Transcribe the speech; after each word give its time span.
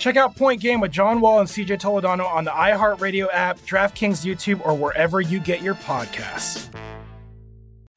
Check 0.00 0.16
out 0.16 0.34
Point 0.34 0.62
Game 0.62 0.80
with 0.80 0.90
John 0.90 1.20
Wall 1.20 1.40
and 1.40 1.48
CJ 1.48 1.78
Toledano 1.78 2.26
on 2.26 2.44
the 2.44 2.50
iHeartRadio 2.50 3.28
app, 3.34 3.58
DraftKings 3.60 4.24
YouTube, 4.24 4.64
or 4.66 4.74
wherever 4.74 5.20
you 5.20 5.38
get 5.38 5.60
your 5.60 5.74
podcasts. 5.74 6.74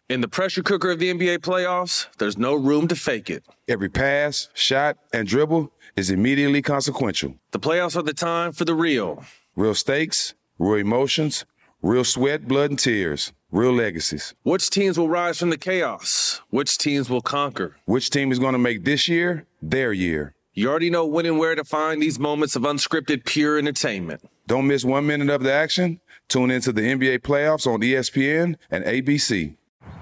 In 0.09 0.19
the 0.19 0.27
pressure 0.27 0.61
cooker 0.61 0.91
of 0.91 0.99
the 0.99 1.13
NBA 1.13 1.37
playoffs, 1.37 2.07
there's 2.17 2.37
no 2.37 2.55
room 2.55 2.89
to 2.89 2.95
fake 2.97 3.29
it. 3.29 3.45
Every 3.69 3.87
pass, 3.87 4.49
shot, 4.53 4.97
and 5.13 5.25
dribble 5.25 5.71
is 5.95 6.11
immediately 6.11 6.61
consequential. 6.61 7.35
The 7.51 7.59
playoffs 7.59 7.95
are 7.95 8.03
the 8.03 8.13
time 8.13 8.51
for 8.51 8.65
the 8.65 8.75
real. 8.75 9.23
Real 9.55 9.73
stakes, 9.73 10.33
real 10.59 10.81
emotions, 10.81 11.45
real 11.81 12.03
sweat, 12.03 12.49
blood, 12.49 12.71
and 12.71 12.79
tears, 12.79 13.31
real 13.49 13.71
legacies. 13.71 14.35
Which 14.43 14.69
teams 14.69 14.97
will 14.97 15.07
rise 15.07 15.39
from 15.39 15.51
the 15.51 15.57
chaos? 15.57 16.41
Which 16.49 16.77
teams 16.77 17.09
will 17.09 17.21
conquer? 17.21 17.77
Which 17.85 18.09
team 18.09 18.33
is 18.33 18.39
going 18.39 18.53
to 18.53 18.59
make 18.59 18.83
this 18.83 19.07
year 19.07 19.45
their 19.61 19.93
year? 19.93 20.35
You 20.55 20.69
already 20.69 20.91
know 20.91 21.07
when 21.07 21.25
and 21.25 21.39
where 21.39 21.55
to 21.55 21.63
find 21.63 21.99
these 21.99 22.19
moments 22.19 22.55
of 22.55 22.61
unscripted, 22.61 23.25
pure 23.25 23.57
entertainment. 23.57 24.21
Don't 24.45 24.67
miss 24.67 24.85
one 24.85 25.07
minute 25.07 25.31
of 25.31 25.41
the 25.41 25.51
action. 25.51 25.99
Tune 26.27 26.51
into 26.51 26.71
the 26.71 26.81
NBA 26.81 27.21
playoffs 27.21 27.65
on 27.65 27.81
ESPN 27.81 28.57
and 28.69 28.85
ABC. 28.85 29.55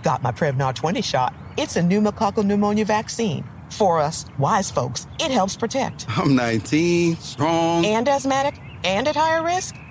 Got 0.04 0.22
my 0.22 0.34
Prevnar 0.34 0.76
20 0.76 1.02
shot. 1.02 1.34
It's 1.56 1.78
a 1.78 1.82
pneumococcal 1.82 2.46
pneumonia 2.46 2.84
vaccine. 2.84 3.46
For 3.70 4.02
us, 4.02 4.26
wise 4.38 4.70
folks, 4.70 5.08
it 5.22 5.32
helps 5.32 5.56
protect. 5.56 6.06
I'm 6.10 6.36
19, 6.36 7.16
strong, 7.16 7.86
and 7.86 8.10
asthmatic, 8.10 8.60
and 8.84 9.08
at 9.08 9.16
higher 9.16 9.44
risk 9.46 9.76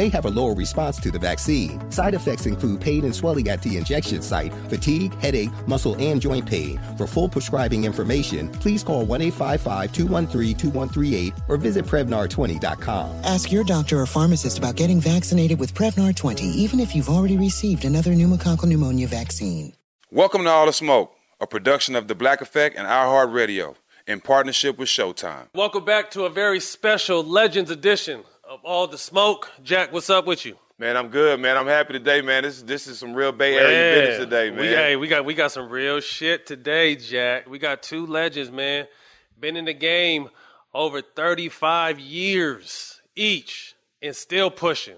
may 0.00 0.08
have 0.08 0.24
a 0.24 0.30
lower 0.30 0.54
response 0.54 0.98
to 0.98 1.10
the 1.10 1.18
vaccine. 1.18 1.78
Side 1.90 2.14
effects 2.14 2.46
include 2.46 2.80
pain 2.80 3.04
and 3.04 3.14
swelling 3.14 3.48
at 3.48 3.60
the 3.60 3.76
injection 3.76 4.22
site, 4.22 4.52
fatigue, 4.70 5.12
headache, 5.20 5.50
muscle, 5.66 5.94
and 5.98 6.22
joint 6.22 6.46
pain. 6.46 6.80
For 6.96 7.06
full 7.06 7.28
prescribing 7.28 7.84
information, 7.84 8.48
please 8.48 8.82
call 8.82 9.04
1 9.04 9.20
855 9.20 9.92
213 9.92 10.56
2138 10.56 11.34
or 11.48 11.56
visit 11.58 11.84
Prevnar20.com. 11.84 13.24
Ask 13.24 13.52
your 13.52 13.62
doctor 13.62 14.00
or 14.00 14.06
pharmacist 14.06 14.56
about 14.56 14.76
getting 14.76 15.02
vaccinated 15.02 15.60
with 15.60 15.74
Prevnar 15.74 16.16
20, 16.16 16.46
even 16.46 16.80
if 16.80 16.96
you've 16.96 17.10
already 17.10 17.36
received 17.36 17.84
another 17.84 18.12
pneumococcal 18.12 18.68
pneumonia 18.68 19.06
vaccine. 19.06 19.74
Welcome 20.10 20.44
to 20.44 20.48
All 20.48 20.64
the 20.64 20.72
Smoke, 20.72 21.12
a 21.40 21.46
production 21.46 21.94
of 21.94 22.08
The 22.08 22.14
Black 22.14 22.40
Effect 22.40 22.74
and 22.78 22.88
iHeartRadio 22.88 23.76
in 24.06 24.20
partnership 24.20 24.78
with 24.78 24.88
Showtime. 24.88 25.48
Welcome 25.54 25.84
back 25.84 26.10
to 26.12 26.24
a 26.24 26.30
very 26.30 26.58
special 26.58 27.22
Legends 27.22 27.70
edition 27.70 28.24
of 28.50 28.64
All 28.64 28.88
the 28.88 28.98
Smoke. 28.98 29.48
Jack, 29.62 29.92
what's 29.92 30.10
up 30.10 30.26
with 30.26 30.44
you? 30.44 30.56
Man, 30.76 30.96
I'm 30.96 31.06
good, 31.06 31.38
man. 31.38 31.56
I'm 31.56 31.68
happy 31.68 31.92
today, 31.92 32.20
man. 32.20 32.42
This 32.42 32.62
this 32.62 32.88
is 32.88 32.98
some 32.98 33.14
real 33.14 33.30
Bay 33.30 33.54
Area 33.54 33.68
Man, 33.68 33.94
business 33.94 34.24
today, 34.24 34.50
man. 34.50 34.58
We, 34.58 34.66
hey, 34.66 34.96
we 34.96 35.06
got 35.06 35.24
we 35.24 35.34
got 35.34 35.52
some 35.52 35.68
real 35.68 36.00
shit 36.00 36.46
today, 36.46 36.96
Jack. 36.96 37.48
We 37.48 37.60
got 37.60 37.80
two 37.80 38.06
legends, 38.06 38.50
man. 38.50 38.88
Been 39.38 39.56
in 39.56 39.66
the 39.66 39.72
game 39.72 40.30
over 40.74 41.00
35 41.00 42.00
years 42.00 43.00
each 43.14 43.76
and 44.02 44.16
still 44.16 44.50
pushing. 44.50 44.96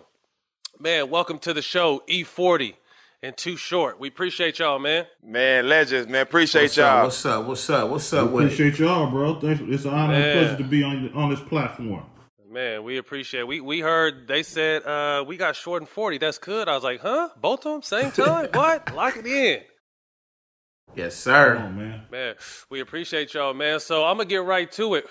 Man, 0.80 1.10
welcome 1.10 1.38
to 1.40 1.52
the 1.52 1.62
show, 1.62 2.02
E40 2.08 2.74
and 3.22 3.36
Too 3.36 3.58
Short. 3.58 4.00
We 4.00 4.08
appreciate 4.08 4.60
y'all, 4.60 4.78
man. 4.78 5.04
Man, 5.22 5.68
legends, 5.68 6.08
man. 6.08 6.22
Appreciate 6.22 6.62
What's 6.62 6.76
y'all. 6.78 6.86
up? 6.86 7.04
What's 7.04 7.26
up? 7.26 7.46
What's 7.46 7.70
up? 7.70 7.90
What's 7.90 8.12
up? 8.14 8.30
with 8.30 8.44
it? 8.44 8.54
Appreciate 8.54 8.78
y'all, 8.78 9.10
bro. 9.10 9.38
Thanks. 9.38 9.60
It's 9.66 9.84
an 9.84 9.90
honor 9.90 10.14
Man. 10.14 10.22
and 10.22 10.40
pleasure 10.40 10.56
to 10.56 10.64
be 10.64 10.82
on 10.82 11.12
on 11.12 11.28
this 11.28 11.40
platform. 11.40 12.06
Man, 12.52 12.84
we 12.84 12.98
appreciate. 12.98 13.44
We 13.44 13.62
we 13.62 13.80
heard 13.80 14.28
they 14.28 14.42
said 14.42 14.82
uh, 14.84 15.24
we 15.26 15.38
got 15.38 15.56
short 15.56 15.80
and 15.80 15.88
forty. 15.88 16.18
That's 16.18 16.36
good. 16.36 16.68
I 16.68 16.74
was 16.74 16.84
like, 16.84 17.00
huh? 17.00 17.30
Both 17.40 17.64
of 17.64 17.72
them 17.72 17.82
same 17.82 18.10
time? 18.26 18.50
what? 18.52 18.94
Lock 18.94 19.16
it 19.16 19.26
in. 19.26 19.62
Yes, 20.94 21.16
sir. 21.16 21.56
Come 21.56 21.64
on, 21.64 21.76
man. 21.78 22.02
Man, 22.10 22.34
we 22.68 22.80
appreciate 22.80 23.32
y'all, 23.32 23.54
man. 23.54 23.80
So 23.80 24.04
I'm 24.04 24.18
gonna 24.18 24.28
get 24.28 24.44
right 24.44 24.70
to 24.72 24.96
it. 24.96 25.06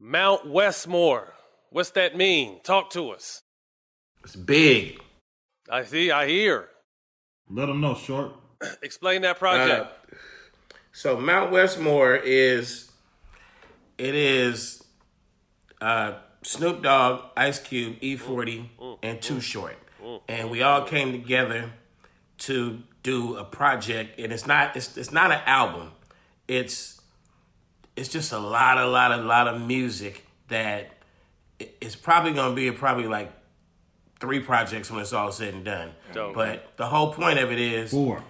Mount 0.00 0.48
Westmore. 0.48 1.34
What's 1.68 1.90
that 1.90 2.16
mean? 2.16 2.60
Talk 2.64 2.88
to 2.92 3.10
us. 3.10 3.42
It's 4.24 4.34
big. 4.34 5.00
I 5.70 5.84
see. 5.84 6.10
I 6.10 6.28
hear. 6.28 6.70
Let 7.50 7.66
them 7.66 7.82
know, 7.82 7.94
short. 7.94 8.32
Explain 8.82 9.20
that 9.22 9.38
project. 9.38 9.86
Uh, 9.86 10.14
so 10.92 11.20
Mount 11.20 11.50
Westmore 11.50 12.16
is 12.16 12.90
it 13.98 14.14
is 14.14 14.81
uh, 15.82 16.14
Snoop 16.42 16.82
Dogg, 16.82 17.24
Ice 17.36 17.58
Cube, 17.58 18.00
E40, 18.00 18.98
and 19.02 19.20
Too 19.20 19.40
Short, 19.40 19.76
and 20.28 20.50
we 20.50 20.62
all 20.62 20.82
came 20.82 21.12
together 21.12 21.72
to 22.38 22.82
do 23.02 23.36
a 23.36 23.44
project. 23.44 24.18
And 24.18 24.32
it's 24.32 24.46
not 24.46 24.76
it's 24.76 24.96
it's 24.96 25.12
not 25.12 25.30
an 25.32 25.40
album. 25.46 25.90
It's 26.48 27.00
it's 27.96 28.08
just 28.08 28.32
a 28.32 28.38
lot, 28.38 28.78
a 28.78 28.86
lot, 28.86 29.12
a 29.12 29.18
lot 29.18 29.46
of 29.48 29.60
music 29.60 30.24
that 30.48 30.90
it's 31.58 31.94
probably 31.96 32.32
gonna 32.32 32.54
be 32.54 32.70
probably 32.72 33.06
like 33.06 33.32
three 34.18 34.40
projects 34.40 34.90
when 34.90 35.00
it's 35.00 35.12
all 35.12 35.32
said 35.32 35.54
and 35.54 35.64
done. 35.64 35.90
Dope. 36.12 36.34
But 36.34 36.76
the 36.76 36.86
whole 36.86 37.12
point 37.12 37.38
of 37.38 37.50
it 37.52 37.60
is 37.60 37.90
Four. 37.90 38.22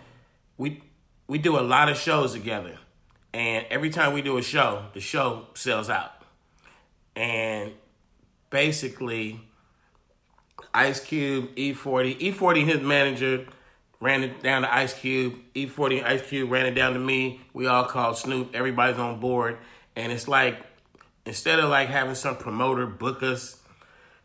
we 0.58 0.82
we 1.28 1.38
do 1.38 1.58
a 1.58 1.62
lot 1.62 1.88
of 1.88 1.96
shows 1.96 2.32
together, 2.32 2.78
and 3.32 3.64
every 3.70 3.90
time 3.90 4.12
we 4.12 4.20
do 4.22 4.36
a 4.36 4.42
show, 4.42 4.86
the 4.94 5.00
show 5.00 5.46
sells 5.54 5.88
out. 5.88 6.21
And 7.14 7.72
basically, 8.50 9.40
Ice 10.74 11.00
Cube, 11.00 11.54
E40, 11.56 12.18
E40, 12.20 12.60
and 12.60 12.70
his 12.70 12.80
manager 12.80 13.46
ran 14.00 14.24
it 14.24 14.42
down 14.42 14.62
to 14.62 14.74
Ice 14.74 14.92
Cube. 14.92 15.34
E40 15.54 15.98
and 15.98 16.06
Ice 16.06 16.22
Cube 16.22 16.50
ran 16.50 16.66
it 16.66 16.74
down 16.74 16.92
to 16.94 16.98
me. 16.98 17.40
We 17.54 17.66
all 17.66 17.84
called 17.84 18.18
Snoop. 18.18 18.54
Everybody's 18.54 18.98
on 18.98 19.20
board, 19.20 19.58
and 19.94 20.12
it's 20.12 20.26
like 20.28 20.58
instead 21.24 21.60
of 21.60 21.70
like 21.70 21.88
having 21.88 22.14
some 22.14 22.36
promoter 22.36 22.86
book 22.86 23.22
us 23.22 23.60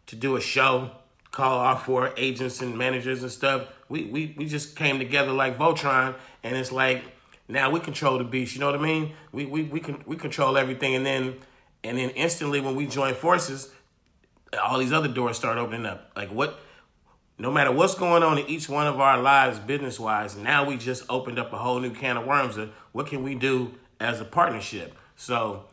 to 0.08 0.16
do 0.16 0.36
a 0.36 0.42
show, 0.42 0.92
call 1.32 1.60
our 1.60 1.78
four 1.78 2.12
agents 2.18 2.62
and 2.62 2.78
managers 2.78 3.22
and 3.22 3.32
stuff. 3.32 3.68
We 3.88 4.06
we 4.06 4.36
we 4.38 4.48
just 4.48 4.76
came 4.76 4.98
together 5.00 5.32
like 5.32 5.58
Voltron, 5.58 6.16
and 6.44 6.58
it's 6.58 6.72
like 6.72 7.04
now 7.48 7.70
we 7.70 7.80
control 7.80 8.18
the 8.18 8.24
beast. 8.24 8.56
You 8.56 8.62
know 8.62 8.72
what 8.72 8.80
I 8.80 8.84
mean? 8.84 9.14
We 9.32 9.46
we 9.46 9.64
we 9.64 9.80
can 9.80 10.04
we 10.06 10.16
control 10.18 10.58
everything, 10.58 10.96
and 10.96 11.06
then 11.06 11.36
and 11.84 11.98
then 11.98 12.10
instantly 12.12 12.60
when 12.60 12.76
we 12.76 12.88
join 12.88 13.14
forces, 13.14 13.70
all 14.64 14.78
these 14.78 14.92
other 14.92 15.08
doors 15.08 15.38
start 15.38 15.58
opening 15.58 15.86
up. 15.86 16.12
Like 16.16 16.30
what? 16.30 16.60
No 17.40 17.52
matter 17.52 17.72
what's 17.72 17.94
going 17.94 18.24
on 18.24 18.40
in 18.40 18.48
each 18.48 18.68
one 18.68 18.88
of 18.88 19.00
our 19.00 19.22
lives, 19.22 19.60
business 19.60 20.00
wise, 20.00 20.36
now 20.36 20.66
we 20.66 20.78
just 20.78 21.04
opened 21.08 21.38
up 21.38 21.54
a 21.54 21.58
whole 21.58 21.80
new 21.80 21.94
can 21.94 22.18
of 22.18 22.26
worms 22.26 22.58
of 22.58 22.72
what 22.94 23.08
can 23.08 23.22
we 23.22 23.36
do 23.36 23.76
as 24.00 24.20
a 24.20 24.26
partnership. 24.26 24.96
So 25.16 25.66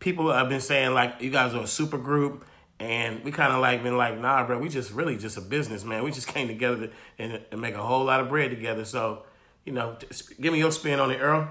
people 0.00 0.32
have 0.32 0.48
been 0.48 0.60
saying 0.60 0.94
like 0.94 1.20
you 1.20 1.30
guys 1.30 1.54
are 1.54 1.62
a 1.62 1.68
super 1.68 1.98
group 1.98 2.44
and 2.80 3.22
we 3.24 3.30
kind 3.30 3.52
of 3.52 3.60
like 3.60 3.82
been 3.82 3.96
like 3.96 4.16
nah 4.20 4.46
bro 4.46 4.56
we 4.56 4.68
just 4.68 4.92
really 4.92 5.16
just 5.16 5.36
a 5.36 5.40
business 5.40 5.82
man 5.82 6.04
we 6.04 6.12
just 6.12 6.28
came 6.34 6.46
together 6.46 6.86
to, 6.86 6.92
and, 7.18 7.40
and 7.50 7.60
make 7.60 7.74
a 7.74 7.82
whole 7.82 8.04
lot 8.04 8.20
of 8.20 8.28
bread 8.28 8.50
together 8.50 8.84
so 8.84 9.24
you 9.64 9.72
know 9.72 9.96
give 10.40 10.52
me 10.52 10.60
your 10.60 10.70
spin 10.70 11.00
on 11.00 11.10
it 11.10 11.16
earl 11.16 11.50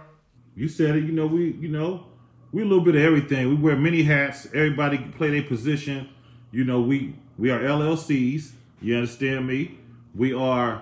You 0.58 0.68
said 0.68 0.96
it. 0.96 1.04
You 1.04 1.12
know, 1.12 1.28
we 1.28 1.52
you 1.52 1.70
know 1.70 2.08
we 2.58 2.64
a 2.64 2.66
little 2.66 2.84
bit 2.84 2.96
of 2.96 3.04
everything. 3.04 3.50
We 3.50 3.54
wear 3.56 3.76
many 3.76 4.02
hats. 4.02 4.48
Everybody 4.48 4.98
play 4.98 5.30
their 5.30 5.44
position. 5.44 6.10
You 6.52 6.64
know, 6.64 6.82
we 6.82 7.14
we 7.38 7.52
are 7.52 7.60
LLCs. 7.60 8.54
You 8.82 8.96
understand 8.96 9.46
me? 9.46 9.78
We 10.16 10.34
are, 10.34 10.82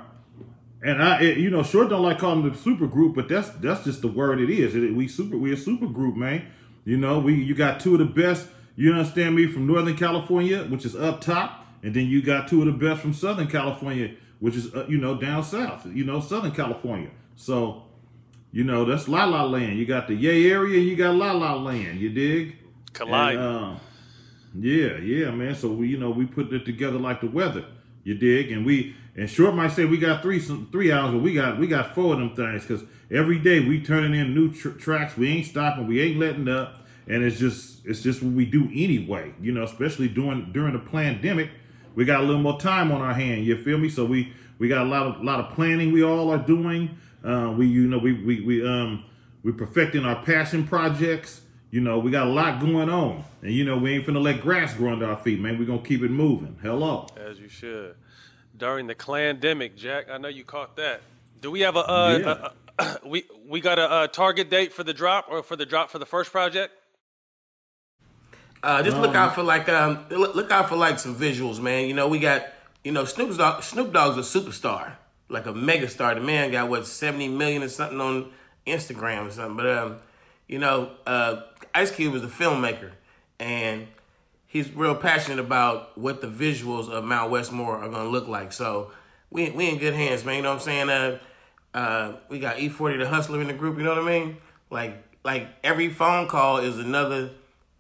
and 0.82 1.04
I 1.04 1.20
it- 1.22 1.38
you 1.38 1.50
know, 1.50 1.64
short 1.64 1.90
don't 1.90 2.02
like 2.02 2.18
calling 2.18 2.50
the 2.50 2.58
super 2.58 2.88
group, 2.88 3.14
but 3.14 3.28
that's 3.28 3.50
that's 3.50 3.84
just 3.84 4.02
the 4.02 4.08
word 4.08 4.40
it 4.40 4.50
is. 4.50 4.74
It, 4.74 4.96
we 4.96 5.10
super 5.10 5.36
we 5.36 5.52
a 5.52 5.58
super 5.58 5.88
group, 5.88 6.16
man. 6.16 6.46
You 6.86 6.96
know, 6.96 7.20
we 7.20 7.34
you 7.36 7.54
got 7.54 7.82
two 7.82 7.92
of 7.92 8.00
the 8.00 8.06
best 8.06 8.48
you 8.78 8.94
understand 8.94 9.36
me, 9.36 9.46
from 9.48 9.68
Northern 9.68 9.98
California, 9.98 10.64
which 10.64 10.86
is 10.86 10.96
up 10.96 11.20
top, 11.20 11.66
and 11.84 11.94
then 11.94 12.08
you 12.08 12.22
got 12.22 12.48
two 12.48 12.62
of 12.62 12.68
the 12.68 12.72
best 12.88 13.02
from 13.02 13.14
Southern 13.14 13.48
California, 13.48 14.12
which 14.40 14.56
is 14.56 14.74
uh, 14.74 14.86
you 14.88 14.98
know 14.98 15.20
down 15.20 15.44
south, 15.44 15.86
you 15.88 16.06
know 16.06 16.22
Southern 16.22 16.52
California. 16.52 17.10
So, 17.36 17.84
you 18.56 18.64
know 18.64 18.86
that's 18.86 19.10
La 19.10 19.26
La 19.26 19.44
Land. 19.44 19.78
You 19.78 19.86
got 19.86 20.08
the 20.08 20.16
Yay 20.16 20.50
area, 20.50 20.80
you 20.80 20.96
got 20.96 21.14
La 21.14 21.34
La 21.34 21.56
Land. 21.56 22.00
You 22.00 22.10
dig? 22.10 22.56
Collide. 22.94 23.36
And, 23.36 23.44
uh, 23.44 23.76
yeah, 24.58 24.98
yeah, 24.98 25.32
man. 25.32 25.56
So 25.56 25.68
we, 25.74 25.90
you 25.90 25.98
know, 25.98 26.10
we 26.10 26.26
put 26.26 26.54
it 26.54 26.64
together 26.64 26.98
like 26.98 27.20
the 27.20 27.28
weather. 27.28 27.66
You 28.06 28.14
dig? 28.16 28.54
And 28.54 28.66
we 28.66 28.96
and 29.14 29.30
Short 29.30 29.56
might 29.56 29.74
say 29.74 29.84
we 29.84 29.98
got 29.98 30.22
three 30.22 30.40
some 30.40 30.70
three 30.72 30.90
hours, 30.90 31.12
but 31.12 31.22
we 31.22 31.34
got 31.34 31.60
we 31.60 31.68
got 31.68 31.94
four 31.94 32.14
of 32.14 32.20
them 32.20 32.34
things 32.34 32.66
because 32.66 32.82
every 33.12 33.40
day 33.40 33.60
we 33.60 33.84
turning 33.84 34.18
in 34.18 34.34
new 34.34 34.54
tr- 34.54 34.70
tracks. 34.70 35.18
We 35.18 35.28
ain't 35.28 35.48
stopping. 35.48 35.86
We 35.86 36.02
ain't 36.02 36.18
letting 36.18 36.48
up. 36.48 36.86
And 37.10 37.26
it's 37.26 37.38
just 37.38 37.86
it's 37.86 38.02
just 38.02 38.24
what 38.24 38.32
we 38.32 38.46
do 38.46 38.70
anyway. 38.74 39.34
You 39.42 39.52
know, 39.52 39.64
especially 39.64 40.08
during 40.08 40.54
during 40.54 40.72
the 40.72 40.80
pandemic, 40.80 41.50
we 41.94 42.06
got 42.06 42.22
a 42.22 42.24
little 42.24 42.42
more 42.42 42.58
time 42.58 42.94
on 42.94 43.02
our 43.02 43.14
hand. 43.14 43.46
You 43.46 43.62
feel 43.62 43.78
me? 43.78 43.90
So 43.90 44.06
we 44.06 44.32
we 44.60 44.70
got 44.70 44.84
a 44.84 44.90
lot 44.90 45.08
of 45.08 45.22
lot 45.22 45.42
of 45.42 45.54
planning. 45.54 45.92
We 45.92 46.06
all 46.06 46.32
are 46.32 46.38
doing. 46.38 46.98
Uh, 47.26 47.52
we 47.58 47.66
you 47.68 47.88
know 47.88 47.98
we 47.98 48.14
we 48.14 48.42
we 48.42 48.68
um 48.68 49.04
we 49.44 49.52
perfecting 49.52 50.06
our 50.06 50.24
passion 50.24 50.68
projects. 50.68 51.42
You 51.72 51.82
know, 51.82 52.00
we 52.00 52.10
got 52.12 52.28
a 52.28 52.30
lot 52.30 52.62
going 52.62 52.90
on. 52.90 53.26
And 53.42 53.52
you 53.52 53.66
know, 53.66 53.78
we 53.78 53.96
ain't 53.96 54.06
finna 54.08 54.22
let 54.22 54.40
grass 54.42 54.74
grow 54.74 54.94
under 54.94 55.08
our 55.08 55.18
feet, 55.18 55.40
man. 55.40 55.58
We're 55.60 55.66
gonna 55.66 55.82
keep 55.82 56.02
it 56.04 56.12
moving. 56.12 56.58
Hello. 56.62 57.08
As 57.18 57.40
you 57.40 57.50
should. 57.50 57.96
During 58.56 58.88
the 58.88 58.96
clandemic, 58.96 59.76
Jack, 59.76 60.06
I 60.10 60.18
know 60.18 60.30
you 60.30 60.46
caught 60.46 60.78
that. 60.78 61.02
Do 61.42 61.52
we 61.52 61.62
have 61.62 61.76
a, 61.76 61.80
uh, 61.80 62.18
Yeah. 62.22 62.50
a- 62.80 62.84
a- 62.84 63.00
we 63.08 63.26
we 63.48 63.60
got 63.60 63.80
a, 63.80 63.90
uh 63.92 64.08
target 64.08 64.50
date 64.50 64.72
for 64.72 64.84
the 64.84 64.94
drop 64.94 65.26
or 65.30 65.44
for 65.44 65.56
the 65.58 65.66
drop 65.66 65.90
for 65.90 66.00
the 66.00 66.06
first 66.06 66.32
project? 66.32 66.72
Uh, 68.64 68.82
just 68.82 68.98
look 68.98 69.10
Um, 69.12 69.16
out 69.18 69.36
for 69.36 69.44
like 69.44 69.68
um, 69.70 70.06
look 70.10 70.34
look 70.36 70.52
out 70.52 70.70
for 70.70 70.76
like 70.76 70.98
some 71.00 71.16
visuals, 71.16 71.60
man. 71.60 71.88
You 71.88 71.94
know, 71.94 72.08
we 72.08 72.20
got 72.20 72.46
you 72.84 72.92
know 72.92 73.06
Snoop 73.06 73.38
Dogg. 73.38 73.64
Snoop 73.64 73.92
Dogg's 73.94 74.18
a 74.18 74.40
superstar, 74.40 74.94
like 75.30 75.46
a 75.46 75.54
mega 75.54 75.88
star. 75.88 76.16
The 76.16 76.22
man 76.22 76.52
got 76.52 76.70
what 76.70 76.86
seventy 76.88 77.28
million 77.28 77.64
or 77.64 77.70
something 77.70 78.00
on 78.00 78.32
Instagram 78.68 79.28
or 79.28 79.32
something. 79.32 79.58
But 79.58 79.78
um, 79.78 79.98
you 80.48 80.60
know, 80.60 80.92
uh, 81.06 81.42
Ice 81.74 81.92
Cube 81.92 82.16
is 82.16 82.24
a 82.24 82.28
filmmaker, 82.28 82.92
and 83.40 83.88
he's 84.46 84.72
real 84.72 84.96
passionate 84.96 85.40
about 85.40 85.98
what 85.98 86.22
the 86.22 86.28
visuals 86.28 86.90
of 86.90 87.04
Mount 87.04 87.32
Westmore 87.32 87.78
are 87.78 87.90
gonna 87.90 88.10
look 88.10 88.28
like. 88.28 88.54
So 88.54 88.92
we 89.30 89.50
we 89.50 89.70
in 89.70 89.78
good 89.78 89.94
hands, 89.94 90.24
man. 90.24 90.38
You 90.38 90.42
know 90.44 90.50
what 90.54 90.62
I'm 90.62 90.62
saying? 90.62 90.90
Uh, 90.90 91.20
uh, 91.74 92.14
we 92.30 92.40
got 92.40 92.58
E40 92.58 93.00
the 93.00 93.10
Hustler 93.10 93.42
in 93.42 93.48
the 93.48 93.54
group. 93.54 93.78
You 93.78 93.84
know 93.84 93.96
what 93.96 94.04
I 94.04 94.20
mean? 94.20 94.38
Like 94.70 95.04
like 95.24 95.48
every 95.64 95.90
phone 95.90 96.28
call 96.28 96.58
is 96.58 96.78
another 96.78 97.32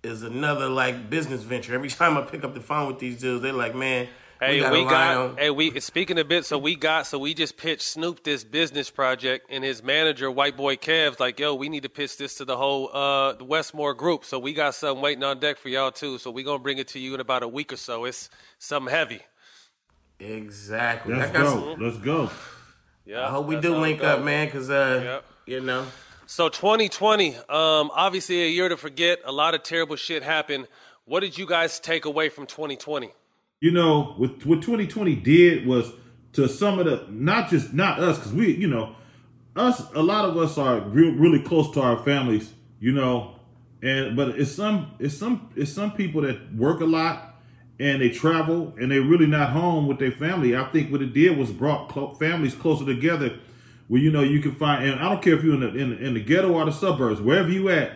is 0.03 0.24
another 0.24 0.68
like 0.68 1.09
business 1.09 1.44
venture. 1.44 1.74
Every 1.74 1.89
time 2.01 2.18
I 2.18 2.21
pick 2.21 2.44
up 2.44 2.53
the 2.53 2.62
phone 2.62 2.88
with 2.88 3.00
these 3.00 3.19
dudes, 3.19 3.42
they're 3.42 3.53
like, 3.53 3.75
man. 3.75 4.07
Hey, 4.45 4.59
got 4.59 4.71
we, 4.71 4.83
got. 4.83 5.39
Hey, 5.39 5.50
we 5.50 5.80
speaking 5.80 6.18
a 6.19 6.24
bit. 6.24 6.45
So 6.45 6.57
we 6.57 6.75
got. 6.75 7.07
So 7.07 7.18
we 7.19 7.33
just 7.33 7.57
pitched 7.57 7.81
Snoop 7.83 8.24
this 8.24 8.44
business 8.44 8.89
project, 8.89 9.47
and 9.50 9.63
his 9.63 9.81
manager, 9.83 10.30
White 10.31 10.56
Boy 10.57 10.75
Kev's 10.75 11.19
like, 11.19 11.39
"Yo, 11.39 11.56
we 11.56 11.69
need 11.69 11.83
to 11.83 11.89
pitch 11.89 12.18
this 12.18 12.36
to 12.36 12.45
the 12.45 12.57
whole 12.57 12.89
uh 12.95 13.33
the 13.33 13.44
Westmore 13.44 13.94
group." 13.94 14.25
So 14.25 14.38
we 14.39 14.53
got 14.53 14.75
something 14.75 15.01
waiting 15.01 15.24
on 15.24 15.39
deck 15.39 15.57
for 15.57 15.69
y'all 15.69 15.92
too. 15.92 16.18
So 16.18 16.31
we 16.31 16.44
gonna 16.44 16.59
bring 16.59 16.77
it 16.77 16.88
to 16.89 17.00
you 17.00 17.13
in 17.13 17.19
about 17.19 17.44
a 17.44 17.47
week 17.47 17.74
or 17.74 17.77
so. 17.77 18.06
It's 18.06 18.30
something 18.59 18.92
heavy. 18.94 19.21
Exactly. 20.19 21.13
Let's 21.15 21.31
go. 21.31 21.45
some- 21.75 21.83
Let's 21.83 21.97
go. 21.97 22.30
Yeah. 23.06 23.27
I 23.27 23.30
hope 23.30 23.45
we 23.47 23.56
do 23.59 23.75
link 23.75 24.03
up, 24.03 24.24
man, 24.24 24.47
because 24.47 24.69
uh, 24.69 25.21
you 25.45 25.59
know. 25.62 25.86
So 26.27 26.50
2020, 26.50 27.36
um, 27.36 27.92
obviously 27.94 28.44
a 28.44 28.47
year 28.47 28.68
to 28.68 28.77
forget. 28.77 29.19
A 29.25 29.31
lot 29.31 29.53
of 29.53 29.62
terrible 29.62 29.95
shit 29.95 30.24
happened. 30.24 30.68
What 31.06 31.19
did 31.19 31.38
you 31.38 31.45
guys 31.45 31.80
take 31.80 32.06
away 32.06 32.30
from 32.30 32.47
2020? 32.47 33.13
You 33.62 33.72
know 33.72 34.13
what 34.18 34.46
what 34.46 34.62
2020 34.62 35.16
did 35.16 35.66
was 35.66 35.92
to 36.34 36.48
some 36.48 36.80
of 36.80 36.86
the 36.86 37.06
not 37.10 37.50
just 37.50 37.74
not 37.74 38.00
us 38.00 38.18
because 38.18 38.34
we 38.34 38.54
you 38.56 38.68
know 38.68 38.96
us 39.56 39.81
a 39.94 40.02
lot 40.04 40.25
of 40.25 40.38
us 40.38 40.57
are 40.57 40.80
real, 40.81 41.12
really 41.13 41.40
close 41.40 41.72
to 41.72 41.81
our 41.81 41.98
families 42.04 42.54
you 42.80 42.92
know 42.92 43.36
and 43.81 44.16
but 44.16 44.30
it's 44.40 44.52
some 44.52 44.92
it's 45.00 45.18
some 45.18 45.50
it's 45.56 45.72
some 45.72 45.92
people 45.92 46.22
that 46.22 46.54
work 46.54 46.81
a 46.81 46.86
lot 46.86 47.36
and 47.80 48.02
they 48.02 48.10
travel 48.10 48.74
and 48.80 48.92
they're 48.92 49.02
really 49.02 49.28
not 49.28 49.52
home 49.52 49.88
with 49.88 50.00
their 50.00 50.12
family 50.12 50.56
i 50.56 50.63
think 50.72 50.92
what 50.92 51.02
it 51.02 51.13
did 51.13 51.38
was 51.38 51.52
brought 51.52 51.88
clo- 51.90 52.13
families 52.16 52.54
closer 52.54 52.86
together 52.86 53.40
where 53.88 54.02
you 54.02 54.12
know 54.12 54.22
you 54.22 54.42
can 54.42 54.54
find 54.56 54.84
and 54.88 55.00
i 55.00 55.04
don't 55.10 55.22
care 55.22 55.36
if 55.36 55.44
you're 55.44 55.54
in 55.54 55.62
the 55.62 55.69
in, 55.75 55.90
the- 55.92 56.06
in 56.06 56.13
the 56.13 56.19
ghetto 56.19 56.52
or 56.54 56.66
the 56.66 56.72
suburbs 56.72 57.22
wherever 57.22 57.50
you 57.50 57.69
at 57.69 57.92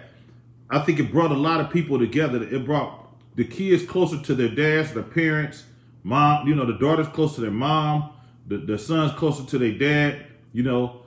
I 0.71 0.77
think 0.79 0.99
it 0.99 1.11
brought 1.11 1.31
a 1.31 1.35
lot 1.35 1.61
of 1.61 1.71
people 1.71 1.97
together. 1.97 2.43
It 2.43 2.63
brought 2.63 3.08
the 3.35 3.45
kids 3.45 3.83
closer 3.85 4.21
to 4.21 4.35
their 4.35 4.49
dads, 4.49 4.93
their 4.93 5.03
parents, 5.03 5.63
mom. 6.03 6.47
You 6.47 6.55
know, 6.55 6.65
the 6.65 6.77
daughters 6.77 7.07
closer 7.07 7.35
to 7.35 7.41
their 7.41 7.51
mom, 7.51 8.11
the, 8.47 8.57
the 8.57 8.77
sons 8.77 9.11
closer 9.13 9.45
to 9.45 9.57
their 9.57 9.71
dad. 9.77 10.25
You 10.53 10.63
know, 10.63 11.01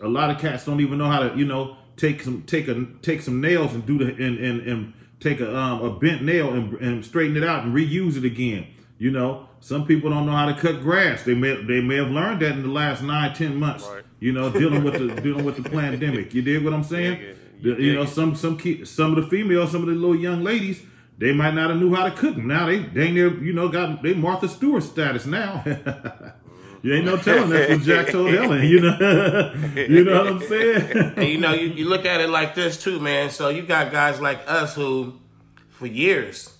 a 0.00 0.08
lot 0.08 0.30
of 0.30 0.38
cats 0.38 0.64
don't 0.64 0.80
even 0.80 0.98
know 0.98 1.10
how 1.10 1.28
to, 1.28 1.36
you 1.36 1.44
know, 1.44 1.76
take 1.96 2.22
some 2.22 2.42
take 2.42 2.68
a 2.68 2.86
take 3.02 3.22
some 3.22 3.40
nails 3.40 3.74
and 3.74 3.84
do 3.86 3.98
the 3.98 4.06
and 4.06 4.38
and, 4.38 4.60
and 4.68 4.92
take 5.20 5.40
a 5.40 5.56
um, 5.56 5.82
a 5.82 5.98
bent 5.98 6.22
nail 6.22 6.52
and, 6.52 6.74
and 6.74 7.04
straighten 7.04 7.36
it 7.36 7.44
out 7.44 7.64
and 7.64 7.74
reuse 7.74 8.16
it 8.16 8.24
again. 8.24 8.66
You 8.98 9.10
know, 9.10 9.48
some 9.60 9.86
people 9.86 10.08
don't 10.10 10.24
know 10.24 10.32
how 10.32 10.46
to 10.46 10.54
cut 10.54 10.80
grass. 10.80 11.24
They 11.24 11.34
may 11.34 11.62
they 11.64 11.80
may 11.80 11.96
have 11.96 12.10
learned 12.10 12.40
that 12.42 12.52
in 12.52 12.62
the 12.62 12.68
last 12.68 13.02
nine 13.02 13.34
ten 13.34 13.56
months. 13.56 13.84
You 14.20 14.32
know, 14.32 14.50
dealing 14.50 14.84
with 14.84 14.94
the 14.94 15.20
dealing 15.20 15.44
with 15.44 15.62
the 15.62 15.68
pandemic. 15.68 16.32
You 16.32 16.42
dig 16.42 16.64
what 16.64 16.72
I'm 16.72 16.84
saying? 16.84 17.20
The- 17.60 17.80
you 17.82 17.94
know, 17.94 18.04
some 18.04 18.34
some 18.36 18.56
ki- 18.56 18.84
some 18.84 19.16
of 19.16 19.22
the 19.24 19.28
females, 19.30 19.72
some 19.72 19.82
of 19.82 19.88
the 19.88 19.94
little 19.94 20.16
young 20.16 20.42
ladies, 20.44 20.80
they 21.18 21.32
might 21.32 21.54
not 21.54 21.70
have 21.70 21.78
knew 21.78 21.94
how 21.94 22.04
to 22.04 22.10
cook. 22.10 22.36
them. 22.36 22.48
Now 22.48 22.66
they 22.66 22.80
dang 22.80 23.14
near, 23.14 23.42
you 23.42 23.52
know, 23.52 23.68
got 23.68 24.02
they 24.02 24.14
Martha 24.14 24.48
Stewart 24.48 24.82
status 24.82 25.26
now. 25.26 25.62
you 26.82 26.94
ain't 26.94 27.04
no 27.04 27.16
telling 27.16 27.50
that's 27.50 27.70
what 27.70 27.82
Jack 27.82 28.08
told 28.08 28.30
Helen. 28.32 28.66
You 28.66 28.80
know, 28.80 29.52
you 29.76 30.04
know 30.04 30.24
what 30.24 30.32
I'm 30.32 30.40
saying? 30.40 30.96
and 31.16 31.28
you 31.28 31.38
know, 31.38 31.52
you, 31.52 31.68
you 31.68 31.88
look 31.88 32.04
at 32.04 32.20
it 32.20 32.28
like 32.28 32.54
this 32.54 32.82
too, 32.82 32.98
man. 32.98 33.30
So 33.30 33.48
you 33.48 33.62
got 33.62 33.92
guys 33.92 34.20
like 34.20 34.40
us 34.48 34.74
who, 34.74 35.20
for 35.68 35.86
years, 35.86 36.52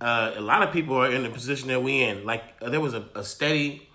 uh, 0.00 0.32
a 0.36 0.40
lot 0.40 0.62
of 0.62 0.72
people 0.72 0.96
are 0.96 1.10
in 1.10 1.22
the 1.22 1.30
position 1.30 1.68
that 1.68 1.82
we 1.82 2.02
in. 2.02 2.24
Like 2.24 2.44
uh, 2.62 2.70
there 2.70 2.80
was 2.80 2.94
a, 2.94 3.04
a 3.14 3.24
steady 3.24 3.88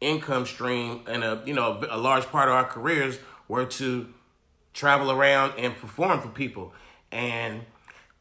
income 0.00 0.46
stream, 0.46 1.02
and 1.08 1.24
a 1.24 1.42
you 1.44 1.54
know 1.54 1.80
a, 1.90 1.96
a 1.96 1.98
large 1.98 2.26
part 2.26 2.48
of 2.48 2.54
our 2.54 2.64
careers 2.64 3.18
were 3.48 3.66
to 3.66 4.06
travel 4.74 5.10
around 5.10 5.54
and 5.58 5.76
perform 5.76 6.20
for 6.20 6.28
people, 6.28 6.72
and 7.10 7.62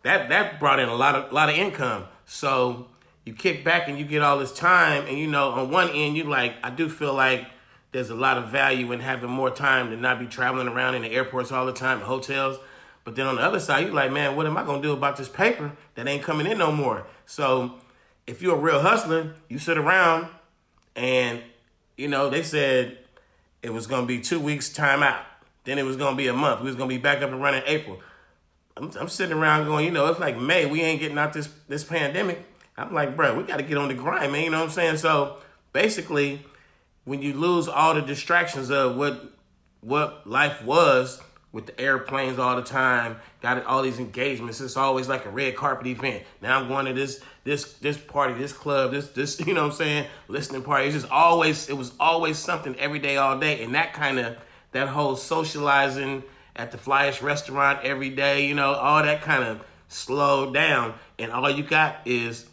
that 0.05 0.29
that 0.29 0.59
brought 0.59 0.79
in 0.79 0.87
a 0.87 0.93
lot 0.93 1.15
of 1.15 1.31
lot 1.33 1.49
of 1.49 1.55
income. 1.55 2.05
So 2.25 2.87
you 3.25 3.33
kick 3.33 3.65
back 3.65 3.87
and 3.87 3.97
you 3.97 4.05
get 4.05 4.21
all 4.21 4.37
this 4.37 4.53
time, 4.53 5.07
and 5.07 5.17
you 5.17 5.27
know 5.27 5.49
on 5.49 5.71
one 5.71 5.89
end 5.89 6.15
you 6.15 6.23
like 6.23 6.53
I 6.63 6.69
do 6.69 6.87
feel 6.89 7.13
like 7.13 7.47
there's 7.91 8.11
a 8.11 8.15
lot 8.15 8.37
of 8.37 8.49
value 8.49 8.91
in 8.91 8.99
having 8.99 9.29
more 9.29 9.49
time 9.49 9.89
to 9.89 9.97
not 9.97 10.19
be 10.19 10.27
traveling 10.27 10.67
around 10.67 10.95
in 10.95 11.01
the 11.01 11.09
airports 11.09 11.51
all 11.51 11.65
the 11.65 11.73
time, 11.73 12.01
hotels. 12.01 12.59
But 13.03 13.15
then 13.15 13.25
on 13.25 13.35
the 13.35 13.41
other 13.41 13.59
side, 13.59 13.85
you're 13.85 13.93
like, 13.93 14.11
man, 14.11 14.35
what 14.35 14.45
am 14.45 14.57
I 14.57 14.63
gonna 14.63 14.81
do 14.81 14.93
about 14.93 15.17
this 15.17 15.29
paper 15.29 15.71
that 15.95 16.07
ain't 16.07 16.23
coming 16.23 16.45
in 16.45 16.59
no 16.59 16.71
more? 16.71 17.07
So 17.25 17.75
if 18.27 18.43
you're 18.43 18.55
a 18.55 18.59
real 18.59 18.81
hustler, 18.81 19.33
you 19.49 19.57
sit 19.57 19.77
around 19.77 20.27
and 20.95 21.41
you 21.97 22.07
know 22.07 22.29
they 22.29 22.43
said 22.43 22.99
it 23.63 23.73
was 23.73 23.87
gonna 23.87 24.05
be 24.05 24.19
two 24.19 24.39
weeks 24.39 24.69
time 24.69 25.01
out. 25.01 25.23
Then 25.63 25.79
it 25.79 25.83
was 25.83 25.97
gonna 25.97 26.15
be 26.15 26.27
a 26.27 26.33
month. 26.33 26.61
We 26.61 26.67
was 26.67 26.75
gonna 26.75 26.89
be 26.89 26.99
back 26.99 27.23
up 27.23 27.31
and 27.31 27.41
running 27.41 27.63
in 27.63 27.67
April. 27.67 27.99
I'm, 28.77 28.91
I'm 28.99 29.07
sitting 29.07 29.37
around 29.37 29.65
going, 29.65 29.85
you 29.85 29.91
know, 29.91 30.07
it's 30.07 30.19
like 30.19 30.37
May. 30.37 30.65
We 30.65 30.81
ain't 30.81 30.99
getting 30.99 31.17
out 31.17 31.33
this 31.33 31.49
this 31.67 31.83
pandemic. 31.83 32.45
I'm 32.77 32.93
like, 32.93 33.15
bro, 33.15 33.35
we 33.35 33.43
got 33.43 33.57
to 33.57 33.63
get 33.63 33.77
on 33.77 33.87
the 33.87 33.93
grind, 33.93 34.33
man. 34.33 34.43
You 34.43 34.49
know 34.49 34.59
what 34.59 34.65
I'm 34.65 34.71
saying? 34.71 34.97
So 34.97 35.37
basically, 35.71 36.45
when 37.05 37.21
you 37.21 37.33
lose 37.33 37.67
all 37.69 37.93
the 37.93 38.01
distractions 38.01 38.69
of 38.69 38.97
what 38.97 39.31
what 39.79 40.27
life 40.27 40.63
was 40.63 41.21
with 41.53 41.67
the 41.67 41.79
airplanes 41.79 42.37
all 42.37 42.57
the 42.57 42.61
time, 42.61 43.15
got 43.41 43.63
all 43.65 43.81
these 43.81 43.99
engagements. 43.99 44.59
It's 44.59 44.75
always 44.75 45.07
like 45.07 45.25
a 45.25 45.29
red 45.29 45.55
carpet 45.55 45.87
event. 45.87 46.23
Now 46.41 46.59
I'm 46.59 46.67
going 46.67 46.85
to 46.87 46.93
this 46.93 47.21
this 47.45 47.75
this 47.75 47.97
party, 47.97 48.33
this 48.33 48.51
club, 48.51 48.91
this 48.91 49.07
this 49.09 49.39
you 49.47 49.53
know 49.53 49.63
what 49.63 49.71
I'm 49.71 49.77
saying, 49.77 50.07
listening 50.27 50.63
party. 50.63 50.87
It's 50.87 50.95
just 50.95 51.09
always 51.09 51.69
it 51.69 51.77
was 51.77 51.93
always 51.97 52.37
something 52.37 52.75
every 52.77 52.99
day, 52.99 53.15
all 53.15 53.39
day, 53.39 53.63
and 53.63 53.73
that 53.73 53.93
kind 53.93 54.19
of 54.19 54.37
that 54.73 54.89
whole 54.89 55.15
socializing 55.15 56.23
at 56.55 56.71
the 56.71 56.77
flyest 56.77 57.21
restaurant 57.21 57.83
every 57.83 58.09
day, 58.09 58.47
you 58.47 58.55
know, 58.55 58.73
all 58.73 59.03
that 59.03 59.21
kind 59.21 59.43
of 59.43 59.65
slowed 59.87 60.53
down, 60.53 60.93
and 61.19 61.31
all 61.31 61.49
you 61.49 61.63
got 61.63 61.97
is 62.05 62.47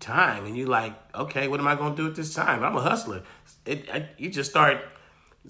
time, 0.00 0.46
and 0.46 0.56
you're 0.56 0.68
like, 0.68 0.94
okay, 1.14 1.48
what 1.48 1.60
am 1.60 1.68
I 1.68 1.74
gonna 1.74 1.96
do 1.96 2.06
at 2.06 2.14
this 2.14 2.34
time? 2.34 2.62
I'm 2.62 2.76
a 2.76 2.80
hustler. 2.80 3.22
It, 3.66 3.88
I, 3.92 4.08
you 4.16 4.30
just 4.30 4.50
start 4.50 4.78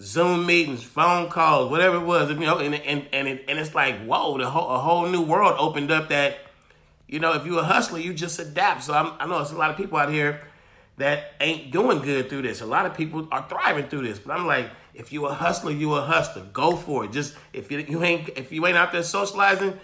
Zoom 0.00 0.46
meetings, 0.46 0.82
phone 0.82 1.28
calls, 1.28 1.70
whatever 1.70 1.96
it 1.96 2.04
was, 2.04 2.30
you 2.30 2.36
know, 2.36 2.58
and 2.58 2.74
and 2.74 3.06
and, 3.12 3.28
it, 3.28 3.44
and 3.48 3.58
it's 3.58 3.74
like, 3.74 4.04
whoa, 4.04 4.38
the 4.38 4.48
whole 4.48 4.70
a 4.70 4.78
whole 4.78 5.06
new 5.06 5.22
world 5.22 5.54
opened 5.58 5.90
up. 5.90 6.08
That 6.08 6.38
you 7.06 7.20
know, 7.20 7.34
if 7.34 7.46
you're 7.46 7.60
a 7.60 7.64
hustler, 7.64 7.98
you 7.98 8.14
just 8.14 8.38
adapt. 8.38 8.84
So 8.84 8.94
I'm, 8.94 9.12
I 9.18 9.26
know 9.26 9.36
there's 9.36 9.52
a 9.52 9.58
lot 9.58 9.70
of 9.70 9.76
people 9.76 9.98
out 9.98 10.10
here 10.10 10.46
that 10.98 11.34
ain't 11.40 11.70
doing 11.70 12.00
good 12.00 12.28
through 12.28 12.42
this. 12.42 12.60
A 12.60 12.66
lot 12.66 12.86
of 12.86 12.94
people 12.94 13.28
are 13.30 13.46
thriving 13.48 13.88
through 13.88 14.06
this, 14.06 14.18
but 14.18 14.38
I'm 14.38 14.46
like, 14.46 14.70
if 14.94 15.12
you 15.12 15.26
a 15.26 15.34
hustler, 15.34 15.72
you 15.72 15.94
a 15.94 16.00
hustler. 16.02 16.44
Go 16.52 16.76
for 16.76 17.04
it. 17.04 17.12
Just 17.12 17.34
if 17.52 17.70
you, 17.70 17.78
you 17.88 18.02
ain't 18.02 18.30
if 18.36 18.52
you 18.52 18.66
ain't 18.66 18.76
out 18.76 18.92
there 18.92 19.02
socializing, 19.02 19.78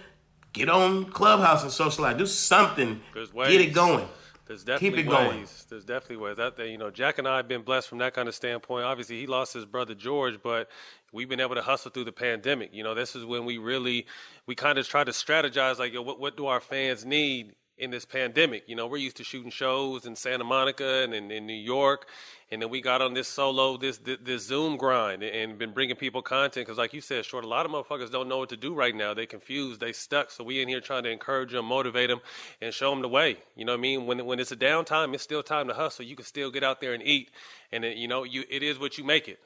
get 0.53 0.69
on 0.69 1.05
Clubhouse 1.05 1.63
and 1.63 1.71
socialize. 1.71 2.17
Do 2.17 2.25
something. 2.25 3.01
Get 3.49 3.61
it 3.61 3.73
going. 3.73 4.07
There's 4.47 4.63
definitely 4.63 5.03
Keep 5.03 5.07
it 5.07 5.09
ways. 5.09 5.17
going. 5.17 5.47
There's 5.69 5.85
definitely 5.85 6.17
ways. 6.17 6.37
That 6.37 6.59
you 6.59 6.77
know, 6.77 6.91
Jack 6.91 7.17
and 7.17 7.27
I 7.27 7.37
have 7.37 7.47
been 7.47 7.63
blessed 7.63 7.87
from 7.89 7.97
that 7.99 8.13
kind 8.13 8.27
of 8.27 8.35
standpoint. 8.35 8.85
Obviously, 8.85 9.19
he 9.19 9.27
lost 9.27 9.53
his 9.53 9.65
brother 9.65 9.95
George, 9.95 10.39
but 10.43 10.69
we've 11.11 11.29
been 11.29 11.39
able 11.39 11.55
to 11.55 11.63
hustle 11.63 11.91
through 11.91 12.05
the 12.05 12.11
pandemic. 12.11 12.71
You 12.73 12.83
know, 12.83 12.93
this 12.93 13.15
is 13.15 13.25
when 13.25 13.45
we 13.45 13.57
really 13.57 14.05
we 14.45 14.53
kind 14.55 14.77
of 14.77 14.87
try 14.87 15.03
to 15.03 15.11
strategize. 15.11 15.79
Like, 15.79 15.93
yo, 15.93 16.01
what 16.03 16.19
what 16.19 16.37
do 16.37 16.47
our 16.47 16.59
fans 16.61 17.05
need? 17.05 17.55
In 17.77 17.91
this 17.91 18.05
pandemic, 18.05 18.63
you 18.67 18.75
know, 18.77 18.87
we're 18.87 18.95
used 18.99 19.17
to 19.17 19.25
shooting 19.25 19.51
shows 19.51 20.05
in 20.05 20.15
Santa 20.15 20.45
Monica 20.45 21.01
and 21.03 21.13
in, 21.13 21.29
in 21.29 21.45
New 21.45 21.51
York, 21.51 22.07
and 22.51 22.61
then 22.61 22.69
we 22.69 22.79
got 22.79 23.01
on 23.01 23.15
this 23.15 23.27
solo, 23.27 23.75
this 23.75 23.97
this, 23.97 24.19
this 24.21 24.45
Zoom 24.45 24.77
grind, 24.77 25.23
and 25.23 25.57
been 25.57 25.73
bringing 25.73 25.95
people 25.95 26.21
content. 26.21 26.67
Because, 26.67 26.77
like 26.77 26.93
you 26.93 27.01
said, 27.01 27.25
short, 27.25 27.43
a 27.43 27.47
lot 27.47 27.65
of 27.65 27.71
motherfuckers 27.71 28.11
don't 28.11 28.27
know 28.27 28.37
what 28.37 28.49
to 28.49 28.57
do 28.57 28.75
right 28.75 28.95
now. 28.95 29.15
They 29.15 29.25
confused, 29.25 29.79
they 29.79 29.91
stuck. 29.93 30.29
So 30.29 30.43
we 30.43 30.61
in 30.61 30.67
here 30.67 30.79
trying 30.79 31.03
to 31.03 31.09
encourage 31.09 31.53
them, 31.53 31.65
motivate 31.65 32.09
them, 32.09 32.21
and 32.61 32.71
show 32.71 32.91
them 32.91 33.01
the 33.01 33.09
way. 33.09 33.37
You 33.55 33.65
know 33.65 33.71
what 33.71 33.79
I 33.79 33.81
mean? 33.81 34.05
When 34.05 34.25
when 34.25 34.39
it's 34.39 34.51
a 34.51 34.55
downtime, 34.55 35.13
it's 35.15 35.23
still 35.23 35.41
time 35.41 35.67
to 35.69 35.73
hustle. 35.73 36.05
You 36.05 36.15
can 36.15 36.25
still 36.25 36.51
get 36.51 36.63
out 36.63 36.81
there 36.81 36.93
and 36.93 37.01
eat, 37.01 37.31
and 37.71 37.83
it, 37.83 37.97
you 37.97 38.07
know, 38.07 38.23
you 38.23 38.43
it 38.49 38.61
is 38.61 38.77
what 38.77 38.99
you 38.99 39.03
make 39.03 39.27
it. 39.27 39.39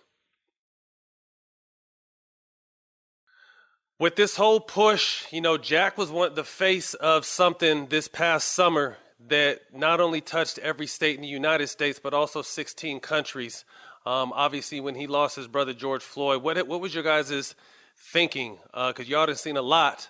With 3.98 4.16
this 4.16 4.36
whole 4.36 4.60
push, 4.60 5.26
you 5.32 5.42
know, 5.42 5.58
Jack 5.58 5.98
was 5.98 6.10
one 6.10 6.34
the 6.34 6.44
face 6.44 6.94
of 6.96 7.26
something 7.26 7.88
this 7.88 8.08
past 8.08 8.50
summer 8.50 8.98
that 9.28 9.62
not 9.74 10.00
only 10.00 10.22
touched 10.22 10.58
every 10.60 10.88
state 10.88 11.16
in 11.16 11.22
the 11.22 11.28
United 11.28 11.68
States, 11.68 12.00
but 12.02 12.14
also 12.14 12.42
16 12.42 13.00
countries. 13.00 13.66
Um, 14.06 14.32
obviously, 14.34 14.80
when 14.80 14.96
he 14.96 15.08
lost 15.08 15.36
his 15.36 15.48
brother 15.48 15.74
George 15.74 16.04
Floyd, 16.04 16.42
what 16.42 16.68
what 16.68 16.80
was 16.80 16.94
your 16.94 17.04
guys' 17.04 17.56
thinking? 17.98 18.60
Because 18.74 19.10
y'all 19.10 19.28
have 19.28 19.40
seen 19.40 19.58
a 19.58 19.62
lot 19.62 20.10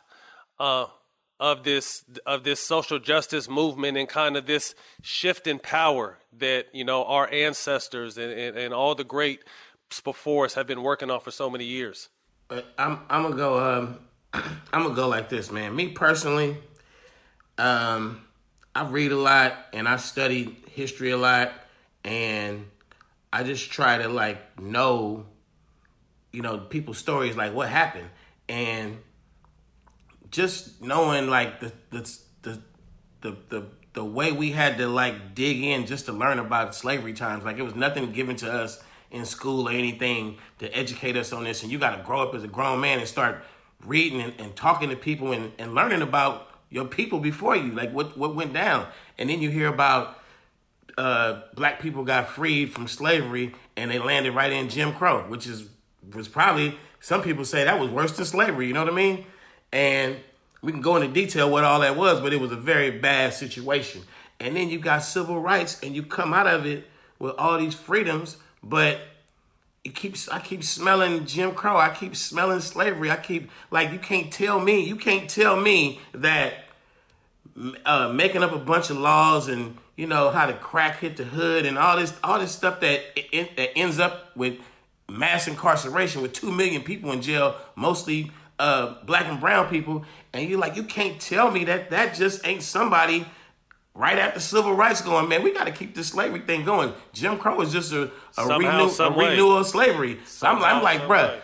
uh, 0.59 0.85
of 1.39 1.63
this 1.63 2.03
of 2.25 2.43
this 2.43 2.59
social 2.59 2.99
justice 2.99 3.49
movement 3.49 3.97
and 3.97 4.07
kind 4.07 4.37
of 4.37 4.45
this 4.45 4.75
shift 5.01 5.47
in 5.47 5.57
power 5.57 6.17
that 6.37 6.67
you 6.73 6.83
know 6.83 7.03
our 7.05 7.31
ancestors 7.31 8.17
and, 8.17 8.31
and, 8.31 8.57
and 8.57 8.73
all 8.73 8.93
the 8.93 9.03
great 9.03 9.39
before 10.03 10.45
us 10.45 10.53
have 10.53 10.67
been 10.67 10.83
working 10.83 11.09
on 11.09 11.19
for 11.19 11.31
so 11.31 11.49
many 11.49 11.65
years. 11.65 12.09
I'm 12.77 12.99
I'm 13.09 13.23
gonna 13.23 13.35
go 13.35 13.59
um 13.59 13.99
I'm 14.73 14.83
gonna 14.83 14.95
go 14.95 15.07
like 15.07 15.29
this, 15.29 15.51
man. 15.51 15.75
Me 15.75 15.89
personally, 15.89 16.57
um, 17.57 18.21
I 18.75 18.87
read 18.87 19.11
a 19.11 19.17
lot 19.17 19.53
and 19.73 19.87
I 19.87 19.97
study 19.97 20.57
history 20.71 21.11
a 21.11 21.17
lot, 21.17 21.51
and 22.03 22.65
I 23.33 23.43
just 23.43 23.71
try 23.71 23.97
to 23.97 24.07
like 24.07 24.59
know, 24.59 25.25
you 26.31 26.41
know, 26.41 26.57
people's 26.57 26.97
stories, 26.97 27.35
like 27.35 27.53
what 27.53 27.69
happened, 27.69 28.09
and 28.47 28.99
just 30.31 30.81
knowing 30.81 31.29
like 31.29 31.59
the 31.59 31.71
the 31.89 32.17
the 32.41 32.61
the 33.21 33.37
the, 33.49 33.65
the 33.93 34.05
way 34.05 34.31
we 34.31 34.51
had 34.51 34.77
to 34.77 34.87
like 34.87 35.33
dig 35.35 35.63
in 35.63 35.85
just 35.85 36.05
to 36.05 36.11
learn 36.11 36.39
about 36.39 36.75
slavery 36.75 37.13
times, 37.13 37.43
like 37.43 37.57
it 37.57 37.63
was 37.63 37.75
nothing 37.75 38.11
given 38.11 38.35
to 38.37 38.51
us 38.51 38.81
in 39.11 39.25
school 39.25 39.67
or 39.67 39.71
anything 39.71 40.37
to 40.59 40.71
educate 40.77 41.17
us 41.17 41.33
on 41.33 41.43
this. 41.43 41.63
And 41.63 41.71
you 41.71 41.79
got 41.79 41.95
to 41.95 42.03
grow 42.03 42.21
up 42.21 42.35
as 42.35 42.43
a 42.43 42.47
grown 42.47 42.79
man 42.79 42.99
and 42.99 43.07
start 43.07 43.43
reading 43.83 44.21
and, 44.21 44.33
and 44.39 44.55
talking 44.55 44.89
to 44.89 44.95
people 44.95 45.31
and, 45.31 45.51
and 45.57 45.73
learning 45.73 46.01
about 46.01 46.48
your 46.69 46.85
people 46.85 47.19
before 47.19 47.55
you, 47.55 47.71
like 47.71 47.91
what, 47.91 48.17
what 48.17 48.35
went 48.35 48.53
down. 48.53 48.87
And 49.17 49.29
then 49.29 49.41
you 49.41 49.49
hear 49.49 49.67
about 49.67 50.19
uh, 50.97 51.41
black 51.55 51.81
people 51.81 52.03
got 52.03 52.29
freed 52.29 52.71
from 52.73 52.87
slavery 52.87 53.55
and 53.75 53.89
they 53.89 53.99
landed 53.99 54.35
right 54.35 54.51
in 54.51 54.69
Jim 54.69 54.93
Crow, 54.93 55.23
which 55.27 55.47
is 55.47 55.67
was 56.13 56.27
probably 56.27 56.77
some 56.99 57.21
people 57.21 57.45
say 57.45 57.63
that 57.63 57.79
was 57.79 57.89
worse 57.89 58.11
than 58.13 58.25
slavery. 58.25 58.67
You 58.67 58.73
know 58.73 58.83
what 58.83 58.91
I 58.91 58.95
mean? 58.95 59.25
And 59.71 60.17
we 60.61 60.71
can 60.71 60.81
go 60.81 60.95
into 60.97 61.07
detail 61.07 61.49
what 61.49 61.63
all 61.63 61.79
that 61.79 61.95
was, 61.95 62.19
but 62.19 62.33
it 62.33 62.39
was 62.39 62.51
a 62.51 62.57
very 62.57 62.91
bad 62.91 63.33
situation. 63.33 64.01
And 64.39 64.55
then 64.55 64.69
you 64.69 64.79
got 64.79 64.99
civil 64.99 65.39
rights, 65.39 65.79
and 65.83 65.95
you 65.95 66.03
come 66.03 66.33
out 66.33 66.47
of 66.47 66.65
it 66.65 66.87
with 67.19 67.35
all 67.37 67.57
these 67.57 67.75
freedoms, 67.75 68.37
but 68.63 68.99
it 69.83 69.95
keeps 69.95 70.27
I 70.29 70.39
keep 70.39 70.63
smelling 70.63 71.25
Jim 71.25 71.53
Crow. 71.53 71.77
I 71.77 71.89
keep 71.93 72.15
smelling 72.15 72.59
slavery. 72.59 73.09
I 73.09 73.15
keep 73.15 73.49
like 73.71 73.91
you 73.91 73.99
can't 73.99 74.31
tell 74.31 74.59
me 74.59 74.83
you 74.85 74.95
can't 74.95 75.29
tell 75.29 75.55
me 75.55 75.99
that 76.13 76.65
uh, 77.85 78.11
making 78.13 78.43
up 78.43 78.51
a 78.51 78.59
bunch 78.59 78.89
of 78.89 78.97
laws 78.97 79.47
and 79.47 79.77
you 79.95 80.07
know 80.07 80.31
how 80.31 80.45
to 80.45 80.53
crack 80.53 80.99
hit 80.99 81.17
the 81.17 81.23
hood 81.23 81.65
and 81.65 81.77
all 81.77 81.97
this 81.97 82.13
all 82.23 82.39
this 82.39 82.51
stuff 82.51 82.79
that 82.81 83.01
it, 83.15 83.55
that 83.57 83.77
ends 83.77 83.99
up 83.99 84.35
with 84.35 84.57
mass 85.09 85.47
incarceration 85.47 86.21
with 86.21 86.33
two 86.33 86.51
million 86.51 86.81
people 86.81 87.11
in 87.11 87.21
jail, 87.21 87.55
mostly 87.75 88.31
uh, 88.59 88.95
black 89.05 89.25
and 89.25 89.39
brown 89.39 89.67
people, 89.69 90.05
and 90.33 90.49
you're 90.49 90.59
like 90.59 90.75
you 90.75 90.83
can't 90.83 91.19
tell 91.19 91.51
me 91.51 91.65
that 91.65 91.89
that 91.89 92.13
just 92.15 92.45
ain't 92.45 92.63
somebody 92.63 93.25
right 93.93 94.17
after 94.17 94.39
civil 94.39 94.73
rights 94.73 95.01
going, 95.01 95.27
man, 95.27 95.43
we 95.43 95.53
got 95.53 95.65
to 95.65 95.71
keep 95.71 95.95
this 95.95 96.07
slavery 96.07 96.39
thing 96.41 96.63
going. 96.63 96.93
Jim 97.13 97.37
Crow 97.37 97.59
is 97.61 97.71
just 97.71 97.91
a, 97.91 98.03
a, 98.03 98.11
Somehow, 98.31 98.87
renew, 98.87 99.03
a 99.03 99.29
renewal 99.29 99.57
of 99.57 99.67
slavery. 99.67 100.19
So 100.25 100.47
I'm, 100.47 100.63
I'm 100.63 100.83
like, 100.83 101.01
bruh, 101.01 101.33
way. 101.33 101.41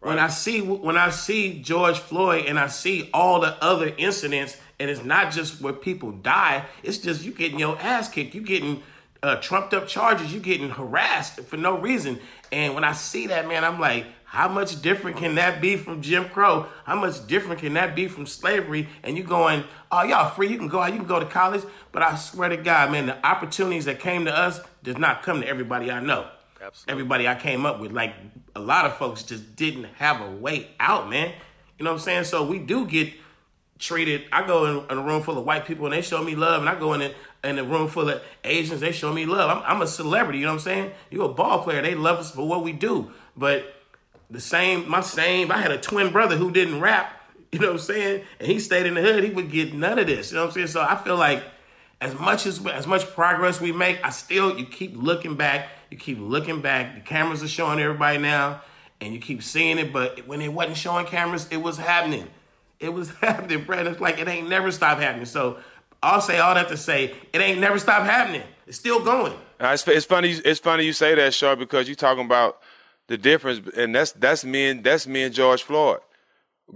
when 0.00 0.18
I 0.18 0.28
see 0.28 0.60
when 0.60 0.96
I 0.96 1.10
see 1.10 1.60
George 1.60 1.98
Floyd 1.98 2.46
and 2.46 2.58
I 2.58 2.68
see 2.68 3.10
all 3.12 3.40
the 3.40 3.62
other 3.62 3.92
incidents, 3.98 4.56
and 4.80 4.90
it's 4.90 5.04
not 5.04 5.32
just 5.32 5.60
where 5.60 5.72
people 5.72 6.12
die, 6.12 6.64
it's 6.82 6.98
just 6.98 7.24
you 7.24 7.32
getting 7.32 7.58
your 7.58 7.78
ass 7.78 8.08
kicked, 8.08 8.34
you 8.34 8.40
getting 8.40 8.82
uh, 9.22 9.36
trumped 9.36 9.74
up 9.74 9.88
charges, 9.88 10.32
you 10.32 10.40
getting 10.40 10.70
harassed 10.70 11.40
for 11.40 11.56
no 11.56 11.78
reason. 11.78 12.18
And 12.52 12.74
when 12.74 12.84
I 12.84 12.92
see 12.92 13.26
that, 13.28 13.48
man, 13.48 13.64
I'm 13.64 13.80
like, 13.80 14.06
how 14.30 14.46
much 14.46 14.82
different 14.82 15.16
can 15.16 15.36
that 15.36 15.62
be 15.62 15.78
from 15.78 16.02
Jim 16.02 16.28
Crow? 16.28 16.66
How 16.84 16.96
much 16.96 17.26
different 17.26 17.62
can 17.62 17.72
that 17.74 17.96
be 17.96 18.08
from 18.08 18.26
slavery? 18.26 18.86
And 19.02 19.16
you 19.16 19.24
going, 19.24 19.64
oh, 19.90 20.02
y'all 20.02 20.28
free, 20.28 20.48
you 20.48 20.58
can 20.58 20.68
go 20.68 20.80
out, 20.80 20.92
you 20.92 20.98
can 20.98 21.08
go 21.08 21.18
to 21.18 21.24
college. 21.24 21.64
But 21.92 22.02
I 22.02 22.14
swear 22.16 22.50
to 22.50 22.58
God, 22.58 22.92
man, 22.92 23.06
the 23.06 23.26
opportunities 23.26 23.86
that 23.86 24.00
came 24.00 24.26
to 24.26 24.36
us 24.36 24.60
does 24.82 24.98
not 24.98 25.22
come 25.22 25.40
to 25.40 25.48
everybody 25.48 25.90
I 25.90 26.00
know. 26.00 26.28
Absolutely. 26.60 26.92
Everybody 26.92 27.26
I 27.26 27.36
came 27.36 27.64
up 27.64 27.80
with, 27.80 27.92
like 27.92 28.12
a 28.54 28.60
lot 28.60 28.84
of 28.84 28.98
folks 28.98 29.22
just 29.22 29.56
didn't 29.56 29.84
have 29.96 30.20
a 30.20 30.30
way 30.30 30.68
out, 30.78 31.08
man. 31.08 31.32
You 31.78 31.84
know 31.86 31.92
what 31.92 32.00
I'm 32.00 32.04
saying? 32.04 32.24
So 32.24 32.44
we 32.44 32.58
do 32.58 32.86
get 32.86 33.14
treated. 33.78 34.24
I 34.30 34.46
go 34.46 34.66
in, 34.66 34.90
in 34.90 34.98
a 34.98 35.02
room 35.02 35.22
full 35.22 35.38
of 35.38 35.46
white 35.46 35.64
people 35.64 35.86
and 35.86 35.94
they 35.94 36.02
show 36.02 36.22
me 36.22 36.34
love, 36.34 36.60
and 36.60 36.68
I 36.68 36.78
go 36.78 36.92
in 36.92 37.00
a, 37.00 37.14
in 37.44 37.58
a 37.58 37.64
room 37.64 37.88
full 37.88 38.10
of 38.10 38.22
Asians, 38.44 38.80
they 38.80 38.92
show 38.92 39.10
me 39.10 39.24
love. 39.24 39.56
I'm, 39.56 39.76
I'm 39.76 39.80
a 39.80 39.86
celebrity, 39.86 40.40
you 40.40 40.44
know 40.44 40.52
what 40.52 40.58
I'm 40.58 40.64
saying? 40.64 40.92
You're 41.10 41.30
a 41.30 41.32
ball 41.32 41.62
player, 41.62 41.80
they 41.80 41.94
love 41.94 42.18
us 42.18 42.30
for 42.30 42.46
what 42.46 42.62
we 42.62 42.72
do. 42.72 43.10
But 43.34 43.74
the 44.30 44.40
same, 44.40 44.88
my 44.88 45.00
same, 45.00 45.50
I 45.50 45.58
had 45.58 45.70
a 45.70 45.78
twin 45.78 46.12
brother 46.12 46.36
who 46.36 46.50
didn't 46.50 46.80
rap, 46.80 47.12
you 47.52 47.60
know 47.60 47.68
what 47.68 47.72
I'm 47.74 47.78
saying? 47.78 48.24
And 48.38 48.48
he 48.48 48.60
stayed 48.60 48.86
in 48.86 48.94
the 48.94 49.02
hood, 49.02 49.24
he 49.24 49.30
would 49.30 49.50
get 49.50 49.72
none 49.74 49.98
of 49.98 50.06
this, 50.06 50.30
you 50.30 50.36
know 50.36 50.42
what 50.42 50.48
I'm 50.48 50.54
saying? 50.54 50.66
So 50.68 50.82
I 50.82 50.96
feel 50.96 51.16
like 51.16 51.42
as 52.00 52.18
much 52.18 52.46
as 52.46 52.64
as 52.66 52.86
much 52.86 53.06
progress 53.12 53.60
we 53.60 53.72
make, 53.72 54.04
I 54.04 54.10
still 54.10 54.58
you 54.58 54.66
keep 54.66 54.96
looking 54.96 55.34
back, 55.34 55.68
you 55.90 55.96
keep 55.96 56.18
looking 56.20 56.60
back. 56.60 56.94
The 56.94 57.00
cameras 57.00 57.42
are 57.42 57.48
showing 57.48 57.80
everybody 57.80 58.18
now, 58.18 58.62
and 59.00 59.12
you 59.12 59.20
keep 59.20 59.42
seeing 59.42 59.78
it. 59.78 59.92
But 59.92 60.26
when 60.26 60.40
it 60.40 60.52
wasn't 60.52 60.76
showing 60.76 61.06
cameras, 61.06 61.48
it 61.50 61.56
was 61.56 61.76
happening. 61.76 62.28
It 62.78 62.92
was 62.92 63.10
happening, 63.20 63.64
Brad. 63.64 63.86
It's 63.86 64.00
like 64.00 64.18
it 64.18 64.28
ain't 64.28 64.48
never 64.48 64.70
stopped 64.70 65.00
happening. 65.00 65.26
So 65.26 65.58
I'll 66.02 66.20
say 66.20 66.38
all 66.38 66.54
that 66.54 66.68
to 66.68 66.76
say 66.76 67.14
it 67.32 67.40
ain't 67.40 67.60
never 67.60 67.78
stopped 67.78 68.06
happening. 68.06 68.42
It's 68.66 68.78
still 68.78 69.02
going. 69.02 69.34
It's, 69.60 69.88
it's 69.88 70.06
funny. 70.06 70.30
It's 70.30 70.60
funny 70.60 70.84
you 70.84 70.92
say 70.92 71.14
that, 71.16 71.34
Shaw, 71.34 71.56
because 71.56 71.88
you're 71.88 71.96
talking 71.96 72.24
about 72.24 72.60
the 73.08 73.18
difference, 73.18 73.66
and 73.76 73.94
that's 73.94 74.12
that's 74.12 74.44
me 74.44 74.68
and 74.68 74.84
that's 74.84 75.06
me 75.06 75.24
and 75.24 75.34
George 75.34 75.62
Floyd. 75.62 76.00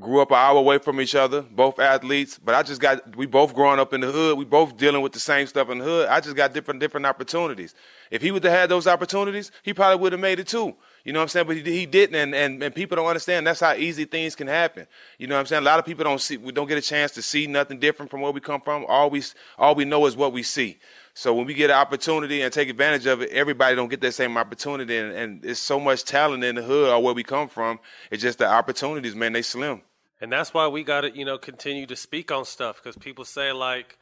Grew 0.01 0.23
up 0.23 0.31
an 0.31 0.39
hour 0.39 0.57
away 0.57 0.79
from 0.79 1.03
each 1.03 1.15
other, 1.15 1.43
both 1.43 1.79
athletes, 1.79 2.41
but 2.43 2.55
I 2.55 2.63
just 2.63 2.81
got 2.81 3.15
we 3.15 3.27
both 3.27 3.55
growing 3.55 3.79
up 3.79 3.93
in 3.93 4.01
the 4.01 4.11
hood. 4.11 4.39
We 4.39 4.47
both 4.47 4.79
dealing 4.79 5.03
with 5.03 5.13
the 5.13 5.21
same 5.21 5.47
stuff 5.47 5.69
in 5.69 5.79
the 5.79 5.85
hood. 5.85 6.09
I 6.09 6.21
just 6.21 6.35
got 6.35 6.55
different 6.55 6.81
different 6.81 7.05
opportunities. 7.05 7.75
If 8.11 8.23
he 8.23 8.31
would 8.31 8.43
have 8.45 8.53
had 8.53 8.71
those 8.71 8.87
opportunities, 8.87 9.53
he 9.63 9.75
probably 9.75 10.01
would 10.01 10.13
have 10.13 10.21
made 10.21 10.41
it 10.41 10.47
too. 10.47 10.75
You 11.05 11.13
know 11.13 11.19
what 11.19 11.25
I'm 11.25 11.29
saying? 11.29 11.47
But 11.47 11.57
he, 11.57 11.63
he 11.63 11.85
didn't, 11.85 12.17
and, 12.17 12.35
and 12.35 12.63
and 12.63 12.75
people 12.75 12.97
don't 12.97 13.07
understand. 13.07 13.47
That's 13.47 13.61
how 13.61 13.75
easy 13.75 14.07
things 14.07 14.35
can 14.35 14.47
happen. 14.47 14.87
You 15.19 15.27
know 15.27 15.35
what 15.35 15.41
I'm 15.41 15.47
saying? 15.47 15.63
A 15.63 15.67
lot 15.67 15.79
of 15.79 15.85
people 15.85 16.05
don't 16.05 16.23
see, 16.23 16.39
we 16.39 16.53
don't 16.53 16.69
get 16.69 16.79
a 16.79 16.83
chance 16.83 17.13
to 17.13 17.23
see 17.23 17.47
nothing 17.47 17.79
different 17.79 18.11
from 18.11 18.23
where 18.23 18.33
we 18.33 18.41
come 18.41 18.63
from. 18.63 18.87
All 18.89 19.11
we 19.11 19.23
all 19.59 19.75
we 19.75 19.85
know 19.85 20.07
is 20.07 20.17
what 20.17 20.33
we 20.33 20.43
see. 20.43 20.79
So 21.15 21.35
when 21.35 21.47
we 21.47 21.55
get 21.55 21.69
an 21.71 21.77
opportunity 21.77 22.41
and 22.41 22.53
take 22.53 22.71
advantage 22.71 23.07
of 23.07 23.21
it, 23.21 23.31
everybody 23.31 23.77
don't 23.77 23.89
get 23.89 24.01
that 24.01 24.15
same 24.15 24.37
opportunity, 24.39 24.97
and, 24.97 25.13
and 25.13 25.45
it's 25.45 25.61
so 25.61 25.79
much 25.79 26.05
talent 26.05 26.43
in 26.43 26.55
the 26.55 26.63
hood 26.63 26.89
or 26.89 27.03
where 27.03 27.13
we 27.13 27.23
come 27.23 27.49
from. 27.49 27.81
It's 28.11 28.23
just 28.23 28.39
the 28.39 28.49
opportunities, 28.49 29.15
man. 29.15 29.35
They 29.35 29.43
slim. 29.43 29.83
And 30.23 30.33
that's 30.33 30.55
why 30.55 30.69
we 30.69 30.85
got 30.85 31.03
to, 31.03 31.11
you 31.11 31.25
know, 31.25 31.37
continue 31.37 31.85
to 31.87 31.97
speak 31.97 32.31
on 32.31 32.45
stuff 32.45 32.77
because 32.83 32.97
people 32.97 33.25
say 33.25 33.53
like, 33.53 33.99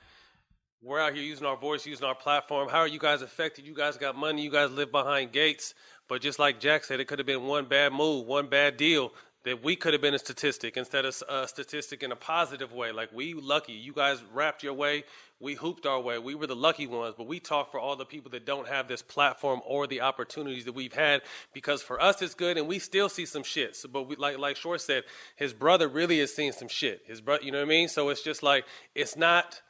we're 0.83 1.00
out 1.00 1.14
here 1.14 1.23
using 1.23 1.47
our 1.47 1.57
voice, 1.57 1.85
using 1.85 2.07
our 2.07 2.14
platform. 2.14 2.69
How 2.69 2.79
are 2.79 2.88
you 2.88 2.99
guys 2.99 3.23
affected? 3.23 3.67
You 3.67 3.75
guys 3.75 3.97
got 3.97 4.17
money. 4.17 4.43
You 4.43 4.50
guys 4.50 4.71
live 4.71 4.93
behind 4.93 5.33
gates. 5.33 5.75
But 6.09 6.23
just 6.23 6.38
like 6.38 6.61
Jack 6.61 6.85
said, 6.85 7.00
it 7.00 7.07
could 7.07 7.19
have 7.19 7.26
been 7.26 7.45
one 7.45 7.67
bad 7.67 7.93
move, 7.93 8.26
one 8.26 8.49
bad 8.49 8.76
deal 8.76 9.12
that 9.45 9.62
we 9.62 9.76
could 9.76 9.95
have 9.95 10.02
been 10.02 10.14
a 10.14 10.19
statistic 10.19 10.76
instead 10.76 11.05
of 11.05 11.23
a 11.29 11.49
statistic 11.49 12.02
in 12.02 12.12
a 12.12 12.17
positive 12.17 12.73
way. 12.73 12.93
Like 12.93 13.11
we 13.12 13.35
lucky, 13.35 13.73
you 13.73 13.93
guys 13.93 14.23
wrapped 14.33 14.62
your 14.62 14.75
way, 14.75 15.05
we 15.40 15.54
hooped 15.54 15.87
our 15.87 15.99
way, 15.99 16.18
we 16.18 16.35
were 16.35 16.47
the 16.47 16.54
lucky 16.54 16.87
ones. 16.87 17.14
But 17.16 17.26
we 17.26 17.40
talk 17.40 17.70
for 17.70 17.80
all 17.80 17.97
the 17.97 18.04
people 18.04 18.30
that 18.32 18.44
don't 18.44 18.68
have 18.68 18.88
this 18.88 19.00
platform 19.00 19.62
or 19.64 19.87
the 19.87 20.02
opportunities 20.02 20.66
that 20.66 20.75
we've 20.75 20.92
had 20.92 21.23
because 21.54 21.82
for 21.82 22.00
us 22.00 22.20
it's 22.20 22.35
good, 22.35 22.59
and 22.59 22.68
we 22.68 22.78
still 22.78 23.09
see 23.09 23.25
some 23.25 23.42
shit. 23.42 23.75
So, 23.75 23.88
but 23.88 24.02
we, 24.02 24.16
like 24.16 24.38
like 24.38 24.56
Short 24.56 24.82
said, 24.82 25.04
his 25.37 25.52
brother 25.52 25.88
really 25.88 26.20
is 26.20 26.35
seeing 26.35 26.52
some 26.52 26.68
shit. 26.68 27.02
His 27.06 27.20
brother, 27.20 27.42
you 27.42 27.52
know 27.52 27.59
what 27.59 27.64
I 27.64 27.68
mean? 27.68 27.88
So 27.88 28.11
it's 28.11 28.23
just 28.23 28.42
like 28.42 28.66
it's 28.94 29.16
not. 29.16 29.61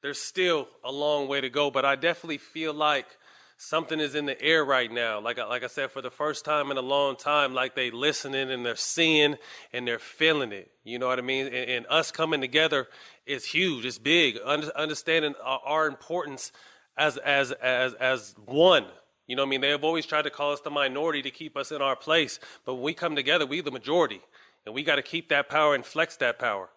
There's 0.00 0.20
still 0.20 0.68
a 0.84 0.92
long 0.92 1.26
way 1.26 1.40
to 1.40 1.50
go, 1.50 1.72
but 1.72 1.84
I 1.84 1.96
definitely 1.96 2.38
feel 2.38 2.72
like 2.72 3.17
something 3.58 3.98
is 3.98 4.14
in 4.14 4.24
the 4.24 4.40
air 4.40 4.64
right 4.64 4.90
now. 4.90 5.20
Like 5.20 5.36
like 5.36 5.62
I 5.62 5.66
said, 5.66 5.90
for 5.90 6.00
the 6.00 6.10
first 6.10 6.44
time 6.44 6.70
in 6.70 6.78
a 6.78 6.82
long 6.82 7.16
time, 7.16 7.52
like 7.52 7.74
they 7.74 7.90
listening 7.90 8.50
and 8.50 8.64
they're 8.64 8.76
seeing 8.76 9.36
and 9.72 9.86
they're 9.86 9.98
feeling 9.98 10.52
it. 10.52 10.70
You 10.84 10.98
know 10.98 11.08
what 11.08 11.18
I 11.18 11.22
mean? 11.22 11.46
And, 11.46 11.70
and 11.70 11.86
us 11.90 12.10
coming 12.10 12.40
together 12.40 12.88
is 13.26 13.44
huge. 13.44 13.84
It's 13.84 13.98
big. 13.98 14.38
Under, 14.42 14.74
understanding 14.74 15.34
our, 15.42 15.60
our, 15.64 15.86
importance 15.86 16.52
as 16.96 17.18
as 17.18 17.52
as 17.52 17.92
as 17.94 18.34
one. 18.46 18.86
You 19.26 19.36
know 19.36 19.42
what 19.42 19.48
I 19.48 19.50
mean? 19.50 19.60
They 19.60 19.70
have 19.70 19.84
always 19.84 20.06
tried 20.06 20.22
to 20.22 20.30
call 20.30 20.52
us 20.52 20.60
the 20.60 20.70
minority 20.70 21.20
to 21.22 21.30
keep 21.30 21.56
us 21.56 21.70
in 21.70 21.82
our 21.82 21.96
place, 21.96 22.40
but 22.64 22.74
when 22.74 22.84
we 22.84 22.94
come 22.94 23.14
together, 23.14 23.44
we 23.44 23.60
the 23.60 23.70
majority, 23.70 24.22
and 24.64 24.74
we 24.74 24.82
got 24.82 24.96
to 24.96 25.02
keep 25.02 25.28
that 25.28 25.50
power 25.50 25.74
and 25.74 25.84
flex 25.84 26.16
that 26.16 26.38
power. 26.38 26.70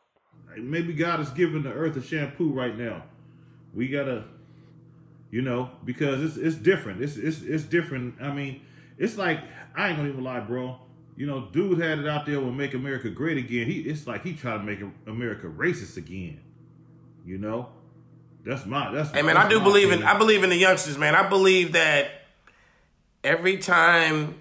Maybe 0.57 0.93
God 0.93 1.21
is 1.21 1.29
giving 1.29 1.63
the 1.63 1.71
earth 1.71 1.95
a 1.95 2.01
shampoo 2.01 2.51
right 2.51 2.77
now. 2.77 3.03
We 3.73 3.87
gotta 3.87 4.25
you 5.31 5.41
know, 5.41 5.71
because 5.85 6.21
it's 6.21 6.37
it's 6.37 6.55
different. 6.57 7.01
It's 7.01 7.15
it's 7.15 7.41
it's 7.41 7.63
different. 7.63 8.21
I 8.21 8.31
mean, 8.31 8.61
it's 8.97 9.17
like 9.17 9.39
I 9.75 9.87
ain't 9.87 9.97
gonna 9.97 10.09
even 10.09 10.23
lie, 10.23 10.41
bro. 10.41 10.77
You 11.15 11.25
know, 11.25 11.47
dude 11.51 11.79
had 11.79 11.99
it 11.99 12.07
out 12.07 12.25
there 12.25 12.39
with 12.39 12.53
"Make 12.53 12.73
America 12.73 13.09
Great 13.09 13.37
Again." 13.37 13.65
He 13.65 13.79
it's 13.79 14.05
like 14.05 14.23
he 14.23 14.33
trying 14.33 14.59
to 14.59 14.65
make 14.65 14.79
America 15.07 15.47
racist 15.47 15.95
again. 15.97 16.41
You 17.25 17.37
know, 17.37 17.69
that's 18.43 18.65
my 18.65 18.91
that's. 18.91 19.11
Hey 19.11 19.21
man, 19.21 19.37
I 19.37 19.47
do 19.47 19.61
believe 19.61 19.87
opinion. 19.87 20.09
in 20.09 20.15
I 20.15 20.17
believe 20.17 20.43
in 20.43 20.49
the 20.49 20.57
youngsters, 20.57 20.97
man. 20.97 21.15
I 21.15 21.27
believe 21.27 21.73
that 21.73 22.11
every 23.23 23.57
time 23.57 24.35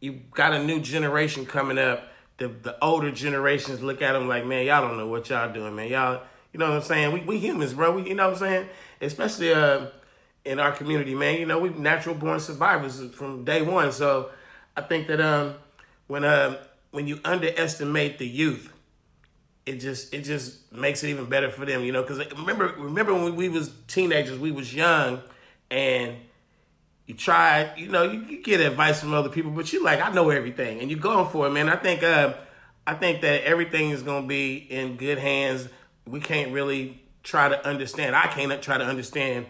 you 0.00 0.20
got 0.32 0.52
a 0.52 0.62
new 0.62 0.80
generation 0.80 1.46
coming 1.46 1.78
up, 1.78 2.08
the 2.36 2.48
the 2.48 2.76
older 2.84 3.10
generations 3.10 3.82
look 3.82 4.02
at 4.02 4.12
them 4.12 4.28
like, 4.28 4.44
man, 4.44 4.66
y'all 4.66 4.86
don't 4.86 4.98
know 4.98 5.06
what 5.06 5.30
y'all 5.30 5.50
doing, 5.50 5.74
man. 5.74 5.88
Y'all, 5.88 6.22
you 6.52 6.58
know 6.58 6.68
what 6.68 6.76
I'm 6.76 6.82
saying? 6.82 7.12
We 7.12 7.20
we 7.20 7.38
humans, 7.38 7.72
bro. 7.72 7.92
We, 7.92 8.08
you 8.08 8.14
know 8.14 8.24
what 8.24 8.34
I'm 8.34 8.38
saying? 8.38 8.68
Especially 9.00 9.54
uh 9.54 9.86
in 10.46 10.60
our 10.60 10.72
community, 10.72 11.14
man. 11.14 11.38
You 11.38 11.46
know, 11.46 11.58
we 11.58 11.70
natural 11.70 12.14
born 12.14 12.40
survivors 12.40 13.02
from 13.14 13.44
day 13.44 13.62
one. 13.62 13.92
So 13.92 14.30
I 14.76 14.82
think 14.82 15.08
that 15.08 15.20
um 15.20 15.54
when 16.06 16.24
uh 16.24 16.58
when 16.92 17.06
you 17.06 17.20
underestimate 17.24 18.18
the 18.18 18.26
youth, 18.26 18.72
it 19.66 19.76
just 19.76 20.14
it 20.14 20.22
just 20.22 20.72
makes 20.72 21.02
it 21.02 21.10
even 21.10 21.26
better 21.26 21.50
for 21.50 21.66
them, 21.66 21.82
you 21.82 21.92
know. 21.92 22.02
Because 22.02 22.18
remember 22.32 22.74
remember 22.78 23.12
when 23.12 23.36
we 23.36 23.48
was 23.48 23.70
teenagers, 23.88 24.38
we 24.38 24.52
was 24.52 24.72
young, 24.72 25.20
and 25.70 26.16
you 27.06 27.14
try, 27.14 27.74
you 27.76 27.88
know, 27.88 28.04
you, 28.04 28.20
you 28.20 28.42
get 28.42 28.60
advice 28.60 29.00
from 29.00 29.12
other 29.14 29.28
people, 29.28 29.50
but 29.50 29.72
you 29.72 29.82
like 29.82 30.00
I 30.00 30.12
know 30.12 30.30
everything, 30.30 30.80
and 30.80 30.90
you're 30.90 31.00
going 31.00 31.28
for 31.28 31.46
it, 31.48 31.50
man. 31.50 31.68
I 31.68 31.76
think 31.76 32.02
uh 32.02 32.34
I 32.86 32.94
think 32.94 33.20
that 33.22 33.42
everything 33.42 33.90
is 33.90 34.02
gonna 34.02 34.26
be 34.26 34.56
in 34.56 34.96
good 34.96 35.18
hands. 35.18 35.68
We 36.06 36.20
can't 36.20 36.52
really 36.52 37.02
try 37.24 37.48
to 37.48 37.66
understand. 37.66 38.14
I 38.14 38.28
can't 38.28 38.62
try 38.62 38.78
to 38.78 38.84
understand 38.84 39.46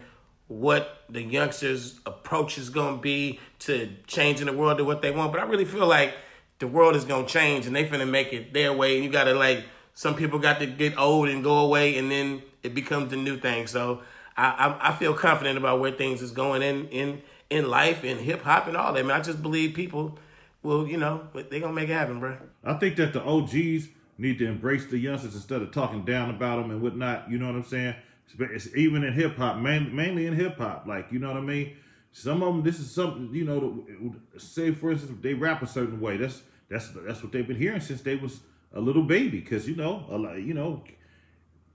what 0.47 1.03
the 1.09 1.21
youngsters' 1.21 1.99
approach 2.05 2.57
is 2.57 2.69
going 2.69 2.95
to 2.95 3.01
be 3.01 3.39
to 3.59 3.89
changing 4.07 4.45
the 4.45 4.53
world 4.53 4.77
to 4.77 4.83
what 4.83 5.01
they 5.01 5.11
want. 5.11 5.31
But 5.31 5.41
I 5.41 5.45
really 5.45 5.65
feel 5.65 5.87
like 5.87 6.13
the 6.59 6.67
world 6.67 6.95
is 6.95 7.05
going 7.05 7.25
to 7.25 7.31
change 7.31 7.65
and 7.65 7.75
they 7.75 7.85
finna 7.85 8.09
make 8.09 8.33
it 8.33 8.53
their 8.53 8.73
way. 8.73 8.95
And 8.95 9.03
you 9.03 9.11
got 9.11 9.25
to 9.25 9.33
like, 9.33 9.65
some 9.93 10.15
people 10.15 10.39
got 10.39 10.59
to 10.59 10.65
get 10.65 10.97
old 10.97 11.27
and 11.27 11.43
go 11.43 11.59
away 11.59 11.97
and 11.97 12.09
then 12.09 12.41
it 12.63 12.73
becomes 12.73 13.09
the 13.11 13.17
new 13.17 13.37
thing. 13.37 13.67
So 13.67 14.01
I, 14.37 14.47
I, 14.47 14.89
I 14.89 14.95
feel 14.95 15.13
confident 15.13 15.57
about 15.57 15.79
where 15.79 15.91
things 15.91 16.21
is 16.21 16.31
going 16.31 16.61
in, 16.61 16.87
in, 16.89 17.21
in 17.49 17.69
life 17.69 18.03
and 18.03 18.19
hip 18.19 18.43
hop 18.43 18.67
and 18.67 18.77
all 18.77 18.93
that. 18.93 19.05
I 19.05 19.17
I 19.17 19.21
just 19.21 19.41
believe 19.41 19.73
people 19.73 20.17
will, 20.63 20.87
you 20.87 20.97
know, 20.97 21.27
they're 21.33 21.43
going 21.43 21.61
to 21.61 21.73
make 21.73 21.89
it 21.89 21.93
happen, 21.93 22.19
bro. 22.19 22.37
I 22.63 22.73
think 22.75 22.95
that 22.97 23.13
the 23.13 23.21
OGs 23.21 23.89
need 24.17 24.39
to 24.39 24.47
embrace 24.47 24.85
the 24.85 24.97
youngsters 24.97 25.35
instead 25.35 25.61
of 25.61 25.71
talking 25.71 26.03
down 26.03 26.29
about 26.29 26.61
them 26.61 26.71
and 26.71 26.81
whatnot. 26.81 27.29
You 27.29 27.37
know 27.37 27.47
what 27.47 27.55
I'm 27.55 27.63
saying? 27.63 27.95
It's 28.39 28.75
even 28.75 29.03
in 29.03 29.13
hip 29.13 29.37
hop, 29.37 29.57
main, 29.57 29.95
mainly 29.95 30.27
in 30.27 30.33
hip 30.33 30.57
hop. 30.57 30.85
Like 30.87 31.11
you 31.11 31.19
know 31.19 31.29
what 31.29 31.37
I 31.37 31.41
mean. 31.41 31.77
Some 32.11 32.41
of 32.41 32.53
them, 32.53 32.63
this 32.63 32.79
is 32.79 32.89
something 32.91 33.29
you 33.33 33.45
know. 33.45 34.15
Say 34.37 34.71
for 34.73 34.91
instance, 34.91 35.17
they 35.21 35.33
rap 35.33 35.61
a 35.61 35.67
certain 35.67 35.99
way. 35.99 36.17
That's 36.17 36.41
that's 36.69 36.89
that's 36.89 37.23
what 37.23 37.31
they've 37.31 37.47
been 37.47 37.57
hearing 37.57 37.81
since 37.81 38.01
they 38.01 38.15
was 38.15 38.41
a 38.73 38.81
little 38.81 39.03
baby. 39.03 39.39
Because 39.39 39.67
you 39.67 39.75
know, 39.75 40.05
a 40.09 40.17
lot, 40.17 40.41
you 40.41 40.53
know, 40.53 40.83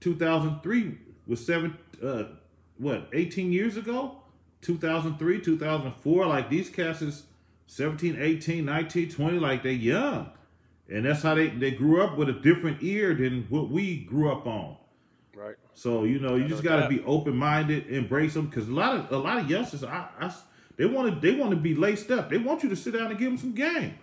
2003 0.01 0.97
was 1.27 1.45
seven, 1.45 1.77
uh, 2.03 2.23
what, 2.77 3.09
18 3.13 3.51
years 3.51 3.77
ago. 3.77 4.19
2003, 4.61 5.41
2004. 5.41 6.25
Like 6.25 6.49
these 6.49 6.69
cats 6.69 7.01
is 7.01 7.23
17, 7.67 8.17
18, 8.19 8.65
19, 8.65 9.09
20. 9.09 9.39
Like 9.39 9.63
they 9.63 9.73
young, 9.73 10.29
and 10.89 11.05
that's 11.05 11.21
how 11.21 11.35
they 11.35 11.47
they 11.47 11.71
grew 11.71 12.01
up 12.01 12.17
with 12.17 12.29
a 12.29 12.33
different 12.33 12.81
ear 12.81 13.13
than 13.13 13.45
what 13.49 13.69
we 13.69 13.97
grew 14.03 14.31
up 14.31 14.45
on. 14.47 14.77
Right. 15.43 15.55
So 15.73 16.05
you 16.05 16.19
know, 16.19 16.35
you 16.35 16.47
just 16.47 16.63
got 16.63 16.81
to 16.81 16.87
be 16.87 17.03
open 17.03 17.35
minded, 17.35 17.87
embrace 17.87 18.33
them, 18.33 18.47
because 18.47 18.69
a 18.69 18.71
lot 18.73 18.95
of 18.95 19.11
a 19.11 19.17
lot 19.17 19.39
of 19.39 19.49
youngsters, 19.49 19.83
I, 19.83 20.07
I 20.19 20.33
they 20.77 20.85
want 20.85 21.13
to 21.13 21.19
they 21.19 21.37
want 21.37 21.51
to 21.51 21.57
be 21.57 21.75
laced 21.75 22.11
up. 22.11 22.29
They 22.29 22.37
want 22.37 22.63
you 22.63 22.69
to 22.69 22.75
sit 22.75 22.93
down 22.93 23.07
and 23.07 23.19
give 23.19 23.29
them 23.29 23.37
some 23.37 23.53
game. 23.53 23.95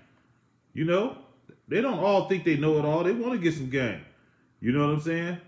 You 0.74 0.84
know, 0.84 1.16
they 1.66 1.80
don't 1.80 1.98
all 1.98 2.28
think 2.28 2.44
they 2.44 2.56
know 2.56 2.78
it 2.78 2.84
all. 2.84 3.02
They 3.04 3.12
want 3.12 3.32
to 3.32 3.38
get 3.38 3.54
some 3.54 3.70
game. 3.70 4.02
You 4.60 4.72
know 4.72 4.86
what 4.86 4.94
I'm 4.94 5.00
saying? 5.00 5.38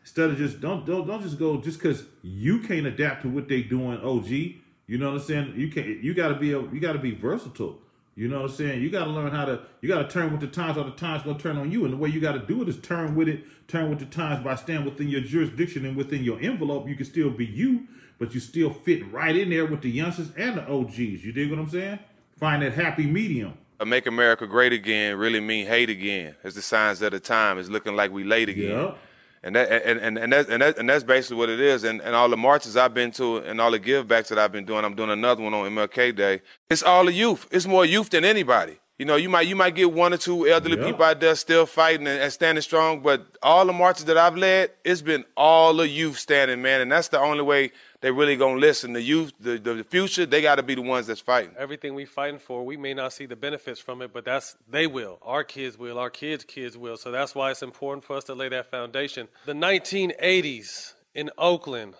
Instead 0.00 0.30
of 0.30 0.38
just 0.38 0.60
don't 0.60 0.86
don't 0.86 1.06
don't 1.06 1.22
just 1.22 1.38
go 1.38 1.60
just 1.60 1.78
because 1.78 2.04
you 2.22 2.60
can't 2.60 2.86
adapt 2.86 3.22
to 3.22 3.28
what 3.28 3.46
they 3.46 3.60
doing. 3.62 4.00
OG, 4.00 4.28
you 4.28 4.98
know 4.98 5.12
what 5.12 5.20
I'm 5.20 5.26
saying? 5.26 5.54
You 5.54 5.70
can't. 5.70 6.02
You 6.02 6.14
got 6.14 6.28
to 6.28 6.36
be 6.36 6.52
a, 6.52 6.60
you 6.60 6.80
got 6.80 6.94
to 6.94 6.98
be 6.98 7.10
versatile. 7.10 7.78
You 8.16 8.28
know 8.28 8.42
what 8.42 8.50
I'm 8.50 8.56
saying? 8.56 8.82
You 8.82 8.90
got 8.90 9.04
to 9.04 9.10
learn 9.10 9.30
how 9.30 9.44
to, 9.44 9.60
you 9.80 9.88
got 9.88 10.02
to 10.02 10.08
turn 10.08 10.32
with 10.32 10.40
the 10.40 10.46
times 10.46 10.76
or 10.76 10.84
the 10.84 10.90
times 10.90 11.22
going 11.22 11.36
to 11.36 11.42
turn 11.42 11.56
on 11.56 11.70
you. 11.70 11.84
And 11.84 11.92
the 11.92 11.96
way 11.96 12.08
you 12.08 12.20
got 12.20 12.32
to 12.32 12.40
do 12.40 12.62
it 12.62 12.68
is 12.68 12.78
turn 12.78 13.14
with 13.14 13.28
it, 13.28 13.44
turn 13.68 13.88
with 13.88 14.00
the 14.00 14.06
times 14.06 14.44
by 14.44 14.56
staying 14.56 14.84
within 14.84 15.08
your 15.08 15.20
jurisdiction 15.20 15.86
and 15.86 15.96
within 15.96 16.24
your 16.24 16.40
envelope. 16.40 16.88
You 16.88 16.96
can 16.96 17.06
still 17.06 17.30
be 17.30 17.46
you, 17.46 17.86
but 18.18 18.34
you 18.34 18.40
still 18.40 18.72
fit 18.72 19.10
right 19.12 19.34
in 19.34 19.50
there 19.50 19.64
with 19.64 19.82
the 19.82 19.90
youngsters 19.90 20.32
and 20.36 20.58
the 20.58 20.68
OGs. 20.68 21.24
You 21.24 21.32
dig 21.32 21.50
what 21.50 21.58
I'm 21.58 21.70
saying? 21.70 21.98
Find 22.36 22.62
that 22.62 22.74
happy 22.74 23.06
medium. 23.06 23.54
Make 23.84 24.06
America 24.06 24.46
Great 24.46 24.74
Again 24.74 25.16
really 25.16 25.40
mean 25.40 25.66
hate 25.66 25.88
again. 25.88 26.34
It's 26.44 26.54
the 26.54 26.62
signs 26.62 27.00
of 27.00 27.12
the 27.12 27.20
time. 27.20 27.58
It's 27.58 27.70
looking 27.70 27.96
like 27.96 28.12
we 28.12 28.24
late 28.24 28.50
again. 28.50 28.70
Yeah. 28.70 28.94
And 29.42 29.56
that 29.56 29.70
and, 29.70 29.98
and, 30.00 30.18
and 30.18 30.32
that's 30.32 30.48
and, 30.50 30.62
that, 30.62 30.78
and 30.78 30.88
that's 30.88 31.04
basically 31.04 31.38
what 31.38 31.48
it 31.48 31.60
is. 31.60 31.84
And 31.84 32.00
and 32.02 32.14
all 32.14 32.28
the 32.28 32.36
marches 32.36 32.76
I've 32.76 32.92
been 32.92 33.10
to 33.12 33.38
and 33.38 33.60
all 33.60 33.70
the 33.70 33.78
give 33.78 34.06
backs 34.06 34.28
that 34.28 34.38
I've 34.38 34.52
been 34.52 34.66
doing, 34.66 34.84
I'm 34.84 34.94
doing 34.94 35.10
another 35.10 35.42
one 35.42 35.54
on 35.54 35.70
MLK 35.70 36.14
Day. 36.14 36.42
It's 36.68 36.82
all 36.82 37.06
the 37.06 37.12
youth. 37.12 37.46
It's 37.50 37.66
more 37.66 37.84
youth 37.84 38.10
than 38.10 38.24
anybody. 38.24 38.78
You 38.98 39.06
know, 39.06 39.16
you 39.16 39.30
might 39.30 39.46
you 39.48 39.56
might 39.56 39.74
get 39.74 39.90
one 39.90 40.12
or 40.12 40.18
two 40.18 40.46
elderly 40.46 40.76
yeah. 40.76 40.84
people 40.84 41.06
out 41.06 41.20
there 41.20 41.34
still 41.34 41.64
fighting 41.64 42.06
and, 42.06 42.20
and, 42.20 42.30
standing 42.30 42.60
strong, 42.60 43.00
but 43.00 43.38
all 43.42 43.64
the 43.64 43.72
marches 43.72 44.04
that 44.04 44.18
I've 44.18 44.36
led, 44.36 44.72
it's 44.84 45.00
been 45.00 45.24
all 45.38 45.72
the 45.72 45.88
youth 45.88 46.18
standing, 46.18 46.60
man, 46.60 46.82
and 46.82 46.92
that's 46.92 47.08
the 47.08 47.18
only 47.18 47.42
way 47.42 47.72
they 48.00 48.10
really 48.10 48.36
gonna 48.36 48.58
listen. 48.58 48.92
The 48.94 49.02
youth, 49.02 49.32
the, 49.38 49.58
the 49.58 49.84
future, 49.84 50.24
they 50.24 50.40
got 50.40 50.56
to 50.56 50.62
be 50.62 50.74
the 50.74 50.82
ones 50.82 51.06
that's 51.06 51.20
fighting. 51.20 51.54
Everything 51.58 51.94
we 51.94 52.06
fighting 52.06 52.38
for, 52.38 52.64
we 52.64 52.76
may 52.76 52.94
not 52.94 53.12
see 53.12 53.26
the 53.26 53.36
benefits 53.36 53.78
from 53.78 54.00
it, 54.00 54.12
but 54.12 54.24
that's 54.24 54.56
they 54.68 54.86
will. 54.86 55.18
Our 55.22 55.44
kids 55.44 55.76
will. 55.76 55.98
Our 55.98 56.08
kids' 56.08 56.44
kids 56.44 56.78
will. 56.78 56.96
So 56.96 57.10
that's 57.10 57.34
why 57.34 57.50
it's 57.50 57.62
important 57.62 58.04
for 58.04 58.16
us 58.16 58.24
to 58.24 58.34
lay 58.34 58.48
that 58.48 58.70
foundation. 58.70 59.28
The 59.44 59.52
1980s 59.52 60.94
in 61.14 61.30
Oakland, 61.36 61.94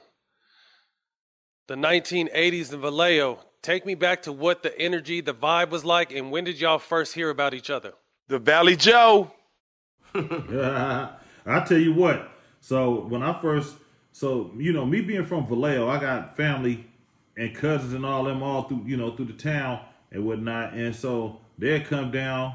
the 1.69 1.77
1980s 1.77 2.73
in 2.73 2.81
Vallejo. 2.81 3.41
Take 3.63 3.85
me 3.85 3.95
back 3.95 4.23
to 4.23 4.33
what 4.33 4.63
the 4.63 4.77
energy, 4.81 5.21
the 5.21 5.35
vibe 5.35 5.69
was 5.69 5.85
like, 5.85 6.13
and 6.13 6.31
when 6.31 6.45
did 6.45 6.59
y'all 6.59 6.79
first 6.79 7.13
hear 7.13 7.29
about 7.29 7.53
each 7.53 7.69
other? 7.69 7.93
The 8.29 8.39
Valley 8.39 8.75
Joe. 8.75 9.31
I 10.15 11.65
tell 11.67 11.79
you 11.79 11.93
what. 11.93 12.31
So 12.61 13.03
when 13.03 13.23
I 13.23 13.39
first 13.39 13.75
so 14.13 14.53
you 14.57 14.73
know, 14.73 14.85
me 14.85 15.01
being 15.01 15.25
from 15.25 15.47
Vallejo, 15.47 15.89
I 15.89 16.01
got 16.01 16.37
family 16.37 16.87
and 17.37 17.55
cousins 17.55 17.95
and 17.95 18.05
all 18.05 18.25
them 18.25 18.43
all 18.43 18.65
through 18.65 18.83
you 18.87 18.97
know 18.97 19.15
through 19.15 19.27
the 19.27 19.33
town 19.33 19.81
and 20.11 20.25
whatnot, 20.25 20.75
and 20.75 20.95
so 20.95 21.41
they'd 21.59 21.87
come 21.87 22.11
down, 22.11 22.55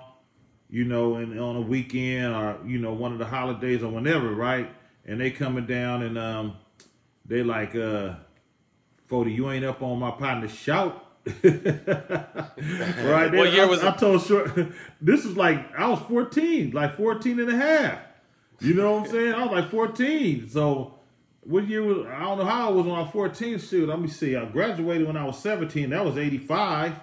you 0.69 0.83
know, 0.83 1.15
and 1.15 1.39
on 1.39 1.55
a 1.55 1.61
weekend 1.61 2.33
or 2.33 2.59
you 2.65 2.79
know 2.79 2.93
one 2.93 3.13
of 3.13 3.19
the 3.19 3.25
holidays 3.25 3.83
or 3.83 3.91
whenever, 3.91 4.31
right? 4.31 4.69
And 5.05 5.21
they 5.21 5.31
coming 5.31 5.65
down 5.67 6.01
and 6.01 6.17
um, 6.17 6.57
they 7.25 7.43
like, 7.43 7.75
uh, 7.75 8.15
Fody, 9.09 9.35
you 9.35 9.49
ain't 9.51 9.63
up 9.63 9.81
on 9.81 9.99
my 9.99 10.11
partner 10.11 10.47
shout. 10.47 11.03
right 11.43 13.33
what 13.33 13.51
year 13.51 13.67
was 13.67 13.83
I? 13.83 13.91
I 13.91 13.95
told 13.95 14.21
short 14.21 14.51
this 15.01 15.25
was 15.25 15.35
like 15.35 15.73
I 15.75 15.87
was 15.87 15.99
14, 16.07 16.71
like 16.71 16.95
14 16.95 17.39
and 17.39 17.49
a 17.49 17.55
half. 17.55 17.99
You 18.59 18.73
know 18.73 18.93
what 18.93 19.05
I'm 19.05 19.11
saying? 19.11 19.33
I 19.33 19.43
was 19.43 19.51
like 19.51 19.71
14. 19.71 20.49
So 20.49 20.94
what 21.45 21.67
year 21.67 21.83
was 21.83 22.05
I 22.07 22.19
don't 22.19 22.37
know 22.39 22.45
how 22.45 22.69
I 22.69 22.71
was 22.71 22.85
when 22.85 22.95
I 22.95 23.01
was 23.01 23.11
14. 23.11 23.59
Shoot, 23.59 23.87
let 23.89 23.99
me 24.01 24.07
see. 24.07 24.35
I 24.35 24.45
graduated 24.45 25.07
when 25.07 25.17
I 25.17 25.25
was 25.25 25.37
17. 25.39 25.89
That 25.91 26.03
was 26.05 26.17
85. 26.17 26.99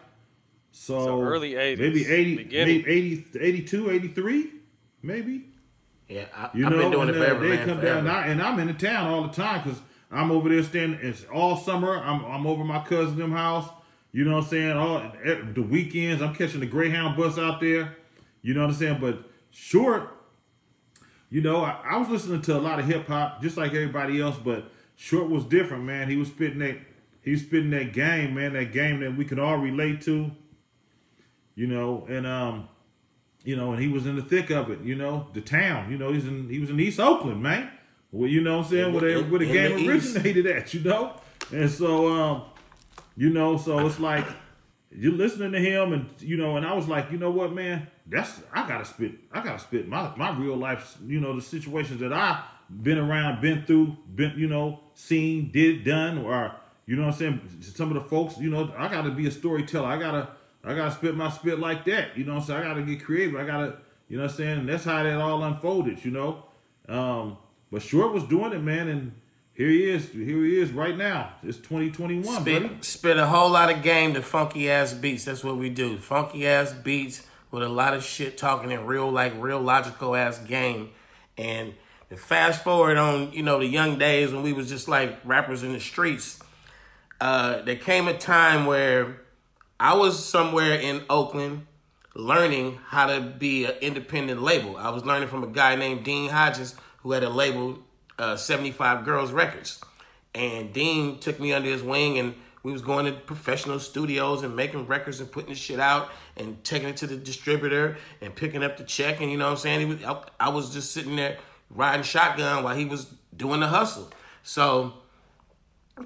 So, 0.74 1.04
So 1.04 1.22
early 1.22 1.52
80s, 1.52 1.78
maybe 1.78 2.06
80, 2.06 2.36
beginning. 2.36 2.76
maybe 2.82 2.90
80, 2.90 3.26
82, 3.40 3.90
83, 3.90 4.50
maybe. 5.02 5.44
Yeah, 6.08 6.24
I, 6.34 6.50
You 6.54 6.66
I've 6.66 6.72
know, 6.72 6.78
been 6.78 6.90
doing 6.92 7.08
it 7.10 7.14
and, 7.14 7.22
uh, 7.22 7.26
forever, 7.26 7.48
they 7.48 7.56
man. 7.56 7.66
come 7.68 7.80
forever. 7.80 7.94
down, 7.96 7.98
and, 8.06 8.10
I, 8.10 8.26
and 8.28 8.42
I'm 8.42 8.58
in 8.58 8.66
the 8.68 8.72
town 8.74 9.10
all 9.10 9.22
the 9.22 9.32
time 9.34 9.62
because 9.62 9.80
I'm 10.10 10.30
over 10.30 10.48
there 10.48 10.62
staying. 10.62 10.98
It's 11.02 11.24
all 11.32 11.56
summer. 11.56 11.96
I'm 11.96 12.24
I'm 12.24 12.46
over 12.46 12.64
my 12.64 12.80
cousin 12.80 13.16
them 13.18 13.32
house. 13.32 13.68
You 14.12 14.24
know 14.24 14.36
what 14.36 14.44
I'm 14.44 14.50
saying? 14.50 14.72
All 14.76 15.02
the 15.54 15.62
weekends, 15.62 16.20
I'm 16.22 16.34
catching 16.34 16.60
the 16.60 16.66
Greyhound 16.66 17.16
bus 17.16 17.38
out 17.38 17.60
there. 17.60 17.96
You 18.42 18.52
know 18.54 18.60
what 18.62 18.70
I'm 18.70 18.74
saying? 18.76 18.98
But 19.00 19.22
short, 19.50 20.11
you 21.32 21.40
know, 21.40 21.64
I, 21.64 21.80
I 21.82 21.96
was 21.96 22.10
listening 22.10 22.42
to 22.42 22.58
a 22.58 22.60
lot 22.60 22.78
of 22.78 22.84
hip 22.84 23.06
hop, 23.08 23.40
just 23.40 23.56
like 23.56 23.72
everybody 23.72 24.20
else. 24.20 24.36
But 24.36 24.70
short 24.96 25.30
was 25.30 25.44
different, 25.44 25.84
man. 25.84 26.10
He 26.10 26.16
was 26.16 26.28
spitting 26.28 26.58
that. 26.58 26.76
He 27.22 27.30
was 27.30 27.40
spitting 27.40 27.70
that 27.70 27.94
game, 27.94 28.34
man. 28.34 28.52
That 28.52 28.70
game 28.70 29.00
that 29.00 29.16
we 29.16 29.24
could 29.24 29.38
all 29.38 29.56
relate 29.56 30.02
to. 30.02 30.30
You 31.54 31.66
know, 31.66 32.04
and 32.06 32.26
um, 32.26 32.68
you 33.44 33.56
know, 33.56 33.72
and 33.72 33.82
he 33.82 33.88
was 33.88 34.04
in 34.04 34.16
the 34.16 34.22
thick 34.22 34.50
of 34.50 34.70
it, 34.70 34.82
you 34.82 34.94
know, 34.94 35.28
the 35.32 35.40
town, 35.40 35.90
you 35.90 35.96
know, 35.96 36.12
he's 36.12 36.26
in 36.26 36.50
he 36.50 36.58
was 36.58 36.68
in 36.68 36.78
East 36.78 37.00
Oakland, 37.00 37.42
man. 37.42 37.70
Well, 38.10 38.28
you 38.28 38.42
know 38.42 38.58
what 38.58 38.66
I'm 38.66 38.70
saying, 38.70 38.92
where, 38.92 39.00
they, 39.00 39.22
where 39.22 39.38
the 39.38 39.46
game 39.46 39.86
the 39.86 39.94
East. 39.94 40.14
originated 40.16 40.46
at, 40.46 40.74
you 40.74 40.80
know? 40.80 41.14
And 41.50 41.70
so 41.70 42.08
um, 42.08 42.42
you 43.16 43.30
know, 43.30 43.56
so 43.56 43.86
it's 43.86 43.98
like 43.98 44.26
you're 44.94 45.12
listening 45.12 45.52
to 45.52 45.60
him 45.60 45.92
and 45.92 46.06
you 46.20 46.36
know, 46.36 46.56
and 46.56 46.66
I 46.66 46.74
was 46.74 46.88
like, 46.88 47.10
you 47.10 47.18
know 47.18 47.30
what, 47.30 47.52
man, 47.52 47.86
that's 48.06 48.40
I 48.52 48.68
gotta 48.68 48.84
spit 48.84 49.12
I 49.32 49.42
gotta 49.42 49.58
spit 49.58 49.88
my 49.88 50.14
my 50.16 50.36
real 50.36 50.56
life, 50.56 50.96
you 51.06 51.20
know, 51.20 51.34
the 51.34 51.42
situations 51.42 52.00
that 52.00 52.12
I 52.12 52.42
been 52.82 52.98
around, 52.98 53.40
been 53.40 53.64
through, 53.64 53.96
been, 54.14 54.34
you 54.36 54.48
know, 54.48 54.80
seen, 54.94 55.50
did, 55.50 55.84
done, 55.84 56.18
or 56.18 56.54
you 56.86 56.96
know 56.96 57.06
what 57.06 57.14
I'm 57.14 57.18
saying? 57.18 57.40
Some 57.60 57.94
of 57.94 58.02
the 58.02 58.08
folks, 58.08 58.38
you 58.38 58.50
know, 58.50 58.72
I 58.76 58.88
gotta 58.88 59.10
be 59.10 59.26
a 59.26 59.30
storyteller. 59.30 59.86
I 59.86 59.98
gotta 59.98 60.28
I 60.64 60.74
gotta 60.74 60.92
spit 60.92 61.16
my 61.16 61.30
spit 61.30 61.58
like 61.58 61.84
that. 61.86 62.16
You 62.16 62.24
know 62.24 62.36
I'm 62.36 62.42
saying? 62.42 62.60
I 62.60 62.64
gotta 62.64 62.82
get 62.82 63.04
creative. 63.04 63.36
I 63.36 63.44
gotta, 63.44 63.78
you 64.08 64.16
know 64.16 64.24
what 64.24 64.30
I'm 64.30 64.36
saying? 64.36 64.58
And 64.60 64.68
that's 64.68 64.84
how 64.84 65.02
that 65.02 65.20
all 65.20 65.42
unfolded, 65.42 66.04
you 66.04 66.10
know. 66.10 66.44
Um, 66.88 67.38
but 67.70 67.82
Short 67.82 68.12
was 68.12 68.24
doing 68.24 68.52
it, 68.52 68.62
man, 68.62 68.88
and 68.88 69.12
here 69.54 69.68
he 69.68 69.90
is. 69.90 70.10
Here 70.10 70.44
he 70.44 70.60
is 70.60 70.72
right 70.72 70.96
now. 70.96 71.32
It's 71.42 71.58
2021, 71.58 72.24
buddy. 72.24 72.56
Spit, 72.56 72.84
spit 72.84 73.16
a 73.18 73.26
whole 73.26 73.50
lot 73.50 73.70
of 73.70 73.82
game 73.82 74.14
to 74.14 74.22
funky 74.22 74.70
ass 74.70 74.94
beats. 74.94 75.24
That's 75.24 75.44
what 75.44 75.56
we 75.56 75.68
do. 75.68 75.98
Funky 75.98 76.46
ass 76.46 76.72
beats 76.72 77.26
with 77.50 77.62
a 77.62 77.68
lot 77.68 77.94
of 77.94 78.02
shit 78.02 78.38
talking 78.38 78.70
in 78.70 78.86
real, 78.86 79.10
like 79.10 79.34
real 79.36 79.60
logical 79.60 80.16
ass 80.16 80.38
game. 80.38 80.90
And 81.36 81.74
fast 82.16 82.64
forward 82.64 82.96
on, 82.96 83.32
you 83.32 83.42
know, 83.42 83.58
the 83.58 83.66
young 83.66 83.98
days 83.98 84.32
when 84.32 84.42
we 84.42 84.52
was 84.52 84.68
just 84.68 84.88
like 84.88 85.18
rappers 85.24 85.62
in 85.62 85.72
the 85.72 85.80
streets, 85.80 86.38
uh, 87.20 87.62
there 87.62 87.76
came 87.76 88.08
a 88.08 88.16
time 88.16 88.66
where 88.66 89.20
I 89.78 89.94
was 89.94 90.24
somewhere 90.24 90.74
in 90.74 91.02
Oakland 91.08 91.66
learning 92.14 92.78
how 92.86 93.06
to 93.06 93.20
be 93.20 93.64
an 93.64 93.74
independent 93.80 94.42
label. 94.42 94.76
I 94.76 94.90
was 94.90 95.04
learning 95.04 95.28
from 95.28 95.42
a 95.44 95.46
guy 95.46 95.76
named 95.76 96.04
Dean 96.04 96.30
Hodges 96.30 96.74
who 96.98 97.12
had 97.12 97.22
a 97.22 97.30
label, 97.30 97.78
uh, 98.18 98.36
75 98.36 99.04
Girls 99.04 99.32
Records. 99.32 99.80
And 100.34 100.72
Dean 100.72 101.18
took 101.18 101.38
me 101.38 101.52
under 101.52 101.68
his 101.68 101.82
wing 101.82 102.18
and 102.18 102.34
we 102.62 102.72
was 102.72 102.82
going 102.82 103.06
to 103.06 103.12
professional 103.12 103.80
studios 103.80 104.42
and 104.42 104.54
making 104.54 104.86
records 104.86 105.20
and 105.20 105.30
putting 105.30 105.50
the 105.50 105.56
shit 105.56 105.80
out 105.80 106.10
and 106.36 106.62
taking 106.64 106.88
it 106.88 106.96
to 106.98 107.06
the 107.06 107.16
distributor 107.16 107.96
and 108.20 108.34
picking 108.34 108.62
up 108.62 108.76
the 108.76 108.84
check. 108.84 109.20
And 109.20 109.30
you 109.30 109.36
know 109.36 109.46
what 109.46 109.52
I'm 109.52 109.56
saying? 109.58 109.80
He 109.80 109.86
was, 109.86 110.04
I, 110.04 110.22
I 110.38 110.48
was 110.50 110.72
just 110.72 110.92
sitting 110.92 111.16
there 111.16 111.38
riding 111.70 112.04
shotgun 112.04 112.62
while 112.62 112.76
he 112.76 112.84
was 112.84 113.12
doing 113.36 113.60
the 113.60 113.66
hustle. 113.66 114.10
So 114.42 114.94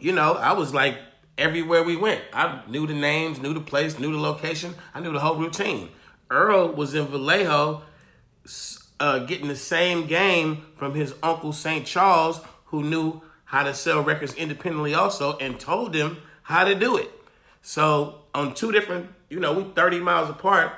you 0.01 0.12
know, 0.12 0.35
I 0.35 0.53
was 0.53 0.75
like 0.75 0.99
everywhere 1.38 1.83
we 1.83 1.97
went. 1.97 2.23
I 2.33 2.62
knew 2.69 2.87
the 2.87 2.95
names, 2.95 3.40
knew 3.40 3.55
the 3.55 3.61
place, 3.61 3.99
knew 3.99 4.12
the 4.12 4.19
location. 4.19 4.75
I 4.95 5.01
knew 5.01 5.12
the 5.12 5.21
whole 5.21 5.37
routine. 5.37 5.90
Earl 6.31 6.69
was 6.73 6.95
in 6.95 7.07
Vallejo 7.07 7.83
uh, 9.01 9.21
getting 9.21 9.49
the 9.49 9.57
same 9.57 10.07
game 10.07 10.67
from 10.77 10.95
his 10.95 11.15
uncle 11.23 11.53
St. 11.53 11.87
Charles, 11.87 12.41
who 12.67 12.83
knew 12.83 13.21
how 13.45 13.63
to 13.63 13.75
sell 13.75 14.03
records 14.03 14.35
independently 14.35 14.95
also 14.95 15.37
and 15.39 15.59
told 15.61 15.95
him 15.95 16.19
how 16.43 16.65
to 16.65 16.75
do 16.75 16.97
it. 16.97 17.11
So 17.63 18.23
on 18.35 18.55
two 18.55 18.73
different, 18.73 19.09
you 19.29 19.41
know, 19.41 19.53
we 19.53 19.65
30 19.65 20.01
miles 20.01 20.31
apart, 20.31 20.73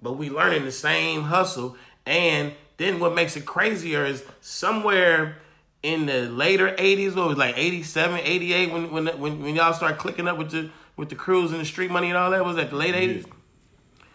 but 0.00 0.12
we 0.14 0.30
learning 0.30 0.64
the 0.64 0.72
same 0.72 1.22
hustle. 1.22 1.76
And 2.06 2.52
then 2.76 2.98
what 3.00 3.14
makes 3.14 3.36
it 3.36 3.44
crazier 3.44 4.04
is 4.04 4.24
somewhere 4.40 5.36
in 5.82 6.06
the 6.06 6.28
later 6.28 6.70
80s, 6.78 7.14
what 7.16 7.28
was 7.28 7.36
it, 7.36 7.40
like 7.40 7.58
87, 7.58 8.20
88, 8.22 8.72
when 8.72 8.90
when 8.92 9.06
when, 9.18 9.42
when 9.42 9.54
y'all 9.56 9.72
start 9.72 9.98
clicking 9.98 10.28
up 10.28 10.38
with 10.38 10.50
the 10.50 10.70
with 10.96 11.08
the 11.08 11.16
crews 11.16 11.50
and 11.52 11.60
the 11.60 11.64
street 11.64 11.90
money 11.90 12.08
and 12.08 12.16
all 12.16 12.30
that, 12.30 12.44
was 12.44 12.56
that 12.56 12.70
the 12.70 12.76
late 12.76 12.94
80s? 12.94 13.26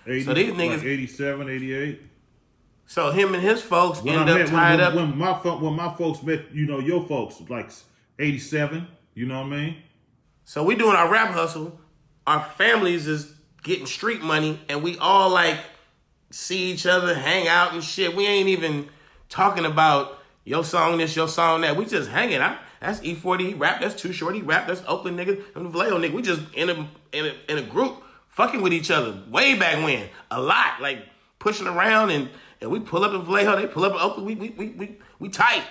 80, 0.05 0.23
So 0.23 0.33
these 0.33 0.49
like 0.51 0.57
niggas- 0.57 0.83
87, 0.85 1.49
88. 1.49 2.01
So 2.87 3.11
him 3.11 3.33
and 3.33 3.43
his 3.43 3.61
folks 3.61 4.01
When 4.01 4.15
I 4.15 4.21
end 4.21 4.29
up 4.29 4.37
met, 4.39 4.47
tied 4.47 4.79
when, 4.79 4.87
up. 4.87 4.95
when, 4.95 5.09
when 5.09 5.19
my 5.19 5.33
when 5.33 5.73
my 5.75 5.93
folks 5.95 6.23
met, 6.23 6.45
you 6.53 6.65
know, 6.65 6.79
your 6.79 7.05
folks, 7.05 7.41
like 7.49 7.69
87, 8.17 8.87
you 9.13 9.25
know 9.25 9.41
what 9.41 9.47
I 9.47 9.57
mean? 9.57 9.77
So 10.45 10.63
we 10.63 10.75
doing 10.75 10.95
our 10.95 11.11
rap 11.11 11.33
hustle. 11.33 11.79
Our 12.25 12.41
families 12.43 13.05
is 13.05 13.33
getting 13.63 13.85
street 13.85 14.21
money, 14.21 14.59
and 14.69 14.81
we 14.81 14.97
all 14.99 15.29
like 15.29 15.59
see 16.31 16.71
each 16.71 16.85
other, 16.85 17.13
hang 17.13 17.47
out 17.47 17.73
and 17.73 17.83
shit. 17.83 18.15
We 18.15 18.25
ain't 18.25 18.47
even 18.47 18.87
talking 19.27 19.65
about 19.65 20.19
your 20.45 20.63
song 20.63 20.97
this, 20.97 21.15
your 21.15 21.27
song 21.27 21.61
that. 21.61 21.75
We 21.75 21.85
just 21.85 22.09
hanging 22.09 22.37
out. 22.37 22.57
That's 22.79 23.01
E40 23.01 23.59
rap. 23.59 23.81
That's 23.81 23.95
Too 23.95 24.13
Shorty 24.13 24.41
rap. 24.41 24.67
That's 24.67 24.83
Oakland 24.87 25.19
nigga. 25.19 25.43
And 25.55 25.69
Vallejo 25.69 25.97
nigga. 25.99 26.13
We 26.13 26.21
just 26.21 26.41
in 26.53 26.69
a 26.69 26.87
in 27.11 27.25
a 27.25 27.33
in 27.49 27.57
a 27.57 27.63
group 27.63 28.01
fucking 28.27 28.61
with 28.61 28.71
each 28.71 28.91
other 28.91 29.21
way 29.29 29.57
back 29.57 29.83
when. 29.83 30.07
A 30.31 30.39
lot 30.39 30.81
like 30.81 30.99
pushing 31.39 31.67
around 31.67 32.11
and 32.11 32.29
and 32.61 32.71
we 32.71 32.79
pull 32.79 33.03
up 33.03 33.13
in 33.13 33.21
Vallejo. 33.23 33.55
They 33.55 33.67
pull 33.67 33.85
up 33.85 33.93
in 33.93 33.99
Oakland. 33.99 34.27
We 34.27 34.35
we 34.35 34.49
we 34.49 34.67
we, 34.69 34.97
we 35.19 35.29
tight. 35.29 35.63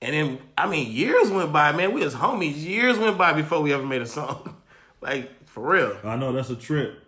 And 0.00 0.14
then, 0.14 0.38
I 0.58 0.68
mean, 0.68 0.90
years 0.90 1.30
went 1.30 1.52
by, 1.52 1.70
man. 1.70 1.92
We 1.92 2.02
as 2.02 2.14
homies. 2.14 2.60
Years 2.60 2.98
went 2.98 3.16
by 3.16 3.32
before 3.34 3.62
we 3.62 3.72
ever 3.72 3.86
made 3.86 4.02
a 4.02 4.06
song. 4.06 4.56
like, 5.00 5.46
for 5.46 5.72
real. 5.74 5.96
I 6.02 6.16
know 6.16 6.32
that's 6.32 6.50
a 6.50 6.56
trip. 6.56 6.98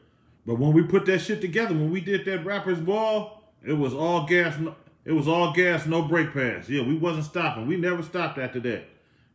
But 0.46 0.60
when 0.60 0.72
we 0.72 0.82
put 0.84 1.04
that 1.06 1.18
shit 1.18 1.40
together, 1.40 1.74
when 1.74 1.90
we 1.90 2.00
did 2.00 2.24
that 2.26 2.44
rappers 2.44 2.78
ball, 2.78 3.42
it 3.66 3.72
was 3.72 3.94
all 3.94 4.26
gas. 4.26 4.58
No, 4.60 4.76
it 5.04 5.12
was 5.12 5.26
all 5.26 5.52
gas, 5.52 5.86
no 5.86 6.02
brake 6.02 6.32
pads. 6.32 6.68
Yeah, 6.70 6.82
we 6.82 6.96
wasn't 6.96 7.24
stopping. 7.24 7.66
We 7.66 7.76
never 7.76 8.02
stopped 8.02 8.38
after 8.38 8.60
that. 8.60 8.84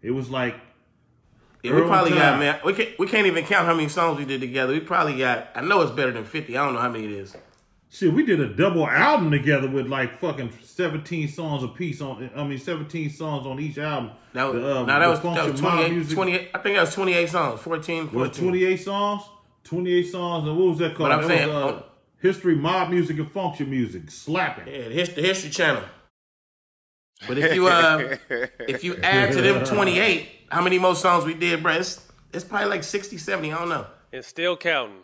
It 0.02 0.12
was 0.12 0.30
like 0.30 0.56
Yeah, 1.64 1.76
we 1.76 1.82
probably 1.82 2.12
got, 2.12 2.40
man, 2.40 2.60
we 2.64 2.74
can't, 2.74 2.98
we 2.98 3.08
can't 3.08 3.28
even 3.28 3.46
count 3.46 3.66
how 3.66 3.74
many 3.76 3.90
songs 3.90 4.18
we 4.18 4.26
did 4.26 4.40
together. 4.42 4.72
We 4.72 4.80
probably 4.80 5.18
got, 5.18 5.50
I 5.56 5.62
know 5.62 5.82
it's 5.82 5.92
better 5.92 6.12
than 6.12 6.24
50. 6.26 6.58
I 6.58 6.64
don't 6.64 6.74
know 6.76 6.80
how 6.80 6.90
many 6.90 7.06
it 7.06 7.12
is. 7.12 7.36
Shit, 7.92 8.14
we 8.14 8.24
did 8.24 8.40
a 8.40 8.48
double 8.48 8.86
album 8.88 9.32
together 9.32 9.68
with 9.68 9.88
like 9.88 10.20
fucking 10.20 10.52
seventeen 10.62 11.28
songs 11.28 11.64
a 11.64 11.68
piece 11.68 12.02
on. 12.02 12.30
I 12.36 12.44
mean, 12.44 12.60
seventeen 12.60 13.10
songs 13.10 13.48
on 13.48 13.60
each 13.60 13.80
album. 13.80 14.12
That 14.34 14.44
was, 14.44 14.62
The, 14.62 14.78
um, 14.78 14.86
nah, 14.86 15.00
that 15.00 15.08
was, 15.08 15.22
that 15.22 15.52
was 15.52 15.60
28, 15.60 15.92
Music 15.92 16.14
28, 16.14 16.50
I 16.54 16.58
think 16.60 16.76
that 16.76 16.82
was 16.82 16.94
28 16.94 17.30
songs, 17.30 17.62
14, 17.62 18.04
14. 18.10 18.20
was 18.20 18.38
twenty 18.38 18.64
eight 18.66 18.78
songs. 18.78 19.24
Twenty 19.64 19.94
eight 19.94 20.12
songs, 20.12 20.48
and 20.48 20.56
what 20.58 20.68
was 20.68 20.78
that 20.80 20.96
called? 20.96 21.10
But 21.10 21.12
I'm 21.14 21.22
that 21.22 21.28
saying, 21.28 21.50
was, 21.50 21.74
uh, 21.74 21.84
history, 22.22 22.56
mob 22.56 22.90
music, 22.92 23.18
and 23.18 23.32
function 23.32 23.70
music, 23.72 24.12
slapping. 24.12 24.68
Yeah, 24.72 24.88
the 24.88 24.94
history, 24.94 25.24
history 25.24 25.50
channel. 25.50 25.84
But 27.28 27.40
if 27.40 27.56
you 27.56 27.68
uh, 27.68 28.18
if 28.60 28.84
you 28.84 28.98
add 28.98 29.32
to 29.34 29.42
them 29.42 29.66
28, 29.66 30.30
how 30.52 30.62
many 30.62 30.78
more 30.78 30.96
songs 30.96 31.26
we 31.26 31.34
did, 31.34 31.64
bro? 31.64 31.74
It's, 31.74 32.06
it's 32.34 32.44
probably 32.44 32.70
like 32.70 32.84
60, 32.84 33.18
70, 33.18 33.52
I 33.52 33.58
don't 33.58 33.70
know. 33.70 33.88
It's 34.12 34.28
still 34.28 34.56
counting. 34.56 35.04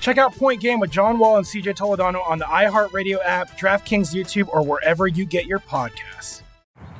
Check 0.00 0.18
out 0.18 0.34
Point 0.34 0.60
Game 0.60 0.80
with 0.80 0.90
John 0.90 1.18
Wall 1.18 1.36
and 1.36 1.46
CJ 1.46 1.76
Toledano 1.76 2.26
on 2.28 2.38
the 2.38 2.44
iHeartRadio 2.44 3.18
app, 3.24 3.58
DraftKings 3.58 4.14
YouTube, 4.14 4.48
or 4.48 4.62
wherever 4.62 5.06
you 5.06 5.24
get 5.24 5.46
your 5.46 5.58
podcasts. 5.58 6.42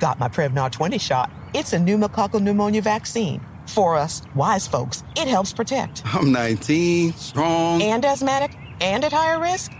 Got 0.00 0.18
my 0.18 0.28
Prevnar 0.28 0.70
20 0.70 0.98
shot. 0.98 1.30
It's 1.54 1.72
a 1.72 1.78
pneumococcal 1.78 2.40
pneumonia 2.40 2.82
vaccine. 2.82 3.40
For 3.66 3.96
us, 3.96 4.22
wise 4.34 4.66
folks, 4.66 5.04
it 5.16 5.28
helps 5.28 5.52
protect. 5.52 6.02
I'm 6.14 6.32
19, 6.32 7.12
strong. 7.12 7.82
And 7.82 8.04
asthmatic 8.04 8.56
and 8.80 9.04
at 9.04 9.12
higher 9.12 9.40
risk, 9.40 9.72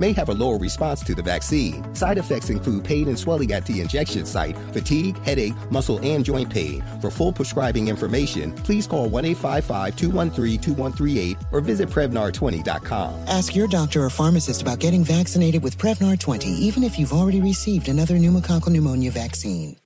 may 0.00 0.12
have 0.12 0.28
a 0.28 0.34
lower 0.34 0.58
response 0.58 1.02
to 1.04 1.14
the 1.14 1.22
vaccine. 1.22 1.94
Side 1.94 2.18
effects 2.18 2.50
include 2.50 2.84
pain 2.84 3.08
and 3.08 3.18
swelling 3.18 3.52
at 3.52 3.64
the 3.66 3.80
injection 3.80 4.24
site, 4.26 4.56
fatigue, 4.72 5.18
headache, 5.24 5.54
muscle, 5.70 5.98
and 6.02 6.24
joint 6.24 6.50
pain. 6.50 6.82
For 7.00 7.10
full 7.10 7.32
prescribing 7.32 7.88
information, 7.88 8.52
please 8.52 8.86
call 8.86 9.08
1 9.08 9.24
855 9.24 9.96
213 9.96 10.60
2138 10.60 11.36
or 11.52 11.60
visit 11.60 11.88
Prevnar20.com. 11.88 13.14
Ask 13.28 13.54
your 13.54 13.66
doctor 13.68 14.04
or 14.04 14.10
pharmacist 14.10 14.62
about 14.62 14.78
getting 14.78 15.04
vaccinated 15.04 15.62
with 15.62 15.78
Prevnar 15.78 16.18
20, 16.18 16.48
even 16.48 16.82
if 16.82 16.98
you've 16.98 17.12
already 17.12 17.40
received 17.40 17.88
another 17.88 18.14
pneumococcal 18.16 18.68
pneumonia 18.70 19.10
vaccine. 19.10 19.76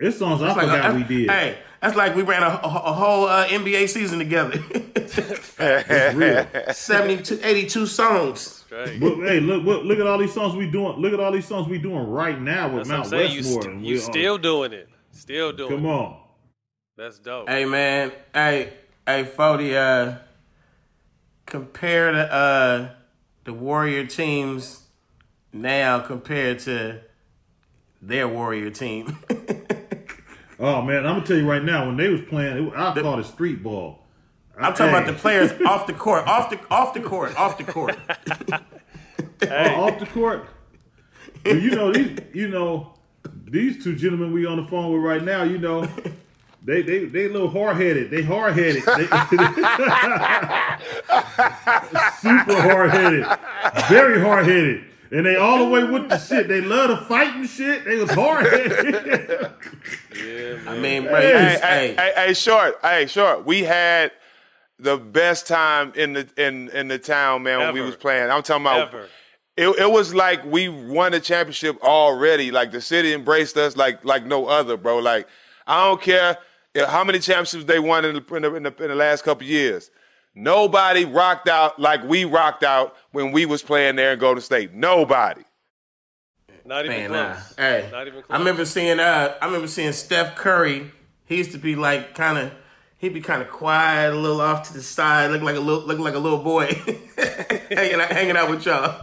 It's 0.00 0.18
songs 0.18 0.42
I 0.42 0.46
That's 0.46 0.56
like 0.56 0.66
forgot 0.66 0.90
a- 0.90 0.94
we 0.94 1.02
did. 1.04 1.30
Hey, 1.30 1.58
that's 1.80 1.94
like 1.96 2.16
we 2.16 2.22
ran 2.22 2.42
a, 2.42 2.46
a, 2.46 2.58
a 2.64 2.92
whole 2.92 3.26
uh, 3.26 3.46
NBA 3.46 3.88
season 3.88 4.18
together. 4.18 4.58
It's 5.14 6.14
real. 6.16 6.46
72, 6.72 7.40
82 7.42 7.86
songs. 7.86 8.61
But, 9.00 9.16
hey, 9.28 9.40
look, 9.40 9.64
look, 9.64 9.84
look 9.84 9.98
at 9.98 10.06
all 10.06 10.18
these 10.18 10.32
songs 10.32 10.56
we 10.56 10.70
doing. 10.70 10.96
Look 10.98 11.12
at 11.12 11.20
all 11.20 11.30
these 11.32 11.46
songs 11.46 11.68
we 11.68 11.78
doing 11.78 12.08
right 12.08 12.40
now 12.40 12.68
with 12.74 12.88
That's 12.88 12.88
what 12.88 12.94
I'm 12.94 13.00
Mount 13.00 13.08
saying. 13.10 13.30
You, 13.32 13.38
Westmore. 13.38 13.62
st- 13.62 13.80
you 13.84 13.94
we- 13.94 14.00
still 14.00 14.38
doing 14.38 14.72
it. 14.72 14.88
Still 15.10 15.52
doing 15.52 15.72
it. 15.72 15.76
Come 15.76 15.84
it. 15.86 15.90
on. 15.90 16.20
That's 16.96 17.18
dope. 17.18 17.48
Hey 17.48 17.64
man, 17.64 18.12
hey, 18.34 18.72
hey, 19.06 19.24
Fody, 19.24 19.74
uh, 19.74 20.18
compare 21.46 22.12
the 22.12 22.32
uh 22.32 22.88
the 23.44 23.52
Warrior 23.52 24.06
teams 24.06 24.84
now 25.52 25.98
compared 26.00 26.58
to 26.60 27.00
their 28.00 28.26
Warrior 28.28 28.70
team. 28.70 29.18
Oh 30.60 30.80
man, 30.80 30.98
I'm 31.06 31.16
gonna 31.16 31.26
tell 31.26 31.36
you 31.38 31.50
right 31.50 31.64
now. 31.64 31.86
When 31.86 31.96
they 31.96 32.08
was 32.08 32.20
playing, 32.20 32.68
it, 32.68 32.72
I 32.76 32.94
called 33.00 33.18
it 33.18 33.26
street 33.26 33.64
ball. 33.64 34.01
I'm 34.64 34.74
talking 34.74 34.88
about 34.94 35.06
the 35.06 35.12
players 35.12 35.52
off 35.66 35.86
the 35.86 35.92
court, 35.92 36.26
off 36.26 36.50
the 36.50 36.58
off 36.70 36.94
the 36.94 37.00
court, 37.00 37.36
off 37.38 37.58
the 37.58 37.64
court. 37.64 37.98
Oh, 39.44 39.88
off 39.88 39.98
the 39.98 40.06
court. 40.06 40.46
Well, 41.44 41.56
you 41.56 41.72
know 41.72 41.92
these. 41.92 42.16
You 42.32 42.46
know 42.46 42.94
these 43.44 43.82
two 43.82 43.96
gentlemen 43.96 44.32
we 44.32 44.46
on 44.46 44.56
the 44.56 44.64
phone 44.64 44.92
with 44.92 45.02
right 45.02 45.20
now. 45.20 45.42
You 45.42 45.58
know. 45.58 45.88
They 46.64 46.82
they 46.82 47.06
they 47.06 47.24
a 47.24 47.28
little 47.28 47.50
hard 47.50 47.76
headed. 47.76 48.10
They 48.10 48.22
hard 48.22 48.54
headed. 48.54 48.84
Super 52.20 52.60
hard 52.62 52.90
headed. 52.90 53.26
Very 53.88 54.20
hard 54.20 54.46
headed. 54.46 54.84
And 55.10 55.26
they 55.26 55.34
all 55.36 55.58
the 55.58 55.68
way 55.68 55.82
with 55.84 56.08
the 56.08 56.18
shit. 56.18 56.46
They 56.48 56.60
love 56.60 56.90
to 56.90 57.04
fight 57.06 57.34
and 57.34 57.48
shit. 57.48 57.84
They 57.84 57.96
was 57.96 58.10
hard 58.12 58.46
headed. 58.46 59.50
Yeah, 60.16 60.58
I 60.70 60.78
mean, 60.78 61.02
bro, 61.02 61.20
Hey, 61.20 61.32
hey, 61.32 61.58
hey, 61.60 61.94
hey, 61.96 62.12
hey, 62.14 62.34
short, 62.34 62.78
hey, 62.80 63.06
short. 63.06 63.44
We 63.44 63.64
had 63.64 64.12
the 64.82 64.96
best 64.96 65.46
time 65.46 65.92
in 65.94 66.12
the 66.12 66.28
in 66.36 66.68
in 66.70 66.88
the 66.88 66.98
town, 66.98 67.42
man, 67.42 67.60
when 67.60 67.74
we 67.74 67.80
was 67.80 67.96
playing. 67.96 68.30
I'm 68.30 68.42
talking 68.42 68.64
about. 68.64 68.88
Ever. 68.88 69.08
It, 69.54 69.68
it 69.68 69.90
was 69.90 70.14
like 70.14 70.42
we 70.46 70.68
won 70.70 71.12
the 71.12 71.20
championship 71.20 71.76
already. 71.82 72.50
Like 72.50 72.72
the 72.72 72.80
city 72.80 73.12
embraced 73.12 73.56
us 73.56 73.76
like 73.76 74.04
like 74.04 74.24
no 74.24 74.46
other, 74.46 74.76
bro. 74.76 74.98
Like 74.98 75.28
I 75.66 75.84
don't 75.84 76.00
care 76.00 76.38
how 76.74 77.04
many 77.04 77.18
championships 77.18 77.64
they 77.64 77.78
won 77.78 78.04
in 78.04 78.14
the 78.14 78.34
in 78.34 78.42
the, 78.42 78.54
in 78.54 78.62
the, 78.62 78.74
in 78.82 78.88
the 78.88 78.94
last 78.94 79.24
couple 79.24 79.46
years. 79.46 79.90
Nobody 80.34 81.04
rocked 81.04 81.48
out 81.48 81.78
like 81.78 82.02
we 82.04 82.24
rocked 82.24 82.64
out 82.64 82.96
when 83.10 83.32
we 83.32 83.44
was 83.44 83.62
playing 83.62 83.96
there 83.96 84.14
in 84.14 84.18
Golden 84.18 84.40
State. 84.40 84.72
Nobody. 84.72 85.42
Not 86.64 86.86
even 86.86 86.96
Man, 86.96 87.08
close. 87.10 87.56
nah. 87.58 87.62
Hey, 87.62 87.88
Not 87.92 88.06
even 88.06 88.22
close. 88.22 88.30
I 88.30 88.38
remember 88.38 88.64
seeing 88.64 89.00
uh, 89.00 89.34
I 89.40 89.44
remember 89.44 89.66
seeing 89.66 89.92
Steph 89.92 90.34
Curry. 90.36 90.90
He 91.26 91.36
used 91.36 91.52
to 91.52 91.58
be 91.58 91.76
like 91.76 92.14
kind 92.14 92.38
of, 92.38 92.52
he'd 93.02 93.12
be 93.12 93.20
kind 93.20 93.42
of 93.42 93.50
quiet, 93.50 94.14
a 94.14 94.16
little 94.16 94.40
off 94.40 94.68
to 94.68 94.72
the 94.72 94.82
side, 94.82 95.30
looking 95.30 95.44
like 95.44 95.56
a 95.56 95.60
little, 95.60 95.82
looking 95.82 96.04
like 96.04 96.14
a 96.14 96.18
little 96.18 96.38
boy, 96.38 96.66
hanging 97.70 98.00
out, 98.00 98.10
hanging 98.10 98.36
out 98.38 98.48
with 98.48 98.64
y'all. 98.64 99.02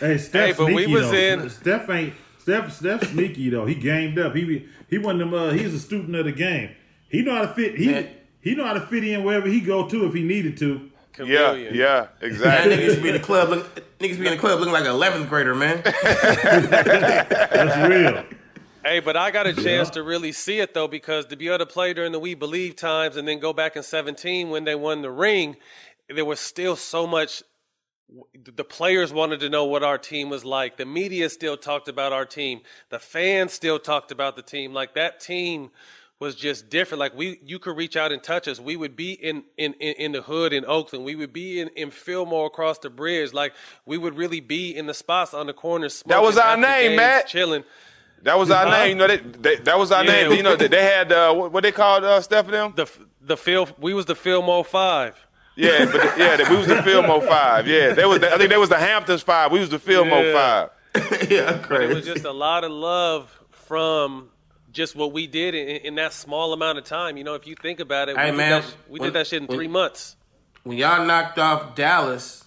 Hey, 0.00 0.18
Steph 0.18 0.46
Hey, 0.48 0.52
but 0.56 0.66
we 0.66 0.88
was 0.88 1.08
though. 1.10 1.16
in- 1.16 1.48
Steph 1.50 1.88
ain't 1.90 2.14
Steph. 2.40 2.72
Steph 2.72 3.08
sneaky 3.12 3.50
though. 3.50 3.66
He 3.66 3.76
gamed 3.76 4.18
up. 4.18 4.34
He 4.34 4.44
be, 4.44 4.68
he 4.90 4.98
one 4.98 5.20
of 5.20 5.30
them. 5.30 5.34
Uh, 5.38 5.50
he's 5.52 5.72
a 5.72 5.78
student 5.78 6.16
of 6.16 6.24
the 6.24 6.32
game. 6.32 6.70
He 7.08 7.22
know 7.22 7.36
how 7.36 7.42
to 7.42 7.54
fit. 7.54 7.76
He 7.78 7.86
Man. 7.92 8.08
he 8.40 8.56
know 8.56 8.64
how 8.64 8.72
to 8.72 8.80
fit 8.80 9.04
in 9.04 9.22
wherever 9.22 9.46
he 9.46 9.60
go 9.60 9.86
to 9.88 10.06
if 10.06 10.14
he 10.14 10.24
needed 10.24 10.56
to. 10.58 10.88
Yeah, 11.18 11.50
Chameleon. 11.50 11.74
yeah, 11.74 12.06
That 12.20 12.26
exactly. 12.26 12.74
nigga 12.74 12.84
used 12.84 13.02
be 13.02 13.08
in 13.10 13.14
the 13.14 13.20
club, 13.20 13.50
look, 13.50 13.74
niggas 13.98 14.18
be 14.18 14.26
in 14.26 14.32
the 14.32 14.38
club 14.38 14.58
looking 14.60 14.72
like 14.72 14.86
an 14.86 14.92
11th 14.92 15.28
grader, 15.28 15.54
man. 15.54 15.82
That's 15.84 17.88
real. 17.88 18.24
Hey, 18.84 18.98
but 18.98 19.16
I 19.16 19.30
got 19.30 19.46
a 19.46 19.52
chance 19.52 19.90
to 19.90 20.02
really 20.02 20.32
see 20.32 20.58
it 20.58 20.74
though 20.74 20.88
because 20.88 21.26
to 21.26 21.36
be 21.36 21.46
able 21.46 21.58
to 21.58 21.66
play 21.66 21.94
during 21.94 22.10
the 22.10 22.18
We 22.18 22.34
Believe 22.34 22.74
times 22.74 23.16
and 23.16 23.28
then 23.28 23.38
go 23.38 23.52
back 23.52 23.76
in 23.76 23.84
17 23.84 24.50
when 24.50 24.64
they 24.64 24.74
won 24.74 25.02
the 25.02 25.10
ring, 25.10 25.56
there 26.08 26.24
was 26.24 26.40
still 26.40 26.74
so 26.74 27.06
much. 27.06 27.44
The 28.34 28.64
players 28.64 29.12
wanted 29.12 29.38
to 29.40 29.48
know 29.48 29.66
what 29.66 29.84
our 29.84 29.98
team 29.98 30.30
was 30.30 30.44
like. 30.44 30.78
The 30.78 30.84
media 30.84 31.30
still 31.30 31.56
talked 31.56 31.86
about 31.86 32.12
our 32.12 32.26
team. 32.26 32.62
The 32.90 32.98
fans 32.98 33.52
still 33.52 33.78
talked 33.78 34.10
about 34.10 34.34
the 34.34 34.42
team. 34.42 34.74
Like 34.74 34.94
that 34.94 35.20
team 35.20 35.70
was 36.18 36.34
just 36.34 36.68
different. 36.68 36.98
Like 36.98 37.14
we, 37.14 37.38
you 37.44 37.60
could 37.60 37.76
reach 37.76 37.96
out 37.96 38.10
and 38.10 38.20
touch 38.20 38.48
us. 38.48 38.58
We 38.58 38.74
would 38.74 38.96
be 38.96 39.12
in 39.12 39.44
in 39.56 39.74
in, 39.74 39.94
in 39.94 40.12
the 40.12 40.22
hood 40.22 40.52
in 40.52 40.64
Oakland. 40.66 41.04
We 41.04 41.14
would 41.14 41.32
be 41.32 41.60
in 41.60 41.68
in 41.68 41.92
Fillmore 41.92 42.46
across 42.46 42.78
the 42.78 42.90
bridge. 42.90 43.32
Like 43.32 43.54
we 43.86 43.96
would 43.96 44.16
really 44.16 44.40
be 44.40 44.74
in 44.76 44.86
the 44.86 44.94
spots 44.94 45.34
on 45.34 45.46
the 45.46 45.52
corners. 45.52 46.02
That 46.06 46.20
was 46.20 46.36
our 46.36 46.56
name, 46.56 46.90
games, 46.90 46.96
Matt. 46.96 47.28
Chilling. 47.28 47.62
That 48.22 48.38
was 48.38 48.50
our 48.50 48.70
name. 48.70 48.90
You 48.90 48.94
know, 48.94 49.06
they, 49.08 49.16
they, 49.16 49.56
that 49.56 49.78
was 49.78 49.90
our 49.92 50.04
Yeah. 50.04 50.12
name. 50.28 50.32
You 50.32 50.42
know, 50.42 50.54
they, 50.56 50.68
they 50.68 50.84
had 50.84 51.10
uh, 51.12 51.34
what, 51.34 51.52
what 51.52 51.62
they 51.62 51.72
called 51.72 52.04
uh, 52.04 52.20
Steph 52.20 52.44
and 52.46 52.54
them. 52.54 52.72
The 52.76 52.88
the 53.20 53.36
Phil, 53.36 53.68
we 53.78 53.94
was 53.94 54.06
the 54.06 54.14
Fillmore 54.14 54.64
Five. 54.64 55.18
Yeah, 55.56 55.84
but 55.84 55.92
the, 55.92 56.14
yeah, 56.16 56.50
we 56.50 56.56
was 56.56 56.66
the 56.66 56.82
Fillmore 56.82 57.20
Five. 57.22 57.66
Yeah, 57.68 57.92
they 57.94 58.04
was. 58.04 58.20
The, 58.20 58.32
I 58.32 58.38
think 58.38 58.50
they 58.50 58.56
was 58.56 58.68
the 58.68 58.78
Hamptons 58.78 59.22
Five. 59.22 59.52
We 59.52 59.58
was 59.60 59.68
the 59.70 59.78
Fillmore 59.78 60.24
Yeah. 60.24 60.68
Five. 60.94 61.30
yeah, 61.30 61.66
It 61.82 61.94
was 61.94 62.04
just 62.06 62.24
a 62.24 62.32
lot 62.32 62.64
of 62.64 62.70
love 62.70 63.30
from 63.50 64.28
just 64.72 64.94
what 64.96 65.12
we 65.12 65.26
did 65.26 65.54
in, 65.54 65.68
in 65.86 65.94
that 65.96 66.12
small 66.12 66.52
amount 66.52 66.78
of 66.78 66.84
time. 66.84 67.16
You 67.16 67.24
know, 67.24 67.34
if 67.34 67.46
you 67.46 67.54
think 67.54 67.80
about 67.80 68.08
it, 68.08 68.16
Hey, 68.16 68.30
we, 68.30 68.36
did, 68.38 68.38
that, 68.50 68.74
we 68.88 68.98
when- 69.00 69.08
did 69.08 69.12
that 69.14 69.26
shit 69.26 69.42
in 69.42 69.46
when- 69.48 69.58
three 69.58 69.68
months. 69.68 70.16
when 70.62 70.78
y'all 70.78 71.04
knocked 71.04 71.38
off 71.38 71.74
Dallas, 71.74 72.44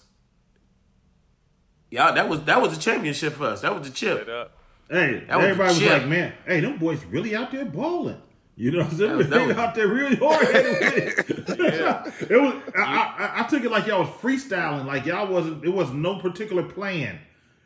y'all 1.91 2.13
that 2.13 2.27
was 2.29 2.41
that 2.45 2.61
was 2.61 2.77
a 2.77 2.79
championship 2.79 3.33
for 3.33 3.45
us. 3.45 3.61
That 3.61 3.73
was 3.77 3.87
the 3.89 3.95
Straight 3.95 4.25
chip. 4.25 4.51
Up. 4.89 4.95
Hey, 4.97 5.23
That 5.27 5.39
everybody 5.41 5.69
was 5.69 5.79
chip. 5.79 5.89
like, 5.91 6.07
man, 6.07 6.33
hey, 6.45 6.59
them 6.61 6.77
boys 6.77 7.03
really 7.05 7.35
out 7.35 7.51
there 7.51 7.65
balling. 7.65 8.21
You 8.57 8.71
know 8.71 8.79
what 8.83 8.91
I'm 8.93 8.97
saying? 8.97 9.17
They 9.17 9.23
that 9.25 9.47
was- 9.47 9.57
out 9.57 9.75
there 9.75 9.87
really 9.87 10.15
hard 10.15 10.47
headed 10.51 11.17
with 11.27 11.59
it. 11.59 12.31
it 12.31 12.41
was. 12.41 12.55
I, 12.77 12.81
I, 12.81 13.43
I 13.43 13.47
took 13.47 13.63
it 13.63 13.71
like 13.71 13.85
y'all 13.87 13.99
was 14.01 14.09
freestyling, 14.21 14.85
like 14.85 15.05
y'all 15.05 15.27
wasn't. 15.27 15.65
It 15.65 15.69
was 15.73 15.91
no 15.91 16.19
particular 16.19 16.63
plan. 16.63 17.19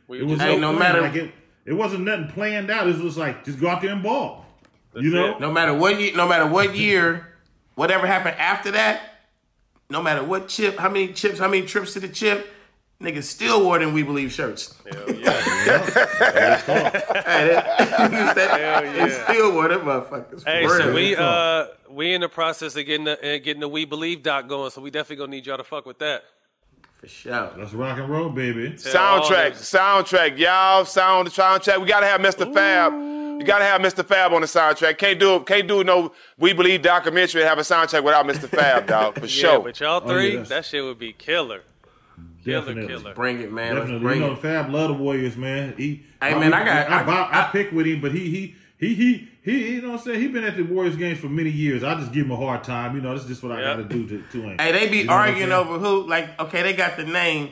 We 0.08 0.20
it 0.22 0.26
was 0.26 0.40
Hey, 0.40 0.58
no 0.58 0.70
plan, 0.76 0.80
matter- 0.80 1.02
like 1.02 1.16
it. 1.16 1.32
It 1.66 1.74
wasn't 1.74 2.06
nothing 2.06 2.30
planned 2.30 2.72
out. 2.72 2.88
It 2.88 2.94
was 2.94 3.02
just 3.02 3.18
like 3.18 3.46
just 3.46 3.60
go 3.60 3.68
out 3.70 3.82
there 3.82 3.92
and 3.92 4.02
ball. 4.02 4.46
you 4.96 5.12
know, 5.12 5.38
No 5.38 5.52
matter 5.52 5.74
what 5.76 6.00
year, 6.00 6.16
no 6.16 6.28
matter 6.28 6.48
what 6.48 6.76
year, 6.76 7.28
whatever 7.76 8.08
happened 8.08 8.38
after 8.40 8.72
that, 8.72 9.02
no 9.92 10.02
matter 10.02 10.24
what 10.24 10.48
chip, 10.48 10.78
how 10.80 10.90
many 10.90 11.14
chips, 11.14 11.38
how 11.38 11.48
many 11.48 11.68
trips 11.68 11.94
to 11.94 12.00
the 12.00 12.08
chip, 12.08 12.52
niggas 13.02 13.24
still 13.24 13.64
wore 13.64 13.80
them 13.80 13.94
We 13.94 14.04
Believe 14.04 14.32
shirts. 14.32 14.76
Hell 14.92 15.16
yeah. 15.16 15.32
Hey, 15.42 17.00
that, 17.48 18.50
Hell 18.60 18.86
yeah. 18.86 19.06
they 19.06 19.12
still 19.24 19.54
wore 19.54 19.68
them 19.68 19.82
motherfuckers. 19.82 20.44
Hey, 20.46 20.68
so 20.68 20.78
real. 20.86 20.94
we 20.94 21.16
uh 21.16 21.66
we 21.90 22.14
in 22.14 22.22
the 22.22 22.30
process 22.30 22.76
of 22.76 22.86
getting 22.86 23.06
the 23.06 23.18
uh, 23.18 23.38
getting 23.40 23.60
the 23.62 23.68
We 23.70 23.86
Believe 23.86 24.24
doc 24.24 24.48
going, 24.48 24.72
so 24.72 24.82
we 24.82 24.92
definitely 24.92 25.18
gonna 25.18 25.32
need 25.32 25.46
y'all 25.46 25.58
to 25.58 25.64
fuck 25.64 25.86
with 25.86 26.00
that. 26.00 26.24
for 27.00 27.08
sure. 27.08 27.52
let's 27.58 27.74
rock 27.74 27.98
and 27.98 28.10
roll, 28.10 28.30
baby. 28.30 28.72
Soundtrack, 28.72 29.52
soundtrack, 29.54 30.38
y'all. 30.38 30.86
Sound 30.86 31.28
the 31.28 31.32
soundtrack. 31.32 31.80
We 31.80 31.88
gotta 31.88 32.06
have 32.06 32.22
Mr. 32.22 32.52
Fab. 32.54 32.94
You 33.40 33.46
gotta 33.46 33.64
have 33.64 33.80
Mr. 33.80 34.06
Fab 34.06 34.34
on 34.34 34.42
the 34.42 34.48
soundtrack. 34.48 34.98
Can't 34.98 35.18
do 35.18 35.38
it 35.38 35.46
can't 35.46 35.66
do 35.68 35.84
no 35.86 36.12
We 36.38 36.52
Believe 36.52 36.82
documentary 36.82 37.42
and 37.42 37.50
have 37.50 37.58
a 37.60 37.62
soundtrack 37.62 38.04
without 38.04 38.26
Mr. 38.26 38.50
Fab, 38.50 38.86
dog. 38.88 39.14
For 39.16 39.22
Yeah, 39.22 39.28
sure. 39.28 39.60
but 39.62 39.80
y'all 39.80 40.02
Oh, 40.04 40.08
yeah, 40.12 40.14
three, 40.14 40.36
that 40.50 40.66
shit 40.66 40.84
would 40.84 41.00
be 41.00 41.14
killer. 41.14 41.62
Killer, 42.44 42.60
Definitely. 42.60 42.88
killer. 42.88 43.14
Bring 43.14 43.40
it, 43.42 43.52
man. 43.52 43.74
Let's 43.76 43.86
Definitely, 43.86 44.04
bring 44.08 44.22
you 44.22 44.28
know, 44.28 44.34
it. 44.34 44.40
Fab 44.40 44.70
love 44.70 44.88
the 44.90 44.94
Warriors, 44.96 45.36
man. 45.38 45.74
He, 45.78 46.04
Hey, 46.22 46.34
man, 46.36 46.54
I 46.54 46.66
got- 46.66 46.92
I, 46.92 47.02
I- 47.02 47.04
I, 47.04 47.22
I, 47.22 47.48
I- 47.48 47.52
pick 47.52 47.72
with 47.72 47.86
him, 47.86 48.02
but 48.02 48.12
he, 48.12 48.30
he, 48.30 48.56
he, 48.78 48.94
he, 48.96 49.30
he, 49.42 49.74
you 49.76 49.82
know 49.82 49.90
what 49.92 50.00
I'm 50.00 50.06
saying? 50.06 50.22
He 50.22 50.28
been 50.28 50.44
at 50.44 50.56
the 50.58 50.64
Warriors 50.64 50.96
games 50.96 51.20
for 51.20 51.28
many 51.30 51.50
years. 51.50 51.84
I 51.84 51.96
just 51.96 52.12
give 52.12 52.26
him 52.26 52.32
a 52.32 52.36
hard 52.38 52.64
time. 52.64 52.96
You 52.96 53.02
know, 53.02 53.14
that's 53.16 53.28
just 53.28 53.42
what 53.44 53.52
I 53.54 53.62
got 53.62 53.76
to 53.78 53.84
do 53.86 54.06
to, 54.08 54.24
to 54.32 54.42
him. 54.42 54.58
Hey, 54.60 54.72
they 54.72 54.90
be 54.90 54.98
You 55.00 55.04
know 55.06 55.14
arguing 55.14 55.52
over 55.52 55.80
who. 55.80 56.08
Like, 56.08 56.40
okay, 56.40 56.62
they 56.64 56.74
got 56.74 56.98
the 56.98 57.06
name. 57.06 57.52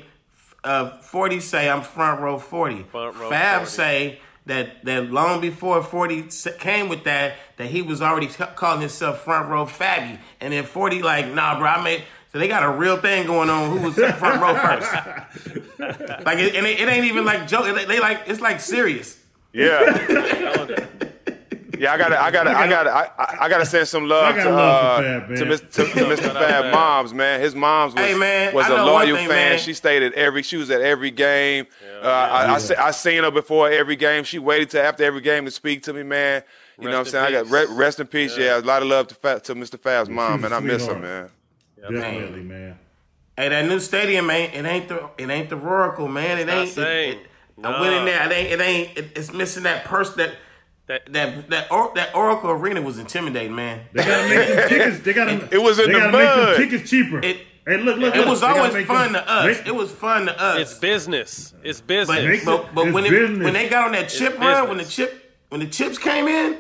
Uh, 0.64 0.98
Forty 1.00 1.40
say 1.40 1.70
I'm 1.70 1.82
front 1.82 2.20
row 2.22 2.38
Forty. 2.40 2.84
Front 2.84 3.16
row 3.18 3.30
Fab 3.30 3.60
40. 3.60 3.72
say 3.72 4.20
that 4.48 4.84
that 4.86 5.12
long 5.12 5.40
before 5.40 5.82
Forty 5.84 6.26
came 6.60 6.90
with 6.90 7.04
that, 7.06 7.36
that 7.58 7.68
he 7.68 7.82
was 7.82 8.02
already 8.02 8.28
ca- 8.28 8.54
calling 8.56 8.82
himself 8.82 9.22
front 9.24 9.50
row 9.50 9.66
Fabby, 9.66 10.20
and 10.42 10.52
then 10.54 10.66
Forty 10.66 11.02
like, 11.02 11.28
nah, 11.34 11.58
bro, 11.58 11.68
I 11.68 11.84
made. 11.84 12.04
So 12.32 12.40
they 12.40 12.48
got 12.48 12.64
a 12.64 12.70
real 12.70 12.98
thing 12.98 13.26
going 13.26 13.50
on. 13.50 13.78
Who 13.78 13.86
was 13.86 13.98
in 13.98 14.12
front 14.14 14.42
row 14.42 14.54
first? 14.56 14.92
like, 16.26 16.38
it, 16.40 16.56
and 16.56 16.66
it, 16.68 16.80
it 16.80 16.88
ain't 16.90 17.06
even 17.06 17.24
like 17.26 17.48
joke. 17.48 17.74
They, 17.76 17.86
they 17.86 18.00
like 18.00 18.22
it's 18.28 18.42
like 18.42 18.60
serious. 18.60 19.18
Yeah. 19.54 20.86
Yeah, 21.80 21.94
I 21.94 21.98
gotta, 22.00 22.20
I 22.20 22.32
gotta, 22.32 22.50
I 22.58 22.68
gotta, 22.68 22.90
I, 22.90 23.02
I- 23.20 23.38
I 23.42 23.50
gotta 23.50 23.66
send 23.66 23.88
some 23.88 24.08
love 24.10 24.34
to 24.34 24.50
love 24.50 24.58
uh, 24.58 24.98
for 24.98 25.04
Fab, 25.04 25.30
man. 25.30 25.38
to, 25.38 25.46
Mr. 25.46 25.72
to, 25.74 25.84
to 25.86 26.06
Mr. 26.06 26.34
Fab 26.34 26.74
moms, 26.74 27.14
man. 27.14 27.40
His 27.40 27.54
mom's 27.54 27.94
was, 27.94 28.04
Hey, 28.04 28.16
man, 28.18 28.52
was 28.56 28.68
a 28.68 28.84
loyal 28.84 29.16
thing, 29.16 29.28
fan. 29.28 29.50
man. 29.52 29.60
She 29.60 29.76
stayed 29.76 30.02
at 30.02 30.14
every, 30.14 30.42
she 30.42 30.58
was 30.58 30.72
at 30.72 30.82
every 30.82 31.12
game. 31.12 31.68
uh, 32.02 32.08
I, 32.08 32.56
I, 32.56 32.58
se- 32.58 32.78
I 32.78 32.90
seen 32.90 33.22
her 33.24 33.30
before 33.30 33.70
every 33.70 33.96
game. 33.96 34.24
She 34.24 34.40
waited 34.40 34.72
till 34.72 34.82
after 34.82 35.04
every 35.04 35.22
game 35.22 35.46
to 35.46 35.52
speak 35.52 35.84
to 35.84 35.94
me, 35.94 36.02
man. 36.02 36.42
You 36.80 36.86
know 36.86 36.98
what 36.98 37.00
I'm 37.00 37.06
saying? 37.12 37.28
in 37.28 37.36
I 37.36 37.44
got 37.44 37.52
re- 37.52 37.68
rest 37.76 38.00
in 38.00 38.08
peace. 38.08 38.36
Yeah. 38.36 38.58
a 38.58 38.62
lot 38.62 38.82
of 38.82 38.88
love 38.88 39.10
to, 39.10 39.16
Fa- 39.16 39.40
to 39.42 39.54
Mr. 39.54 39.80
Fab's 39.80 40.10
mom, 40.10 40.42
was 40.42 40.46
and 40.46 40.54
a 40.56 40.58
I 40.58 40.60
miss 40.62 40.84
her, 40.88 40.94
sweetheart. 40.94 41.32
Man. 41.82 41.94
Definitely, 41.94 42.44
man. 42.44 42.80
Hey, 43.36 43.50
that 43.50 43.66
new 43.68 43.80
stadium 43.80 44.28
man. 44.28 44.50
it 44.52 44.66
ain't 44.66 44.88
the 44.88 45.10
it 45.18 45.30
ain't 45.30 45.50
the 45.50 45.58
Oracle, 45.58 46.08
man. 46.08 46.40
It 46.40 46.48
not 46.48 46.58
ain't. 46.58 46.70
It, 46.70 46.74
same. 46.74 47.14
it, 47.20 47.20
I 47.64 47.82
went 47.82 47.94
in 47.94 48.06
there. 48.06 48.26
It 48.26 48.32
ain't. 48.34 48.52
It 48.52 48.62
ain't. 48.62 48.98
It, 48.98 49.06
it's 49.18 49.32
missing 49.34 49.64
that 49.64 49.86
person 49.86 50.18
that 50.18 50.32
That- 50.88 51.14
that 51.14 51.50
that 51.50 51.72
or, 51.72 51.92
that 51.96 52.16
Oracle 52.16 52.50
Arena 52.52 52.82
was 52.82 52.98
intimidating, 52.98 53.54
man. 53.56 53.82
They 53.94 54.04
gotta 54.04 54.30
make 54.30 54.48
them 54.48 54.70
tickets. 54.70 55.00
They 55.04 55.14
gotta. 55.14 55.50
It 55.54 55.62
was 55.62 55.78
in 55.80 55.88
they 55.92 56.00
the 56.00 56.10
mud. 56.10 56.14
make 56.14 56.36
them 56.36 56.56
tickets 56.70 56.90
cheaper. 56.90 57.20
It- 57.24 57.42
hey, 57.68 57.78
look, 57.78 57.98
look, 57.98 58.16
It 58.16 58.20
look. 58.20 58.28
was 58.30 58.42
They 58.42 58.48
always 58.48 58.86
fun 58.88 59.12
them- 59.14 59.24
to 59.24 59.30
us. 59.32 59.46
make- 59.58 59.68
It 59.68 59.76
was 59.76 59.92
fun 59.92 60.26
to 60.28 60.42
us. 60.42 60.60
it's 60.60 60.74
business. 60.80 61.54
It's 61.64 61.82
business. 61.82 62.24
Make 62.24 62.46
but, 62.46 62.74
but 62.74 62.88
it's 62.88 62.94
when 62.96 63.06
it, 63.06 63.10
business. 63.12 63.44
when 63.44 63.54
they 63.54 63.70
got 63.70 63.86
on 63.88 63.92
that 63.92 64.10
chip 64.10 64.32
It's 64.34 64.40
run, 64.40 64.68
when 64.70 64.78
the 64.78 64.84
business. 64.84 64.96
chip 65.12 65.36
when 65.50 65.60
the 65.62 65.68
chips 65.68 65.98
came 65.98 66.28
in, 66.28 66.58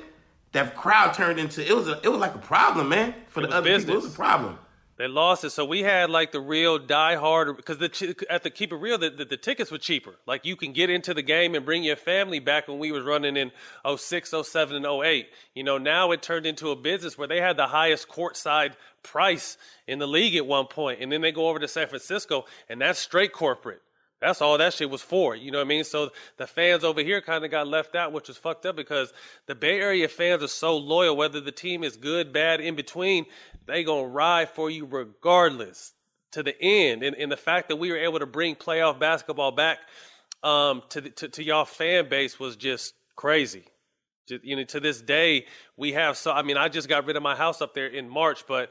that 0.51 0.75
crowd 0.75 1.13
turned 1.13 1.39
into 1.39 1.65
it 1.65 1.75
was 1.75 1.87
a 1.87 1.99
it 2.03 2.09
was 2.09 2.19
like 2.19 2.35
a 2.35 2.39
problem, 2.39 2.89
man. 2.89 3.13
For 3.29 3.41
the 3.41 3.47
was 3.47 3.55
other 3.55 3.77
people, 3.77 3.93
it 3.93 3.95
was 4.03 4.13
a 4.13 4.15
problem. 4.15 4.57
They 4.97 5.07
lost 5.07 5.43
it, 5.43 5.51
so 5.51 5.63
we 5.63 5.83
had 5.83 6.09
like 6.09 6.31
the 6.31 6.41
real 6.41 6.79
die-hard 6.79 7.55
because 7.55 7.77
the 7.77 8.25
at 8.31 8.41
the 8.41 8.49
keep 8.49 8.71
it 8.71 8.77
real, 8.77 8.97
the, 8.97 9.11
the, 9.11 9.25
the 9.25 9.37
tickets 9.37 9.69
were 9.69 9.77
cheaper. 9.77 10.15
Like 10.25 10.43
you 10.43 10.55
can 10.55 10.73
get 10.73 10.89
into 10.89 11.13
the 11.13 11.21
game 11.21 11.53
and 11.53 11.63
bring 11.63 11.83
your 11.83 11.95
family 11.95 12.39
back 12.39 12.67
when 12.67 12.79
we 12.79 12.91
was 12.91 13.03
running 13.03 13.37
in 13.37 13.51
06, 13.95 14.33
07, 14.43 14.75
and 14.75 14.85
08. 14.85 15.27
You 15.53 15.63
know, 15.63 15.77
now 15.77 16.11
it 16.11 16.23
turned 16.23 16.47
into 16.47 16.71
a 16.71 16.75
business 16.75 17.15
where 17.15 17.27
they 17.27 17.39
had 17.39 17.57
the 17.57 17.67
highest 17.67 18.09
courtside 18.09 18.73
price 19.03 19.59
in 19.85 19.99
the 19.99 20.07
league 20.07 20.35
at 20.35 20.47
one 20.47 20.65
point, 20.65 20.99
and 20.99 21.11
then 21.11 21.21
they 21.21 21.31
go 21.31 21.47
over 21.47 21.59
to 21.59 21.67
San 21.67 21.87
Francisco, 21.87 22.45
and 22.67 22.81
that's 22.81 22.97
straight 22.97 23.33
corporate. 23.33 23.81
That's 24.19 24.41
all 24.41 24.57
that 24.57 24.73
shit 24.73 24.89
was 24.89 25.03
for. 25.03 25.35
You 25.35 25.51
know 25.51 25.59
what 25.59 25.65
I 25.65 25.67
mean? 25.67 25.83
So 25.83 26.09
the 26.37 26.47
fans 26.47 26.83
over 26.83 27.01
here 27.01 27.21
kind 27.21 27.45
of 27.45 27.51
got 27.51 27.67
left 27.67 27.95
out, 27.95 28.13
which 28.13 28.29
was 28.29 28.37
fucked 28.37 28.65
up 28.65 28.75
because 28.75 29.13
the 29.45 29.53
Bay 29.53 29.79
Area 29.79 30.07
fans 30.07 30.41
are 30.41 30.47
so 30.47 30.75
loyal. 30.75 31.15
Whether 31.15 31.39
the 31.39 31.51
team 31.51 31.83
is 31.83 31.97
good, 31.97 32.33
bad, 32.33 32.59
in 32.59 32.75
between, 32.75 33.27
they 33.67 33.83
gonna 33.83 34.07
ride 34.07 34.49
for 34.49 34.69
you 34.69 34.85
regardless 34.85 35.93
to 36.31 36.43
the 36.43 36.55
end. 36.61 37.03
And, 37.03 37.15
and 37.15 37.31
the 37.31 37.37
fact 37.37 37.69
that 37.69 37.77
we 37.77 37.91
were 37.91 37.97
able 37.97 38.19
to 38.19 38.25
bring 38.25 38.55
playoff 38.55 38.99
basketball 38.99 39.51
back 39.51 39.79
um, 40.43 40.83
to, 40.89 41.01
the, 41.01 41.09
to 41.09 41.27
to 41.29 41.43
y'all 41.43 41.65
fan 41.65 42.09
base 42.09 42.39
was 42.39 42.55
just 42.55 42.93
crazy. 43.15 43.63
You 44.27 44.57
know, 44.57 44.63
to 44.65 44.79
this 44.79 45.01
day, 45.01 45.45
we 45.77 45.93
have 45.93 46.17
so. 46.17 46.31
I 46.31 46.41
mean, 46.41 46.57
I 46.57 46.67
just 46.67 46.89
got 46.89 47.05
rid 47.05 47.15
of 47.15 47.23
my 47.23 47.35
house 47.35 47.61
up 47.61 47.73
there 47.73 47.87
in 47.87 48.09
March, 48.09 48.45
but 48.45 48.69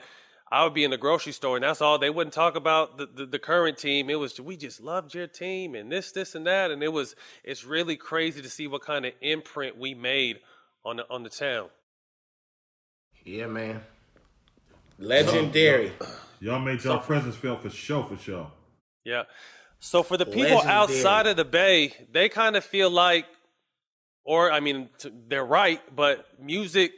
I 0.51 0.65
would 0.65 0.75
be 0.75 0.85
in 0.85 0.91
the 0.91 0.99
grocery 0.99 1.33
store, 1.33 1.57
and 1.57 1.65
that's 1.65 1.81
all. 1.81 1.99
They 1.99 2.11
wouldn't 2.11 2.35
talk 2.35 2.57
about 2.57 2.99
the, 2.99 3.07
the, 3.07 3.27
the 3.27 3.39
current 3.39 3.79
team. 3.79 4.11
It 4.11 4.19
was 4.19 4.39
we 4.39 4.57
just 4.57 4.81
loved 4.81 5.15
your 5.15 5.27
team 5.27 5.75
and 5.75 5.91
this, 5.91 6.13
this, 6.13 6.35
and 6.35 6.47
that, 6.47 6.71
and 6.71 6.83
it 6.83 6.93
was. 6.93 7.17
It's 7.43 7.65
really 7.65 7.97
crazy 7.97 8.43
to 8.43 8.51
see 8.51 8.67
what 8.67 8.83
kind 8.83 9.07
of 9.07 9.13
imprint 9.23 9.79
we 9.79 9.95
made 9.95 10.41
on 10.85 10.97
the 10.97 11.11
on 11.11 11.23
the 11.23 11.31
town. 11.31 11.69
Yeah, 13.25 13.47
man. 13.47 13.81
Legendary. 14.99 15.93
Y'all 16.41 16.59
made 16.59 16.83
y'all 16.85 16.99
presence 16.99 17.37
felt 17.37 17.63
for 17.63 17.71
sure, 17.71 18.05
for 18.05 18.17
sure. 18.17 18.51
Yeah. 19.05 19.25
So 19.79 20.03
for 20.03 20.17
the 20.17 20.27
people 20.27 20.43
Legendary. 20.43 20.73
outside 20.73 21.27
of 21.27 21.37
the 21.37 21.45
Bay, 21.45 21.95
they 22.13 22.29
kind 22.29 22.57
of 22.57 22.65
feel 22.65 22.91
like, 22.91 23.27
or 24.25 24.51
I 24.51 24.61
mean, 24.61 24.89
t- 24.99 25.13
they're 25.29 25.45
right, 25.45 25.81
but 25.95 26.27
music, 26.41 26.93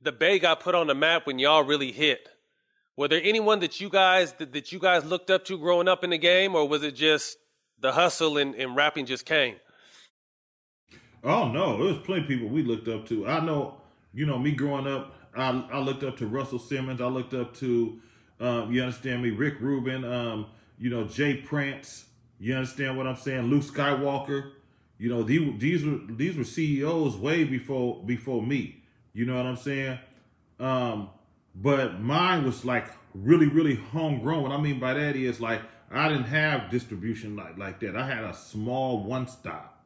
the 0.00 0.12
Bay 0.12 0.38
got 0.38 0.60
put 0.60 0.74
on 0.74 0.86
the 0.86 0.94
map 0.94 1.26
when 1.26 1.38
y'all 1.38 1.64
really 1.64 1.92
hit. 1.92 2.28
Were 2.96 3.08
there 3.08 3.20
anyone 3.22 3.60
that 3.60 3.80
you 3.80 3.88
guys 3.88 4.32
that, 4.34 4.52
that 4.52 4.72
you 4.72 4.78
guys 4.78 5.04
looked 5.04 5.30
up 5.30 5.44
to 5.46 5.58
growing 5.58 5.88
up 5.88 6.04
in 6.04 6.10
the 6.10 6.18
game, 6.18 6.54
or 6.54 6.68
was 6.68 6.82
it 6.82 6.94
just 6.94 7.36
the 7.80 7.92
hustle 7.92 8.38
and, 8.38 8.54
and 8.54 8.76
rapping 8.76 9.06
just 9.06 9.26
came? 9.26 9.56
Oh 11.22 11.48
no, 11.48 11.76
there 11.76 11.94
was 11.94 11.98
plenty 11.98 12.22
of 12.22 12.28
people 12.28 12.48
we 12.48 12.62
looked 12.62 12.88
up 12.88 13.06
to. 13.08 13.26
I 13.26 13.40
know, 13.40 13.76
you 14.12 14.26
know, 14.26 14.38
me 14.38 14.52
growing 14.52 14.86
up, 14.86 15.14
I, 15.36 15.64
I 15.72 15.78
looked 15.78 16.02
up 16.02 16.16
to 16.18 16.26
Russell 16.26 16.58
Simmons. 16.58 17.00
I 17.00 17.06
looked 17.06 17.34
up 17.34 17.54
to, 17.56 18.00
um, 18.40 18.72
you 18.72 18.82
understand 18.82 19.22
me, 19.22 19.30
Rick 19.30 19.60
Rubin. 19.60 20.04
Um, 20.04 20.46
you 20.78 20.90
know, 20.90 21.04
Jay 21.04 21.36
Prince. 21.36 22.06
You 22.38 22.54
understand 22.54 22.96
what 22.96 23.06
I'm 23.06 23.16
saying? 23.16 23.42
Luke 23.42 23.62
Skywalker. 23.62 24.52
You 24.98 25.08
know, 25.08 25.22
these 25.22 25.58
these 25.58 25.84
were 25.84 25.98
these 26.08 26.36
were 26.36 26.44
CEOs 26.44 27.16
way 27.16 27.44
before 27.44 28.02
before 28.04 28.42
me. 28.42 28.82
You 29.12 29.24
know 29.26 29.36
what 29.36 29.46
I'm 29.46 29.56
saying? 29.56 29.98
Um, 30.58 31.10
but 31.54 32.00
mine 32.00 32.44
was 32.44 32.64
like 32.64 32.86
really, 33.14 33.46
really 33.46 33.76
homegrown. 33.76 34.42
What 34.42 34.52
I 34.52 34.60
mean 34.60 34.78
by 34.78 34.94
that 34.94 35.16
is 35.16 35.40
like 35.40 35.62
I 35.90 36.08
didn't 36.08 36.24
have 36.24 36.70
distribution 36.70 37.36
like 37.36 37.58
like 37.58 37.80
that. 37.80 37.96
I 37.96 38.06
had 38.06 38.24
a 38.24 38.34
small 38.34 39.04
one 39.04 39.26
stop. 39.26 39.82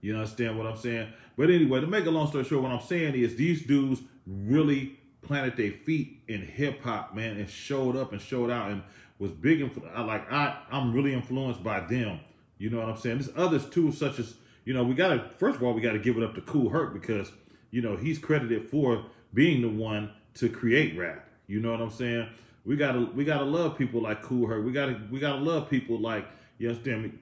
You 0.00 0.14
understand 0.14 0.58
what 0.58 0.66
I'm 0.66 0.76
saying? 0.76 1.12
But 1.36 1.50
anyway, 1.50 1.80
to 1.80 1.86
make 1.86 2.04
a 2.04 2.10
long 2.10 2.28
story 2.28 2.44
short, 2.44 2.62
what 2.62 2.72
I'm 2.72 2.86
saying 2.86 3.14
is 3.14 3.36
these 3.36 3.66
dudes 3.66 4.02
really 4.26 4.98
planted 5.22 5.56
their 5.56 5.72
feet 5.72 6.22
in 6.28 6.42
hip 6.42 6.82
hop, 6.82 7.14
man, 7.14 7.36
and 7.36 7.48
showed 7.48 7.96
up 7.96 8.12
and 8.12 8.20
showed 8.20 8.50
out 8.50 8.70
and 8.70 8.82
was 9.18 9.32
big. 9.32 9.60
Influ- 9.60 10.06
like 10.06 10.30
I 10.32 10.58
I'm 10.70 10.92
really 10.92 11.14
influenced 11.14 11.62
by 11.62 11.80
them. 11.80 12.20
You 12.58 12.70
know 12.70 12.78
what 12.78 12.88
I'm 12.88 12.96
saying? 12.96 13.18
There's 13.18 13.30
others 13.36 13.68
too, 13.68 13.92
such 13.92 14.18
as 14.18 14.34
you 14.64 14.74
know 14.74 14.84
we 14.84 14.94
gotta 14.94 15.30
first 15.38 15.56
of 15.56 15.62
all 15.62 15.72
we 15.72 15.80
gotta 15.80 15.98
give 15.98 16.16
it 16.16 16.22
up 16.22 16.34
to 16.34 16.40
Kool 16.40 16.70
Herc 16.70 16.92
because 16.92 17.32
you 17.70 17.82
know 17.82 17.96
he's 17.96 18.18
credited 18.18 18.68
for 18.68 19.06
being 19.32 19.62
the 19.62 19.68
one 19.68 20.10
to 20.34 20.48
create 20.48 20.96
rap. 20.96 21.28
You 21.46 21.60
know 21.60 21.72
what 21.72 21.80
I'm 21.80 21.90
saying? 21.90 22.28
We 22.64 22.76
gotta 22.76 23.00
we 23.14 23.24
gotta 23.24 23.44
love 23.44 23.76
people 23.76 24.02
like 24.02 24.22
Kool 24.22 24.46
Herc. 24.46 24.64
We 24.64 24.72
gotta 24.72 25.00
we 25.10 25.20
gotta 25.20 25.42
love 25.42 25.68
people 25.68 25.98
like 25.98 26.26
you 26.58 26.68
understand 26.68 27.02
me. 27.02 27.12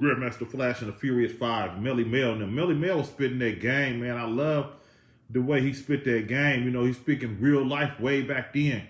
Grandmaster 0.00 0.50
Flash 0.50 0.80
and 0.80 0.88
the 0.88 0.96
Furious 0.96 1.32
Five, 1.32 1.72
Melle 1.72 2.04
Mel. 2.04 2.34
Now 2.34 2.46
Melle 2.46 2.76
Mel 2.76 2.98
was 2.98 3.08
spitting 3.08 3.38
that 3.38 3.60
game, 3.60 4.00
man. 4.00 4.16
I 4.16 4.24
love 4.24 4.72
the 5.32 5.40
way 5.42 5.60
he 5.62 5.72
spit 5.72 6.04
that 6.04 6.28
game. 6.28 6.64
You 6.64 6.70
know, 6.70 6.84
he's 6.84 6.96
speaking 6.96 7.38
real 7.40 7.64
life 7.64 7.98
way 7.98 8.22
back 8.22 8.52
then. 8.52 8.82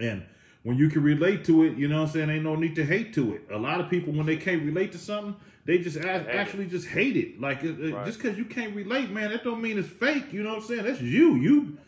And 0.00 0.24
when 0.64 0.76
you 0.76 0.88
can 0.90 1.02
relate 1.02 1.44
to 1.46 1.62
it, 1.64 1.76
you 1.76 1.88
know 1.88 2.00
what 2.00 2.08
I'm 2.08 2.12
saying? 2.12 2.30
Ain't 2.30 2.44
no 2.44 2.56
need 2.56 2.74
to 2.76 2.84
hate 2.84 3.14
to 3.14 3.34
it. 3.34 3.42
A 3.52 3.56
lot 3.58 3.80
of 3.80 3.88
people 3.88 4.12
when 4.12 4.26
they 4.26 4.36
can't 4.36 4.62
relate 4.64 4.92
to 4.92 4.98
something, 4.98 5.36
they 5.66 5.78
just 5.78 5.96
a- 5.96 6.34
actually 6.34 6.66
just 6.66 6.88
hate 6.88 7.16
it. 7.16 7.40
Like 7.40 7.62
it, 7.62 7.78
it- 7.80 7.94
Right. 7.94 8.04
just 8.06 8.20
because 8.20 8.36
you 8.36 8.44
can't 8.44 8.74
relate, 8.74 9.10
man, 9.10 9.30
that 9.30 9.44
don't 9.44 9.62
mean 9.62 9.78
it's 9.78 9.88
fake. 9.88 10.32
You 10.32 10.42
know 10.42 10.50
what 10.54 10.58
I'm 10.62 10.64
saying? 10.64 10.84
That's 10.84 11.00
you. 11.00 11.36
You 11.36 11.78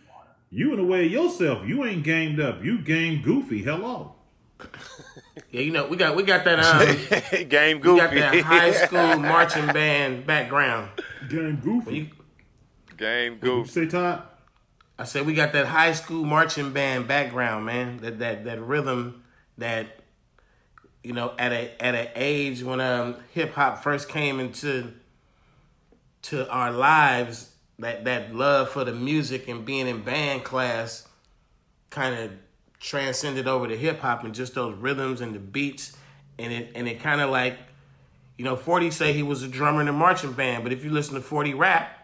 you 0.50 0.72
in 0.72 0.78
a 0.78 0.84
way 0.84 1.06
of 1.06 1.12
yourself. 1.12 1.66
You 1.66 1.84
ain't 1.84 2.04
gamed 2.04 2.38
up. 2.40 2.62
You 2.64 2.78
game 2.78 3.20
goofy. 3.22 3.62
Hello. 3.62 4.14
Yeah, 5.50 5.60
you 5.60 5.70
know, 5.70 5.86
we 5.86 5.96
got 5.96 6.16
we 6.16 6.22
got 6.22 6.44
that 6.44 6.58
um 6.60 7.48
game 7.48 7.80
We 7.80 7.96
got 7.96 8.10
goofy. 8.10 8.20
that 8.20 8.42
high 8.42 8.72
school 8.86 9.16
marching 9.18 9.66
band 9.66 10.26
background. 10.26 10.88
Game 11.28 11.56
goofy. 11.62 12.10
Game 12.96 13.38
goofy. 13.38 13.70
Say 13.70 13.86
Todd. 13.86 14.22
I 14.98 15.04
said 15.04 15.26
we 15.26 15.34
got 15.34 15.52
that 15.52 15.66
high 15.66 15.92
school 15.92 16.24
marching 16.24 16.72
band 16.72 17.06
background, 17.06 17.66
man. 17.66 17.98
That 17.98 18.18
that 18.20 18.44
that 18.44 18.60
rhythm 18.60 19.24
that 19.58 20.00
you 21.02 21.12
know 21.12 21.34
at 21.38 21.52
a 21.52 21.82
at 21.82 21.94
an 21.94 22.08
age 22.14 22.62
when 22.62 22.80
um 22.80 23.16
hip 23.32 23.52
hop 23.54 23.82
first 23.82 24.08
came 24.08 24.40
into 24.40 24.92
to 26.22 26.48
our 26.50 26.72
lives, 26.72 27.52
that 27.78 28.04
that 28.04 28.34
love 28.34 28.70
for 28.70 28.84
the 28.84 28.92
music 28.92 29.48
and 29.48 29.64
being 29.64 29.86
in 29.86 30.02
band 30.02 30.44
class 30.44 31.06
kind 31.90 32.14
of 32.14 32.32
transcended 32.80 33.46
over 33.46 33.68
to 33.68 33.76
hip 33.76 34.00
hop 34.00 34.24
and 34.24 34.34
just 34.34 34.54
those 34.54 34.76
rhythms 34.76 35.20
and 35.20 35.34
the 35.34 35.38
beats 35.38 35.96
and 36.38 36.52
it 36.52 36.72
and 36.74 36.88
it 36.88 37.00
kind 37.00 37.20
of 37.20 37.30
like 37.30 37.58
you 38.36 38.44
know 38.44 38.54
40 38.54 38.90
say 38.90 39.12
he 39.12 39.22
was 39.22 39.42
a 39.42 39.48
drummer 39.48 39.80
in 39.80 39.88
a 39.88 39.92
marching 39.92 40.32
band 40.32 40.62
but 40.62 40.72
if 40.72 40.84
you 40.84 40.90
listen 40.90 41.14
to 41.14 41.22
40 41.22 41.54
rap 41.54 41.95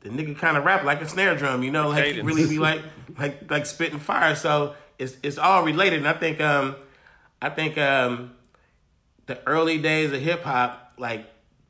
the 0.00 0.08
nigga 0.08 0.36
kind 0.36 0.56
of 0.56 0.64
rap 0.64 0.84
like 0.84 1.00
a 1.00 1.08
snare 1.08 1.36
drum 1.36 1.62
you 1.62 1.70
know 1.70 1.88
like 1.88 2.04
Cadence. 2.04 2.26
really 2.26 2.48
be 2.48 2.58
like 2.58 2.82
like 3.18 3.50
like 3.50 3.66
spitting 3.66 3.98
fire 3.98 4.34
so 4.34 4.74
it's 4.98 5.16
it's 5.22 5.38
all 5.38 5.64
related 5.64 5.98
and 5.98 6.08
I 6.08 6.12
think 6.12 6.40
um 6.40 6.76
I 7.42 7.48
think 7.48 7.78
um 7.78 8.32
the 9.26 9.38
early 9.46 9.78
days 9.78 10.12
of 10.12 10.20
hip 10.20 10.42
hop 10.42 10.92
like 10.98 11.26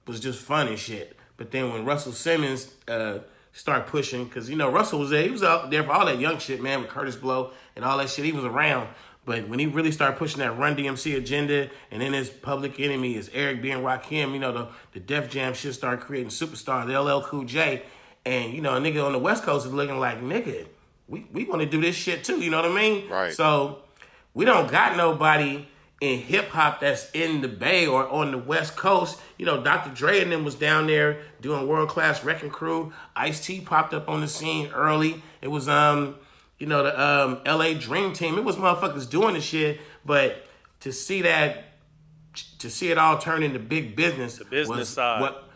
was 0.06 0.20
just 0.20 0.40
fun 0.40 0.66
and 0.68 0.78
shit. 0.78 1.16
But 1.36 1.52
then 1.52 1.72
when 1.72 1.84
Russell 1.84 2.12
Simmons 2.12 2.72
uh 2.88 3.18
start 3.52 3.86
pushing, 3.86 4.24
because 4.24 4.50
you 4.50 4.56
know 4.56 4.70
Russell 4.70 4.98
was 4.98 5.10
there, 5.10 5.22
he 5.22 5.30
was 5.30 5.42
out 5.42 5.70
there 5.70 5.84
for 5.84 5.92
all 5.92 6.06
that 6.06 6.18
young 6.18 6.38
shit, 6.38 6.60
man, 6.62 6.82
with 6.82 6.90
Kurtis 6.90 7.20
Blow 7.20 7.52
and 7.76 7.84
all 7.84 7.98
that 7.98 8.10
shit. 8.10 8.24
He 8.24 8.32
was 8.32 8.44
around. 8.44 8.88
But 9.26 9.48
when 9.48 9.58
he 9.58 9.66
really 9.66 9.92
started 9.92 10.18
pushing 10.18 10.38
that 10.38 10.56
Run 10.58 10.74
DMC 10.74 11.16
agenda, 11.16 11.68
and 11.90 12.00
then 12.00 12.14
his 12.14 12.30
public 12.30 12.80
enemy 12.80 13.16
is 13.16 13.30
Eric 13.34 13.60
being 13.60 13.76
and 13.76 13.84
Rakim, 13.84 14.32
you 14.32 14.38
know 14.38 14.52
the 14.52 14.68
the 14.92 15.00
Def 15.00 15.30
Jam 15.30 15.54
shit 15.54 15.74
started 15.74 16.00
creating 16.00 16.30
superstars, 16.30 16.86
the 16.86 17.00
LL 17.00 17.22
Cool 17.22 17.44
J, 17.44 17.82
and 18.24 18.52
you 18.52 18.60
know 18.60 18.76
a 18.76 18.80
nigga 18.80 19.04
on 19.04 19.12
the 19.12 19.18
West 19.18 19.42
Coast 19.42 19.66
is 19.66 19.72
looking 19.72 19.98
like 19.98 20.20
nigga, 20.20 20.66
we 21.08 21.26
we 21.32 21.44
want 21.44 21.60
to 21.60 21.66
do 21.66 21.80
this 21.80 21.96
shit 21.96 22.24
too. 22.24 22.40
You 22.40 22.50
know 22.50 22.62
what 22.62 22.70
I 22.70 22.74
mean? 22.74 23.08
Right. 23.08 23.32
So 23.32 23.82
we 24.34 24.44
don't 24.44 24.70
got 24.70 24.96
nobody 24.96 25.66
in 26.00 26.18
hip 26.18 26.48
hop 26.48 26.80
that's 26.80 27.10
in 27.12 27.42
the 27.42 27.48
Bay 27.48 27.86
or 27.86 28.08
on 28.08 28.30
the 28.30 28.38
West 28.38 28.76
Coast. 28.76 29.20
You 29.36 29.44
know, 29.46 29.62
Dr. 29.62 29.90
Dre 29.90 30.20
and 30.20 30.32
them 30.32 30.44
was 30.44 30.54
down 30.54 30.86
there 30.86 31.20
doing 31.40 31.68
World 31.68 31.90
Class 31.90 32.24
Wreckin' 32.24 32.50
Cru. 32.50 32.92
Ice 33.14 33.44
T 33.44 33.60
popped 33.60 33.92
up 33.92 34.08
on 34.08 34.20
the 34.20 34.28
scene 34.28 34.70
early. 34.72 35.22
It 35.42 35.48
was 35.48 35.68
um, 35.68 36.16
you 36.58 36.66
know, 36.66 36.82
the 36.82 37.00
um 37.00 37.40
LA 37.44 37.74
Dream 37.74 38.12
Team. 38.12 38.38
It 38.38 38.44
was 38.44 38.56
motherfuckers 38.56 39.08
doing 39.08 39.34
the 39.34 39.40
shit, 39.40 39.80
but 40.04 40.46
to 40.80 40.92
see 40.92 41.22
that 41.22 41.64
to 42.58 42.70
see 42.70 42.90
it 42.90 42.98
all 42.98 43.18
turn 43.18 43.42
into 43.42 43.58
big 43.58 43.96
business, 43.96 44.38
the 44.38 44.44
business 44.44 44.90
side. 44.90 45.20
what 45.20 45.49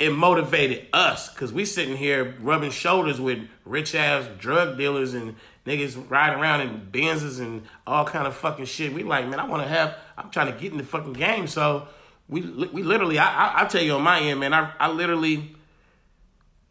it 0.00 0.10
motivated 0.10 0.86
us 0.94 1.28
because 1.28 1.52
we 1.52 1.66
sitting 1.66 1.96
here 1.96 2.34
rubbing 2.40 2.70
shoulders 2.70 3.20
with 3.20 3.46
rich 3.66 3.94
ass 3.94 4.26
drug 4.38 4.78
dealers 4.78 5.12
and 5.12 5.36
niggas 5.66 6.10
riding 6.10 6.40
around 6.40 6.62
in 6.62 6.88
Benzes 6.90 7.38
and 7.38 7.62
all 7.86 8.06
kind 8.06 8.26
of 8.26 8.34
fucking 8.34 8.64
shit. 8.64 8.94
We 8.94 9.02
like, 9.02 9.28
man, 9.28 9.38
I 9.38 9.46
want 9.46 9.62
to 9.62 9.68
have. 9.68 9.94
I'm 10.16 10.30
trying 10.30 10.52
to 10.52 10.58
get 10.58 10.72
in 10.72 10.78
the 10.78 10.84
fucking 10.84 11.12
game. 11.12 11.46
So 11.46 11.86
we 12.28 12.40
we 12.40 12.82
literally, 12.82 13.18
I 13.18 13.26
I, 13.26 13.62
I 13.62 13.64
tell 13.66 13.82
you 13.82 13.92
on 13.92 14.02
my 14.02 14.20
end, 14.20 14.40
man, 14.40 14.54
I 14.54 14.72
I 14.80 14.90
literally 14.90 15.54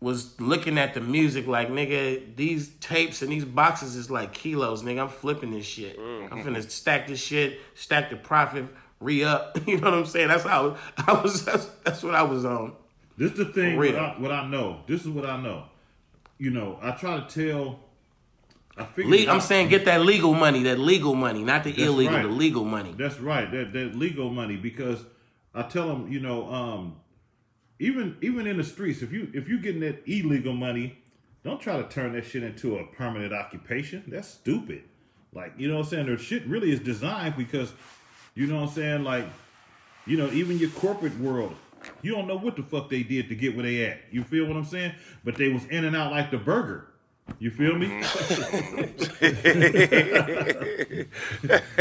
was 0.01 0.39
looking 0.39 0.77
at 0.77 0.93
the 0.93 1.01
music 1.01 1.45
like 1.45 1.69
nigga 1.69 2.36
these 2.36 2.69
tapes 2.80 3.21
and 3.21 3.32
these 3.32 3.43
boxes 3.43 3.97
is 3.97 4.09
like 4.09 4.34
kilos 4.34 4.82
nigga 4.82 5.01
i'm 5.01 5.09
flipping 5.09 5.51
this 5.51 5.65
shit 5.65 5.99
i'm 5.99 6.30
mm-hmm. 6.30 6.39
finna 6.39 6.71
stack 6.71 7.05
this 7.07 7.21
shit 7.21 7.59
stack 7.75 8.09
the 8.09 8.15
profit 8.15 8.65
re-up 9.01 9.57
you 9.67 9.77
know 9.77 9.91
what 9.91 9.93
i'm 9.93 10.05
saying 10.05 10.30
that's 10.30 10.45
how 10.45 10.77
i 11.05 11.11
was 11.11 11.43
that's, 11.45 11.65
that's 11.84 12.01
what 12.01 12.15
i 12.15 12.21
was 12.21 12.45
on 12.45 12.73
This 13.20 13.34
is 13.34 13.38
the 13.38 13.45
thing. 13.45 13.78
What 13.78 13.95
I, 13.95 14.15
what 14.17 14.32
I 14.32 14.47
know. 14.47 14.80
This 14.88 15.01
is 15.01 15.09
what 15.09 15.26
I 15.26 15.39
know. 15.39 15.65
You 16.38 16.51
know, 16.51 16.80
I 16.82 16.91
try 16.91 17.20
to 17.20 17.28
tell. 17.28 17.82
I 18.78 18.86
figure. 18.86 19.11
Le- 19.26 19.32
i'm 19.34 19.41
saying 19.41 19.67
get 19.67 19.84
that 19.86 20.01
legal 20.01 20.34
money 20.34 20.63
that 20.63 20.80
legal 20.80 21.13
money 21.13 21.43
not 21.43 21.65
the 21.65 21.72
That's 21.72 21.84
illegal 21.84 22.15
right. 22.15 22.24
the 22.24 22.30
legal 22.30 22.63
money 22.63 22.95
That's 22.97 23.20
right. 23.20 23.51
That 23.51 23.74
that 23.74 23.93
legal 23.95 24.30
money 24.30 24.55
because 24.55 25.03
I 25.53 25.63
tell 25.63 25.88
them, 25.88 26.09
you 26.09 26.22
know, 26.22 26.49
um, 26.49 26.95
even 27.80 28.15
even 28.22 28.47
in 28.47 28.55
the 28.55 28.63
streets, 28.63 29.01
if 29.01 29.11
you 29.11 29.30
if 29.34 29.49
you 29.49 29.59
getting 29.59 29.82
that 29.82 30.01
illegal 30.07 30.53
money, 30.53 30.97
don't 31.43 31.59
try 31.59 31.76
to 31.76 31.88
turn 31.89 32.13
that 32.13 32.26
shit 32.26 32.43
into 32.43 32.78
a 32.78 32.86
permanent 32.88 33.34
occupation. 33.34 34.03
That's 34.07 34.30
stupid. 34.30 34.84
Like 35.34 35.53
you 35.57 35.67
know 35.67 35.76
what 35.76 35.86
I'm 35.86 35.89
saying? 35.89 36.05
The 36.05 36.17
shit 36.17 36.45
really 36.47 36.72
is 36.72 36.80
designed 36.80 37.36
because, 37.36 37.74
you 38.34 38.47
know 38.47 38.61
what 38.61 38.70
I'm 38.70 38.76
saying? 38.76 39.03
Like, 39.03 39.26
you 40.05 40.15
know, 40.15 40.32
even 40.32 40.57
your 40.57 40.70
corporate 40.70 41.20
world, 41.20 41.55
you 42.01 42.11
don't 42.11 42.27
know 42.27 42.38
what 42.38 42.55
the 42.55 42.63
fuck 42.63 42.89
they 42.89 43.03
did 43.03 43.30
to 43.30 43.36
get 43.36 43.55
where 43.55 43.63
they 43.63 43.86
at. 43.86 43.99
You 44.11 44.23
feel 44.23 44.45
what 44.45 44.57
I'm 44.57 44.65
saying? 44.65 44.93
But 45.23 45.36
they 45.36 45.49
was 45.49 45.65
in 45.65 45.86
and 45.86 45.95
out 45.95 46.11
like 46.11 46.32
the 46.32 46.38
burger. 46.38 46.88
You 47.38 47.51
feel 47.51 47.75
me? 47.75 47.88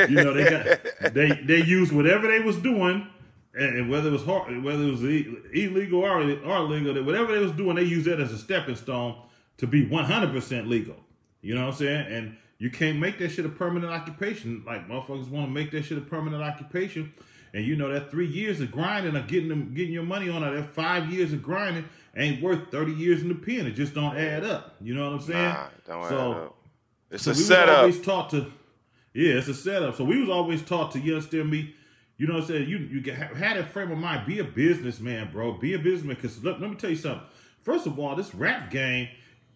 you 0.08 0.14
know 0.14 0.34
they 0.34 0.50
got 0.50 1.14
they 1.14 1.32
they 1.44 1.64
used 1.64 1.90
whatever 1.92 2.28
they 2.28 2.40
was 2.40 2.58
doing, 2.58 3.08
and, 3.54 3.88
whether 3.88 4.08
it 4.08 4.12
was 4.12 4.24
hard, 4.24 4.62
whether 4.62 4.82
it 4.82 4.90
was 4.90 5.02
illegal 5.02 6.00
or 6.00 6.20
or 6.20 6.60
legal, 6.60 7.02
whatever 7.02 7.32
they 7.32 7.40
was 7.40 7.52
doing, 7.52 7.76
they 7.76 7.84
used 7.84 8.06
that 8.06 8.20
as 8.20 8.30
a 8.32 8.38
stepping 8.38 8.76
stone 8.76 9.16
to 9.56 9.66
be 9.66 9.86
one 9.86 10.04
hundred 10.04 10.32
percent 10.32 10.68
legal. 10.68 10.96
You 11.40 11.54
know 11.54 11.62
what 11.62 11.72
I'm 11.72 11.78
saying? 11.78 12.12
And 12.12 12.36
you 12.58 12.70
can't 12.70 12.98
make 12.98 13.18
that 13.18 13.30
shit 13.30 13.46
a 13.46 13.48
permanent 13.48 13.92
occupation. 13.92 14.62
Like 14.66 14.88
motherfuckers 14.88 15.28
want 15.28 15.46
to 15.46 15.50
make 15.50 15.70
that 15.70 15.84
shit 15.84 15.98
a 15.98 16.02
permanent 16.02 16.42
occupation. 16.42 17.12
And 17.54 17.64
you 17.64 17.76
know 17.76 17.92
that 17.92 18.10
three 18.10 18.26
years 18.26 18.60
of 18.60 18.70
grinding 18.70 19.16
or 19.16 19.22
getting 19.22 19.48
them 19.48 19.74
getting 19.74 19.92
your 19.92 20.02
money 20.02 20.28
on 20.28 20.42
it, 20.42 20.54
that 20.54 20.74
five 20.74 21.10
years 21.12 21.32
of 21.32 21.42
grinding 21.42 21.86
ain't 22.16 22.42
worth 22.42 22.70
thirty 22.70 22.92
years 22.92 23.22
in 23.22 23.28
the 23.28 23.34
pen. 23.34 23.66
It 23.66 23.72
just 23.72 23.94
don't 23.94 24.16
add 24.16 24.44
up. 24.44 24.76
You 24.80 24.94
know 24.94 25.04
what 25.10 25.20
I'm 25.20 25.26
saying? 25.26 25.44
Nah, 25.44 25.66
don't 25.86 26.02
add 26.04 26.08
so, 26.08 26.32
up. 26.32 26.56
It's 27.10 27.22
so 27.24 27.30
a 27.30 27.34
we 27.34 27.38
was 27.38 27.46
setup. 27.46 27.78
always 27.78 28.00
taught 28.02 28.30
to, 28.30 28.52
yeah, 29.14 29.34
it's 29.34 29.48
a 29.48 29.54
setup. 29.54 29.96
So 29.96 30.04
we 30.04 30.20
was 30.20 30.28
always 30.28 30.62
taught 30.62 30.92
to, 30.92 30.98
you 30.98 31.14
understand 31.14 31.50
me? 31.50 31.74
You 32.18 32.26
know 32.26 32.34
what 32.34 32.42
I'm 32.42 32.48
saying? 32.48 32.68
You 32.68 32.78
you 32.78 33.00
get, 33.00 33.16
had 33.16 33.56
that 33.56 33.72
frame 33.72 33.90
of 33.92 33.98
mind. 33.98 34.26
Be 34.26 34.40
a 34.40 34.44
businessman, 34.44 35.30
bro. 35.32 35.52
Be 35.52 35.74
a 35.74 35.78
businessman. 35.78 36.16
Because 36.16 36.42
let, 36.44 36.60
let 36.60 36.68
me 36.68 36.76
tell 36.76 36.90
you 36.90 36.96
something. 36.96 37.26
First 37.62 37.86
of 37.86 37.98
all, 37.98 38.16
this 38.16 38.34
rap 38.34 38.70
game, 38.70 39.08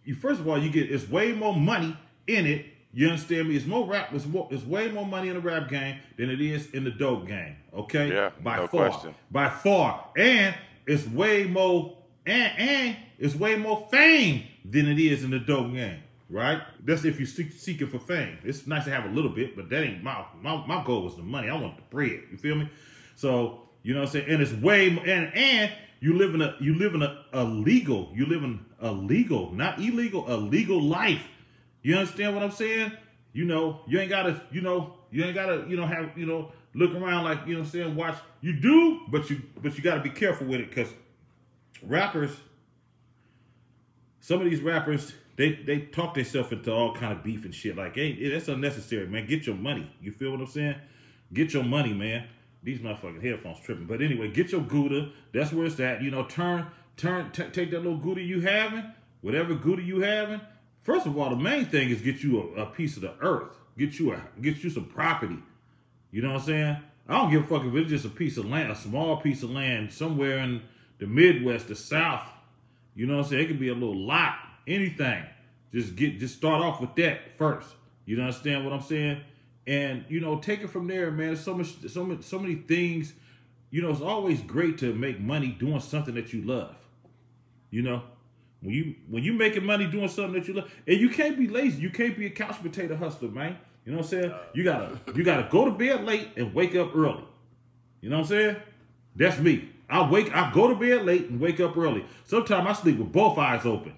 you 0.03 0.15
first 0.15 0.39
of 0.39 0.47
all 0.47 0.57
you 0.57 0.69
get 0.69 0.91
it's 0.91 1.07
way 1.09 1.33
more 1.33 1.55
money 1.55 1.95
in 2.25 2.45
it. 2.45 2.65
You 2.93 3.07
understand 3.09 3.49
me? 3.49 3.55
It's 3.55 3.65
more 3.65 3.87
rap. 3.87 4.13
It's, 4.13 4.25
more, 4.27 4.47
it's 4.51 4.63
way 4.63 4.89
more 4.91 5.05
money 5.05 5.29
in 5.29 5.33
the 5.33 5.39
rap 5.41 5.67
game 5.67 5.97
than 6.17 6.29
it 6.29 6.39
is 6.39 6.69
in 6.71 6.83
the 6.83 6.91
dope 6.91 7.27
game. 7.27 7.55
Okay, 7.73 8.09
Yeah, 8.13 8.29
by 8.43 8.57
no 8.57 8.67
far, 8.67 8.89
question. 8.89 9.15
by 9.31 9.49
far, 9.49 10.09
and 10.15 10.53
it's 10.85 11.07
way 11.07 11.45
more 11.45 11.97
and 12.25 12.53
and 12.57 12.97
it's 13.17 13.35
way 13.35 13.55
more 13.57 13.87
fame 13.91 14.43
than 14.63 14.87
it 14.87 14.99
is 14.99 15.23
in 15.23 15.31
the 15.31 15.39
dope 15.39 15.73
game. 15.73 15.99
Right? 16.29 16.61
That's 16.83 17.03
if 17.05 17.19
you're 17.19 17.27
seek, 17.27 17.51
seeking 17.51 17.87
for 17.87 17.99
fame. 17.99 18.37
It's 18.43 18.65
nice 18.65 18.85
to 18.85 18.91
have 18.91 19.05
a 19.05 19.09
little 19.13 19.29
bit, 19.31 19.55
but 19.55 19.69
that 19.69 19.83
ain't 19.83 20.03
my 20.03 20.23
my, 20.41 20.65
my 20.67 20.83
goal 20.85 21.03
was 21.03 21.15
the 21.15 21.21
money. 21.23 21.49
I 21.49 21.55
want 21.59 21.75
the 21.77 21.83
bread. 21.89 22.21
You 22.31 22.37
feel 22.37 22.55
me? 22.55 22.69
So 23.15 23.61
you 23.81 23.93
know 23.93 24.01
what 24.01 24.07
I'm 24.09 24.11
saying? 24.13 24.29
And 24.29 24.41
it's 24.41 24.53
way 24.53 24.89
mo- 24.89 25.01
and 25.01 25.33
and 25.33 25.71
you 25.99 26.13
live 26.17 26.33
in 26.35 26.41
a 26.41 26.55
you 26.59 26.75
live 26.75 26.93
in 26.95 27.01
a, 27.01 27.23
a 27.33 27.43
legal 27.43 28.11
you 28.13 28.25
live 28.27 28.43
in 28.43 28.59
a 28.79 28.91
legal 28.91 29.51
not 29.51 29.79
illegal 29.79 30.25
a 30.31 30.37
legal 30.37 30.81
life. 30.81 31.27
You 31.83 31.95
understand 31.95 32.33
what 32.33 32.43
I'm 32.43 32.51
saying? 32.51 32.93
You 33.33 33.45
know 33.45 33.81
you 33.87 33.99
ain't 33.99 34.09
gotta 34.09 34.41
you 34.51 34.61
know 34.61 34.95
you 35.11 35.23
ain't 35.23 35.35
gotta 35.35 35.65
you 35.67 35.77
know 35.77 35.85
have 35.85 36.17
you 36.17 36.25
know 36.25 36.51
look 36.73 36.93
around 36.95 37.23
like 37.23 37.45
you 37.45 37.53
know 37.53 37.61
I'm 37.61 37.67
saying 37.67 37.95
watch 37.95 38.17
you 38.41 38.53
do 38.53 39.01
but 39.09 39.29
you 39.29 39.41
but 39.61 39.77
you 39.77 39.83
gotta 39.83 40.01
be 40.01 40.09
careful 40.09 40.47
with 40.47 40.59
it 40.59 40.69
because 40.69 40.89
rappers 41.83 42.31
some 44.19 44.41
of 44.41 44.49
these 44.49 44.61
rappers 44.61 45.13
they 45.35 45.53
they 45.53 45.79
talk 45.79 46.13
themselves 46.13 46.51
into 46.51 46.71
all 46.71 46.93
kind 46.93 47.11
of 47.11 47.23
beef 47.23 47.45
and 47.45 47.53
shit. 47.53 47.75
Like, 47.75 47.95
hey, 47.95 48.29
that's 48.29 48.47
unnecessary, 48.47 49.07
man. 49.07 49.25
Get 49.25 49.45
your 49.45 49.55
money. 49.55 49.91
You 50.01 50.11
feel 50.11 50.31
what 50.31 50.39
I'm 50.39 50.47
saying? 50.47 50.75
Get 51.33 51.53
your 51.53 51.63
money, 51.63 51.93
man. 51.93 52.27
These 52.61 52.79
motherfucking 52.79 53.23
headphones 53.23 53.59
tripping. 53.59 53.85
But 53.85 54.01
anyway, 54.01 54.31
get 54.31 54.51
your 54.51 54.61
Gouda. 54.61 55.09
That's 55.33 55.51
where 55.51 55.65
it's 55.65 55.79
at. 55.79 56.01
You 56.01 56.11
know, 56.11 56.23
turn, 56.23 56.67
turn, 56.95 57.31
take 57.31 57.71
that 57.71 57.83
little 57.83 57.97
Gouda 57.97 58.21
you 58.21 58.41
having, 58.41 58.85
whatever 59.21 59.55
Gouda 59.55 59.81
you 59.81 60.01
having. 60.01 60.39
First 60.83 61.05
of 61.05 61.17
all, 61.17 61.29
the 61.29 61.35
main 61.35 61.65
thing 61.65 61.89
is 61.89 62.01
get 62.01 62.23
you 62.23 62.53
a, 62.55 62.63
a 62.63 62.65
piece 62.67 62.95
of 62.95 63.01
the 63.01 63.13
earth. 63.21 63.57
Get 63.77 63.99
you 63.99 64.13
a 64.13 64.21
get 64.41 64.63
you 64.63 64.69
some 64.69 64.85
property. 64.85 65.39
You 66.11 66.21
know 66.21 66.33
what 66.33 66.41
I'm 66.41 66.45
saying? 66.45 66.77
I 67.07 67.17
don't 67.17 67.31
give 67.31 67.43
a 67.43 67.47
fuck 67.47 67.65
if 67.65 67.73
it's 67.75 67.89
just 67.89 68.05
a 68.05 68.09
piece 68.09 68.37
of 68.37 68.45
land, 68.45 68.71
a 68.71 68.75
small 68.75 69.17
piece 69.17 69.43
of 69.43 69.49
land 69.49 69.91
somewhere 69.91 70.37
in 70.37 70.61
the 70.99 71.07
Midwest, 71.07 71.67
the 71.67 71.75
South. 71.75 72.23
You 72.95 73.07
know 73.07 73.17
what 73.17 73.25
I'm 73.25 73.29
saying? 73.31 73.43
It 73.43 73.47
could 73.47 73.59
be 73.59 73.69
a 73.69 73.73
little 73.73 73.97
lot, 73.97 74.35
anything. 74.67 75.23
Just 75.73 75.95
get, 75.95 76.19
just 76.19 76.37
start 76.37 76.61
off 76.61 76.79
with 76.79 76.95
that 76.95 77.35
first. 77.35 77.67
You 78.05 78.21
understand 78.21 78.63
what 78.63 78.73
I'm 78.73 78.81
saying? 78.81 79.21
and 79.65 80.03
you 80.09 80.19
know, 80.19 80.37
take 80.37 80.61
it 80.61 80.69
from 80.69 80.87
there, 80.87 81.11
man. 81.11 81.27
There's 81.27 81.41
so 81.41 81.55
much, 81.55 81.89
so 81.89 82.03
many, 82.03 82.21
so 82.21 82.39
many 82.39 82.55
things. 82.55 83.13
You 83.69 83.81
know, 83.81 83.89
it's 83.89 84.01
always 84.01 84.41
great 84.41 84.77
to 84.79 84.93
make 84.93 85.19
money 85.19 85.47
doing 85.47 85.79
something 85.79 86.13
that 86.15 86.33
you 86.33 86.43
love. 86.43 86.75
You 87.71 87.81
know, 87.81 88.03
when 88.63 88.73
you 88.73 88.95
when 89.09 89.23
you 89.23 89.33
making 89.33 89.65
money 89.65 89.85
doing 89.85 90.07
something 90.07 90.33
that 90.33 90.47
you 90.47 90.53
love, 90.53 90.71
and 90.87 90.97
you 90.97 91.09
can't 91.09 91.37
be 91.37 91.47
lazy. 91.47 91.81
You 91.81 91.89
can't 91.89 92.17
be 92.17 92.25
a 92.25 92.29
couch 92.29 92.61
potato 92.63 92.95
hustler, 92.95 93.29
man. 93.29 93.57
You 93.85 93.91
know 93.91 93.97
what 93.99 94.05
I'm 94.05 94.09
saying? 94.09 94.33
You 94.53 94.63
gotta 94.63 94.99
you 95.13 95.23
gotta 95.23 95.47
go 95.51 95.65
to 95.65 95.71
bed 95.71 96.05
late 96.05 96.29
and 96.37 96.53
wake 96.53 96.75
up 96.75 96.95
early. 96.95 97.23
You 97.99 98.09
know 98.09 98.19
what 98.19 98.23
I'm 98.23 98.29
saying? 98.29 98.55
That's 99.15 99.37
me. 99.39 99.69
I 99.89 100.09
wake 100.09 100.33
I 100.33 100.51
go 100.53 100.69
to 100.69 100.75
bed 100.75 101.05
late 101.05 101.29
and 101.29 101.39
wake 101.39 101.59
up 101.59 101.75
early. 101.77 102.05
Sometimes 102.23 102.67
I 102.67 102.73
sleep 102.73 102.97
with 102.97 103.11
both 103.11 103.37
eyes 103.37 103.65
open. 103.65 103.93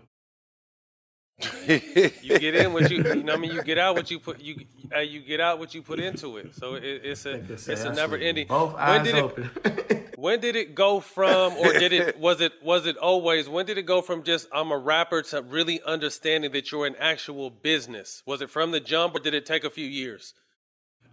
You 1.68 2.40
get 2.40 2.56
in 2.56 2.72
what 2.72 2.90
you, 2.90 2.98
you 2.98 3.04
know. 3.16 3.34
what 3.34 3.34
I 3.34 3.38
mean, 3.38 3.52
you 3.52 3.62
get 3.62 3.78
out 3.78 3.96
what 3.96 4.10
you 4.10 4.20
put. 4.20 4.40
You 4.40 4.66
uh, 4.96 5.00
you 5.00 5.20
get 5.20 5.42
out 5.42 5.60
what 5.60 5.74
you 5.74 5.82
put 5.82 6.00
into 6.00 6.38
it. 6.38 6.56
So 6.56 6.76
it, 6.76 6.84
it's 6.84 7.26
a 7.26 7.34
it's 7.34 7.68
a 7.68 7.92
never 7.92 8.16
ending. 8.16 8.44
with 8.44 8.50
both 8.50 8.74
when 8.74 8.82
eyes 8.82 9.04
did 9.04 9.16
open. 9.16 9.50
it? 9.66 10.14
when 10.18 10.40
did 10.40 10.56
it 10.56 10.76
go 10.76 11.02
from, 11.02 11.54
or 11.58 11.74
did 11.74 11.92
it? 11.92 12.18
Was 12.20 12.40
it 12.40 12.54
was 12.64 12.86
it 12.86 12.96
always? 12.96 13.50
When 13.50 13.66
did 13.66 13.78
it 13.78 13.86
go 13.86 14.02
from 14.02 14.24
just 14.24 14.48
I'm 14.54 14.72
a 14.72 14.78
rapper 14.78 15.24
to 15.24 15.42
really 15.42 15.82
understanding 15.84 16.54
that 16.54 16.72
you're 16.72 16.86
an 16.86 16.96
actual 17.00 17.50
business? 17.50 18.24
Was 18.26 18.42
it 18.42 18.50
from 18.50 18.72
the 18.72 18.80
jump, 18.80 19.16
or 19.16 19.20
did 19.20 19.34
it 19.34 19.46
take 19.46 19.66
a 19.66 19.70
few 19.70 19.88
years? 19.88 20.34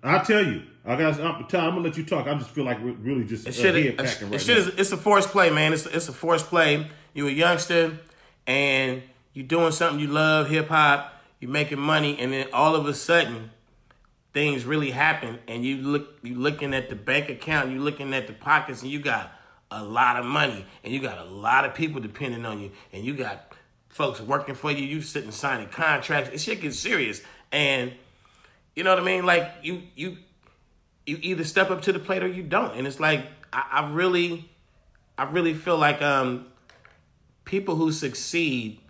I 0.04 0.18
tell 0.18 0.44
you, 0.44 0.62
I 0.84 0.96
got. 0.96 1.20
I'm, 1.20 1.46
Ty, 1.46 1.58
I'm 1.58 1.70
gonna 1.70 1.80
let 1.80 1.96
you 1.96 2.04
talk. 2.04 2.28
I 2.28 2.34
just 2.34 2.50
feel 2.50 2.64
like 2.64 2.80
we're 2.80 2.92
really 2.92 3.24
just 3.24 3.46
uh, 3.46 3.50
It 3.50 3.54
should 3.54 3.74
head 3.74 3.98
packing 3.98 4.28
it 4.28 4.30
right 4.30 4.40
should 4.40 4.66
now. 4.66 4.72
it's 4.76 4.92
a 4.92 4.96
forced 4.96 5.30
play, 5.30 5.50
man. 5.50 5.72
It's 5.72 5.86
it's 5.86 6.08
a 6.08 6.12
forced 6.12 6.46
play. 6.46 6.86
You 7.12 7.26
a 7.26 7.30
youngster 7.30 7.98
and 8.46 9.02
you 9.32 9.42
doing 9.42 9.72
something 9.72 10.00
you 10.00 10.08
love, 10.08 10.48
hip 10.48 10.68
hop, 10.68 11.14
you're 11.40 11.50
making 11.50 11.78
money, 11.78 12.18
and 12.18 12.32
then 12.32 12.48
all 12.52 12.74
of 12.74 12.86
a 12.86 12.94
sudden 12.94 13.50
things 14.32 14.64
really 14.64 14.90
happen 14.90 15.38
and 15.46 15.62
you 15.62 15.76
look 15.76 16.18
you're 16.22 16.38
looking 16.38 16.72
at 16.72 16.88
the 16.88 16.96
bank 16.96 17.28
account, 17.28 17.70
you're 17.70 17.80
looking 17.80 18.14
at 18.14 18.26
the 18.26 18.32
pockets, 18.32 18.82
and 18.82 18.90
you 18.90 19.00
got 19.00 19.32
a 19.70 19.82
lot 19.82 20.16
of 20.16 20.24
money 20.24 20.66
and 20.84 20.92
you 20.92 21.00
got 21.00 21.18
a 21.18 21.24
lot 21.24 21.64
of 21.64 21.74
people 21.74 22.00
depending 22.00 22.44
on 22.44 22.60
you, 22.60 22.70
and 22.92 23.04
you 23.04 23.14
got 23.14 23.52
folks 23.92 24.20
working 24.20 24.54
for 24.54 24.70
you, 24.70 24.84
you 24.84 25.02
sitting 25.02 25.30
signing 25.30 25.68
contracts. 25.68 26.30
It 26.30 26.40
shit 26.40 26.60
gets 26.60 26.78
serious. 26.78 27.20
And 27.52 27.92
you 28.74 28.84
know 28.84 28.90
what 28.90 28.98
I 28.98 29.04
mean? 29.04 29.24
Like 29.24 29.50
you 29.62 29.82
you 29.94 30.16
you 31.06 31.18
either 31.20 31.44
step 31.44 31.70
up 31.70 31.82
to 31.82 31.92
the 31.92 31.98
plate 31.98 32.22
or 32.22 32.28
you 32.28 32.42
don't. 32.42 32.76
And 32.76 32.86
it's 32.86 32.98
like 32.98 33.26
I, 33.52 33.64
I 33.70 33.90
really 33.92 34.50
I 35.18 35.24
really 35.24 35.54
feel 35.54 35.76
like 35.76 36.00
um 36.02 36.46
people 37.44 37.76
who 37.76 37.92
succeed, 37.92 38.80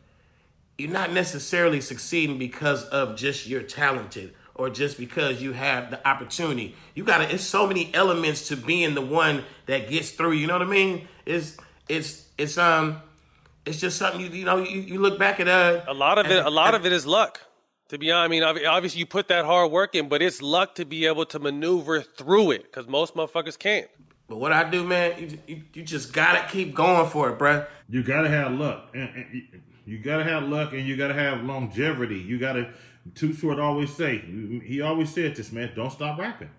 you're 0.78 0.90
not 0.90 1.12
necessarily 1.12 1.80
succeeding 1.80 2.38
because 2.38 2.84
of 2.86 3.16
just 3.16 3.46
you're 3.46 3.62
talented 3.62 4.34
or 4.54 4.70
just 4.70 4.98
because 4.98 5.40
you 5.42 5.52
have 5.52 5.90
the 5.90 6.06
opportunity. 6.08 6.74
You 6.94 7.04
gotta 7.04 7.32
it's 7.32 7.44
so 7.44 7.66
many 7.66 7.94
elements 7.94 8.48
to 8.48 8.56
being 8.56 8.94
the 8.94 9.02
one 9.02 9.44
that 9.66 9.88
gets 9.88 10.10
through, 10.10 10.32
you 10.32 10.46
know 10.46 10.58
what 10.58 10.66
I 10.66 10.70
mean? 10.70 11.08
It's 11.26 11.56
it's 11.88 12.28
it's 12.38 12.58
um 12.58 13.02
it's 13.64 13.80
just 13.80 13.98
something 13.98 14.20
you 14.20 14.28
you 14.28 14.44
know 14.44 14.58
you, 14.58 14.80
you 14.80 14.98
look 15.00 15.18
back 15.18 15.40
at 15.40 15.48
uh 15.48 15.82
A 15.88 15.94
lot 15.94 16.18
of 16.18 16.26
it, 16.30 16.44
a 16.44 16.50
lot 16.50 16.74
of 16.74 16.86
it 16.86 16.92
is 16.92 17.06
luck. 17.06 17.40
To 17.88 17.98
be 17.98 18.10
honest, 18.10 18.44
I 18.44 18.52
mean, 18.54 18.66
obviously 18.66 19.00
you 19.00 19.06
put 19.06 19.28
that 19.28 19.44
hard 19.44 19.70
work 19.70 19.94
in, 19.94 20.08
but 20.08 20.22
it's 20.22 20.40
luck 20.40 20.76
to 20.76 20.86
be 20.86 21.04
able 21.04 21.26
to 21.26 21.38
maneuver 21.38 22.00
through 22.00 22.52
it 22.52 22.62
because 22.62 22.88
most 22.88 23.14
motherfuckers 23.14 23.58
can't. 23.58 23.86
But 24.28 24.38
what 24.38 24.50
I 24.50 24.70
do, 24.70 24.82
man, 24.82 25.12
you, 25.18 25.38
you, 25.46 25.62
you 25.74 25.82
just 25.82 26.10
gotta 26.10 26.48
keep 26.50 26.74
going 26.74 27.10
for 27.10 27.28
it, 27.28 27.38
bruh. 27.38 27.66
You 27.90 28.02
gotta 28.02 28.30
have 28.30 28.52
luck, 28.52 28.88
and, 28.94 29.10
and 29.14 29.62
you- 29.84 29.98
gotta 29.98 30.24
have 30.24 30.48
luck, 30.48 30.72
and 30.72 30.86
you 30.86 30.96
gotta 30.96 31.14
have 31.14 31.44
longevity. 31.44 32.18
You 32.18 32.38
gotta. 32.38 32.72
Too 33.16 33.32
short 33.32 33.58
always 33.58 33.92
say 33.92 34.18
he 34.64 34.80
always 34.80 35.12
said 35.12 35.34
this, 35.34 35.50
man. 35.52 35.72
Don't 35.74 35.90
stop 35.90 36.18
rapping. 36.18 36.50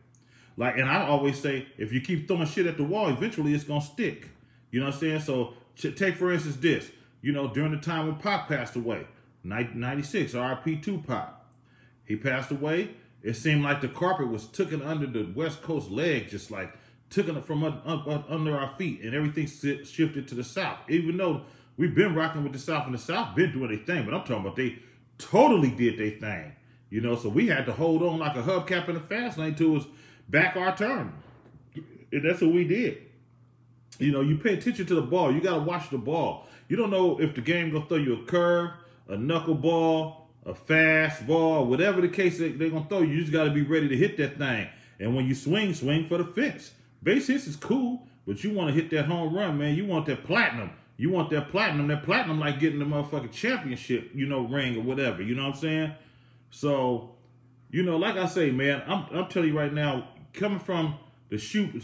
Like, 0.57 0.77
and 0.77 0.89
I 0.89 1.07
always 1.07 1.39
say, 1.39 1.67
if 1.77 1.93
you 1.93 2.01
keep 2.01 2.27
throwing 2.27 2.45
shit 2.47 2.67
at 2.67 2.77
the 2.77 2.83
wall, 2.83 3.07
eventually 3.09 3.53
it's 3.53 3.63
gonna 3.63 3.81
stick. 3.81 4.29
You 4.69 4.79
know 4.81 4.87
what 4.87 4.95
I'm 4.95 4.99
saying? 4.99 5.19
So 5.21 5.53
take 5.77 6.15
for 6.15 6.31
instance 6.33 6.57
this. 6.57 6.91
You 7.21 7.31
know, 7.31 7.47
during 7.47 7.71
the 7.71 7.77
time 7.77 8.07
when 8.07 8.15
Pac 8.17 8.49
passed 8.49 8.75
away, 8.75 9.07
ni- 9.43 9.69
96, 9.73 10.33
RP 10.33 10.75
two 10.83 10.97
Pac. 11.07 11.29
He 12.05 12.17
passed 12.17 12.51
away. 12.51 12.89
It 13.23 13.35
seemed 13.35 13.63
like 13.63 13.79
the 13.79 13.87
carpet 13.87 14.27
was 14.27 14.45
taken 14.47 14.81
under 14.81 15.07
the 15.07 15.23
West 15.33 15.61
Coast 15.61 15.89
leg, 15.89 16.29
just 16.29 16.51
like 16.51 16.73
taken 17.09 17.41
from 17.41 17.63
un- 17.63 17.79
un- 17.85 18.03
un- 18.05 18.25
under 18.27 18.57
our 18.57 18.75
feet, 18.77 18.99
and 19.01 19.13
everything 19.15 19.47
shifted 19.47 20.27
to 20.27 20.35
the 20.35 20.43
South. 20.43 20.79
Even 20.89 21.15
though 21.15 21.43
we've 21.77 21.95
been 21.95 22.15
rocking 22.15 22.43
with 22.43 22.53
the 22.53 22.59
South, 22.59 22.85
and 22.85 22.93
the 22.93 22.99
South 22.99 23.35
been 23.35 23.51
doing 23.51 23.69
their 23.69 23.85
thing, 23.85 24.05
but 24.05 24.13
I'm 24.13 24.21
talking 24.21 24.37
about 24.37 24.55
they 24.55 24.79
totally 25.17 25.71
did 25.71 25.97
their 25.97 26.19
thing. 26.19 26.53
You 26.89 27.01
know, 27.01 27.15
so 27.15 27.29
we 27.29 27.47
had 27.47 27.65
to 27.65 27.73
hold 27.73 28.03
on 28.03 28.19
like 28.19 28.35
a 28.35 28.43
hubcap 28.43 28.87
in 28.87 28.95
the 28.95 29.01
fast 29.01 29.37
lane 29.37 29.55
to 29.55 29.77
us 29.77 29.85
back 30.29 30.55
our 30.55 30.75
turn. 30.77 31.13
And 32.11 32.23
that's 32.23 32.41
what 32.41 32.51
we 32.51 32.65
did. 32.65 32.99
You 33.97 34.11
know, 34.11 34.21
you 34.21 34.37
pay 34.37 34.53
attention 34.53 34.85
to 34.85 34.95
the 34.95 35.01
ball. 35.01 35.33
You 35.33 35.41
got 35.41 35.55
to 35.55 35.61
watch 35.61 35.89
the 35.89 35.97
ball. 35.97 36.47
You 36.67 36.77
don't 36.77 36.91
know 36.91 37.19
if 37.19 37.35
the 37.35 37.41
game 37.41 37.71
gonna 37.71 37.85
throw 37.85 37.97
you 37.97 38.21
a 38.21 38.25
curve, 38.25 38.71
a 39.07 39.15
knuckleball, 39.15 40.17
a 40.45 40.53
fastball, 40.53 41.65
whatever 41.67 42.01
the 42.01 42.09
case 42.09 42.37
they, 42.37 42.49
they're 42.49 42.69
gonna 42.69 42.87
throw 42.87 43.01
you. 43.01 43.13
You 43.13 43.21
just 43.21 43.33
got 43.33 43.45
to 43.45 43.51
be 43.51 43.61
ready 43.61 43.87
to 43.87 43.97
hit 43.97 44.17
that 44.17 44.37
thing. 44.37 44.69
And 44.99 45.15
when 45.15 45.25
you 45.25 45.35
swing, 45.35 45.73
swing 45.73 46.07
for 46.07 46.17
the 46.17 46.25
fence. 46.25 46.71
Base 47.01 47.27
hits 47.27 47.47
is 47.47 47.55
cool, 47.55 48.07
but 48.25 48.43
you 48.43 48.53
want 48.53 48.69
to 48.69 48.73
hit 48.73 48.89
that 48.91 49.05
home 49.05 49.35
run, 49.35 49.57
man. 49.57 49.75
You 49.75 49.85
want 49.85 50.05
that 50.05 50.23
platinum. 50.23 50.71
You 50.97 51.09
want 51.09 51.29
that 51.31 51.49
platinum. 51.49 51.87
That 51.87 52.03
platinum 52.03 52.39
like 52.39 52.59
getting 52.59 52.79
the 52.79 52.85
motherfucking 52.85 53.31
championship, 53.31 54.11
you 54.13 54.25
know, 54.27 54.41
ring 54.41 54.77
or 54.77 54.81
whatever. 54.81 55.21
You 55.21 55.35
know 55.35 55.43
what 55.43 55.55
I'm 55.55 55.61
saying? 55.61 55.91
So, 56.51 57.15
you 57.71 57.83
know, 57.83 57.97
like 57.97 58.15
I 58.15 58.27
say, 58.27 58.51
man, 58.51 58.83
I'm 58.85 59.05
I'm 59.11 59.27
telling 59.27 59.49
you 59.49 59.57
right 59.57 59.73
now, 59.73 60.09
coming 60.33 60.59
from 60.59 60.97
the 61.29 61.37
shoe, 61.37 61.81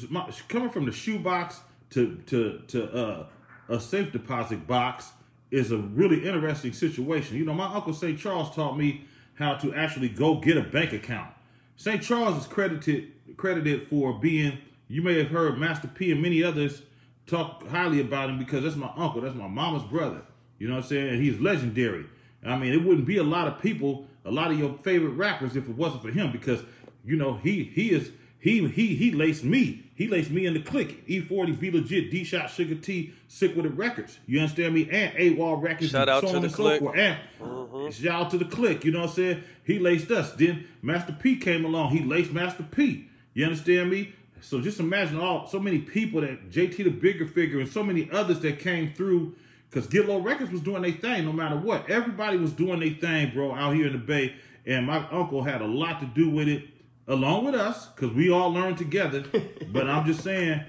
coming 0.48 0.70
from 0.70 0.86
the 0.86 0.92
shoe 0.92 1.20
box 1.20 1.62
to 1.92 2.18
to 2.28 2.62
to 2.68 2.94
uh, 2.94 3.26
a 3.68 3.80
safe 3.80 4.12
deposit 4.12 4.68
box 4.68 5.12
is 5.52 5.72
a 5.72 5.78
really 5.78 6.28
interesting 6.28 6.74
situation. 6.74 7.38
You 7.38 7.46
know, 7.46 7.54
my 7.54 7.74
uncle 7.74 7.94
St. 7.94 8.20
Charles 8.20 8.54
taught 8.54 8.78
me 8.78 9.06
how 9.36 9.56
to 9.56 9.74
actually 9.74 10.10
go 10.10 10.36
get 10.36 10.58
a 10.58 10.62
bank 10.62 10.94
account. 10.94 11.34
St. 11.78 12.02
Charles 12.04 12.38
is 12.38 12.46
credited 12.46 13.12
credited 13.38 13.88
for 13.88 14.14
being. 14.14 14.60
You 14.88 15.02
may 15.02 15.18
have 15.20 15.30
heard 15.30 15.58
Master 15.58 15.88
P 15.88 16.12
and 16.12 16.22
many 16.22 16.44
others 16.44 16.82
talk 17.30 17.68
highly 17.68 18.02
about 18.02 18.30
him 18.30 18.40
because 18.40 18.64
that's 18.64 18.76
my 18.76 18.92
uncle. 18.96 19.22
That's 19.22 19.36
my 19.36 19.48
mama's 19.48 19.84
brother. 19.84 20.22
You 20.58 20.68
know 20.68 20.76
what 20.76 20.84
I'm 20.84 20.90
saying? 20.90 21.22
He's 21.22 21.40
legendary. 21.40 22.06
I 22.46 22.58
mean, 22.58 22.74
it 22.74 22.84
wouldn't 22.84 23.06
be 23.06 23.18
a 23.18 23.24
lot 23.24 23.48
of 23.48 23.62
people, 23.62 24.08
a 24.26 24.32
lot 24.32 24.52
of 24.52 24.60
your 24.60 24.78
favorite 24.80 25.12
rappers 25.12 25.56
if 25.56 25.68
it 25.68 25.76
wasn't 25.76 26.02
for 26.02 26.10
him 26.10 26.32
because 26.32 26.62
you 27.04 27.16
know 27.16 27.36
he 27.36 27.64
he 27.64 27.92
is 27.92 28.12
he 28.40 28.68
he 28.68 28.96
he 28.96 29.12
laced 29.12 29.44
me. 29.44 29.86
He 29.96 30.08
laced 30.08 30.32
me 30.32 30.46
in 30.46 30.54
the 30.54 30.62
click. 30.62 31.06
E40, 31.08 31.60
Be 31.60 31.72
Legit, 31.72 32.10
D 32.10 32.24
Shot, 32.24 32.50
Sugar 32.50 32.76
T, 32.76 33.14
Sick 33.28 33.54
Wid 33.54 33.66
It 33.66 33.76
Records. 33.76 34.18
You 34.28 34.40
understand 34.40 34.74
me? 34.74 34.90
And 34.90 35.14
AWOL 35.14 35.62
Records. 35.62 35.92
Shout 35.92 36.04
and 36.04 36.10
out 36.10 36.22
so 36.22 36.30
to 36.30 36.36
on 36.36 36.42
the 36.42 36.48
and 36.48 36.56
so 36.56 36.64
Click. 36.64 36.80
forth. 36.80 36.98
And 36.98 37.20
mm-hmm. 37.42 37.90
shout 37.90 38.22
out 38.22 38.32
to 38.32 38.38
the 38.38 38.46
click. 38.46 38.86
You 38.86 38.94
know 38.94 39.02
what 39.02 39.10
I'm 39.10 39.16
saying? 39.16 39.44
He 39.66 39.78
laced 39.78 40.10
us. 40.10 40.32
Then 40.32 40.68
Master 40.82 41.12
P 41.12 41.36
came 41.36 41.66
along. 41.66 41.90
He 41.90 42.02
laced 42.02 42.32
Master 42.32 42.64
P. 42.64 43.10
You 43.34 43.44
understand 43.44 43.90
me? 43.90 44.14
So 44.42 44.62
just 44.62 44.80
imagine 44.80 45.20
all 45.20 45.48
so 45.48 45.60
many 45.60 45.80
people 45.80 46.22
that 46.22 46.50
JT 46.50 46.78
the 46.78 46.92
Bigga 46.92 47.30
Figga 47.30 47.60
and 47.60 47.70
so 47.70 47.84
many 47.84 48.10
others 48.12 48.40
that 48.42 48.60
came 48.60 48.94
through 48.94 49.36
because 49.70 49.88
Get 49.88 50.08
Low 50.08 50.20
Records 50.20 50.52
was 50.52 50.62
doing 50.62 50.82
their 50.82 50.92
thing 50.92 51.26
no 51.26 51.34
matter 51.34 51.56
what. 51.56 51.90
Everybody 51.90 52.38
was 52.38 52.52
doing 52.52 52.80
their 52.80 52.92
thing, 52.92 53.34
bro, 53.34 53.54
out 53.54 53.76
here 53.76 53.88
in 53.88 53.94
the 53.94 54.00
Bay. 54.00 54.36
And 54.66 54.86
my 54.86 55.08
uncle 55.10 55.44
had 55.44 55.62
a 55.62 55.68
lot 55.68 56.00
to 56.00 56.06
do 56.06 56.30
with 56.30 56.48
it, 56.48 56.64
along 57.08 57.46
with 57.46 57.56
us, 57.56 57.88
because 57.88 58.12
we 58.16 58.30
all 58.30 58.52
learned 58.52 58.78
together. 58.78 59.24
but 59.72 59.90
I'm 59.90 60.06
just 60.06 60.24
saying, 60.24 60.64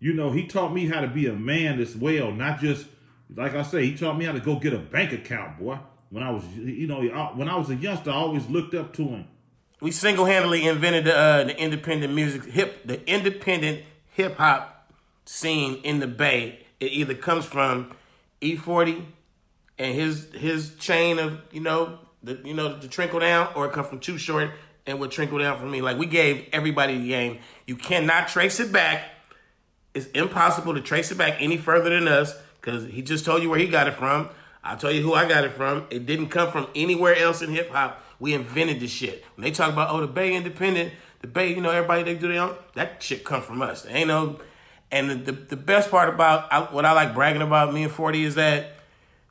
you 0.00 0.12
know, 0.12 0.30
he 0.30 0.46
taught 0.46 0.72
me 0.72 0.86
how 0.86 1.00
to 1.00 1.08
be 1.08 1.26
a 1.26 1.32
man 1.32 1.80
as 1.80 1.96
well, 1.96 2.32
not 2.32 2.60
just 2.60 2.86
like 3.34 3.54
I 3.54 3.62
say, 3.62 3.86
he 3.86 3.96
taught 3.96 4.16
me 4.16 4.24
how 4.24 4.32
to 4.32 4.40
go 4.40 4.58
get 4.58 4.72
a 4.72 4.78
bank 4.78 5.12
account, 5.12 5.58
boy. 5.58 5.78
When 6.10 6.22
I 6.22 6.30
was, 6.30 6.44
you 6.56 6.86
know, 6.86 7.02
when 7.34 7.48
I 7.48 7.56
was 7.56 7.70
a 7.70 7.74
youngster, 7.74 8.10
I 8.10 8.14
always 8.14 8.48
looked 8.48 8.74
up 8.74 8.92
to 8.94 9.02
him. 9.02 9.26
We 9.84 9.90
single 9.90 10.24
handedly 10.24 10.66
invented 10.66 11.04
the, 11.04 11.14
uh, 11.14 11.44
the 11.44 11.60
independent 11.60 12.14
music 12.14 12.46
hip 12.46 12.86
the 12.86 13.06
independent 13.06 13.84
hip 14.12 14.38
hop 14.38 14.90
scene 15.26 15.82
in 15.84 16.00
the 16.00 16.06
Bay. 16.06 16.60
It 16.80 16.92
either 16.92 17.14
comes 17.14 17.44
from 17.44 17.94
E40 18.40 19.04
and 19.78 19.94
his 19.94 20.32
his 20.32 20.74
chain 20.76 21.18
of 21.18 21.38
you 21.52 21.60
know 21.60 21.98
the 22.22 22.40
you 22.46 22.54
know 22.54 22.78
the 22.78 22.88
trickle 22.88 23.20
down, 23.20 23.50
or 23.54 23.66
it 23.66 23.72
comes 23.72 23.88
from 23.88 24.00
Too 24.00 24.16
Short 24.16 24.52
and 24.86 24.98
would 25.00 25.10
trickle 25.10 25.38
down 25.38 25.58
from 25.58 25.70
me. 25.70 25.82
Like 25.82 25.98
we 25.98 26.06
gave 26.06 26.48
everybody 26.50 26.96
the 26.96 27.08
game. 27.08 27.40
You 27.66 27.76
cannot 27.76 28.28
trace 28.28 28.60
it 28.60 28.72
back. 28.72 29.04
It's 29.92 30.06
impossible 30.06 30.72
to 30.72 30.80
trace 30.80 31.12
it 31.12 31.18
back 31.18 31.36
any 31.40 31.58
further 31.58 31.90
than 31.90 32.08
us 32.08 32.34
because 32.58 32.86
he 32.86 33.02
just 33.02 33.26
told 33.26 33.42
you 33.42 33.50
where 33.50 33.58
he 33.58 33.68
got 33.68 33.86
it 33.86 33.96
from. 33.96 34.30
I'll 34.62 34.78
tell 34.78 34.90
you 34.90 35.02
who 35.02 35.12
I 35.12 35.28
got 35.28 35.44
it 35.44 35.52
from. 35.52 35.84
It 35.90 36.06
didn't 36.06 36.30
come 36.30 36.50
from 36.50 36.68
anywhere 36.74 37.14
else 37.14 37.42
in 37.42 37.50
hip 37.50 37.68
hop. 37.68 38.00
We 38.20 38.34
invented 38.34 38.80
this 38.80 38.90
shit. 38.90 39.24
When 39.36 39.44
they 39.44 39.50
talk 39.50 39.72
about 39.72 39.90
oh 39.90 40.00
the 40.00 40.06
Bay 40.06 40.34
Independent, 40.34 40.92
the 41.20 41.26
Bay, 41.26 41.50
you 41.54 41.60
know 41.60 41.70
everybody 41.70 42.02
they 42.02 42.14
do 42.14 42.28
their 42.28 42.42
own. 42.42 42.56
That 42.74 43.02
shit 43.02 43.24
come 43.24 43.42
from 43.42 43.62
us. 43.62 43.82
There 43.82 43.96
ain't 43.96 44.08
no. 44.08 44.38
And 44.90 45.10
the, 45.10 45.14
the, 45.16 45.32
the 45.32 45.56
best 45.56 45.90
part 45.90 46.08
about 46.08 46.52
I, 46.52 46.60
what 46.72 46.84
I 46.84 46.92
like 46.92 47.14
bragging 47.14 47.42
about 47.42 47.74
me 47.74 47.82
and 47.84 47.92
Forty 47.92 48.24
is 48.24 48.36
that 48.36 48.76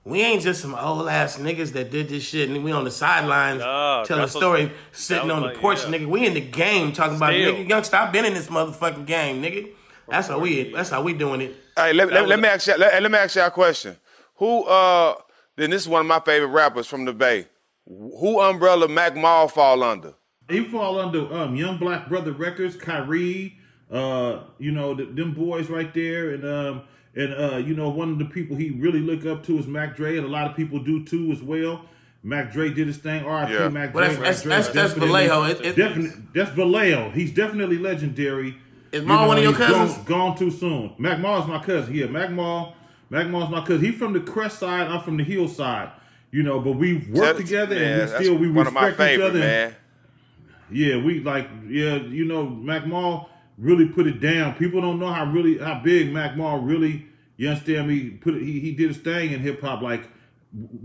We 0.04 0.22
ain't 0.22 0.42
just 0.44 0.62
some 0.62 0.76
old 0.76 1.08
ass 1.08 1.38
niggas 1.38 1.72
that 1.74 1.90
did 1.92 2.10
this 2.10 2.24
shit 2.24 2.50
and 2.50 2.62
we 2.64 2.72
on 2.74 2.84
the 2.84 2.92
sidelines 2.92 3.62
Nah, 3.62 4.04
telling 4.04 4.26
a 4.26 4.28
story, 4.28 4.66
that 4.66 4.74
sitting 4.92 5.28
was 5.28 5.36
on 5.38 5.42
like- 5.44 5.54
the 5.54 5.60
porch, 5.62 5.84
yeah. 5.86 5.92
nigga. 5.92 6.08
We 6.08 6.26
in 6.26 6.34
the 6.34 6.42
game 6.42 6.92
talking 6.92 7.16
about 7.16 7.32
Still. 7.32 7.54
nigga. 7.54 7.70
Young, 7.70 7.84
stop 7.84 8.12
been 8.12 8.26
in 8.26 8.34
this 8.34 8.48
motherfucking 8.48 9.06
game, 9.06 9.42
nigga. 9.42 9.70
That's 10.10 10.28
how 10.28 10.40
we. 10.40 10.74
That's 10.74 10.90
how 10.90 11.02
we 11.02 11.14
doing 11.14 11.40
it. 11.40 11.56
Hey, 11.78 11.94
let, 11.94 12.10
That 12.10 12.14
let, 12.16 12.22
was 12.24 12.30
let 12.32 12.40
me 12.42 12.48
ask 12.50 12.68
you. 12.68 12.76
Let, 12.78 13.02
let 13.02 13.10
me 13.12 13.18
ask 13.18 13.36
you 13.38 13.42
a 13.44 13.50
question. 13.50 13.96
Who? 14.36 14.64
uh 14.66 15.16
Then 15.56 15.70
this 15.70 15.84
is 15.84 15.88
one 15.88 16.02
of 16.02 16.08
my 16.08 16.20
favorite 16.20 16.50
rappers 16.50 16.88
from 16.88 17.06
the 17.06 17.14
Bay. 17.14 17.48
Who 17.88 18.40
umbrella 18.40 18.88
Mac 18.88 19.16
Mall 19.16 19.48
fall 19.48 19.84
under? 19.84 20.14
He 20.50 20.64
fall 20.66 21.00
under 21.00 21.32
um, 21.34 21.56
Young 21.56 21.78
Black 21.78 22.08
Brother 22.10 22.32
Records, 22.32 22.76
Kyrie, 22.76 23.58
uh, 23.92 24.40
you 24.60 24.72
know, 24.72 24.96
th- 24.96 25.16
them 25.16 25.34
boys 25.34 25.70
right 25.70 25.94
there, 25.94 26.32
and 26.32 26.46
um, 26.46 26.82
and 27.16 27.34
uh, 27.34 27.58
you 27.58 27.76
know, 27.76 27.90
one 27.90 28.12
of 28.12 28.20
the 28.20 28.26
people 28.26 28.56
he 28.56 28.72
really 28.72 29.00
look 29.00 29.26
up 29.26 29.44
to 29.46 29.58
is 29.58 29.68
Mac 29.68 29.96
Dre, 29.96 30.18
and 30.18 30.26
a 30.26 30.30
lot 30.30 30.50
of 30.50 30.56
people 30.56 30.80
do 30.80 31.04
too 31.06 31.32
as 31.32 31.42
well. 31.42 31.86
Mac 32.26 32.54
Dre 32.54 32.70
did 32.74 32.88
his 32.88 32.98
thing. 32.98 33.26
R.I.P. 33.26 33.54
Yeah. 33.54 33.68
Mac 33.68 33.94
Well, 33.94 34.06
Dre. 34.08 34.16
that's- 34.16 34.46
Mac 34.46 34.64
that's- 34.64 34.72
Dre 34.72 34.74
that's- 34.82 34.92
is 34.92 34.96
that's 34.96 35.06
Vallejo. 35.06 35.44
It- 35.44 35.62
it- 35.62 35.76
definitely- 35.76 36.24
that's 36.34 36.52
Vallejo. 36.52 37.10
He's 37.12 37.34
definitely 37.34 37.78
legendary. 37.78 38.56
Is 38.94 39.02
You 39.02 39.08
know, 39.10 39.28
one 39.28 39.38
of 39.38 39.44
your 39.44 39.52
he's 39.54 39.60
gone- 39.68 39.88
cousins? 39.88 40.06
Gone, 40.06 40.38
too 40.38 40.52
soon. 40.52 40.94
Mac 40.98 41.20
Mall's 41.20 41.48
my 41.48 41.60
cousin. 41.60 41.94
Yeah, 41.94 42.06
Mac 42.06 42.32
Mall. 42.32 42.76
Mac 43.10 43.28
Mall's 43.28 43.50
my 43.50 43.60
cousin. 43.62 43.82
He's 43.86 43.96
from 43.96 44.14
the 44.14 44.20
Crest 44.22 44.60
side. 44.60 44.88
I'm 44.88 45.02
from 45.02 45.18
the 45.18 45.24
Hill 45.24 45.48
side. 45.50 45.90
You 46.34 46.42
know, 46.42 46.60
but 46.60 46.72
we 46.74 46.96
work 46.96 47.38
That- 47.38 47.38
together 47.38 47.76
man, 47.76 48.00
and 48.02 48.12
we 48.12 48.24
still 48.26 48.36
we 48.38 48.48
respect 48.48 48.98
my 48.98 49.14
each 49.14 49.20
other. 49.22 49.40
man. 49.40 49.76
Yeah, 50.72 50.98
we 50.98 51.20
like 51.20 51.48
yeah, 51.70 51.98
you 51.98 52.26
know, 52.26 52.50
Mac 52.50 52.88
Mall 52.88 53.30
really 53.60 53.86
put 53.88 54.08
it 54.08 54.20
down. 54.20 54.56
People 54.56 54.82
don't 54.82 55.00
know 55.00 55.14
how 55.14 55.32
really 55.32 55.60
how 55.60 55.80
big 55.84 56.12
Mac 56.12 56.36
Mall 56.36 56.58
really. 56.60 57.06
You 57.38 57.50
understand 57.50 57.88
me? 57.88 58.10
Put 58.10 58.34
it, 58.36 58.42
he 58.44 58.60
he 58.60 58.72
did 58.72 58.88
his 58.88 58.98
thing 58.98 59.32
in 59.32 59.42
hip 59.42 59.62
hop 59.62 59.84
like 59.84 60.10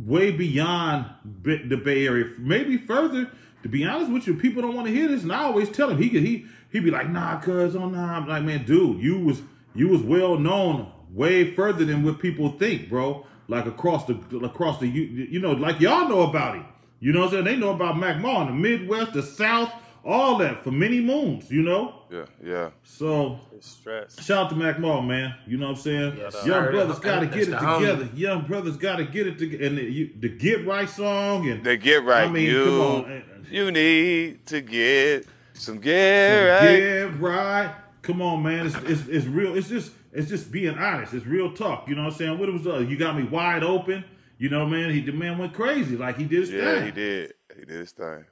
way 0.07 0.31
beyond 0.31 1.07
the 1.43 1.77
Bay 1.83 2.07
Area, 2.07 2.27
maybe 2.39 2.77
further. 2.77 3.31
To 3.63 3.69
be 3.71 3.85
honest 3.85 4.13
with 4.13 4.27
you, 4.27 4.35
people 4.35 4.61
don't 4.63 4.75
want 4.75 4.87
to 4.87 4.93
hear 4.93 5.09
this, 5.09 5.23
and 5.23 5.33
I 5.33 5.45
always 5.45 5.69
tell 5.71 5.89
him 5.91 5.97
he 5.99 6.11
could 6.11 6.23
he 6.23 6.45
he 6.71 6.81
be 6.81 6.91
like, 6.91 7.09
nah, 7.11 7.41
cuz 7.41 7.75
oh 7.75 7.89
nah. 7.89 8.19
I'm 8.19 8.29
like, 8.29 8.45
man, 8.45 8.65
dude, 8.67 9.01
you 9.03 9.19
was 9.19 9.41
you 9.75 9.89
was 9.89 10.03
well 10.03 10.39
known 10.39 10.89
way 11.11 11.55
further 11.55 11.87
than 11.87 12.03
what 12.03 12.19
people 12.19 12.51
think, 12.51 12.91
bro. 12.91 13.25
Like 13.49 13.67
across 13.67 14.05
the 14.05 14.15
across 14.45 14.79
the 14.79 14.87
you, 14.87 15.03
you 15.03 15.41
know, 15.41 15.53
like 15.53 15.81
y'all 15.81 16.09
know 16.09 16.23
about 16.23 16.57
him. 16.57 16.67
You 17.01 17.13
know 17.13 17.21
what 17.21 17.27
I'm 17.27 17.33
saying? 17.33 17.45
They 17.45 17.57
know 17.57 17.71
about 17.71 17.99
Mac 17.99 18.19
Mall 18.21 18.43
in 18.43 18.49
the 18.49 18.53
Midwest, 18.53 19.13
the 19.15 19.23
South, 19.23 19.73
all 20.05 20.37
that 20.39 20.65
for 20.65 20.71
many 20.71 21.01
moons, 21.01 21.51
you 21.51 21.63
know? 21.63 21.95
Yeah, 22.11 22.25
yeah. 22.45 22.71
So 22.83 23.39
Stress. 23.61 24.23
shout 24.25 24.47
out 24.47 24.51
to 24.51 24.57
Mac 24.57 24.79
Mall, 24.81 25.01
man. 25.03 25.35
You 25.47 25.59
know 25.59 25.67
what 25.69 25.77
I'm 25.77 25.83
saying? 25.83 26.17
Yes, 26.19 26.35
Young 26.45 26.65
sir. 26.65 26.71
brothers 26.73 26.99
gotta 26.99 27.27
get 27.27 27.43
it 27.43 27.51
the 27.51 27.57
homie. 27.57 27.79
together. 27.81 28.09
Young 28.15 28.47
brothers 28.47 28.77
gotta 28.77 29.05
get 29.05 29.27
it 29.27 29.39
together. 29.39 29.65
And 29.65 29.79
the, 29.79 29.83
you, 29.85 30.11
the 30.19 30.29
Get 30.29 30.67
Right 30.67 30.89
song 30.89 31.49
and 31.49 31.63
the 31.65 31.77
get 31.77 32.03
right. 32.05 32.25
I 32.29 32.31
mean, 32.31 32.47
you, 32.51 32.65
come 32.65 32.81
on. 32.81 33.23
you 33.51 33.71
need 33.71 34.45
to 34.47 34.61
get 34.61 35.27
some 35.55 35.79
get 35.79 36.61
Some 36.61 36.69
right. 36.69 36.77
Get 36.79 37.21
right. 37.21 37.75
Come 38.09 38.23
on, 38.23 38.43
man. 38.43 38.67
It's, 38.67 38.75
it's 38.77 39.07
it's 39.07 39.27
real. 39.27 39.55
It's 39.55 39.69
just 39.69 39.93
it's 40.15 40.31
just 40.31 40.51
being 40.51 40.79
honest. 40.79 41.13
It's 41.13 41.27
real 41.27 41.53
talk. 41.53 41.87
You 41.87 41.95
know 41.95 42.05
what 42.05 42.13
I'm 42.15 42.19
saying? 42.19 42.39
What 42.39 42.49
it 42.49 42.53
was 42.53 42.67
uh, 42.67 42.79
you 42.79 42.97
got 42.97 43.15
me 43.15 43.25
wide 43.25 43.63
open. 43.63 44.03
You 44.39 44.49
know, 44.49 44.65
man. 44.65 44.89
He 44.95 45.03
the 45.03 45.13
man 45.13 45.37
went 45.37 45.53
crazy. 45.53 45.95
Like 45.95 46.17
he 46.17 46.25
did 46.25 46.41
his 46.41 46.51
Yeah, 46.51 46.77
thing. 46.77 46.85
he 46.87 46.91
did. 46.91 47.35
He 47.55 47.67
did 47.67 47.81
his 47.81 47.93
thing. 47.93 48.25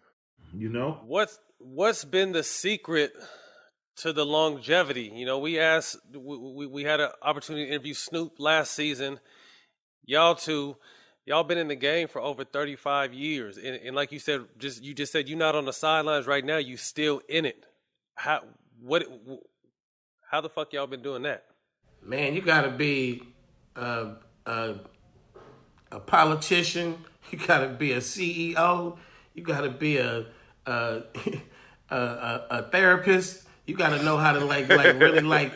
You 0.56 0.70
know. 0.70 1.00
What's 1.04 1.38
what's 1.58 2.06
been 2.06 2.32
the 2.32 2.42
secret 2.42 3.12
to 3.96 4.14
the 4.14 4.24
longevity? 4.24 5.12
You 5.14 5.26
know, 5.26 5.38
we 5.40 5.58
asked, 5.58 5.98
we, 6.10 6.38
we, 6.38 6.66
we 6.66 6.84
had 6.84 7.00
an 7.00 7.10
opportunity 7.20 7.66
to 7.66 7.70
interview 7.72 7.92
Snoop 7.92 8.36
last 8.38 8.72
season. 8.72 9.20
Y'all 10.06 10.36
two, 10.36 10.76
y'all 11.26 11.44
been 11.44 11.58
in 11.58 11.68
the 11.68 11.76
game 11.76 12.08
for 12.08 12.22
over 12.22 12.44
thirty 12.44 12.76
five 12.76 13.12
years, 13.12 13.58
and, 13.58 13.76
and 13.76 13.94
like 13.94 14.10
you 14.10 14.20
said, 14.20 14.40
just 14.56 14.82
you 14.82 14.94
just 14.94 15.12
said 15.12 15.28
you're 15.28 15.36
not 15.36 15.54
on 15.54 15.66
the 15.66 15.72
sidelines 15.74 16.26
right 16.26 16.46
now. 16.46 16.56
You 16.56 16.78
still 16.78 17.20
in 17.28 17.44
it. 17.44 17.62
How 18.14 18.40
what? 18.80 19.04
How 20.30 20.40
the 20.40 20.48
fuck 20.48 20.72
y'all 20.72 20.86
been 20.86 21.02
doing 21.02 21.22
that? 21.22 21.44
Man, 22.02 22.34
you 22.34 22.42
gotta 22.42 22.70
be 22.70 23.22
a, 23.76 24.14
a, 24.44 24.74
a 25.92 26.00
politician. 26.00 26.98
You 27.32 27.38
gotta 27.38 27.66
be 27.66 27.90
a 27.90 27.96
CEO. 27.98 28.96
You 29.34 29.42
gotta 29.42 29.68
be 29.68 29.96
a 29.96 30.26
a, 30.64 30.70
a, 31.90 31.96
a, 31.96 32.46
a 32.50 32.62
therapist. 32.70 33.42
You 33.66 33.74
gotta 33.74 34.00
know 34.04 34.16
how 34.16 34.30
to 34.30 34.44
like 34.44 34.68
like 34.68 35.00
really 35.00 35.22
like 35.22 35.52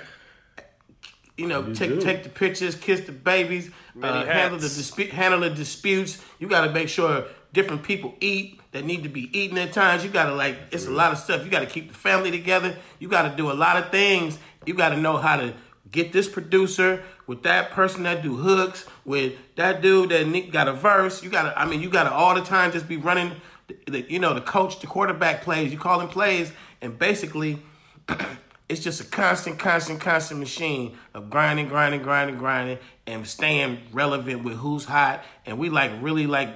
you 1.37 1.47
know 1.47 1.65
You 1.69 1.75
take 1.77 1.91
do. 1.91 2.01
take 2.01 2.25
the 2.25 2.29
pictures, 2.29 2.75
kiss 2.75 3.03
the 3.03 3.13
babies, 3.13 3.71
uh, 4.03 4.25
handle 4.25 4.59
the 4.59 4.69
dispute, 4.69 5.11
handle 5.11 5.39
the 5.39 5.51
disputes. 5.51 6.21
You 6.41 6.49
gotta 6.49 6.73
make 6.73 6.89
sure 6.89 7.27
different 7.53 7.85
people 7.85 8.17
eat 8.21 8.61
that 8.73 8.85
need 8.85 9.05
to 9.05 9.09
be 9.09 9.31
eaten 9.39 9.57
at 9.59 9.73
times. 9.73 10.03
You 10.03 10.11
gotta 10.11 10.35
like 10.35 10.59
it's 10.73 10.87
a 10.87 10.91
lot 10.91 11.13
of 11.13 11.19
stuff. 11.19 11.45
You 11.45 11.53
gotta 11.53 11.67
keep 11.67 11.87
the 11.87 11.95
family 11.97 12.33
together. 12.33 12.77
You 12.99 13.07
gotta 13.09 13.37
do 13.37 13.49
a 13.51 13.55
lot 13.55 13.77
of 13.77 13.93
things. 13.93 14.41
You 14.67 14.75
gotta 14.75 14.97
know 14.97 15.17
how 15.17 15.37
to 15.37 15.55
get 15.91 16.13
this 16.13 16.29
producer 16.29 17.03
with 17.27 17.43
that 17.43 17.71
person 17.71 18.03
that 18.05 18.23
do 18.23 18.37
hooks 18.37 18.87
with 19.05 19.35
that 19.57 19.83
dude 19.83 20.11
that 20.11 20.53
got 20.53 20.69
a 20.69 20.73
verse. 20.73 21.23
You 21.23 21.31
gotta 21.31 21.59
I 21.59 21.65
mean 21.67 21.81
you 21.81 21.91
gotta 21.91 22.13
all 22.13 22.35
the 22.35 22.43
time 22.43 22.73
just 22.73 22.89
be 22.89 22.97
running. 22.97 23.33
The, 23.69 23.77
the- 23.91 24.13
you 24.13 24.19
know 24.19 24.35
the 24.35 24.41
coach, 24.41 24.81
the 24.81 24.87
quarterback 24.87 25.43
plays. 25.43 25.73
You 25.73 25.79
call 25.79 26.01
him 26.01 26.09
plays, 26.09 26.53
and 26.81 26.99
basically 26.99 27.61
it's 28.69 28.83
just 28.83 29.01
a 29.01 29.05
constant, 29.05 29.59
constant, 29.59 30.01
constant 30.01 30.39
machine 30.41 30.97
of 31.15 31.31
grinding, 31.31 31.69
grinding, 31.69 32.03
grinding, 32.03 32.37
grinding, 32.37 32.79
and 33.07 33.27
staying 33.27 33.79
relevant 33.93 34.45
with 34.45 34.57
who's 34.59 34.85
hot. 34.85 35.25
And 35.47 35.59
we 35.59 35.71
like 35.71 35.91
really 36.01 36.27
like 36.27 36.51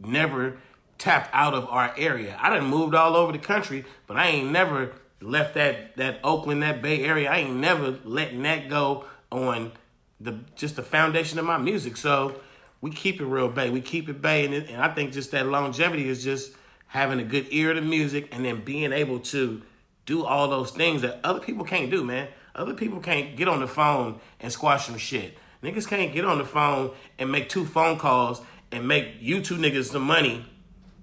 never 0.00 0.56
tapped 0.98 1.30
out 1.32 1.54
of 1.54 1.66
our 1.68 1.92
area. 1.96 2.36
I 2.40 2.50
done 2.50 2.66
moved 2.66 2.94
all 2.94 3.16
over 3.16 3.32
the 3.32 3.38
country, 3.38 3.84
but 4.06 4.16
I 4.16 4.26
ain't 4.28 4.50
never 4.50 4.92
left 5.22 5.54
that 5.54 5.96
that 5.96 6.20
Oakland, 6.24 6.62
that 6.62 6.82
Bay 6.82 7.04
Area. 7.04 7.30
I 7.30 7.38
ain't 7.38 7.56
never 7.56 7.98
letting 8.04 8.42
that 8.42 8.68
go 8.68 9.04
on 9.30 9.72
the 10.20 10.38
just 10.56 10.76
the 10.76 10.82
foundation 10.82 11.38
of 11.38 11.44
my 11.44 11.58
music. 11.58 11.96
So 11.96 12.40
we 12.80 12.90
keep 12.90 13.20
it 13.20 13.24
real 13.24 13.48
bay. 13.48 13.70
We 13.70 13.80
keep 13.80 14.08
it 14.08 14.20
bay, 14.20 14.44
and, 14.44 14.54
it, 14.54 14.68
and 14.68 14.82
I 14.82 14.88
think 14.92 15.12
just 15.12 15.30
that 15.30 15.46
longevity 15.46 16.08
is 16.08 16.22
just 16.22 16.52
having 16.88 17.20
a 17.20 17.24
good 17.24 17.46
ear 17.50 17.72
to 17.72 17.80
music, 17.80 18.28
and 18.32 18.44
then 18.44 18.62
being 18.64 18.92
able 18.92 19.20
to 19.20 19.62
do 20.04 20.24
all 20.24 20.48
those 20.48 20.72
things 20.72 21.02
that 21.02 21.20
other 21.24 21.40
people 21.40 21.64
can't 21.64 21.90
do, 21.90 22.04
man. 22.04 22.28
Other 22.54 22.74
people 22.74 23.00
can't 23.00 23.34
get 23.36 23.48
on 23.48 23.60
the 23.60 23.66
phone 23.66 24.20
and 24.40 24.52
squash 24.52 24.86
some 24.86 24.98
shit. 24.98 25.38
Niggas 25.62 25.86
can't 25.86 26.12
get 26.12 26.24
on 26.24 26.38
the 26.38 26.44
phone 26.44 26.90
and 27.18 27.30
make 27.30 27.48
two 27.48 27.64
phone 27.64 27.98
calls 27.98 28.42
and 28.70 28.86
make 28.86 29.14
you 29.20 29.40
two 29.40 29.56
niggas 29.56 29.84
some 29.84 30.02
money. 30.02 30.44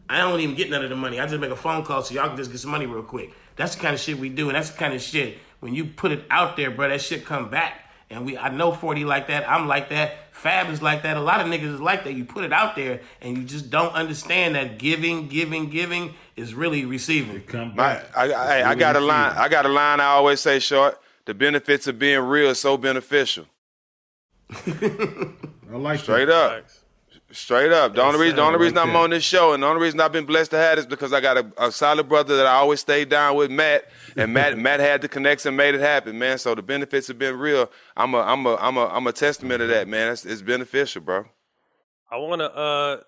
I 0.10 0.20
don't 0.20 0.40
even 0.42 0.56
get 0.56 0.70
none 0.70 0.84
of 0.84 0.90
the 0.90 0.96
money. 0.96 1.20
I 1.20 1.26
just 1.26 1.40
make 1.40 1.52
a 1.52 1.56
phone 1.56 1.84
call 1.84 2.04
so 2.04 2.14
y'all 2.14 2.28
can 2.28 2.38
just 2.38 2.52
get 2.52 2.60
some 2.60 2.72
money 2.72 2.86
real 2.86 3.04
quick. 3.04 3.32
That's 3.60 3.76
the 3.76 3.82
kind 3.82 3.94
of 3.94 4.00
shit 4.00 4.18
we 4.18 4.30
do, 4.30 4.48
and 4.48 4.56
that's 4.56 4.70
the 4.70 4.78
kind 4.78 4.94
of 4.94 5.02
shit 5.02 5.38
when 5.60 5.76
you 5.76 5.84
put 5.84 6.14
it 6.14 6.24
out 6.30 6.56
there, 6.56 6.72
bro. 6.72 6.88
That 6.88 7.02
shit 7.02 7.26
come 7.26 7.50
back. 7.50 7.82
And 8.10 8.26
we, 8.26 8.38
I 8.38 8.48
know 8.50 8.72
40 8.72 9.04
like 9.04 9.28
that. 9.28 9.48
I'm 9.48 9.68
like 9.68 9.90
that. 9.90 10.16
Fab 10.32 10.70
is 10.72 10.82
like 10.82 11.04
that. 11.04 11.18
A 11.18 11.20
lot 11.20 11.42
of 11.42 11.48
niggas 11.48 11.76
is 11.76 11.82
like 11.82 12.06
that. 12.06 12.14
You 12.14 12.24
put 12.24 12.46
it 12.46 12.54
out 12.54 12.78
there, 12.78 13.02
and 13.22 13.38
you 13.38 13.44
just 13.44 13.70
don't 13.70 13.94
understand 13.94 14.56
that 14.56 14.80
giving, 14.80 15.28
giving, 15.28 15.70
giving 15.70 16.14
is 16.38 16.54
really 16.54 16.86
receiving. 16.86 17.44
My, 17.76 18.02
I, 18.16 18.32
I, 18.32 18.70
I 18.72 18.76
got 18.76 18.96
a 18.96 19.02
line. 19.02 19.34
I 19.36 19.50
got 19.50 19.66
a 19.66 19.70
line. 19.70 20.00
I 20.00 20.06
always 20.06 20.40
say, 20.40 20.60
short. 20.60 20.98
The 21.26 21.34
benefits 21.34 21.86
of 21.86 22.00
being 22.00 22.22
real 22.22 22.50
is 22.50 22.60
so 22.60 22.78
beneficial. 22.78 23.46
I 24.50 25.30
like 25.70 26.00
Straight 26.00 26.26
that. 26.26 26.34
up. 26.34 26.66
Straight 27.32 27.72
up. 27.72 27.94
The 27.94 28.02
Yes, 28.02 28.08
only 28.08 28.20
reason, 28.20 28.38
the 28.38 28.42
only 28.42 28.58
I 28.58 28.62
reason 28.62 28.76
like 28.76 28.86
I'm 28.90 28.96
on 28.96 29.12
this 29.12 29.24
show, 29.24 29.54
and 29.54 29.62
the 29.62 29.68
only 29.68 29.82
reason 29.82 30.00
I've 30.00 30.12
been 30.12 30.26
blessed 30.26 30.52
to 30.52 30.58
have 30.58 30.80
is 30.80 30.88
because 30.88 31.14
I 31.14 31.22
got 31.22 31.38
a, 31.38 31.52
a 31.60 31.72
solid 31.72 32.10
brother 32.10 32.36
that 32.38 32.48
I 32.48 32.54
always 32.54 32.80
stayed 32.80 33.10
down 33.10 33.36
with, 33.36 33.52
Matt, 33.52 33.86
and 34.18 34.34
Matt, 34.34 34.58
Matt 34.58 34.80
had 34.80 35.02
the 35.02 35.08
connection, 35.08 35.56
made 35.56 35.76
it 35.76 35.82
happen, 35.82 36.18
man. 36.18 36.40
So 36.40 36.56
the 36.56 36.64
benefits 36.64 37.08
have 37.08 37.20
been 37.20 37.38
real. 37.38 37.70
I'm 37.96 38.16
a, 38.16 38.20
I'm 38.22 38.46
a, 38.48 38.56
I'm 38.56 38.78
a, 38.78 38.88
I'm 38.88 39.06
a 39.06 39.12
testament 39.14 39.62
of 39.62 39.70
that, 39.70 39.88
man. 39.88 40.12
It's, 40.12 40.26
it's 40.26 40.42
beneficial, 40.42 41.02
bro. 41.04 41.26
I 42.10 42.18
want 42.18 42.42
to, 42.42 42.56
uh, 42.56 43.02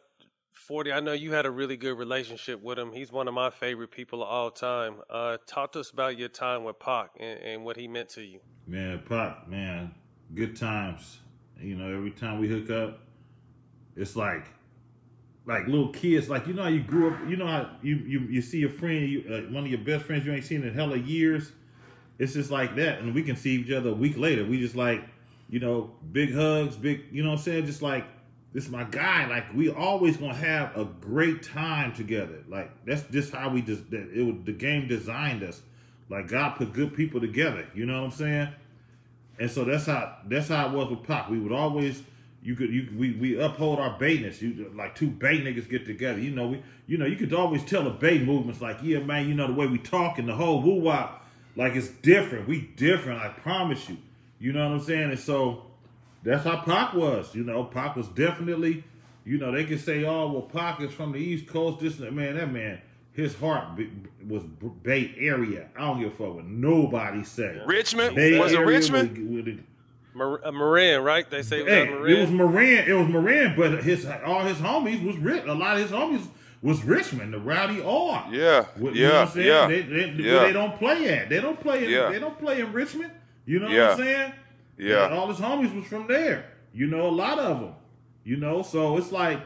40, 0.53 0.91
I 0.91 0.99
know 0.99 1.13
you 1.13 1.32
had 1.34 1.47
a 1.47 1.51
really 1.51 1.76
good 1.76 1.97
relationship 1.97 2.61
with 2.61 2.78
him. 2.78 2.91
He's 2.93 3.11
one 3.11 3.28
of 3.28 3.34
my 3.34 3.49
favorite 3.49 3.89
people 3.89 4.22
of 4.22 4.30
all 4.30 4.51
time. 4.51 4.97
Uh, 5.09 5.38
talk 5.47 5.72
to 5.72 5.80
us 5.80 5.89
about 5.89 6.17
your 6.19 6.30
time 6.30 6.63
with 6.63 6.78
Pac 6.80 7.09
and, 7.19 7.39
and 7.39 7.65
what 7.65 7.76
he 7.76 7.88
meant 7.88 8.09
to 8.09 8.22
you. 8.22 8.39
Man, 8.67 9.01
Pac, 9.09 9.47
man, 9.49 9.95
good 10.36 10.55
times. 10.55 11.17
You 11.59 11.76
know, 11.76 11.91
every 11.91 12.11
time 12.11 12.39
we 12.39 12.47
hook 12.47 12.69
up, 12.69 12.99
it's 13.96 14.16
like, 14.16 14.46
like 15.46 15.68
little 15.68 15.89
kids. 15.89 16.30
Like 16.30 16.48
you 16.48 16.54
know 16.54 16.64
how 16.64 16.70
you 16.70 16.82
grew 16.82 17.14
up. 17.14 17.20
You 17.28 17.36
know 17.36 17.48
how 17.48 17.70
you 17.82 17.96
you, 17.98 18.20
you 18.22 18.42
see 18.42 18.60
your 18.60 18.70
friend, 18.70 19.10
you, 19.10 19.24
uh, 19.30 19.52
one 19.54 19.64
of 19.64 19.70
your 19.70 19.80
best 19.80 20.06
friends 20.06 20.26
you 20.26 20.34
ain't 20.34 20.46
seen 20.46 20.64
in 20.64 20.74
hella 20.74 20.98
years. 20.98 21.52
It's 22.20 22.34
just 22.34 22.52
like 22.52 22.76
that, 22.76 23.00
and 23.00 23.16
we 23.16 23.24
can 23.24 23.36
see 23.36 23.56
each 23.56 23.72
other 23.72 23.89
a 23.89 23.94
week 23.94 24.18
later. 24.18 24.46
We 24.46 24.60
just 24.60 24.76
like, 24.76 25.04
you 25.50 25.60
know, 25.60 25.92
big 26.12 26.34
hugs, 26.34 26.76
big. 26.76 27.06
You 27.12 27.24
know 27.24 27.30
what 27.30 27.39
I'm 27.39 27.44
saying? 27.44 27.66
Just 27.66 27.82
like 27.82 28.06
this, 28.54 28.66
is 28.66 28.70
my 28.70 28.84
guy. 28.84 29.26
Like 29.28 29.54
we 29.54 29.70
always 29.70 30.18
gonna 30.18 30.36
have 30.36 30.78
a 30.78 30.86
great 30.86 31.42
time 31.42 31.94
together. 31.94 32.44
Like 32.48 32.72
that's 32.86 33.04
just 33.04 33.34
how 33.34 33.50
we 33.50 33.62
just 33.62 33.89
that 33.92 34.12
it 34.14 34.24
was 34.24 34.36
the 34.46 34.52
game 34.52 34.88
designed 34.88 35.44
us. 35.44 35.62
Like 36.10 36.28
God 36.28 36.58
put 36.58 36.74
good 36.74 36.94
people 36.96 37.20
together. 37.20 37.68
You 37.74 37.86
know 37.86 38.02
what 38.02 38.12
I'm 38.12 38.18
saying? 38.18 38.50
And 39.39 39.50
so 39.50 39.64
that's 39.64 39.88
how 39.88 40.18
that's 40.28 40.50
how 40.50 40.68
it 40.68 40.74
was 40.74 40.92
with 40.92 41.04
Pac. 41.04 41.30
We 41.30 41.39
would 41.39 41.52
always 41.52 42.04
you 42.44 42.56
could 42.56 42.70
you 42.72 42.88
we, 42.96 43.12
we 43.14 43.39
uphold 43.39 43.80
our 43.80 43.98
bayness. 44.00 44.42
You 44.42 44.72
like 44.76 44.96
two 44.96 45.10
bay 45.10 45.39
niggas 45.39 45.70
get 45.70 45.86
together. 45.86 46.20
You 46.20 46.32
know 46.32 46.48
we 46.48 46.64
you 46.88 46.98
know 46.98 47.06
you 47.06 47.16
could 47.16 47.34
always 47.34 47.64
tell 47.64 47.84
the 47.84 47.89
bay 47.92 48.20
movements 48.20 48.62
like 48.62 48.78
yeah 48.82 49.00
man 49.00 49.28
you 49.28 49.34
know 49.34 49.48
the 49.48 49.54
way 49.54 49.68
we 49.68 49.78
talk 49.78 50.18
and 50.18 50.28
the 50.28 50.36
whole 50.36 50.62
woo 50.62 50.82
wop 50.82 51.28
like 51.56 51.76
it's 51.76 51.89
different. 51.89 52.48
We 52.48 52.62
different. 52.62 53.22
I 53.22 53.30
promise 53.30 53.89
you. 53.89 53.98
You 54.39 54.54
know 54.54 54.68
what 54.68 54.80
I'm 54.80 54.84
saying? 54.84 55.12
And 55.12 55.20
so 55.20 55.66
that's 56.24 56.44
how 56.44 56.62
Pac 56.62 56.94
was. 56.94 57.36
You 57.36 57.44
know 57.44 57.64
Pac 57.64 57.96
was 57.96 58.08
definitely 58.08 58.84
you 59.24 59.38
know 59.38 59.52
they 59.52 59.66
could 59.66 59.80
say 59.80 60.04
oh 60.04 60.32
well 60.32 60.42
Pac 60.42 60.82
is 60.82 60.92
from 60.92 61.12
the 61.12 61.20
East 61.20 61.48
Coast. 61.48 61.80
This 61.80 62.00
man 62.00 62.36
that 62.38 62.52
man 62.52 62.82
his 63.14 63.36
heart 63.36 63.80
was 64.28 64.44
Bay 64.84 65.14
Area. 65.18 65.68
I 65.78 65.82
don't 65.82 66.00
give 66.00 66.14
a 66.14 66.16
fuck 66.16 66.36
what 66.36 66.46
nobody 66.46 67.24
say. 67.24 67.62
Richmond? 67.66 68.16
Bay 68.16 68.39
Was 68.39 68.54
it 68.54 68.60
Richmond? 68.60 69.68
With- 70.14 70.22
with 70.30 70.41
the- 70.43 70.51
Mar- 70.51 70.66
uh, 70.68 70.74
Marin, 70.76 71.03
right? 71.03 71.30
They 71.30 71.41
say 71.41 71.59
it 71.59 71.66
was 71.66 71.74
Hey, 71.74 71.82
out 71.88 72.09
it 72.09 72.20
was 72.22 72.32
Moran. 72.32 72.86
It 72.88 72.93
was 72.93 73.07
Moran, 73.07 73.55
but 73.57 73.84
his 73.84 74.05
all 74.05 74.41
his 74.43 74.57
homies 74.57 75.05
was 75.05 75.18
rich. 75.18 75.43
A 75.45 75.53
lot 75.53 75.76
of 75.78 75.82
his 75.84 75.91
homies 75.91 76.28
was 76.62 76.84
Richmond, 76.86 77.34
the 77.34 77.39
Rowdy 77.39 77.82
R. 77.82 78.28
Yeah, 78.32 78.66
What- 78.78 78.93
yeah, 78.95 79.01
you 79.01 79.07
know 79.07 79.14
what 79.14 79.22
I'm 79.22 79.28
saying? 79.34 79.47
yeah, 79.47 79.68
They, 79.68 79.82
they, 79.82 80.24
yeah. 80.24 80.34
Where 80.36 80.47
they 80.47 80.53
don't 80.53 80.78
play 80.78 81.09
at. 81.09 81.30
They 81.30 81.39
don't 81.41 81.59
play. 81.59 81.86
In, 81.86 81.89
Yeah. 81.91 82.09
They 82.12 82.20
don't 82.20 82.38
play 82.39 82.59
in 82.62 82.72
Richmond. 82.72 83.12
You 83.45 83.59
know 83.59 83.68
Yeah. 83.70 83.82
what 83.89 83.91
I'm 83.91 83.97
saying? 83.97 84.34
Yeah. 84.78 85.05
And 85.05 85.14
all 85.16 85.28
his 85.28 85.38
homies 85.38 85.76
was 85.76 85.86
from 85.86 86.07
there. 86.07 86.45
You 86.74 86.88
know, 86.88 87.07
a 87.07 87.09
lot 87.09 87.39
of 87.39 87.59
them. 87.59 87.74
You 88.24 88.38
know, 88.38 88.62
so 88.62 88.97
it's 88.97 89.12
like, 89.12 89.39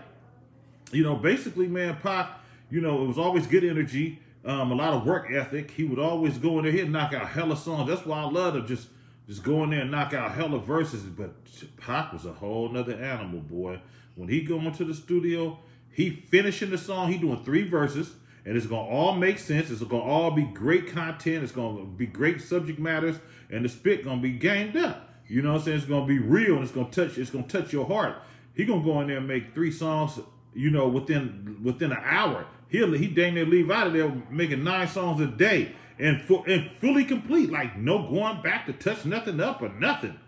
you 0.91 1.03
know, 1.03 1.16
basically, 1.16 1.68
man, 1.68 1.97
Pac. 2.03 2.28
You 2.70 2.82
know, 2.82 3.03
it 3.03 3.07
was 3.07 3.18
always 3.18 3.47
good 3.47 3.63
energy. 3.63 4.20
Um, 4.43 4.72
a 4.72 4.76
lot 4.76 4.93
of 4.93 5.05
work 5.05 5.32
ethic. 5.32 5.72
He 5.72 5.84
would 5.86 5.99
always 5.99 6.38
go 6.38 6.57
in 6.59 6.63
there, 6.66 6.72
he'd 6.74 6.91
knock 6.91 7.13
out 7.13 7.28
hella 7.28 7.55
songs. 7.55 7.89
That's 7.89 8.05
why 8.05 8.20
I 8.20 8.26
love 8.30 8.53
to 8.55 8.61
just 8.61 8.89
just 9.28 9.43
go 9.43 9.63
in 9.63 9.71
there 9.71 9.82
and 9.82 9.91
knock 9.91 10.13
out 10.13 10.34
hella 10.34 10.59
verses. 10.59 11.03
But 11.03 11.34
Pac 11.78 12.13
was 12.13 12.26
a 12.26 12.34
whole 12.34 12.69
nother 12.69 12.93
animal, 12.93 13.39
boy. 13.39 13.80
When 14.15 14.30
he 14.30 14.41
go 14.41 14.59
into 14.59 14.86
the 14.86 14.93
studio, 14.93 15.59
he 15.91 16.09
finishing 16.09 16.69
the 16.69 16.78
song, 16.78 17.11
he 17.11 17.17
doing 17.17 17.43
three 17.43 17.67
verses, 17.67 18.13
and 18.45 18.55
it's 18.55 18.67
gonna 18.67 18.88
all 18.88 19.13
make 19.15 19.39
sense. 19.39 19.71
It's 19.71 19.84
gonna 19.84 20.03
all 20.03 20.32
be 20.32 20.43
great 20.43 20.88
content. 20.88 21.43
It's 21.43 21.51
gonna 21.51 21.86
be 21.86 22.05
great 22.05 22.41
subject 22.41 22.80
matters, 22.80 23.17
and 23.49 23.65
the 23.65 23.69
spit 23.69 24.03
gonna 24.03 24.21
be 24.21 24.32
gamed 24.32 24.78
up. 24.78 25.09
You 25.28 25.41
know 25.41 25.53
what 25.53 25.59
I'm 25.59 25.65
saying? 25.65 25.78
It's 25.78 25.88
gonna 25.88 26.05
be 26.05 26.19
real, 26.19 26.55
and 26.55 26.63
it's 26.63 26.71
gonna 26.71 26.91
touch. 26.91 27.17
It's 27.17 27.32
gonna 27.32 27.47
touch 27.47 27.73
your 27.73 27.88
heart. 27.88 28.17
He 28.53 28.65
gonna 28.65 28.84
go 28.84 29.01
in 29.01 29.07
there 29.07 29.17
and 29.17 29.28
make 29.28 29.53
three 29.53 29.71
songs. 29.71 30.19
You 30.53 30.69
know, 30.69 30.88
within 30.88 31.59
within 31.63 31.91
an 31.91 32.01
hour, 32.03 32.45
he'll 32.69 32.93
he 32.93 33.07
dang 33.07 33.34
near 33.34 33.45
leave 33.45 33.71
out 33.71 33.88
of 33.88 33.93
there 33.93 34.09
making 34.30 34.63
nine 34.63 34.88
songs 34.88 35.19
a 35.19 35.28
day 35.28 35.73
and 36.00 36.22
fu- 36.22 36.43
and 36.43 36.72
fully 36.80 37.06
complete. 37.06 37.50
Like 37.52 37.78
no 37.78 38.08
going 38.08 38.41
back 38.41 38.66
to 38.68 38.74
touch 38.74 39.06
nothing 39.06 39.39
up 39.39 39.62
or 39.62 39.70
nothing. 39.70 40.20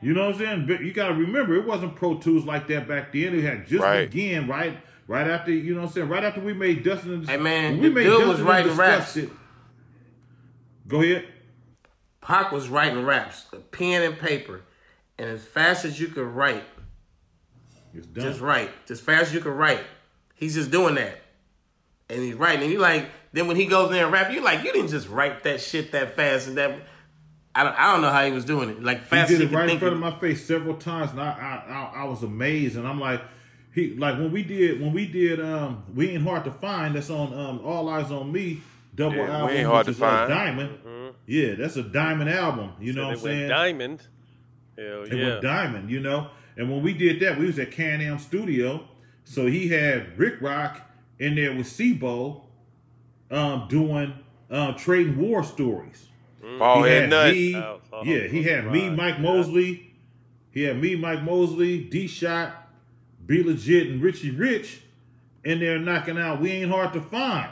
You 0.00 0.12
know 0.12 0.26
what 0.26 0.34
I'm 0.34 0.38
saying? 0.40 0.66
But 0.66 0.80
you 0.80 0.92
got 0.92 1.08
to 1.08 1.14
remember, 1.14 1.54
it 1.56 1.66
wasn't 1.66 1.96
Pro 1.96 2.18
Tools 2.18 2.44
like 2.44 2.66
that 2.68 2.86
back 2.86 3.12
then. 3.12 3.34
It 3.38 3.42
had 3.42 3.66
just 3.66 3.82
Right. 3.82 4.10
began 4.10 4.46
right, 4.46 4.76
right 5.08 5.26
after 5.26 5.50
you 5.50 5.74
know 5.74 5.80
what 5.80 5.86
I'm 5.88 5.92
saying. 5.94 6.08
Right 6.08 6.24
after 6.24 6.40
we 6.42 6.52
made 6.52 6.82
Dustin 6.84 7.14
and 7.14 7.28
Hey, 7.28 7.38
man, 7.38 7.72
when 7.72 7.80
we 7.82 7.88
the 7.88 7.94
made 7.94 8.04
dude 8.04 8.18
was 8.18 8.26
Dustin 8.26 8.40
and 8.40 8.48
writing 8.48 8.76
raps. 8.76 9.16
It, 9.16 9.30
go 10.86 11.00
ahead. 11.00 11.26
Pac 12.20 12.52
was 12.52 12.68
writing 12.68 13.04
raps, 13.04 13.46
a 13.52 13.56
pen 13.56 14.02
and 14.02 14.18
paper, 14.18 14.62
and 15.18 15.28
as 15.28 15.44
fast 15.44 15.84
as 15.84 16.00
you 16.00 16.08
could 16.08 16.26
write, 16.26 16.64
done. 17.94 18.24
just 18.24 18.40
write, 18.40 18.70
as 18.90 19.00
fast 19.00 19.28
as 19.28 19.34
you 19.34 19.40
could 19.40 19.52
write. 19.52 19.80
He's 20.34 20.54
just 20.54 20.70
doing 20.70 20.94
that, 20.96 21.20
and 22.10 22.20
he's 22.22 22.34
writing. 22.34 22.64
And 22.64 22.72
you 22.72 22.78
like, 22.78 23.08
then 23.34 23.48
when 23.48 23.56
he 23.56 23.66
goes 23.66 23.88
in 23.88 23.94
there 23.94 24.04
and 24.04 24.12
rap, 24.12 24.32
you're 24.32 24.44
like, 24.44 24.62
you 24.62 24.72
didn't 24.72 24.90
just 24.90 25.08
write 25.08 25.42
that 25.42 25.60
shit 25.60 25.90
that 25.92 26.14
fast 26.14 26.46
and 26.46 26.56
that. 26.56 26.78
I 27.52 27.64
don't, 27.64 27.78
I 27.78 27.92
don't 27.92 28.00
know 28.00 28.10
how 28.10 28.24
he 28.24 28.30
was 28.30 28.44
doing 28.44 28.68
it. 28.70 28.82
Like 28.82 29.02
fast 29.02 29.30
he 29.30 29.36
did 29.38 29.52
it 29.52 29.54
right 29.54 29.68
in 29.68 29.78
front 29.78 29.94
of 29.96 30.02
Of, 30.02 30.14
my 30.14 30.18
face 30.20 30.46
several 30.46 30.76
times, 30.76 31.10
and 31.10 31.20
I, 31.20 31.30
I, 31.68 31.72
I, 31.72 32.02
I 32.02 32.04
was 32.04 32.22
amazed. 32.22 32.76
And 32.76 32.86
I'm 32.86 33.00
like, 33.00 33.20
he 33.74 33.94
like 33.96 34.18
when 34.18 34.30
we 34.30 34.44
did 34.44 34.80
when 34.80 34.92
we 34.92 35.06
did 35.06 35.40
um 35.40 35.82
we 35.94 36.10
ain't 36.10 36.22
hard 36.22 36.44
to 36.44 36.52
find. 36.52 36.94
That's 36.94 37.10
on 37.10 37.32
um 37.36 37.60
All 37.64 37.86
Eyez 37.86 38.10
on 38.12 38.30
Me 38.30 38.60
double 38.94 39.16
Yeah, 39.16 39.26
We 39.26 39.32
album. 39.32 39.56
Ain't 39.56 39.66
Hard 39.66 39.86
which 39.88 39.98
to 39.98 40.04
is, 40.04 40.10
Find. 40.10 40.28
Diamond. 40.30 40.78
Yeah, 41.26 41.54
that's 41.54 41.76
a 41.76 41.82
diamond 41.82 42.30
album. 42.30 42.72
You 42.80 42.92
know 42.92 43.06
what 43.08 43.14
I'm 43.16 43.20
saying? 43.20 43.48
Diamond. 43.48 44.06
Hell 44.78 45.02
It 45.02 45.12
yeah. 45.12 45.28
went 45.28 45.42
diamond, 45.42 45.90
you 45.90 46.00
know. 46.00 46.28
And 46.56 46.70
when 46.70 46.82
we 46.82 46.94
did 46.94 47.20
that, 47.20 47.38
we 47.38 47.46
was 47.46 47.58
at 47.58 47.72
Can 47.72 48.00
Am 48.00 48.18
Studio. 48.18 48.86
So 49.24 49.46
he 49.46 49.68
had 49.68 50.16
Rick 50.18 50.40
Rock 50.40 50.80
in 51.18 51.34
there 51.34 51.54
with 51.54 51.66
Sibo 51.66 52.42
um, 53.30 53.66
doing 53.68 54.14
um, 54.50 54.74
trading 54.76 55.18
war 55.18 55.42
stories. 55.44 56.08
Bald 56.58 56.84
He 56.86 56.92
had 56.92 57.08
nut. 57.10 57.32
me- 57.32 57.56
Oh, 57.56 57.80
oh, 57.92 58.04
yeah, 58.04 58.26
he 58.26 58.42
had 58.42 58.70
me, 58.70 58.88
right, 58.88 58.96
Mike 58.96 59.14
yeah. 59.16 59.22
Mosley. 59.22 59.94
He 60.50 60.62
had 60.62 60.80
me, 60.80 60.94
Mike 60.94 61.22
Mosley, 61.22 61.78
D 61.84 62.06
Shot, 62.06 62.68
Be 63.26 63.42
Legit, 63.42 63.88
and 63.88 64.02
Richie 64.02 64.30
Rich 64.30 64.80
in 65.44 65.58
there 65.58 65.78
knocking 65.78 66.18
out 66.18 66.40
We 66.40 66.50
Ain't 66.52 66.70
Hard 66.70 66.92
to 66.92 67.00
Find. 67.00 67.50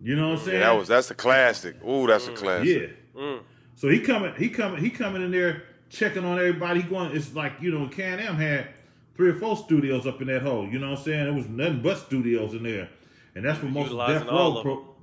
You 0.00 0.14
know 0.14 0.28
what 0.30 0.38
I'm 0.40 0.44
saying? 0.44 0.60
Yeah, 0.60 0.66
that 0.72 0.78
was 0.78 0.88
that's 0.88 1.10
a 1.10 1.14
classic. 1.14 1.76
Ooh, 1.84 2.06
that's 2.06 2.28
a 2.28 2.32
classic. 2.32 2.96
Yeah. 3.16 3.38
So 3.74 3.88
he 3.88 4.00
coming, 4.00 4.32
he 4.36 4.48
coming, 4.50 4.82
he 4.82 4.90
coming 4.90 5.22
in 5.22 5.30
there 5.32 5.64
checking 5.88 6.24
on 6.24 6.38
everybody. 6.38 6.82
He 6.82 6.88
going. 6.88 7.16
It's 7.16 7.34
like 7.34 7.54
you 7.60 7.72
know, 7.72 7.88
Can 7.88 8.20
Am 8.20 8.36
had 8.36 8.68
three 9.16 9.30
or 9.30 9.34
four 9.34 9.56
studios 9.56 10.06
up 10.06 10.20
in 10.20 10.28
that 10.28 10.42
hole. 10.42 10.68
You 10.68 10.78
know 10.78 10.90
what 10.90 10.98
I'm 10.98 11.04
saying? 11.04 11.26
It 11.28 11.34
was 11.34 11.48
nothing 11.48 11.82
but 11.82 11.98
studios 11.98 12.54
in 12.54 12.62
there, 12.62 12.88
and 13.34 13.44
that's 13.44 13.60
what 13.62 13.72
most 13.72 13.86
of 13.86 13.92
Utilizing 13.92 14.18
Death 14.22 14.28
all 14.32 14.50
Row 14.52 14.56
of 14.58 14.62
pro, 14.62 14.94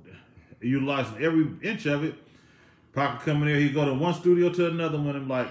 utilizing 0.60 1.22
every 1.22 1.48
inch 1.62 1.86
of 1.86 2.04
it. 2.04 2.14
Parker 2.92 3.24
coming 3.24 3.46
there, 3.46 3.58
he 3.58 3.70
go 3.70 3.84
to 3.84 3.94
one 3.94 4.14
studio 4.14 4.50
to 4.50 4.68
another 4.68 4.98
one, 4.98 5.16
and 5.16 5.28
like. 5.28 5.48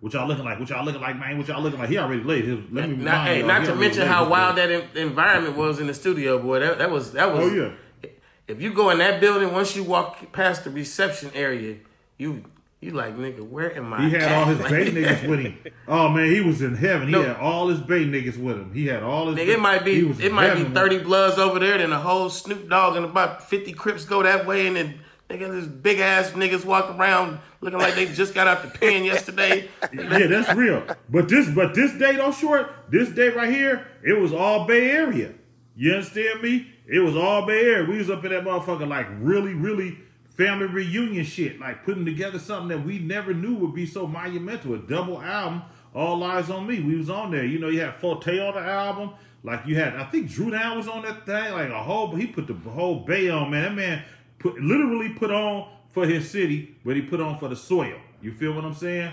What 0.00 0.12
y'all 0.12 0.28
looking 0.28 0.44
like? 0.44 0.60
What 0.60 0.68
y'all 0.68 0.84
looking 0.84 1.00
like, 1.00 1.18
man? 1.18 1.38
What 1.38 1.48
y'all 1.48 1.62
looking 1.62 1.80
like? 1.80 1.88
He 1.88 1.96
already 1.96 2.22
laid. 2.22 2.44
His, 2.44 2.58
let 2.70 2.88
me 2.88 2.96
not, 2.96 3.26
hey, 3.26 3.42
not 3.42 3.62
he 3.62 3.68
to 3.68 3.74
mention 3.74 4.06
how 4.06 4.28
wild 4.28 4.56
that 4.56 4.70
en- 4.70 4.88
environment 4.94 5.56
was 5.56 5.80
in 5.80 5.86
the 5.86 5.94
studio, 5.94 6.38
boy. 6.38 6.60
That, 6.60 6.78
that 6.78 6.90
was 6.90 7.12
that 7.12 7.30
oh, 7.30 7.36
was. 7.36 7.52
Oh 7.52 7.54
yeah. 7.54 8.10
If 8.46 8.60
you 8.60 8.74
go 8.74 8.90
in 8.90 8.98
that 8.98 9.20
building, 9.22 9.52
once 9.52 9.74
you 9.74 9.82
walk 9.82 10.32
past 10.32 10.64
the 10.64 10.70
reception 10.70 11.30
area, 11.34 11.78
you 12.18 12.44
you 12.80 12.90
like 12.90 13.16
nigga, 13.16 13.40
where 13.48 13.74
am 13.76 13.92
I? 13.92 14.04
He 14.04 14.10
had 14.10 14.22
at? 14.22 14.32
all 14.32 14.44
his 14.46 14.58
Bay 14.58 14.90
niggas 14.92 15.28
with 15.28 15.40
him. 15.40 15.58
Oh 15.88 16.08
man, 16.08 16.30
he 16.30 16.40
was 16.40 16.60
in 16.62 16.74
heaven. 16.76 17.08
He 17.08 17.12
No. 17.12 17.22
had 17.22 17.36
all 17.36 17.68
his 17.68 17.80
Bay 17.80 18.04
niggas 18.04 18.36
with 18.36 18.56
him. 18.58 18.72
He 18.74 18.86
had 18.86 19.02
all 19.02 19.32
his. 19.32 19.36
Nigga, 19.38 19.54
it 19.54 19.60
might 19.60 19.84
be 19.84 20.00
it 20.22 20.32
might 20.32 20.54
be 20.54 20.64
thirty 20.64 20.98
bloods 20.98 21.38
over 21.38 21.58
there, 21.58 21.78
then 21.78 21.92
a 21.92 21.98
whole 21.98 22.28
Snoop 22.30 22.68
Dogg 22.68 22.96
and 22.96 23.04
about 23.04 23.48
fifty 23.48 23.72
Crips 23.72 24.04
go 24.04 24.22
that 24.22 24.46
way, 24.46 24.66
and 24.66 24.76
then 24.76 25.00
nigga, 25.30 25.50
this 25.50 25.66
big 25.66 25.98
ass 26.00 26.30
niggas 26.32 26.64
walk 26.64 26.90
around 26.96 27.38
looking 27.60 27.78
like 27.78 27.94
they 27.94 28.06
just 28.06 28.34
got 28.34 28.46
out 28.46 28.62
the 28.62 28.78
pen 28.78 29.04
yesterday. 29.04 29.68
yeah, 29.92 30.26
that's 30.26 30.52
real. 30.54 30.84
But 31.08 31.28
this, 31.28 31.48
but 31.50 31.74
this 31.74 31.92
day 31.94 32.16
though, 32.16 32.30
short. 32.30 32.70
This 32.90 33.08
day 33.08 33.28
right 33.30 33.50
here, 33.50 33.86
it 34.04 34.20
was 34.20 34.32
all 34.32 34.66
Bay 34.66 34.90
Area. 34.90 35.32
You 35.74 35.92
understand 35.92 36.42
me? 36.42 36.68
It 36.86 37.00
was 37.00 37.16
all 37.16 37.44
Bay 37.46 37.60
Area. 37.64 37.88
We 37.90 37.98
was 37.98 38.08
up 38.10 38.24
in 38.24 38.30
that 38.30 38.44
motherfucker 38.44 38.86
like 38.86 39.06
really, 39.20 39.54
really 39.54 39.98
family 40.36 40.66
reunion 40.66 41.24
shit, 41.24 41.58
like 41.60 41.84
putting 41.84 42.04
together 42.04 42.38
something 42.38 42.68
that 42.68 42.86
we 42.86 42.98
never 42.98 43.34
knew 43.34 43.54
would 43.56 43.74
be 43.74 43.86
so 43.86 44.06
monumental. 44.06 44.74
A 44.74 44.78
double 44.78 45.20
album, 45.20 45.62
All 45.94 46.20
Eyez 46.20 46.50
on 46.50 46.66
Me. 46.66 46.80
We 46.80 46.96
was 46.96 47.10
on 47.10 47.30
there. 47.30 47.44
You 47.44 47.58
know, 47.58 47.68
you 47.68 47.80
had 47.80 47.96
Forte 47.96 48.38
on 48.38 48.54
the 48.54 48.60
album. 48.60 49.10
Like 49.42 49.66
you 49.66 49.76
had, 49.76 49.96
I 49.96 50.04
think 50.04 50.30
Dru 50.30 50.50
Down 50.50 50.76
was 50.76 50.88
on 50.88 51.02
that 51.02 51.26
thing. 51.26 51.52
Like 51.52 51.70
a 51.70 51.82
whole, 51.82 52.14
he 52.14 52.26
put 52.26 52.46
the 52.46 52.54
whole 52.54 53.00
Bay 53.00 53.28
on. 53.28 53.50
Man, 53.50 53.62
that 53.62 53.74
man 53.74 54.04
put 54.38 54.60
literally 54.60 55.10
put 55.10 55.30
on 55.30 55.68
for 55.90 56.06
his 56.06 56.30
city, 56.30 56.76
but 56.84 56.96
he 56.96 57.02
put 57.02 57.20
on 57.20 57.38
for 57.38 57.48
the 57.48 57.56
soil. 57.56 57.98
You 58.20 58.32
feel 58.32 58.52
what 58.52 58.64
I'm 58.64 58.74
saying? 58.74 59.12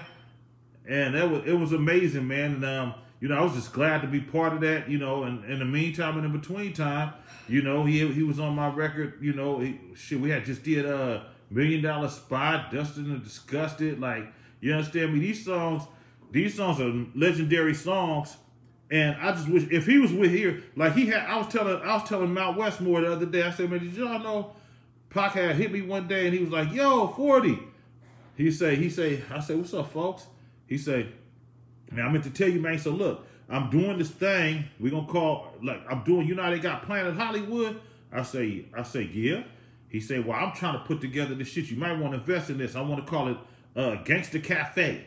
and 0.87 1.15
that 1.15 1.29
was 1.29 1.43
it 1.45 1.53
was 1.53 1.71
amazing, 1.71 2.27
man. 2.27 2.55
And 2.55 2.65
um, 2.65 2.93
you 3.19 3.27
know, 3.27 3.35
I 3.35 3.41
was 3.41 3.53
just 3.53 3.73
glad 3.73 4.01
to 4.01 4.07
be 4.07 4.19
part 4.19 4.53
of 4.53 4.61
that. 4.61 4.89
You 4.89 4.97
know, 4.97 5.23
and 5.23 5.43
in 5.45 5.59
the 5.59 5.65
meantime 5.65 6.17
and 6.17 6.25
in 6.25 6.31
between 6.31 6.73
time, 6.73 7.13
you 7.47 7.61
know, 7.61 7.85
he 7.85 8.07
he 8.13 8.23
was 8.23 8.39
on 8.39 8.55
my 8.55 8.69
record. 8.69 9.15
You 9.21 9.33
know, 9.33 9.59
he, 9.59 9.79
shit, 9.95 10.19
we 10.19 10.29
had 10.29 10.45
just 10.45 10.63
did 10.63 10.85
a 10.85 11.27
million 11.49 11.81
dollar 11.81 12.09
spot, 12.09 12.71
Dusted 12.71 13.05
'n' 13.05 13.21
Disgusted. 13.23 13.99
Like, 13.99 14.25
you 14.59 14.73
understand 14.73 15.13
me? 15.13 15.19
These 15.19 15.45
songs, 15.45 15.83
these 16.31 16.55
songs 16.55 16.79
are 16.79 17.05
legendary 17.15 17.73
songs. 17.73 18.37
And 18.91 19.15
I 19.15 19.31
just 19.31 19.49
wish 19.49 19.63
if 19.71 19.85
he 19.87 19.97
was 19.97 20.13
with 20.13 20.31
here, 20.31 20.63
like 20.75 20.93
he 20.93 21.07
had, 21.07 21.25
I 21.25 21.37
was 21.37 21.47
telling, 21.47 21.81
I 21.81 21.95
was 21.95 22.07
telling 22.07 22.33
Mount 22.33 22.57
Westmore 22.57 23.01
the 23.01 23.11
other 23.11 23.25
day. 23.25 23.41
I 23.41 23.51
said, 23.51 23.69
man, 23.71 23.79
did 23.79 23.93
y'all 23.93 24.19
know 24.19 24.53
Pac 25.09 25.33
had 25.33 25.55
hit 25.55 25.71
me 25.71 25.81
one 25.81 26.07
day, 26.07 26.25
and 26.25 26.33
he 26.33 26.41
was 26.41 26.49
like, 26.49 26.71
"Yo, 26.73 27.07
40. 27.07 27.59
He 28.35 28.51
say, 28.51 28.75
he 28.75 28.89
say, 28.89 29.21
I 29.29 29.39
say, 29.39 29.55
what's 29.55 29.73
up, 29.73 29.91
folks? 29.91 30.25
He 30.65 30.77
say, 30.77 31.07
man, 31.91 32.05
I 32.05 32.09
meant 32.09 32.23
to 32.23 32.31
tell 32.31 32.49
you, 32.49 32.59
man. 32.59 32.79
So 32.79 32.91
look, 32.91 33.25
I'm 33.53 33.69
doing 33.69 33.97
this 33.99 34.09
thing. 34.09 34.65
We're 34.79 34.91
gonna 34.91 35.07
call 35.07 35.53
like 35.61 35.81
I'm 35.89 36.03
doing. 36.03 36.27
You 36.27 36.35
know 36.35 36.49
they 36.49 36.59
got 36.59 36.85
Planet 36.85 37.15
Hollywood? 37.15 37.79
I 38.11 38.23
say, 38.23 38.65
I 38.75 38.83
say, 38.83 39.03
yeah. 39.03 39.43
He 39.89 39.99
say, 39.99 40.19
well, 40.19 40.37
I'm 40.39 40.53
trying 40.53 40.73
to 40.73 40.85
put 40.85 41.01
together 41.01 41.35
this 41.35 41.49
shit. 41.49 41.69
You 41.69 41.77
might 41.77 41.99
want 41.99 42.13
to 42.13 42.19
invest 42.19 42.49
in 42.49 42.57
this. 42.57 42.75
I 42.75 42.81
want 42.81 43.05
to 43.05 43.09
call 43.09 43.27
it 43.27 43.37
uh, 43.75 43.95
Gangster 44.03 44.39
Cafe. 44.39 45.05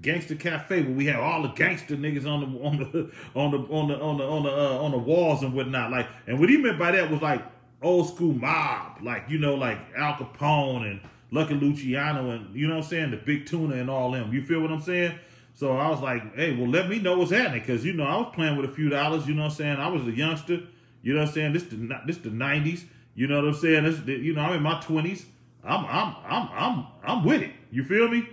Gangster 0.00 0.34
Cafe, 0.34 0.82
where 0.82 0.94
we 0.94 1.06
have 1.06 1.20
all 1.20 1.42
the 1.42 1.48
gangster 1.48 1.96
niggas 1.96 2.26
on 2.26 2.40
the 2.40 2.64
on 2.64 2.78
the 2.78 3.10
on 3.34 3.50
the 3.50 3.58
on 3.58 3.88
the 3.88 3.98
on 4.00 4.18
the 4.18 4.24
on 4.24 4.42
the 4.42 4.50
uh, 4.50 4.82
on 4.82 4.90
the 4.90 4.98
walls 4.98 5.42
and 5.42 5.54
whatnot. 5.54 5.90
Like, 5.90 6.08
and 6.26 6.40
what 6.40 6.48
he 6.48 6.56
meant 6.56 6.78
by 6.78 6.92
that 6.92 7.10
was 7.10 7.20
like 7.20 7.42
old 7.82 8.08
school 8.08 8.32
mob, 8.32 9.02
like 9.02 9.24
you 9.28 9.38
know, 9.38 9.54
like 9.54 9.78
Al 9.96 10.14
Capone 10.14 10.90
and 10.90 11.00
Lucky 11.30 11.54
Luciano 11.54 12.30
and 12.30 12.54
you 12.54 12.66
know 12.66 12.76
what 12.76 12.84
I'm 12.84 12.90
saying, 12.90 13.10
the 13.10 13.16
Big 13.18 13.46
Tuna 13.46 13.76
and 13.76 13.90
all 13.90 14.12
them. 14.12 14.32
You 14.32 14.42
feel 14.44 14.60
what 14.60 14.70
I'm 14.70 14.80
saying? 14.80 15.18
So 15.54 15.76
I 15.76 15.88
was 15.88 16.00
like, 16.00 16.34
hey, 16.34 16.54
well, 16.56 16.68
let 16.68 16.88
me 16.88 16.98
know 16.98 17.18
what's 17.18 17.30
happening 17.30 17.60
because 17.60 17.84
you 17.84 17.92
know 17.92 18.04
I 18.04 18.16
was 18.16 18.32
playing 18.34 18.56
with 18.56 18.68
a 18.68 18.72
few 18.72 18.88
dollars. 18.88 19.26
You 19.26 19.34
know 19.34 19.42
what 19.42 19.52
I'm 19.52 19.56
saying? 19.56 19.76
I 19.76 19.88
was 19.88 20.02
a 20.06 20.10
youngster. 20.10 20.60
You 21.02 21.14
know 21.14 21.20
what 21.20 21.28
I'm 21.28 21.34
saying? 21.34 21.52
This 21.52 21.62
the 21.64 22.00
this 22.06 22.18
the 22.18 22.30
'90s. 22.30 22.84
You 23.14 23.28
know 23.28 23.36
what 23.36 23.44
I'm 23.48 23.54
saying? 23.54 23.84
This, 23.84 23.98
the- 24.00 24.14
you 24.14 24.34
know 24.34 24.42
I'm 24.42 24.54
in 24.56 24.62
my 24.62 24.80
20s. 24.80 25.24
I'm 25.62 25.84
I'm 25.86 26.16
I'm 26.26 26.48
I'm 26.52 26.86
I'm 27.04 27.24
with 27.24 27.42
it. 27.42 27.52
You 27.70 27.84
feel 27.84 28.08
me? 28.08 28.28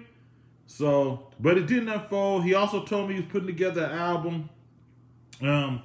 So, 0.67 1.27
but 1.39 1.57
it 1.57 1.67
didn't 1.67 1.89
unfold. 1.89 2.43
He 2.43 2.53
also 2.53 2.83
told 2.83 3.09
me 3.09 3.15
he 3.15 3.21
was 3.21 3.29
putting 3.29 3.47
together 3.47 3.83
an 3.83 3.91
album, 3.91 4.49
um, 5.41 5.81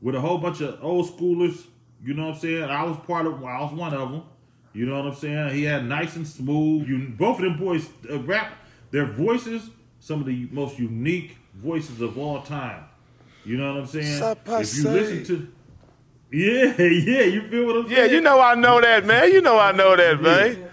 with 0.00 0.14
a 0.14 0.20
whole 0.20 0.38
bunch 0.38 0.60
of 0.60 0.82
old 0.82 1.06
schoolers. 1.10 1.66
You 2.02 2.14
know 2.14 2.26
what 2.28 2.34
I'm 2.34 2.40
saying? 2.40 2.64
I 2.64 2.84
was 2.84 2.96
part 3.06 3.26
of. 3.26 3.44
I 3.44 3.60
was 3.60 3.72
one 3.72 3.92
of 3.94 4.10
them. 4.10 4.22
You 4.72 4.86
know 4.86 4.96
what 4.96 5.12
I'm 5.12 5.14
saying? 5.14 5.54
He 5.54 5.64
had 5.64 5.84
nice 5.86 6.16
and 6.16 6.26
smooth. 6.26 6.88
You 6.88 7.08
both 7.16 7.36
of 7.38 7.44
them 7.44 7.58
boys 7.58 7.88
uh, 8.10 8.18
rap. 8.20 8.52
Their 8.90 9.06
voices, 9.06 9.68
some 10.00 10.20
of 10.20 10.26
the 10.26 10.48
most 10.50 10.78
unique 10.78 11.36
voices 11.54 12.00
of 12.00 12.18
all 12.18 12.42
time. 12.42 12.84
You 13.44 13.56
know 13.56 13.74
what 13.74 13.82
I'm 13.82 13.86
saying? 13.86 14.18
Sup, 14.18 14.38
if 14.46 14.76
you 14.76 14.88
listen 14.88 15.24
to, 15.24 15.52
yeah, 16.32 16.74
yeah, 16.78 17.22
you 17.22 17.42
feel 17.48 17.66
what 17.66 17.76
I'm 17.76 17.88
saying? 17.88 17.96
Yeah, 17.96 18.16
you 18.16 18.20
know 18.20 18.40
I 18.40 18.54
know 18.54 18.80
that, 18.80 19.04
man. 19.04 19.32
You 19.32 19.40
know 19.40 19.58
I 19.58 19.72
know 19.72 19.96
that, 19.96 20.20
man. 20.20 20.68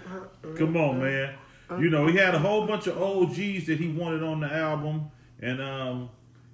Come 0.56 0.76
on, 0.78 1.00
man. 1.00 1.36
You 1.72 1.90
know, 1.90 2.08
he 2.08 2.16
had 2.16 2.34
a 2.34 2.40
whole 2.40 2.66
bunch 2.66 2.88
of 2.88 3.02
OGs 3.02 3.66
that 3.66 3.78
he 3.78 3.90
wanted 3.90 4.24
on 4.24 4.40
the 4.40 4.52
album, 4.52 5.12
and 5.42 5.62
um, 5.62 6.10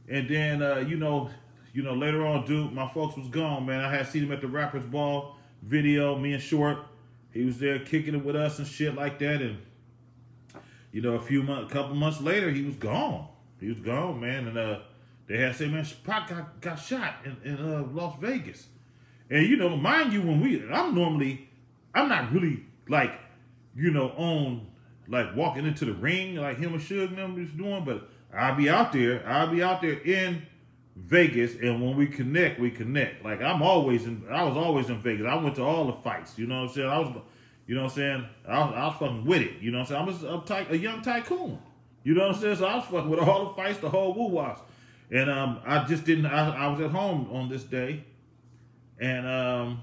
and 0.10 0.28
then 0.28 0.62
uh, 0.62 0.78
you 0.78 0.98
know, 0.98 1.30
you 1.74 1.84
know, 1.84 1.94
later 1.94 2.26
on, 2.26 2.46
dude, 2.46 2.74
my 2.74 2.88
folks 2.90 3.16
was 3.16 3.28
gone, 3.28 3.66
man. 3.66 3.82
I 3.82 3.90
had 3.96 4.08
seen 4.08 4.24
him 4.24 4.32
at 4.32 4.42
the 4.42 4.48
Rappers 4.48 4.86
Ball 4.86 5.36
video. 5.62 6.18
Me 6.18 6.34
and 6.34 6.42
Short, 6.42 6.80
he 7.32 7.44
was 7.46 7.60
there 7.60 7.80
kicking 7.80 8.16
it 8.16 8.26
with 8.26 8.36
us 8.36 8.58
and 8.60 8.68
shit 8.68 8.96
like 8.96 9.20
that, 9.20 9.42
and 9.42 9.58
you 10.94 11.02
know, 11.02 11.16
a 11.16 11.20
few 11.20 11.44
months, 11.44 11.74
couple 11.74 11.96
months 11.96 12.22
later, 12.22 12.52
he 12.52 12.62
was 12.62 12.76
gone. 12.76 13.28
He 13.60 13.68
was 13.68 13.80
gone, 13.80 14.22
man, 14.22 14.48
and 14.48 14.58
uh, 14.58 14.80
they 15.28 15.38
had 15.40 15.56
said, 15.56 15.72
man, 15.72 15.86
Pac 16.04 16.30
got 16.30 16.62
got 16.62 16.76
shot 16.76 17.16
in, 17.26 17.38
in 17.44 17.58
uh, 17.58 17.84
Las 17.92 18.16
Vegas. 18.22 18.68
And 19.30 19.48
you 19.48 19.58
know, 19.58 19.76
mind 19.76 20.14
you, 20.14 20.22
when 20.22 20.40
we, 20.40 20.64
I'm 20.72 20.94
normally, 20.94 21.50
I'm 21.96 22.08
not 22.08 22.32
really 22.32 22.66
like, 22.88 23.12
you 23.76 23.90
know, 23.90 24.10
on 24.10 24.68
like 25.08 25.36
walking 25.36 25.66
into 25.66 25.86
the 25.86 25.94
ring 25.94 26.36
like 26.36 26.58
him 26.60 26.74
and 26.74 26.82
Suge 26.82 27.16
them 27.16 27.36
was 27.36 27.52
doing, 27.52 27.84
but 27.84 28.08
I'll 28.36 28.56
be 28.56 28.70
out 28.70 28.92
there. 28.92 29.28
I'll 29.28 29.50
be 29.50 29.64
out 29.64 29.82
there 29.82 30.00
in 30.00 30.44
Vegas, 30.96 31.56
and 31.56 31.82
when 31.82 31.98
we 31.98 32.06
connect, 32.06 32.60
we 32.60 32.70
connect. 32.70 33.26
Like 33.26 33.42
I'm 33.42 33.64
always 33.64 34.06
in. 34.06 34.26
I 34.30 34.44
was 34.44 34.56
always 34.56 34.90
in 34.90 35.02
Vegas. 35.02 35.26
I 35.26 35.36
went 35.36 35.56
to 35.56 35.64
all 35.64 35.86
the 35.86 36.02
fights. 36.04 36.38
You 36.38 36.46
know 36.46 36.62
what 36.62 36.70
I'm 36.70 36.76
saying? 36.76 36.90
I 36.90 37.00
was, 37.00 37.22
you 37.68 37.76
know 37.76 37.84
what 37.84 37.92
I'm 37.92 37.96
saying? 37.96 38.26
I 38.48 38.60
was, 38.60 38.74
I 38.76 38.86
was 38.88 38.96
fucking 39.00 39.26
with 39.26 39.42
it. 39.42 39.54
You 39.62 39.72
know 39.72 39.80
what 39.80 39.92
I'm 39.92 40.08
saying? 40.08 40.24
I 40.24 40.30
was 40.36 40.44
a, 40.44 40.46
ty- 40.46 40.68
a 40.70 40.76
young 40.76 41.02
tycoon. 41.02 41.60
You 42.04 42.14
know 42.14 42.28
what 42.28 42.36
I'm 42.36 42.42
saying? 42.42 42.56
So 42.58 42.66
I 42.66 42.76
was 42.76 42.86
fucking 42.86 43.10
with 43.10 43.20
all 43.20 43.50
the 43.50 43.54
fights, 43.56 43.80
the 43.80 43.90
whole 43.90 44.14
woo 44.14 44.28
was. 44.28 44.58
And 45.12 45.30
um, 45.30 45.60
I 45.66 45.84
just 45.86 46.06
didn't. 46.06 46.26
I, 46.26 46.66
I 46.66 46.68
was 46.68 46.80
at 46.82 46.92
home 46.92 47.30
on 47.32 47.48
this 47.50 47.64
day, 47.64 48.04
and 49.00 49.28
um, 49.28 49.82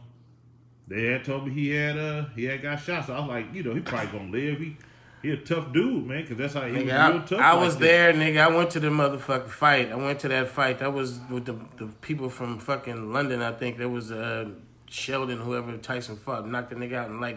they 0.89 1.05
had 1.05 1.25
told 1.25 1.47
me 1.47 1.53
he 1.53 1.71
had 1.71 1.97
uh 1.97 2.25
he 2.35 2.45
had 2.45 2.63
got 2.63 2.77
shot. 2.77 3.07
So 3.07 3.15
I 3.15 3.21
was 3.21 3.29
like, 3.29 3.55
you 3.55 3.63
know, 3.63 3.75
he 3.75 3.81
probably 3.81 4.19
gonna 4.19 4.31
live. 4.31 4.59
He 4.59 4.77
he 5.23 5.31
a 5.31 5.37
tough 5.37 5.73
dude, 5.73 6.07
man, 6.07 6.23
because 6.23 6.37
that's 6.39 6.55
how 6.55 6.63
he 6.67 6.73
was 6.73 6.83
Nigga, 6.83 7.11
real 7.13 7.23
tough. 7.23 7.41
I 7.41 7.53
like 7.53 7.65
was 7.65 7.77
that. 7.77 7.81
there, 7.85 8.13
nigga. 8.13 8.39
I 8.41 8.49
went 8.49 8.71
to 8.71 8.81
the 8.81 8.89
motherfucking 8.89 9.49
fight. 9.51 9.93
I 9.93 9.95
went 9.97 10.19
to 10.21 10.29
that 10.29 10.49
fight. 10.49 10.79
That 10.81 10.93
was 10.93 11.21
with 11.31 11.45
the, 11.45 11.53
the 11.77 11.87
people 12.01 12.29
from 12.31 12.59
fucking 12.59 13.13
London. 13.13 13.41
I 13.43 13.53
think 13.53 13.77
there 13.79 13.89
was 13.89 14.11
uh, 14.11 14.49
Sheldon, 14.89 15.39
whoever 15.39 15.77
Tyson 15.77 16.17
fought, 16.17 16.49
knocked 16.49 16.71
the 16.71 16.77
nigga 16.77 16.95
out 16.95 17.11
in 17.11 17.21
like 17.21 17.37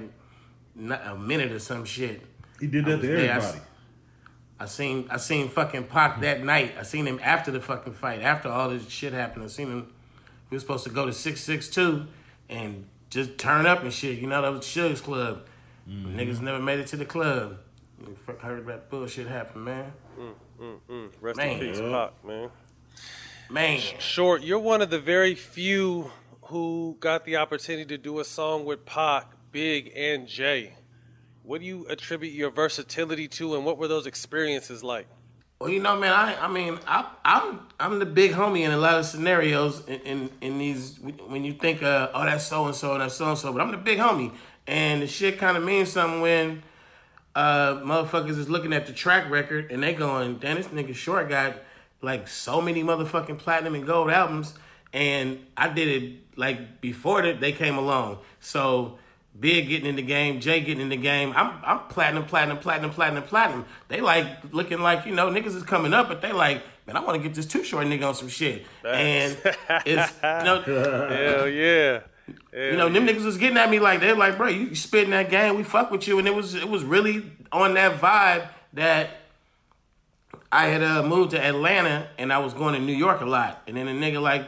a 0.78 1.16
minute 1.16 1.52
or 1.52 1.60
some 1.60 1.86
shit. 1.86 2.22
He 2.60 2.68
did 2.68 2.86
that 2.86 2.92
was 3.00 3.02
to 3.02 3.08
there. 3.08 3.18
I 3.18 3.36
everybody. 3.36 3.58
s- 3.58 3.62
I 4.60 4.66
seen 4.66 5.08
I 5.10 5.18
seen 5.18 5.50
fucking 5.50 5.86
Pac 5.86 6.22
that 6.22 6.44
night. 6.44 6.76
I 6.80 6.84
seen 6.84 7.06
him 7.06 7.20
after 7.24 7.52
the 7.52 7.60
fucking 7.60 7.94
fight. 7.94 8.22
After 8.22 8.50
all 8.50 8.70
this 8.70 8.88
shit 8.90 9.14
happened, 9.14 9.44
I 9.46 9.48
seen 9.48 9.68
him. 9.70 9.94
We 10.50 10.56
were 10.56 10.60
supposed 10.62 10.84
to 10.86 10.90
go 10.90 11.06
to 11.06 11.14
six 11.14 11.42
six 11.42 11.68
two 11.68 12.08
and 12.50 12.88
just 13.10 13.38
turn 13.38 13.66
up 13.66 13.82
and 13.84 13.92
shit. 13.92 14.20
You 14.20 14.28
know 14.28 14.42
that 14.42 14.52
was 14.52 14.66
Suge's 14.66 15.02
club. 15.02 15.46
Mm-hmm. 15.90 16.18
Niggas 16.18 16.40
never 16.42 16.60
made 16.60 16.80
it 16.80 16.88
to 16.88 16.96
the 16.98 17.06
club. 17.06 17.58
We 18.00 18.14
fuck- 18.16 18.40
heard 18.42 18.66
that 18.68 18.90
bullshit 18.90 19.28
happen, 19.28 19.64
man. 19.66 19.92
Mm, 20.20 20.34
mm, 20.62 20.78
mm. 20.90 21.10
Rest 21.20 21.38
Man. 21.38 21.50
in 21.54 21.60
peace, 21.60 21.80
Pac, 21.80 22.12
man. 22.26 22.50
Man. 23.50 23.80
Short, 24.00 24.44
you're 24.44 24.60
one 24.60 24.82
of 24.82 24.90
the 24.90 25.00
very 25.00 25.36
few 25.36 26.12
who 26.44 26.96
got 27.00 27.26
the 27.26 27.38
opportunity 27.38 27.86
to 27.86 27.98
do 27.98 28.20
a 28.20 28.24
song 28.24 28.66
with 28.66 28.86
Pac, 28.86 29.32
Big, 29.54 29.94
and 29.96 30.28
Jay. 30.28 30.74
What 31.44 31.62
do 31.62 31.68
you 31.68 31.86
attribute 31.88 32.34
your 32.34 32.50
versatility 32.50 33.28
to, 33.30 33.56
and 33.56 33.64
what 33.64 33.78
were 33.78 33.88
those 33.88 34.08
experiences 34.08 34.84
like? 34.84 35.08
Well, 35.62 35.70
you 35.70 35.80
know, 35.80 35.98
man, 35.98 36.12
I 36.12 36.46
I 36.46 36.48
mean, 36.48 36.80
I, 36.88 37.06
I'm 37.24 37.60
I'm 37.80 38.00
the 38.00 38.06
big 38.06 38.32
homie 38.32 38.62
in 38.62 38.72
a 38.72 38.78
lot 38.78 38.96
of 38.96 39.06
scenarios 39.06 39.86
in 39.88 40.00
in, 40.02 40.30
in 40.42 40.58
these 40.58 41.00
when 41.00 41.46
you 41.46 41.54
think 41.54 41.84
uh, 41.84 42.10
oh 42.14 42.26
that's 42.26 42.48
so 42.48 42.66
and 42.66 42.76
so 42.76 42.94
and 42.94 43.02
that's 43.02 43.14
so 43.16 43.30
and 43.30 43.38
so, 43.38 43.54
but 43.54 43.62
I'm 43.62 43.72
the 43.72 43.78
big 43.78 44.00
homie, 44.00 44.34
and 44.66 45.04
the 45.04 45.08
shit 45.08 45.38
kind 45.38 45.56
of 45.56 45.64
means 45.64 45.92
something 45.92 46.20
when 46.22 46.64
uh 47.36 47.76
motherfuckers 47.76 48.40
is 48.40 48.50
looking 48.50 48.74
at 48.74 48.88
the 48.88 48.94
track 48.94 49.30
record 49.30 49.72
and 49.72 49.84
they 49.84 49.94
going, 49.94 50.40
damn, 50.40 50.58
this 50.58 50.68
nigga 50.68 50.96
short 50.96 51.30
got 51.30 51.58
like 52.02 52.28
so 52.28 52.60
many 52.60 52.84
motherfucking 52.84 53.38
platinum 53.38 53.76
and 53.76 53.86
gold 53.86 54.10
albums, 54.10 54.56
and 54.92 55.46
I 55.56 55.70
did 55.70 55.88
it 55.88 56.38
like 56.38 56.82
before 56.82 57.22
that 57.22 57.40
they 57.40 57.52
came 57.52 57.78
along, 57.78 58.18
so. 58.40 58.98
Big 59.40 59.68
getting 59.68 59.88
in 59.88 59.96
the 59.96 60.04
game, 60.04 60.40
Jay 60.40 60.60
getting 60.60 60.82
in 60.82 60.90
the 60.90 60.98
game. 60.98 61.34
I'm 61.36 61.60
I'm 61.66 61.80
platinum, 61.88 62.26
platinum, 62.26 62.60
platinum, 62.60 62.92
platinum, 62.92 63.24
platinum. 63.24 63.66
They 63.88 64.00
like 64.00 64.28
looking 64.52 64.80
like 64.80 65.06
you 65.06 65.16
know 65.16 65.30
niggas 65.30 65.56
is 65.56 65.64
coming 65.64 65.94
up, 65.94 66.08
but 66.08 66.22
they 66.22 66.32
like 66.32 66.62
man, 66.86 66.98
I 66.98 67.00
want 67.02 67.22
to 67.22 67.28
get 67.28 67.36
this 67.36 67.46
too 67.46 67.64
short 67.64 67.88
nigga 67.88 68.08
on 68.08 68.16
some 68.16 68.28
shit. 68.28 68.66
And 68.86 69.38
it's 69.86 70.14
you 70.14 70.22
know, 70.22 70.62
Hell 70.66 71.50
yeah. 71.50 72.02
you 72.54 72.78
know, 72.78 72.90
them 72.90 73.08
niggas 73.08 73.26
was 73.26 73.38
getting 73.38 73.58
at 73.58 73.70
me 73.70 73.80
like 73.80 74.00
they're 74.00 74.16
like, 74.16 74.38
bro, 74.38 74.50
you 74.50 74.76
spitting 74.76 75.12
that 75.12 75.30
game, 75.30 75.56
we 75.56 75.64
fuck 75.64 75.92
with 75.92 76.08
you, 76.08 76.20
and 76.20 76.28
it 76.28 76.36
was 76.36 76.56
it 76.56 76.70
was 76.70 76.84
really 76.84 77.32
on 77.52 77.74
that 77.76 78.00
vibe 78.00 78.48
that 78.74 79.12
I 80.52 80.68
had 80.68 80.84
uh, 80.84 81.04
moved 81.04 81.32
to 81.32 81.44
Atlanta 81.44 82.08
and 82.18 82.32
I 82.32 82.40
was 82.40 82.54
going 82.54 82.76
to 82.76 82.80
New 82.80 82.96
York 82.96 83.22
a 83.22 83.26
lot, 83.26 83.64
and 83.68 83.78
then 83.78 83.88
a 83.88 83.92
nigga 83.92 84.22
like 84.22 84.48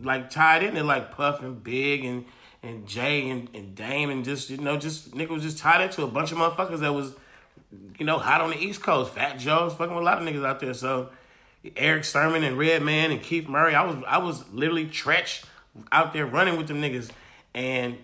like 0.00 0.30
tied 0.30 0.62
in 0.62 0.74
there 0.74 0.84
like 0.84 1.12
puffing 1.12 1.54
Big 1.54 2.04
and 2.04 2.24
and 2.62 2.86
Jay 2.86 3.28
and, 3.28 3.48
and 3.54 3.74
Dame 3.74 4.10
and 4.10 4.24
just 4.24 4.50
you 4.50 4.58
know 4.58 4.76
just 4.76 5.12
nigga 5.12 5.30
was 5.30 5.42
just 5.42 5.58
tied 5.58 5.82
into 5.82 6.02
a 6.02 6.06
bunch 6.06 6.32
of 6.32 6.38
motherfuckers 6.38 6.80
that 6.80 6.94
was 6.94 7.14
you 7.98 8.06
know 8.06 8.18
hot 8.18 8.40
on 8.40 8.50
the 8.50 8.58
East 8.58 8.82
Coast. 8.82 9.12
Fat 9.12 9.38
Joe 9.38 9.64
was 9.64 9.74
fucking 9.74 9.94
with 9.94 10.02
a 10.02 10.04
lot 10.04 10.20
of 10.20 10.28
niggas 10.28 10.44
out 10.46 10.60
there, 10.60 10.74
so. 10.74 11.10
Erick 11.76 12.04
Sermon 12.04 12.42
and 12.42 12.58
Redman 12.58 13.12
and 13.12 13.22
Keith 13.22 13.48
Murray. 13.48 13.74
I 13.74 13.84
was 13.84 14.02
I 14.06 14.18
was 14.18 14.48
literally 14.52 14.86
Treach 14.86 15.44
out 15.90 16.12
there 16.12 16.26
running 16.26 16.56
with 16.56 16.68
them 16.68 16.82
niggas 16.82 17.10
and 17.54 17.98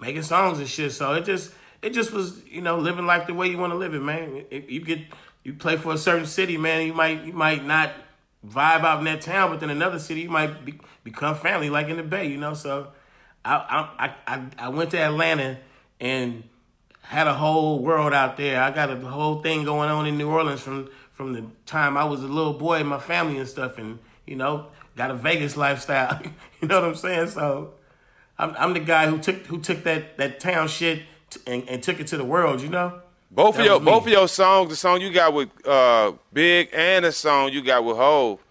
making 0.00 0.22
songs 0.22 0.58
and 0.58 0.68
shit. 0.68 0.92
So 0.92 1.14
it 1.14 1.24
just 1.24 1.52
it 1.82 1.90
just 1.90 2.12
was 2.12 2.44
you 2.46 2.60
know 2.60 2.78
living 2.78 3.06
life 3.06 3.26
the 3.26 3.34
way 3.34 3.48
you 3.48 3.58
want 3.58 3.72
to 3.72 3.76
live 3.76 3.94
it, 3.94 4.02
man. 4.02 4.44
If 4.50 4.70
you 4.70 4.80
get 4.80 5.00
you 5.44 5.54
play 5.54 5.76
for 5.76 5.92
a 5.92 5.98
certain 5.98 6.26
city, 6.26 6.56
man. 6.56 6.86
You 6.86 6.94
might 6.94 7.24
you 7.24 7.32
might 7.32 7.64
not 7.64 7.92
vibe 8.46 8.84
out 8.84 9.00
in 9.00 9.04
that 9.06 9.20
town, 9.20 9.50
but 9.50 9.60
then 9.60 9.70
another 9.70 9.98
city 9.98 10.22
you 10.22 10.30
might 10.30 10.64
be, 10.64 10.78
become 11.04 11.34
family, 11.34 11.70
like 11.70 11.88
in 11.88 11.96
the 11.96 12.02
Bay, 12.02 12.26
you 12.26 12.38
know. 12.38 12.54
So 12.54 12.88
I 13.56 14.14
I 14.26 14.46
I 14.58 14.68
went 14.68 14.90
to 14.92 14.98
Atlanta 14.98 15.58
and 16.00 16.44
had 17.02 17.26
a 17.26 17.34
whole 17.34 17.78
world 17.78 18.12
out 18.12 18.36
there. 18.36 18.62
I 18.62 18.70
got 18.70 18.90
a 18.90 18.96
whole 18.96 19.42
thing 19.42 19.64
going 19.64 19.88
on 19.90 20.06
in 20.06 20.18
New 20.18 20.28
Orleans 20.28 20.60
from 20.60 20.90
from 21.12 21.32
the 21.32 21.44
time 21.66 21.96
I 21.96 22.04
was 22.04 22.22
a 22.22 22.28
little 22.28 22.52
boy, 22.52 22.84
my 22.84 22.98
family 22.98 23.38
and 23.38 23.48
stuff, 23.48 23.78
and 23.78 23.98
you 24.26 24.36
know, 24.36 24.66
got 24.96 25.10
a 25.10 25.14
Vegas 25.14 25.56
lifestyle. 25.56 26.20
you 26.60 26.68
know 26.68 26.80
what 26.80 26.88
I'm 26.88 26.94
saying? 26.94 27.30
So 27.30 27.74
I'm 28.38 28.54
I'm 28.58 28.74
the 28.74 28.80
guy 28.80 29.06
who 29.08 29.18
took 29.18 29.36
who 29.46 29.60
took 29.60 29.84
that 29.84 30.18
that 30.18 30.40
town 30.40 30.68
shit 30.68 31.02
t- 31.30 31.40
and, 31.46 31.68
and 31.68 31.82
took 31.82 32.00
it 32.00 32.06
to 32.08 32.16
the 32.16 32.24
world. 32.24 32.60
You 32.60 32.68
know. 32.68 33.00
Both 33.30 33.56
That 33.56 33.60
of 33.60 33.66
your 33.66 33.80
both 33.80 34.06
of 34.06 34.12
your 34.12 34.28
songs, 34.28 34.70
the 34.70 34.76
song 34.76 35.00
you 35.02 35.10
got 35.10 35.34
with 35.34 35.50
uh, 35.66 36.12
Big 36.32 36.70
and 36.72 37.04
the 37.04 37.12
song 37.12 37.52
you 37.52 37.62
got 37.62 37.84
with 37.84 37.96
Hove, 37.96 38.42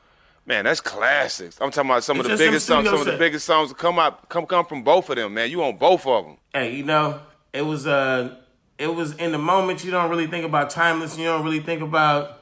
man, 0.47 0.63
that's 0.63 0.81
classics. 0.81 1.57
I'm 1.61 1.69
talking 1.69 1.91
about 1.91 2.03
some 2.03 2.19
It's 2.19 2.29
of 2.29 2.37
the 2.37 2.43
biggest 2.43 2.65
songs, 2.65 2.89
some 2.89 2.99
of 2.99 3.05
the 3.05 3.17
biggest 3.17 3.45
songs 3.45 3.71
come 3.73 3.99
out 3.99 4.27
come 4.29 4.47
come 4.47 4.65
from 4.65 4.83
both 4.83 5.09
of 5.09 5.17
them, 5.17 5.35
man. 5.35 5.51
You 5.51 5.63
on 5.63 5.77
both 5.77 6.07
of 6.07 6.25
them. 6.25 6.37
Hey, 6.53 6.75
you 6.75 6.83
know, 6.83 7.19
it 7.53 7.61
was 7.61 7.85
uh 7.85 8.35
it 8.79 8.87
was 8.87 9.13
in 9.17 9.31
the 9.31 9.37
moment 9.37 9.83
you 9.83 9.91
don't 9.91 10.09
really 10.09 10.27
think 10.27 10.45
about 10.45 10.69
timeless, 10.69 11.17
you 11.17 11.25
don't 11.25 11.43
really 11.43 11.59
think 11.59 11.81
about 11.81 12.41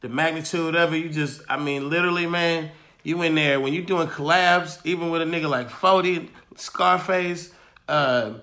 the 0.00 0.08
magnitude 0.08 0.76
of 0.76 0.92
it. 0.92 0.98
You 0.98 1.08
just 1.08 1.42
I 1.48 1.56
mean, 1.56 1.90
literally, 1.90 2.26
man, 2.26 2.70
you 3.02 3.20
in 3.22 3.34
there 3.34 3.58
when 3.60 3.72
you 3.72 3.82
doing 3.82 4.06
collabs, 4.06 4.78
even 4.84 5.10
with 5.10 5.22
a 5.22 5.24
nigga 5.24 5.48
like 5.48 5.68
Fody, 5.70 6.28
Scarface, 6.56 7.52
uh 7.88 8.34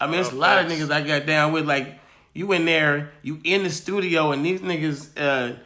I 0.00 0.06
mean 0.06 0.20
it's 0.20 0.32
a 0.32 0.36
lot 0.36 0.64
of 0.64 0.70
niggas 0.70 0.90
I 0.90 1.02
got 1.02 1.26
down 1.26 1.52
with 1.52 1.66
like 1.66 1.98
you 2.32 2.52
in 2.52 2.64
there, 2.64 3.10
you 3.22 3.40
in 3.42 3.64
the 3.64 3.70
studio 3.70 4.30
and 4.30 4.46
these 4.46 4.60
niggas 4.60 5.18
uh 5.18 5.56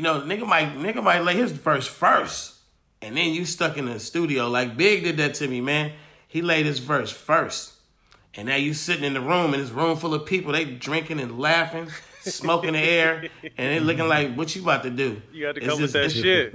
you 0.00 0.04
know, 0.04 0.22
nigga 0.22 0.46
might 0.46 0.78
nigga 0.78 1.02
might 1.04 1.20
lay 1.24 1.34
his 1.36 1.52
verse 1.52 1.86
first. 1.86 2.54
And 3.02 3.18
then 3.18 3.34
you 3.34 3.44
stuck 3.44 3.76
in 3.76 3.84
the 3.84 4.00
studio. 4.00 4.48
Like 4.48 4.74
Big 4.74 5.04
did 5.04 5.18
that 5.18 5.34
to 5.34 5.46
me, 5.46 5.60
man. 5.60 5.92
He 6.26 6.40
laid 6.40 6.64
his 6.64 6.78
verse 6.78 7.10
first. 7.10 7.74
And 8.34 8.48
now 8.48 8.56
you 8.56 8.72
sitting 8.72 9.04
in 9.04 9.12
the 9.12 9.20
room, 9.20 9.52
and 9.52 9.62
this 9.62 9.68
room 9.70 9.98
full 9.98 10.14
of 10.14 10.24
people, 10.24 10.52
they 10.52 10.64
drinking 10.64 11.20
and 11.20 11.38
laughing. 11.38 11.88
smoking 12.22 12.72
the 12.72 12.78
air, 12.78 13.28
and 13.58 13.74
it 13.74 13.82
looking 13.82 14.08
like 14.08 14.34
what 14.36 14.54
you 14.56 14.62
about 14.62 14.84
to 14.84 14.90
do. 14.90 15.20
You 15.32 15.46
got 15.46 15.54
to 15.56 15.60
It's 15.60 15.68
come 15.70 15.82
with 15.82 15.92
just- 15.92 16.14
that 16.14 16.22
shit. 16.22 16.54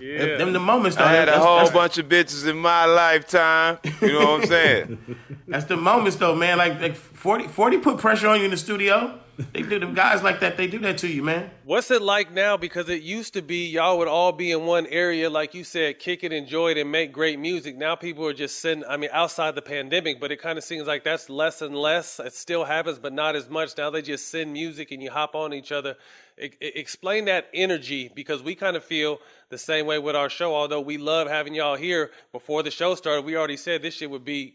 Yeah. 0.00 0.36
Them 0.36 0.52
the 0.52 0.60
moments. 0.60 0.96
Though, 0.96 1.04
I 1.04 1.10
had 1.12 1.22
a 1.22 1.32
that's- 1.32 1.44
whole 1.44 1.56
that's- 1.56 1.74
bunch 1.74 1.98
of 1.98 2.06
bitches 2.08 2.46
in 2.48 2.56
my 2.58 2.84
lifetime. 2.84 3.78
You 4.00 4.12
know 4.12 4.18
what 4.32 4.42
I'm 4.42 4.46
saying? 4.46 5.16
That's 5.48 5.64
the 5.64 5.76
moments 5.76 6.16
though, 6.18 6.36
man. 6.36 6.58
Like, 6.58 6.80
like 6.80 6.94
40, 6.94 7.48
40 7.48 7.78
put 7.78 7.98
pressure 7.98 8.28
on 8.28 8.38
you 8.38 8.44
in 8.44 8.52
the 8.52 8.56
studio. 8.56 9.18
They 9.52 9.62
do 9.62 9.78
them 9.78 9.94
guys 9.94 10.22
like 10.22 10.40
that. 10.40 10.56
They 10.56 10.66
do 10.66 10.80
that 10.80 10.98
to 10.98 11.08
you, 11.08 11.22
man. 11.22 11.50
What's 11.64 11.92
it 11.92 12.02
like 12.02 12.32
now? 12.32 12.56
Because 12.56 12.88
it 12.88 13.02
used 13.02 13.34
to 13.34 13.42
be 13.42 13.68
y'all 13.68 13.98
would 13.98 14.08
all 14.08 14.32
be 14.32 14.50
in 14.50 14.66
one 14.66 14.86
area, 14.86 15.30
like 15.30 15.54
you 15.54 15.62
said, 15.62 16.00
kick 16.00 16.24
it, 16.24 16.32
enjoy 16.32 16.72
it, 16.72 16.78
and 16.78 16.90
make 16.90 17.12
great 17.12 17.38
music. 17.38 17.76
Now 17.76 17.94
people 17.94 18.26
are 18.26 18.32
just 18.32 18.58
sitting. 18.58 18.84
I 18.84 18.96
mean, 18.96 19.10
outside 19.12 19.54
the 19.54 19.62
pandemic, 19.62 20.20
but 20.20 20.32
it 20.32 20.42
kind 20.42 20.58
of 20.58 20.64
seems 20.64 20.88
like 20.88 21.04
that's 21.04 21.30
less 21.30 21.62
and 21.62 21.76
less. 21.76 22.18
It 22.18 22.34
still 22.34 22.64
happens, 22.64 22.98
but 22.98 23.12
not 23.12 23.36
as 23.36 23.48
much. 23.48 23.76
Now 23.78 23.90
they 23.90 24.02
just 24.02 24.28
send 24.28 24.52
music 24.52 24.90
and 24.90 25.00
you 25.00 25.10
hop 25.10 25.36
on 25.36 25.54
each 25.54 25.70
other. 25.70 25.96
E- 26.40 26.50
explain 26.60 27.26
that 27.26 27.48
energy 27.54 28.10
because 28.12 28.42
we 28.42 28.56
kind 28.56 28.76
of 28.76 28.82
feel 28.82 29.20
the 29.50 29.58
same 29.58 29.86
way 29.86 30.00
with 30.00 30.16
our 30.16 30.28
show. 30.28 30.52
Although 30.54 30.80
we 30.80 30.98
love 30.98 31.28
having 31.28 31.54
y'all 31.54 31.76
here. 31.76 32.10
Before 32.32 32.64
the 32.64 32.72
show 32.72 32.96
started, 32.96 33.24
we 33.24 33.36
already 33.36 33.56
said 33.56 33.82
this 33.82 33.94
shit 33.94 34.10
would 34.10 34.24
be 34.24 34.54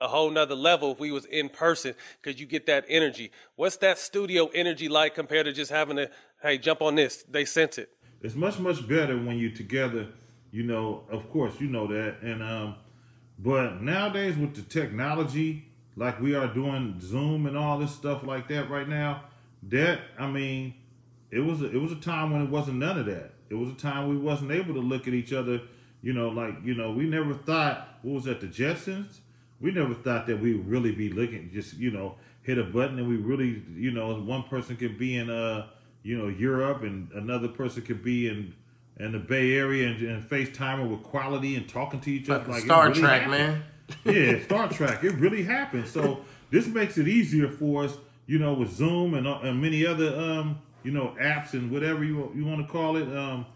a 0.00 0.08
whole 0.08 0.30
nother 0.30 0.54
level 0.54 0.92
if 0.92 1.00
we 1.00 1.10
was 1.10 1.26
in 1.26 1.48
person 1.48 1.94
because 2.20 2.40
you 2.40 2.46
get 2.46 2.66
that 2.66 2.84
energy. 2.88 3.30
What's 3.56 3.76
that 3.78 3.98
studio 3.98 4.50
energy 4.54 4.88
like 4.88 5.14
compared 5.14 5.46
to 5.46 5.52
just 5.52 5.70
having 5.70 5.96
to, 5.96 6.10
hey, 6.42 6.58
jump 6.58 6.82
on 6.82 6.94
this? 6.94 7.24
They 7.28 7.44
sense 7.44 7.78
it. 7.78 7.90
It's 8.22 8.34
much 8.34 8.58
much 8.58 8.86
better 8.86 9.16
when 9.16 9.38
you're 9.38 9.50
together. 9.50 10.08
You 10.52 10.64
know, 10.64 11.04
of 11.10 11.30
course, 11.30 11.60
you 11.60 11.68
know 11.68 11.86
that, 11.86 12.22
and 12.22 12.42
um, 12.42 12.74
but 13.38 13.80
nowadays 13.82 14.36
with 14.36 14.54
the 14.54 14.62
technology, 14.62 15.68
like 15.96 16.20
we 16.20 16.34
are 16.34 16.48
doing 16.48 16.98
Zoom 17.00 17.46
and 17.46 17.56
all 17.56 17.78
this 17.78 17.94
stuff 17.94 18.24
like 18.24 18.48
that 18.48 18.68
right 18.68 18.88
now, 18.88 19.24
that 19.64 20.00
I 20.18 20.26
mean, 20.26 20.74
it 21.30 21.40
was 21.40 21.62
a, 21.62 21.66
it 21.66 21.80
was 21.80 21.92
a 21.92 21.96
time 21.96 22.32
when 22.32 22.42
it 22.42 22.50
wasn't 22.50 22.78
none 22.78 22.98
of 22.98 23.06
that. 23.06 23.32
It 23.48 23.54
was 23.54 23.70
a 23.70 23.74
time 23.74 24.08
we 24.08 24.16
wasn't 24.16 24.50
able 24.50 24.74
to 24.74 24.80
look 24.80 25.08
at 25.08 25.14
each 25.14 25.32
other. 25.32 25.62
You 26.02 26.12
know, 26.12 26.28
like 26.28 26.54
you 26.64 26.74
know, 26.74 26.90
we 26.90 27.04
never 27.04 27.34
thought 27.34 27.98
what 28.02 28.14
was 28.14 28.24
that 28.24 28.40
the 28.40 28.46
Jetsons. 28.46 29.20
We 29.60 29.70
never 29.72 29.94
thought 29.94 30.26
that 30.26 30.40
we 30.40 30.54
would 30.54 30.68
really 30.68 30.92
be 30.92 31.10
looking 31.10 31.50
just 31.52 31.74
you 31.76 31.90
know 31.90 32.16
hit 32.42 32.58
a 32.58 32.64
button 32.64 32.98
and 32.98 33.08
we 33.08 33.16
really 33.16 33.62
you 33.74 33.90
know 33.90 34.14
one 34.20 34.44
person 34.44 34.76
could 34.76 34.98
be 34.98 35.16
in 35.16 35.28
uh 35.30 35.66
you 36.02 36.16
know 36.16 36.28
Europe 36.28 36.82
and 36.82 37.10
another 37.12 37.48
person 37.48 37.82
could 37.82 38.02
be 38.02 38.28
in 38.28 38.54
in 38.98 39.12
the 39.12 39.18
Bay 39.18 39.52
Area 39.56 39.88
and, 39.88 40.02
and 40.02 40.22
FaceTiming 40.28 40.90
with 40.90 41.02
quality 41.02 41.56
and 41.56 41.68
talking 41.68 42.00
to 42.00 42.10
each 42.10 42.28
other 42.28 42.50
Like 42.50 42.62
it 42.62 42.64
Star 42.66 42.88
really 42.88 43.00
Trek, 43.00 43.22
happened. 43.22 43.30
man. 43.30 43.62
yeah, 44.04 44.42
Star 44.44 44.68
Trek. 44.68 45.02
It 45.04 45.14
really 45.14 45.42
happened. 45.42 45.86
So 45.88 46.20
this 46.50 46.66
makes 46.66 46.98
it 46.98 47.08
easier 47.08 47.48
for 47.48 47.84
us, 47.84 47.96
you 48.26 48.38
know, 48.38 48.52
with 48.54 48.70
Zoom 48.70 49.14
and, 49.14 49.26
uh, 49.26 49.38
and 49.42 49.60
many 49.60 49.86
other, 49.86 50.14
um, 50.18 50.60
you 50.82 50.90
know, 50.90 51.14
apps 51.20 51.54
and 51.54 51.70
whatever 51.70 52.04
you 52.04 52.30
you 52.34 52.44
want 52.44 52.64
to 52.66 52.70
call 52.70 52.96
it. 52.96 53.08
Um, 53.16 53.46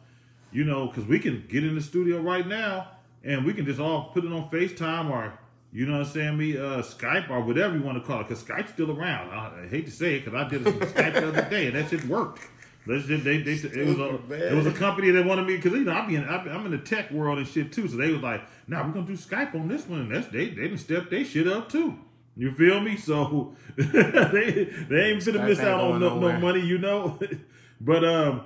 you 0.50 0.64
know, 0.64 0.86
because 0.86 1.04
we 1.04 1.18
can 1.18 1.44
get 1.48 1.62
in 1.64 1.74
the 1.74 1.82
studio 1.82 2.20
right 2.20 2.46
now 2.46 2.88
and 3.24 3.44
we 3.44 3.52
can 3.52 3.66
just 3.66 3.80
all 3.80 4.10
put 4.14 4.24
it 4.24 4.32
on 4.32 4.48
FaceTime 4.50 5.10
or, 5.10 5.36
you 5.74 5.86
know 5.86 5.98
what 5.98 6.06
I'm 6.06 6.12
saying, 6.12 6.38
me, 6.38 6.56
uh, 6.56 6.82
Skype 6.82 7.28
or 7.30 7.40
whatever 7.40 7.76
you 7.76 7.82
want 7.82 8.00
to 8.00 8.06
call 8.06 8.20
it, 8.20 8.28
because 8.28 8.44
Skype's 8.44 8.72
still 8.72 8.96
around. 8.96 9.30
I, 9.30 9.64
I 9.64 9.68
hate 9.68 9.86
to 9.86 9.90
say 9.90 10.14
it 10.14 10.24
because 10.24 10.40
I 10.40 10.48
did 10.48 10.64
it 10.64 10.70
some 10.70 10.78
Skype 10.78 11.14
the 11.14 11.28
other 11.28 11.50
day 11.50 11.66
and 11.66 11.74
that 11.74 11.90
shit 11.90 12.04
worked. 12.04 12.42
Let's 12.86 13.06
just, 13.06 13.24
they, 13.24 13.38
they, 13.38 13.54
it 13.54 13.86
was 13.86 13.98
a, 13.98 14.50
it 14.50 14.54
was 14.54 14.66
a 14.66 14.72
company 14.72 15.10
that 15.10 15.24
wanted 15.24 15.46
me 15.46 15.56
because 15.56 15.72
you 15.72 15.84
know 15.84 15.92
I 15.92 16.06
be 16.06 16.14
in, 16.16 16.24
I 16.24 16.44
be- 16.44 16.50
I'm 16.50 16.64
in 16.66 16.70
the 16.70 16.78
tech 16.78 17.10
world 17.10 17.38
and 17.38 17.48
shit 17.48 17.72
too. 17.72 17.88
So 17.88 17.96
they 17.96 18.12
was 18.12 18.20
like, 18.20 18.42
"Nah, 18.68 18.86
we're 18.86 18.92
gonna 18.92 19.06
do 19.06 19.16
Skype 19.16 19.54
on 19.54 19.68
this 19.68 19.88
one." 19.88 20.00
And 20.00 20.14
that's 20.14 20.28
they 20.28 20.50
they 20.50 20.68
didn't 20.68 20.78
step 20.78 21.08
they 21.08 21.24
shit 21.24 21.48
up 21.48 21.70
too. 21.70 21.98
You 22.36 22.52
feel 22.52 22.80
me? 22.80 22.98
So 22.98 23.56
they 23.76 24.68
they 24.90 25.12
ain't 25.12 25.24
gonna 25.24 25.46
miss 25.46 25.60
out 25.60 25.80
on 25.80 26.00
no, 26.00 26.18
no 26.18 26.38
money, 26.38 26.60
you 26.60 26.76
know. 26.76 27.18
but 27.80 28.04
um, 28.04 28.42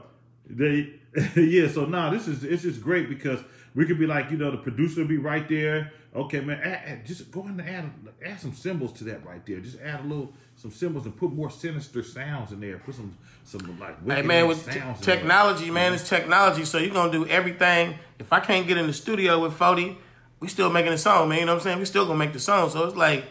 they 0.49 0.95
yeah. 1.35 1.67
So 1.67 1.87
now 1.87 2.11
this 2.11 2.29
is 2.29 2.45
it's 2.45 2.63
just 2.63 2.81
great 2.81 3.09
because 3.09 3.41
we 3.79 3.87
could 3.87 3.99
be 3.99 4.07
like 4.07 4.29
you 4.33 4.37
know 4.37 4.51
the 4.51 4.57
producer 4.57 5.03
will 5.03 5.09
be 5.09 5.19
right 5.19 5.49
there. 5.49 5.93
Okay, 6.17 6.41
man, 6.41 6.59
add, 6.65 6.81
add- 6.85 7.07
just 7.07 7.31
go 7.31 7.43
in 7.43 7.61
and 7.61 7.61
add 7.61 7.91
add 8.27 8.41
some 8.41 8.53
symbols 8.53 8.93
to 8.95 9.05
that 9.05 9.25
right 9.25 9.45
there. 9.47 9.61
Just 9.61 9.79
add 9.81 10.01
a 10.01 10.03
little 10.03 10.33
some 10.57 10.73
symbols 10.73 11.05
and 11.07 11.17
put 11.17 11.31
more 11.33 11.49
sinister 11.49 12.03
sounds 12.03 12.51
in 12.51 12.59
there. 12.59 12.79
Put 12.79 12.97
some 12.97 13.17
some 13.45 13.79
like 13.79 13.97
Hey 14.05 14.23
man, 14.23 14.49
with 14.49 14.67
te- 14.67 14.73
sounds 14.81 14.99
in 15.01 15.07
there. 15.07 15.17
technology, 15.17 15.71
man, 15.71 15.95
it's 15.95 16.09
technology. 16.09 16.65
So 16.65 16.79
you're 16.79 16.93
gonna 16.93 17.13
do 17.13 17.25
everything. 17.29 17.95
If 18.19 18.33
I 18.33 18.41
can't 18.41 18.67
get 18.67 18.79
in 18.79 18.89
the 18.89 18.93
studio 18.93 19.41
with 19.41 19.53
Fody, 19.57 19.97
we 20.41 20.49
still 20.49 20.71
making 20.71 20.91
the 20.91 20.99
song, 20.99 21.29
man. 21.29 21.39
You 21.39 21.45
know 21.47 21.53
what 21.53 21.61
I'm 21.61 21.65
saying? 21.65 21.79
We 21.79 21.85
still 21.85 22.05
gonna 22.05 22.19
make 22.19 22.33
the 22.33 22.41
song. 22.41 22.71
So 22.71 22.85
it's 22.85 22.97
like 22.97 23.27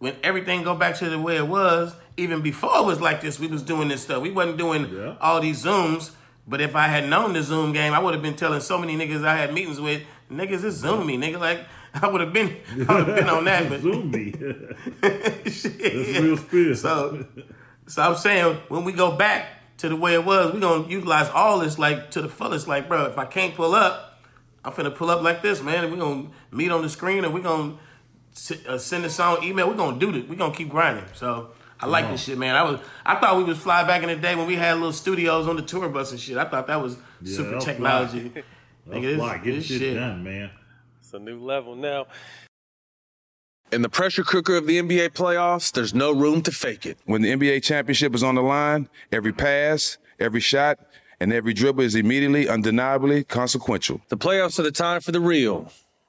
when 0.00 0.16
everything 0.24 0.64
go 0.64 0.74
back 0.74 0.96
to 0.96 1.08
the 1.08 1.20
way 1.20 1.36
it 1.36 1.46
was, 1.46 1.94
even 2.16 2.40
before 2.42 2.76
it 2.78 2.86
was 2.86 3.00
like 3.00 3.20
this, 3.20 3.38
we 3.38 3.46
was 3.46 3.62
doing 3.62 3.86
this 3.86 4.02
stuff. 4.02 4.20
We 4.20 4.32
wasn't 4.32 4.58
doing 4.58 5.16
all 5.20 5.40
these 5.40 5.62
zooms. 5.64 6.10
But 6.46 6.60
if 6.60 6.76
I 6.76 6.86
had 6.86 7.08
known 7.08 7.32
the 7.32 7.42
Zoom 7.42 7.72
game, 7.72 7.92
I 7.92 7.98
would 7.98 8.14
have 8.14 8.22
been 8.22 8.36
telling 8.36 8.60
so 8.60 8.78
many 8.78 8.96
niggas 8.96 9.24
I 9.24 9.36
had 9.36 9.52
meetings 9.52 9.80
with, 9.80 10.02
niggas, 10.30 10.62
it's 10.64 10.76
Zoom 10.76 11.06
me, 11.06 11.16
nigga. 11.16 11.40
Like 11.40 11.66
I 11.94 12.08
would 12.08 12.20
have 12.20 12.32
been, 12.32 12.56
I 12.88 12.94
would 12.94 13.08
have 13.08 13.16
been 13.16 13.28
on 13.28 13.44
that. 13.44 13.68
But 13.68 13.80
Zoom 13.80 14.10
me. 14.10 14.30
That's 15.00 15.64
real 15.64 16.36
spill. 16.36 16.76
So, 16.76 17.26
so 17.86 18.02
I'm 18.02 18.16
saying 18.16 18.58
when 18.68 18.84
we 18.84 18.92
go 18.92 19.16
back 19.16 19.76
to 19.78 19.88
the 19.88 19.96
way 19.96 20.14
it 20.14 20.24
was, 20.24 20.52
we 20.52 20.60
gonna 20.60 20.88
utilize 20.88 21.28
all 21.30 21.58
this 21.58 21.78
like 21.78 22.12
to 22.12 22.22
the 22.22 22.28
fullest. 22.28 22.68
Like, 22.68 22.88
bro, 22.88 23.06
if 23.06 23.18
I 23.18 23.24
can't 23.24 23.54
pull 23.54 23.74
up, 23.74 24.22
I'm 24.64 24.72
finna 24.72 24.94
pull 24.94 25.10
up 25.10 25.22
like 25.22 25.42
this, 25.42 25.60
man. 25.62 25.84
And 25.84 25.92
we 25.92 25.98
gonna 25.98 26.28
meet 26.52 26.70
on 26.70 26.82
the 26.82 26.88
screen, 26.88 27.24
and 27.24 27.34
we 27.34 27.40
gonna 27.40 27.74
uh, 28.68 28.78
send 28.78 29.04
a 29.04 29.10
song, 29.10 29.42
email. 29.42 29.68
We 29.68 29.76
gonna 29.76 29.98
do 29.98 30.12
this. 30.12 30.24
We 30.28 30.36
gonna 30.36 30.54
keep 30.54 30.68
grinding. 30.68 31.06
So. 31.14 31.50
I 31.80 31.86
like 31.86 32.08
this 32.10 32.24
shit, 32.24 32.38
man. 32.38 32.54
I 32.56 32.62
was, 32.62 32.80
I 33.04 33.16
thought 33.16 33.36
we 33.36 33.44
was 33.44 33.58
fly 33.58 33.84
back 33.84 34.02
in 34.02 34.08
the 34.08 34.16
day 34.16 34.34
when 34.34 34.46
we 34.46 34.56
had 34.56 34.74
little 34.74 34.92
studios 34.92 35.46
on 35.46 35.56
the 35.56 35.62
tour 35.62 35.88
bus 35.88 36.10
and 36.10 36.18
shit. 36.20 36.36
I 36.38 36.44
thought 36.46 36.66
that 36.68 36.82
was 36.82 36.96
Yeah, 37.20 37.36
super 37.36 37.58
technology. 37.60 38.30
Nigga, 38.30 38.42
That'll 38.86 39.02
this- 39.02 39.16
fly. 39.18 39.38
Get 39.38 39.54
this 39.56 39.66
shit 39.66 39.80
shit. 39.80 39.94
done, 39.96 40.24
man. 40.24 40.50
It's 41.00 41.12
a 41.12 41.18
new 41.18 41.38
level 41.38 41.74
now. 41.76 42.06
In 43.72 43.82
the 43.82 43.88
pressure 43.88 44.22
cooker 44.22 44.56
of 44.56 44.66
the 44.66 44.78
NBA 44.80 45.10
playoffs, 45.10 45.72
there's 45.72 45.92
no 45.92 46.12
room 46.12 46.40
to 46.42 46.52
fake 46.52 46.86
it. 46.86 46.98
When 47.04 47.20
the 47.22 47.30
NBA 47.32 47.62
championship 47.64 48.14
is 48.14 48.22
on 48.22 48.36
the 48.36 48.42
line, 48.42 48.88
every 49.10 49.32
pass, 49.32 49.98
every 50.20 50.40
shot, 50.40 50.78
and 51.18 51.32
every 51.32 51.52
dribble 51.52 51.82
is 51.82 51.94
immediately, 51.96 52.48
undeniably 52.48 53.24
consequential. 53.24 54.00
The 54.08 54.16
playoffs 54.16 54.58
are 54.58 54.62
the 54.62 54.70
time 54.70 55.00
for 55.00 55.10
the 55.12 55.20
real. 55.20 55.72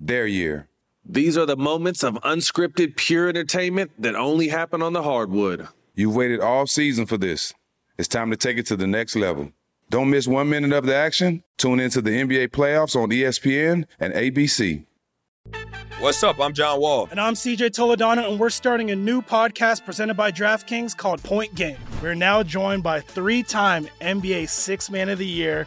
their 0.00 0.26
year? 0.26 0.68
These 1.04 1.38
are 1.38 1.46
the 1.46 1.56
moments 1.56 2.02
of 2.02 2.14
unscripted, 2.16 2.96
pure 2.96 3.28
entertainment 3.28 3.90
that 3.98 4.14
only 4.14 4.48
happen 4.48 4.82
on 4.82 4.92
the 4.92 5.02
hardwood. 5.02 5.68
You've 5.94 6.14
waited 6.14 6.40
all 6.40 6.66
season 6.66 7.06
for 7.06 7.16
this. 7.16 7.54
It's 7.96 8.08
time 8.08 8.30
to 8.30 8.36
take 8.36 8.58
it 8.58 8.66
to 8.66 8.76
the 8.76 8.86
next 8.86 9.16
level. 9.16 9.52
Don't 9.90 10.10
miss 10.10 10.28
one 10.28 10.50
minute 10.50 10.72
of 10.72 10.84
the 10.84 10.94
action. 10.94 11.42
Tune 11.56 11.80
into 11.80 12.02
the 12.02 12.10
NBA 12.10 12.48
playoffs 12.48 12.94
on 12.94 13.08
ESPN 13.08 13.86
and 13.98 14.12
ABC. 14.12 14.84
What's 16.00 16.22
up? 16.22 16.38
I'm 16.38 16.52
John 16.52 16.80
Wall. 16.80 17.08
And 17.10 17.20
I'm 17.20 17.34
CJ 17.34 17.70
Toledano, 17.70 18.30
and 18.30 18.38
we're 18.38 18.50
starting 18.50 18.92
a 18.92 18.96
new 18.96 19.20
podcast 19.20 19.84
presented 19.84 20.14
by 20.14 20.30
DraftKings 20.30 20.96
called 20.96 21.20
Point 21.24 21.56
Game. 21.56 21.78
We're 22.00 22.14
now 22.14 22.44
joined 22.44 22.84
by 22.84 23.00
three 23.00 23.42
time 23.42 23.88
NBA 24.00 24.48
Six 24.48 24.90
Man 24.90 25.08
of 25.08 25.18
the 25.18 25.26
Year, 25.26 25.66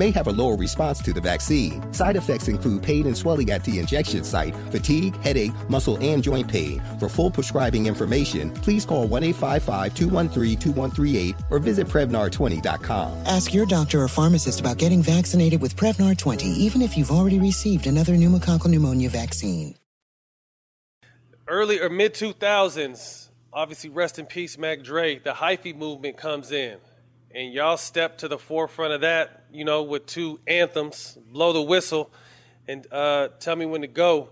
may 0.00 0.10
have 0.10 0.26
a 0.26 0.32
lower 0.32 0.56
response 0.56 1.00
to 1.02 1.12
the 1.12 1.20
vaccine. 1.20 1.80
Side 1.92 2.16
effects 2.16 2.48
include 2.48 2.82
pain 2.82 3.06
and 3.06 3.16
swelling 3.16 3.50
at 3.50 3.62
the 3.64 3.78
injection 3.78 4.24
site, 4.24 4.56
fatigue, 4.70 5.14
headache, 5.18 5.52
muscle, 5.68 5.98
and 6.00 6.22
joint 6.22 6.48
pain. 6.48 6.82
For 6.98 7.08
full 7.08 7.30
prescribing 7.30 7.86
information, 7.86 8.50
please 8.50 8.86
call 8.86 9.06
1 9.06 9.22
855 9.22 9.94
213 9.94 10.58
2138 10.58 11.36
or 11.50 11.58
visit 11.58 11.86
Prevnar20.com. 11.86 13.26
Ask 13.26 13.52
your 13.52 13.66
doctor 13.66 14.00
or 14.02 14.08
pharmacist 14.08 14.60
about 14.60 14.78
getting 14.78 15.02
vaccinated 15.02 15.60
with 15.60 15.76
Prevnar 15.76 16.16
20, 16.16 16.46
even 16.46 16.80
if 16.82 16.96
you've 16.96 17.10
already 17.10 17.38
received 17.38 17.86
another 17.86 18.14
pneumococcal 18.14 18.68
pneumonia 18.68 19.10
vaccine. 19.10 19.74
early 21.46 21.80
or 21.80 21.90
mid 21.90 22.14
2000s, 22.14 23.28
obviously 23.52 23.90
rest 23.90 24.18
in 24.18 24.24
peace, 24.26 24.56
Mac 24.56 24.82
Dre, 24.82 25.18
the 25.18 25.32
hyphy 25.32 25.76
movement 25.76 26.16
comes 26.16 26.52
in. 26.52 26.78
And 27.34 27.52
y'all 27.52 27.76
step 27.76 28.18
to 28.18 28.28
the 28.28 28.38
forefront 28.38 28.92
of 28.94 29.02
that, 29.02 29.39
you 29.52 29.64
know, 29.64 29.82
with 29.82 30.06
two 30.06 30.40
anthems, 30.46 31.18
Blow 31.32 31.52
the 31.52 31.62
Whistle 31.62 32.10
and 32.68 32.86
uh, 32.92 33.28
Tell 33.38 33.56
Me 33.56 33.66
When 33.66 33.80
to 33.82 33.86
Go. 33.86 34.30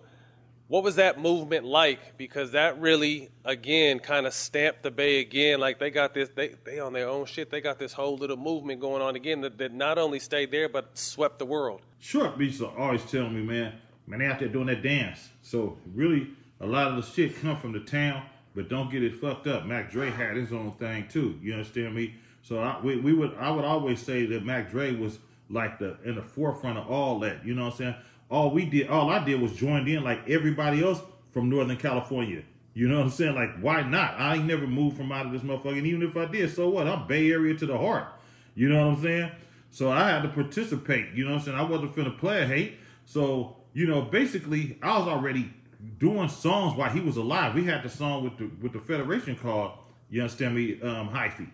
What 0.69 0.85
was 0.85 0.97
that 0.97 1.19
movement 1.19 1.65
like? 1.65 2.19
Because 2.19 2.53
that 2.53 2.79
really, 2.79 3.31
again, 3.45 4.01
kind 4.01 4.27
of 4.27 4.35
stamped 4.35 4.83
the 4.83 4.91
Bay 4.91 5.21
again. 5.21 5.61
Like 5.61 5.79
they 5.79 5.91
got 5.91 6.13
this, 6.13 6.29
they, 6.35 6.55
they 6.65 6.79
on 6.79 6.93
their 6.93 7.09
own 7.09 7.25
shit. 7.25 7.51
They 7.51 7.63
got 7.63 7.79
this 7.79 7.95
whole 7.95 8.17
little 8.17 8.37
movement 8.37 8.81
going 8.81 9.01
on 9.01 9.17
again 9.17 9.41
that, 9.41 9.57
that 9.59 9.73
not 9.73 9.97
only 9.97 10.19
stayed 10.19 10.51
there, 10.51 10.69
but 10.69 10.97
swept 10.99 11.39
the 11.39 11.47
world. 11.47 11.81
Short 12.01 12.37
beats 12.37 12.61
are 12.61 12.77
always 12.79 13.03
telling 13.05 13.35
me, 13.35 13.43
man, 13.43 13.73
man, 14.07 14.19
they 14.19 14.27
out 14.27 14.41
there 14.41 14.49
doing 14.49 14.67
that 14.67 14.83
dance. 14.83 15.31
So 15.41 15.79
really, 15.95 16.29
a 16.61 16.67
lot 16.67 16.89
of 16.89 16.97
the 16.97 17.03
shit 17.03 17.41
come 17.41 17.57
from 17.57 17.73
the 17.73 17.81
town, 17.81 18.25
but 18.55 18.69
don't 18.69 18.91
get 18.91 19.03
it 19.03 19.17
fucked 19.17 19.47
up. 19.47 19.65
Mac 19.65 19.91
Dre 19.91 20.11
had 20.11 20.37
his 20.37 20.53
own 20.53 20.73
thing 20.73 21.09
too. 21.09 21.39
You 21.43 21.55
understand 21.55 21.95
me? 21.95 22.15
So 22.49 22.61
I, 22.61 22.81
we, 22.83 22.97
we 22.97 23.13
would, 23.13 23.37
I 23.39 23.51
would 23.51 23.67
always 23.67 24.01
say 24.01 24.25
that 24.25 24.43
Mac 24.43 24.71
Dre 24.71 24.95
was 24.95 25.19
like 25.51 25.79
the 25.79 25.99
in 26.03 26.15
the 26.15 26.23
forefront 26.23 26.79
of 26.79 26.91
all 26.91 27.19
that. 27.21 27.45
You 27.45 27.55
know 27.55 27.67
what 27.67 27.73
I'm 27.73 27.77
saying? 27.77 27.95
All 28.31 28.51
we 28.51 28.65
did, 28.65 28.89
all 28.89 29.11
I 29.11 29.23
did 29.23 29.39
was 29.39 29.53
joined 29.53 29.87
in 29.87 30.03
like 30.03 30.27
everybody 30.31 30.83
else 30.83 31.03
from 31.31 31.51
Northern 31.51 31.77
California. 31.77 32.43
You 32.73 32.89
know 32.89 32.97
what 32.97 33.05
I'm 33.05 33.11
saying? 33.11 33.35
Like, 33.35 33.61
why 33.61 33.83
not? 33.83 34.15
I 34.19 34.37
ain't 34.37 34.47
never 34.47 34.67
moved 34.67 34.97
from 34.97 35.13
out 35.13 35.27
of 35.27 35.33
this 35.33 35.43
motherfucker. 35.43 35.77
And 35.77 35.87
even 35.87 36.03
if 36.03 36.17
I 36.17 36.25
did, 36.25 36.51
so 36.55 36.71
what? 36.71 36.89
I'm 36.89 37.07
Bay 37.07 37.31
Area 37.31 37.55
to 37.55 37.67
the 37.67 37.77
heart. 37.77 38.07
You 38.55 38.71
know 38.71 38.87
what 38.87 38.97
I'm 38.97 39.03
saying? 39.03 39.31
So 39.71 39.91
I 39.91 40.09
had 40.09 40.23
to 40.23 40.29
participate. 40.29 41.13
You 41.13 41.25
know 41.25 41.33
what 41.33 41.41
I'm 41.41 41.45
saying? 41.45 41.59
I 41.59 41.63
wasn't 41.65 41.95
finna 41.95 42.17
play 42.17 42.47
hate. 42.47 42.79
So, 43.05 43.59
you 43.75 43.87
know, 43.87 44.01
basically, 44.01 44.79
I 44.83 44.99
was 44.99 45.07
already 45.07 45.53
doing 45.99 46.31
songs 46.31 46.79
while 46.79 46.89
he 46.89 47.01
was 47.01 47.19
alive. 47.19 47.55
We 47.55 47.65
had 47.65 47.83
the 47.83 47.91
song 47.91 48.25
with 48.25 48.39
the 48.39 48.51
with 48.63 48.73
the 48.73 48.81
Federation 48.81 49.37
called, 49.37 49.73
you 50.09 50.23
understand 50.23 50.55
me, 50.55 50.81
um, 50.81 51.11
Hyphy. 51.11 51.51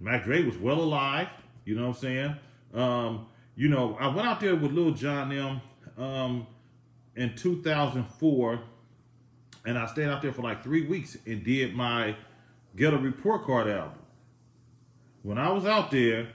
Mac 0.00 0.24
Dre 0.24 0.42
was 0.42 0.56
well 0.56 0.80
alive. 0.80 1.28
You 1.64 1.76
know 1.76 1.88
what 1.88 1.96
I'm 1.96 2.02
saying? 2.02 2.36
Um, 2.74 3.26
you 3.56 3.68
know, 3.68 3.96
I 3.98 4.08
went 4.08 4.26
out 4.26 4.40
there 4.40 4.54
with 4.56 4.72
Lil 4.72 4.92
Jon 4.92 5.32
M 5.32 5.60
um, 6.02 6.46
in 7.16 7.34
2004, 7.36 8.60
and 9.66 9.78
I 9.78 9.86
stayed 9.86 10.08
out 10.08 10.22
there 10.22 10.32
for 10.32 10.42
like 10.42 10.62
three 10.62 10.86
weeks 10.86 11.16
and 11.26 11.44
did 11.44 11.74
my 11.74 12.16
Ghetto 12.76 12.98
Report 12.98 13.44
Card 13.44 13.68
album. 13.68 13.98
When 15.22 15.38
I 15.38 15.50
was 15.52 15.64
out 15.64 15.90
there, 15.90 16.28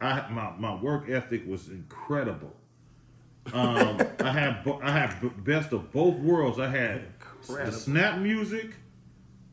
I 0.00 0.28
my, 0.30 0.52
my 0.58 0.74
work 0.74 1.08
ethic 1.08 1.48
was 1.48 1.68
incredible. 1.68 2.54
Um, 3.52 3.98
I 4.20 4.32
had 4.32 4.68
I 4.82 4.90
had 4.90 5.44
best 5.44 5.72
of 5.72 5.90
both 5.90 6.16
worlds. 6.16 6.58
I 6.58 6.68
had 6.68 7.06
the 7.48 7.72
snap 7.72 8.18
music, 8.18 8.74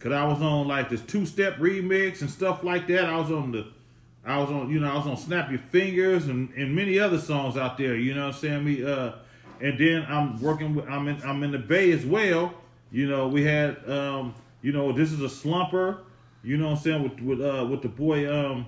cause 0.02 0.12
I 0.12 0.26
was 0.26 0.42
on 0.42 0.68
like 0.68 0.90
this 0.90 1.02
two 1.02 1.26
step 1.26 1.58
remix 1.58 2.22
and 2.22 2.30
stuff 2.30 2.64
like 2.64 2.88
that. 2.88 3.06
I 3.06 3.18
was 3.18 3.32
on 3.32 3.52
the, 3.52 3.68
I 4.26 4.40
was 4.40 4.50
on 4.50 4.70
you 4.70 4.80
know 4.80 4.92
I 4.92 4.96
was 4.96 5.08
on 5.08 5.18
Snap 5.18 5.50
Your 5.50 5.60
Fingers 5.60 6.28
and, 6.28 6.52
and 6.56 6.76
many 6.76 7.00
other 7.00 7.20
songs 7.20 7.56
out 7.56 7.78
there. 7.78 7.96
You 7.96 8.14
know 8.14 8.28
what 8.28 8.36
I'm 8.36 8.42
saying? 8.42 8.66
Me 8.66 8.84
uh, 8.84 9.14
and 9.62 9.80
then 9.80 10.06
I'm 10.10 10.42
working 10.42 10.76
with 10.76 10.90
I'm 10.90 11.08
in 11.08 11.22
I'm 11.24 11.44
in 11.44 11.52
the 11.52 11.60
Bay 11.60 11.92
as 11.92 12.06
well. 12.06 12.54
You 12.92 13.08
know 13.08 13.28
we 13.28 13.44
had 13.44 13.88
um 13.90 14.34
you 14.62 14.72
know 14.72 14.92
this 14.92 15.12
is 15.12 15.22
a 15.22 15.30
slumper. 15.30 16.00
You 16.44 16.58
know 16.58 16.66
what 16.66 16.78
I'm 16.78 16.78
saying 16.78 17.04
with 17.04 17.22
with 17.22 17.42
uh 17.42 17.66
with 17.66 17.84
the 17.84 17.90
boy 17.90 18.32
um 18.32 18.68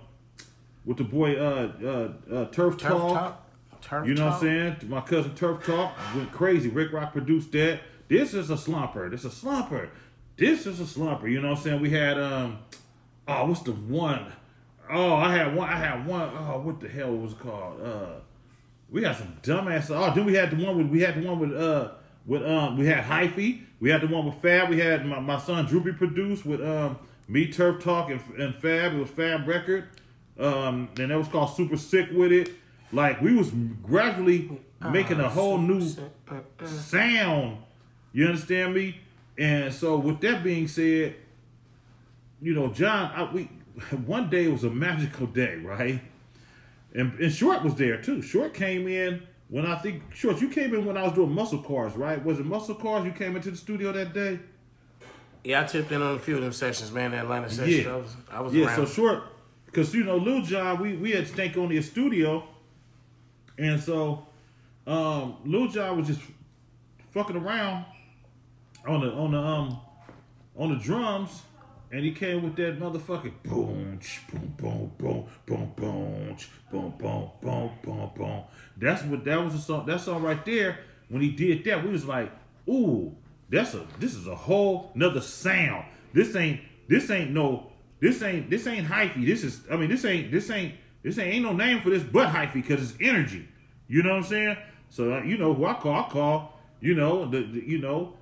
with 0.86 0.98
the 0.98 1.04
boy 1.04 1.36
uh 1.36 1.72
uh, 1.84 2.34
uh 2.34 2.46
Turf, 2.46 2.78
Turf 2.78 2.80
Talk. 2.80 3.14
Talk? 3.14 3.50
Turf 3.82 4.08
you 4.08 4.14
know 4.14 4.30
Talk? 4.30 4.42
what 4.42 4.50
I'm 4.50 4.78
saying? 4.80 4.90
My 4.90 5.02
cousin 5.02 5.36
Turf 5.36 5.66
Talk 5.66 5.98
went 6.16 6.32
crazy. 6.32 6.70
Rick 6.70 6.94
Rock 6.94 7.12
produced 7.12 7.52
that. 7.54 7.82
This 8.08 8.34
is 8.34 8.50
a 8.52 8.56
slumper. 8.56 9.10
This 9.10 9.26
is 9.26 9.34
a 9.34 9.46
slumper. 9.46 9.90
This 10.36 10.66
is 10.66 10.80
a 10.80 10.84
slumper. 10.84 11.30
You 11.30 11.42
know 11.42 11.50
what 11.50 11.58
I'm 11.60 11.64
saying? 11.64 11.82
We 11.82 11.92
had 11.92 12.20
um 12.20 12.60
oh 13.28 13.46
what's 13.48 13.62
the 13.62 13.72
one? 13.72 14.32
Oh, 14.90 15.14
I 15.14 15.36
had 15.36 15.56
one 15.56 15.70
I 15.70 15.78
had 15.78 16.06
one 16.06 16.30
oh 16.36 16.60
what 16.60 16.80
the 16.80 16.90
hell 16.90 17.16
was 17.16 17.34
it 17.34 17.40
called? 17.40 17.82
Uh 17.82 18.20
we 18.90 19.02
got 19.02 19.18
some 19.18 19.38
dumbass 19.42 19.90
oh 19.90 20.14
then 20.14 20.26
we 20.26 20.34
had 20.34 20.52
the 20.52 20.64
one 20.64 20.78
with 20.78 20.88
we 20.88 21.02
had 21.02 21.22
the 21.22 21.28
one 21.28 21.40
with 21.40 21.56
uh 21.56 21.92
with 22.26 22.44
um 22.44 22.78
we 22.78 22.86
had 22.86 23.04
Hyphy, 23.04 23.62
we 23.80 23.90
had 23.90 24.02
the 24.02 24.08
one 24.08 24.26
with 24.26 24.36
Fab, 24.42 24.70
we 24.70 24.80
had 24.80 25.06
my, 25.06 25.20
my 25.20 25.38
son 25.38 25.66
Droop-E 25.66 25.94
produced 25.94 26.46
with 26.46 26.62
um 26.62 26.98
me 27.28 27.52
Turf 27.52 27.84
Talk 27.84 28.10
and, 28.10 28.22
and 28.38 28.56
Fab, 28.56 28.94
it 28.94 29.00
was 29.00 29.10
Fab 29.10 29.48
Record. 29.48 29.90
Um 30.40 30.90
and 30.98 31.12
that 31.12 31.18
was 31.18 31.28
called 31.28 31.56
Super 31.56 31.78
Sick 31.78 32.10
with 32.12 32.32
it. 32.32 32.52
Like 32.92 33.22
we 33.22 33.36
was 33.36 33.52
gradually 33.84 34.60
making 34.92 35.20
a 35.20 35.30
whole 35.30 35.58
new 35.58 35.82
sound. 36.66 37.58
You 38.12 38.26
understand 38.28 38.74
me? 38.74 39.00
And 39.38 39.74
so 39.74 39.98
with 39.98 40.22
that 40.22 40.44
being 40.44 40.68
said, 40.68 41.16
you 42.42 42.54
know, 42.54 42.70
John, 42.70 43.12
I, 43.16 43.32
we 43.32 43.44
one 44.06 44.30
day 44.30 44.48
was 44.48 44.64
a 44.64 44.70
magical 44.70 45.28
day, 45.28 45.56
right? 45.58 46.02
And, 46.94 47.14
and 47.20 47.32
Short 47.32 47.64
was 47.64 47.76
there 47.76 48.02
too. 48.02 48.22
Short 48.22 48.54
came 48.54 48.88
in 48.88 49.24
when 49.50 49.66
I 49.66 49.76
think 49.78 50.04
Short, 50.16 50.42
you 50.42 50.50
came 50.50 50.74
in 50.74 50.86
when 50.86 50.98
I 50.98 51.04
was 51.04 51.14
doing 51.14 51.32
muscle 51.32 51.62
cars, 51.62 51.96
right? 51.96 52.24
Was 52.24 52.40
it 52.40 52.46
muscle 52.46 52.76
cars? 52.76 53.06
You 53.06 53.12
came 53.12 53.36
into 53.36 53.52
the 53.52 53.58
studio 53.58 53.92
that 53.92 54.14
day? 54.14 54.40
Yeah, 55.44 55.62
I 55.62 55.66
tipped 55.66 55.92
in 55.92 56.02
on 56.02 56.16
a 56.16 56.20
few 56.20 56.38
of 56.38 56.42
them 56.42 56.54
sessions, 56.54 56.92
man. 56.92 57.12
The 57.12 57.18
Atlanta 57.18 57.50
sessions. 57.50 57.88
I 57.88 57.96
was, 57.96 58.16
I 58.32 58.42
was 58.42 58.54
yeah. 58.54 58.66
around. 58.66 58.88
So 58.88 58.94
short, 58.94 59.24
because 59.66 59.94
you 59.94 60.04
know, 60.06 60.18
Lil 60.18 60.42
Jon, 60.42 60.82
we 60.82 60.96
we 60.96 61.12
had 61.12 61.28
Stank 61.28 61.58
on 61.58 61.70
his 61.70 61.90
studio, 61.90 62.48
and 63.58 63.80
so 63.80 64.26
um 64.88 65.38
Lil 65.46 65.68
Jon 65.68 65.98
was 65.98 66.08
just 66.08 66.22
fucking 67.12 67.36
around 67.36 67.86
on 68.88 69.01
the 69.01 69.12
on 69.12 69.32
the 69.32 69.39
um 69.39 69.80
on 70.55 70.70
the 70.70 70.84
drums, 70.84 71.42
and 71.92 72.04
he 72.04 72.12
came 72.12 72.43
with 72.43 72.55
that 72.58 72.80
motherfucking 72.80 73.34
boom, 73.43 74.00
boom, 74.32 74.55
boom, 74.58 74.92
boom, 74.97 75.28
boom, 75.46 75.74
boom, 75.76 76.38
boom, 76.72 76.93
boom, 77.00 77.32
boom, 77.42 77.72
boom, 77.84 78.12
boom. 78.16 78.43
That's 78.78 79.04
what 79.04 79.24
that 79.26 79.43
was 79.43 79.54
the 79.54 79.60
song. 79.60 79.86
That 79.86 80.01
song 80.01 80.22
right 80.24 80.43
there. 80.46 80.80
When 81.10 81.22
he 81.22 81.30
did 81.30 81.64
that, 81.66 81.84
we 81.84 81.92
was 81.92 82.05
like, 82.05 82.32
ooh, 82.68 83.16
that's 83.50 83.74
a 83.74 83.86
this 84.00 84.16
is 84.16 84.28
a 84.28 84.36
whole 84.36 84.92
nother 84.96 85.22
sound. 85.22 85.86
This 86.14 86.36
ain't 86.36 86.62
this 86.89 87.10
ain't 87.10 87.32
no 87.32 87.72
this 88.00 88.22
ain't 88.22 88.50
this 88.50 88.66
ain't 88.68 88.88
hyphy. 88.88 89.26
This 89.26 89.43
is 89.43 89.62
I 89.72 89.76
mean 89.76 89.89
this 89.89 90.04
ain't 90.05 90.32
this 90.32 90.50
ain't 90.50 90.76
this 91.04 91.20
ain't, 91.20 91.36
ain't 91.36 91.43
no 91.43 91.54
name 91.54 91.82
for 91.82 91.89
this 91.89 92.04
but 92.04 92.30
hyphy 92.30 92.54
because 92.54 92.92
it's 92.92 93.00
energy. 93.00 93.47
You 93.88 94.01
know 94.04 94.10
what 94.10 94.18
I'm 94.18 94.24
saying? 94.24 94.58
So 94.89 95.14
uh, 95.14 95.22
you 95.24 95.38
know 95.38 95.54
who 95.54 95.66
I 95.66 95.76
call? 95.76 95.93
I 95.93 96.10
call 96.10 96.60
you 96.82 96.96
know 96.96 97.30
the, 97.30 97.42
the 97.42 97.64
you 97.64 97.78
know 97.78 98.16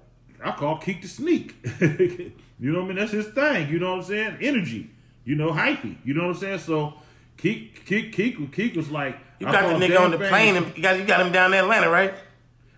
I 0.43 0.51
call 0.51 0.79
Keek 0.79 1.01
the 1.01 1.07
Sneak. 1.07 1.55
you 1.79 2.33
know 2.59 2.79
what 2.79 2.85
I 2.85 2.87
mean? 2.87 2.97
That's 2.97 3.11
his 3.11 3.27
thing. 3.27 3.69
You 3.69 3.79
know 3.79 3.91
what 3.91 3.99
I'm 3.99 4.03
saying? 4.03 4.37
Energy. 4.41 4.89
You 5.23 5.35
know 5.35 5.51
hyphy. 5.51 5.97
You 6.03 6.13
know 6.13 6.27
what 6.27 6.35
I'm 6.35 6.41
saying? 6.41 6.59
So 6.59 6.95
Keek 7.37 7.85
Keek 7.85 8.13
Keek 8.13 8.51
Keek 8.51 8.75
was 8.75 8.89
like 8.89 9.17
You 9.39 9.47
I 9.47 9.51
got 9.51 9.79
the 9.79 9.85
nigga 9.85 9.99
on 9.99 10.11
the 10.11 10.17
plane. 10.17 10.55
And 10.55 10.75
you 10.75 10.83
got 10.83 10.97
you 10.97 11.05
got 11.05 11.25
him 11.25 11.31
down 11.31 11.53
in 11.53 11.59
Atlanta, 11.59 11.89
right? 11.89 12.13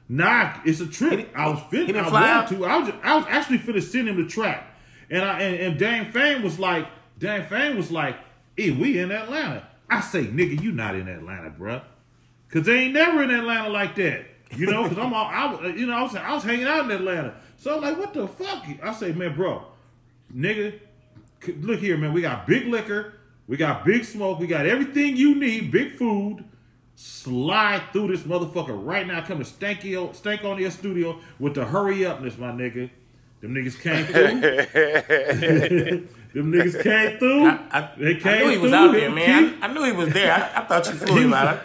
Nah, 0.10 0.60
it's 0.66 0.80
a 0.80 0.88
trip. 0.88 1.30
I 1.36 1.50
was 1.50 1.60
fit. 1.70 1.88
didn't 1.88 2.06
I 2.06 2.10
fly 2.10 2.22
wanted 2.22 2.34
out? 2.34 2.48
to. 2.50 2.66
I 2.66 2.78
was. 2.78 2.94
I 3.04 3.16
was 3.16 3.26
actually 3.30 3.60
finna 3.60 3.82
send 3.82 4.10
him 4.10 4.22
the 4.22 4.28
track, 4.28 4.68
and 5.10 5.24
I 5.24 5.40
and, 5.40 5.56
and 5.56 5.80
Dane 5.80 6.12
Fame 6.12 6.44
was 6.44 6.60
like, 6.60 6.88
Dane 7.18 7.46
Fame 7.46 7.78
was 7.78 7.90
like, 7.90 8.18
"Hey, 8.58 8.72
we 8.72 9.00
in 9.00 9.12
Atlanta." 9.12 9.68
I 9.90 10.02
say, 10.02 10.26
"Nigga, 10.26 10.62
you 10.62 10.72
not 10.72 10.96
in 10.96 11.08
Atlanta, 11.08 11.50
bruh. 11.50 11.82
Cause 12.54 12.66
they 12.66 12.82
ain't 12.82 12.94
never 12.94 13.24
in 13.24 13.32
Atlanta 13.32 13.70
like 13.70 13.96
that, 13.96 14.26
you 14.56 14.68
know. 14.68 14.88
Cause 14.88 14.98
I'm 15.00 15.12
all, 15.12 15.26
I, 15.26 15.70
you 15.70 15.88
know, 15.88 15.94
I 15.94 16.04
was, 16.04 16.16
I 16.16 16.34
was 16.36 16.44
hanging 16.44 16.68
out 16.68 16.86
in 16.86 16.92
Atlanta, 16.92 17.34
so 17.64 17.78
I'm 17.78 17.82
like, 17.82 17.98
what 17.98 18.14
the 18.14 18.28
fuck? 18.28 18.66
I 18.84 18.92
say, 18.92 19.14
man, 19.14 19.38
bro, 19.38 19.64
nigga, 20.36 20.82
look 21.62 21.80
here, 21.80 21.96
man. 21.96 22.12
We 22.12 22.20
got 22.20 22.46
big 22.46 22.68
liquor, 22.68 23.14
we 23.48 23.56
got 23.56 23.86
big 23.86 24.04
smoke, 24.04 24.40
we 24.40 24.48
got 24.48 24.66
everything 24.66 25.16
you 25.16 25.36
need, 25.36 25.72
big 25.72 25.96
food. 25.96 26.44
Slide 26.96 27.82
through 27.94 28.10
this 28.10 28.24
motherfucker 28.24 28.78
right 28.86 29.08
now. 29.08 29.26
Come 29.26 29.38
to 29.38 29.46
stanky 29.46 30.14
stank 30.14 30.44
on 30.44 30.60
your 30.60 30.72
studio 30.72 31.22
with 31.40 31.56
the 31.56 31.64
hurry 31.64 32.06
upness, 32.06 32.38
my 32.38 32.52
nigga. 32.52 32.90
Them 33.40 33.56
niggas 33.56 33.80
came 33.80 34.06
through. 34.08 34.42
Them 36.34 36.52
niggas 36.52 36.84
came 36.84 37.18
through. 37.18 37.60
they 37.98 38.16
came 38.16 38.34
I 38.34 38.40
knew 38.40 38.50
he 38.50 38.58
was 38.58 38.72
through. 38.72 38.80
out 38.80 38.92
there, 38.92 39.10
man. 39.10 39.58
I, 39.62 39.68
I 39.68 39.74
knew 39.74 39.86
he 39.86 39.92
was 39.94 40.12
there. 40.14 40.34
I, 40.34 40.62
I 40.62 40.66
thought 40.66 40.86
you 40.88 40.94
flew 40.96 41.22
him 41.22 41.34
out. 41.34 41.62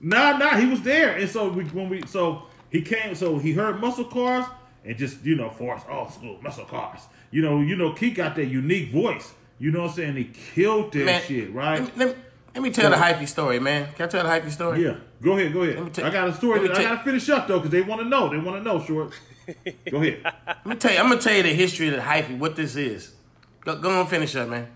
Nah, 0.00 0.38
nah, 0.38 0.56
he 0.56 0.66
was 0.66 0.82
there, 0.82 1.16
and 1.16 1.30
so 1.30 1.48
we, 1.50 1.64
when 1.66 1.88
we, 1.88 2.04
so 2.06 2.46
he 2.68 2.82
came, 2.82 3.14
so 3.14 3.38
he 3.38 3.52
heard 3.52 3.80
muscle 3.80 4.04
cars, 4.04 4.44
and 4.86 4.96
just 4.96 5.24
you 5.24 5.34
know, 5.34 5.50
for 5.50 5.74
us, 5.74 5.82
oh, 5.90 5.98
old 5.98 6.12
school 6.12 6.38
muscle 6.42 6.64
cars. 6.64 7.00
You 7.30 7.42
know, 7.42 7.60
you 7.60 7.76
know, 7.76 7.92
Keith 7.92 8.16
got 8.16 8.36
that 8.36 8.46
unique 8.46 8.90
voice. 8.92 9.34
You 9.58 9.70
know 9.70 9.82
what 9.82 9.90
I'm 9.90 9.96
saying? 9.96 10.16
He 10.16 10.24
killed 10.24 10.92
that 10.92 11.04
Man, 11.04 11.22
shit, 11.22 11.52
right? 11.52 11.80
Let 11.80 11.96
me, 11.96 12.04
let 12.04 12.08
me, 12.16 12.22
let 12.54 12.62
me 12.62 12.70
tell 12.70 12.90
the 12.90 12.96
hyphy 12.96 13.26
story, 13.26 13.58
man. 13.58 13.92
Can 13.94 14.06
I 14.06 14.08
tell 14.08 14.22
the 14.22 14.28
hyphy 14.28 14.50
story? 14.50 14.84
Yeah, 14.84 14.96
go 15.22 15.36
ahead, 15.36 15.52
go 15.52 15.62
ahead. 15.62 15.98
I 16.00 16.10
got 16.10 16.28
a 16.28 16.34
story. 16.34 16.60
That 16.60 16.70
I 16.70 16.74
tell- 16.74 16.94
gotta 16.94 17.04
finish 17.04 17.28
up 17.30 17.48
though, 17.48 17.58
because 17.58 17.70
they 17.70 17.82
want 17.82 18.02
to 18.02 18.08
know. 18.08 18.28
They 18.28 18.38
want 18.38 18.58
to 18.58 18.62
know, 18.62 18.82
short. 18.82 19.12
Go 19.90 19.98
ahead. 19.98 20.22
Let 20.24 20.66
me 20.66 20.74
tell 20.74 20.92
you. 20.92 20.98
I'm 20.98 21.08
gonna 21.08 21.20
tell 21.20 21.34
you 21.36 21.44
the 21.44 21.54
history 21.54 21.86
of 21.86 21.94
the 21.94 22.00
hyphy. 22.00 22.36
What 22.36 22.56
this 22.56 22.74
is. 22.74 23.12
Go, 23.60 23.76
go 23.78 24.00
on, 24.00 24.06
finish 24.08 24.34
up, 24.34 24.48
man. 24.48 24.75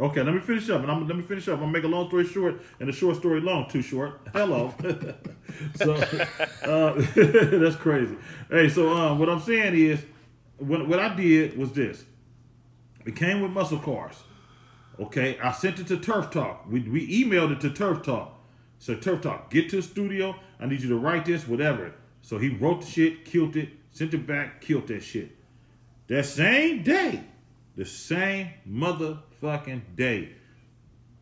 Okay, 0.00 0.22
let 0.22 0.32
me 0.32 0.40
finish 0.40 0.70
up, 0.70 0.82
and 0.82 0.90
I'm 0.92 1.08
let 1.08 1.16
me 1.16 1.24
finish 1.24 1.48
up. 1.48 1.54
I'm 1.54 1.60
gonna 1.60 1.72
make 1.72 1.82
a 1.82 1.88
long 1.88 2.06
story 2.06 2.24
short 2.24 2.60
and 2.78 2.88
a 2.88 2.92
short 2.92 3.16
story 3.16 3.40
long. 3.40 3.68
Too 3.68 3.82
short. 3.82 4.20
Hello. 4.32 4.72
so 5.74 5.94
uh, 5.94 6.94
that's 7.16 7.74
crazy. 7.74 8.16
Hey, 8.48 8.68
so 8.68 8.90
um, 8.90 9.18
what 9.18 9.28
I'm 9.28 9.40
saying 9.40 9.74
is, 9.74 10.00
what 10.58 10.86
what 10.86 11.00
I 11.00 11.14
did 11.16 11.58
was 11.58 11.72
this. 11.72 12.04
It 13.04 13.16
came 13.16 13.40
with 13.40 13.50
muscle 13.50 13.78
cars. 13.78 14.22
Okay, 15.00 15.36
I 15.40 15.50
sent 15.50 15.80
it 15.80 15.88
to 15.88 15.96
Turf 15.96 16.30
Talk. 16.30 16.66
We 16.70 16.80
we 16.82 17.24
emailed 17.24 17.50
it 17.50 17.60
to 17.62 17.70
Turf 17.70 18.02
Talk. 18.02 18.38
So 18.78 18.94
Turf 18.94 19.22
Talk, 19.22 19.50
get 19.50 19.68
to 19.70 19.76
the 19.76 19.82
studio. 19.82 20.36
I 20.60 20.66
need 20.66 20.80
you 20.80 20.88
to 20.90 20.96
write 20.96 21.24
this, 21.24 21.48
whatever. 21.48 21.92
So 22.22 22.38
he 22.38 22.50
wrote 22.50 22.82
the 22.82 22.86
shit, 22.86 23.24
killed 23.24 23.56
it, 23.56 23.70
sent 23.90 24.14
it 24.14 24.26
back, 24.28 24.60
killed 24.60 24.86
that 24.88 25.02
shit. 25.02 25.30
That 26.06 26.24
same 26.24 26.84
day, 26.84 27.24
the 27.74 27.84
same 27.84 28.50
motherfucking 29.42 29.82
day, 29.96 30.30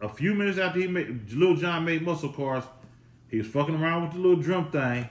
a 0.00 0.08
few 0.08 0.34
minutes 0.34 0.58
after 0.58 0.80
he 0.80 0.86
made 0.86 1.32
Lil 1.32 1.56
Jon 1.56 1.84
made 1.84 2.02
muscle 2.02 2.32
cars, 2.32 2.64
he 3.28 3.38
was 3.38 3.46
fucking 3.46 3.74
around 3.74 4.02
with 4.04 4.12
the 4.12 4.18
little 4.18 4.42
drum 4.42 4.70
thing. 4.70 5.08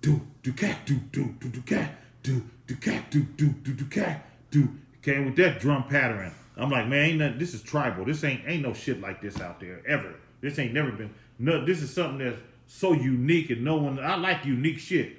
Do 0.00 0.20
do 0.42 0.52
cat 0.52 0.84
do 0.84 0.96
do 0.96 1.34
do 1.40 1.48
do 1.48 1.60
cat 1.62 1.94
do 2.22 2.42
do 2.66 2.76
cat 2.76 3.10
do 3.10 3.20
do 3.20 3.48
do 3.48 3.72
do 3.72 3.84
cat 3.86 4.26
do 4.50 4.68
came 5.02 5.24
with 5.24 5.36
that 5.36 5.60
drum 5.60 5.84
pattern. 5.84 6.32
I'm 6.56 6.70
like, 6.70 6.88
man, 6.88 7.04
ain't 7.04 7.18
nothing, 7.18 7.38
this 7.38 7.54
is 7.54 7.62
tribal. 7.62 8.04
This 8.04 8.24
ain't 8.24 8.42
ain't 8.46 8.62
no 8.62 8.72
shit 8.72 9.00
like 9.00 9.20
this 9.20 9.40
out 9.40 9.60
there 9.60 9.82
ever. 9.86 10.14
This 10.40 10.58
ain't 10.58 10.74
never 10.74 10.92
been. 10.92 11.14
No, 11.38 11.64
this 11.64 11.82
is 11.82 11.92
something 11.92 12.18
that's 12.18 12.40
so 12.66 12.92
unique 12.92 13.50
and 13.50 13.64
no 13.64 13.76
one. 13.76 13.98
I 13.98 14.16
like 14.16 14.44
unique 14.44 14.78
shit. 14.78 15.16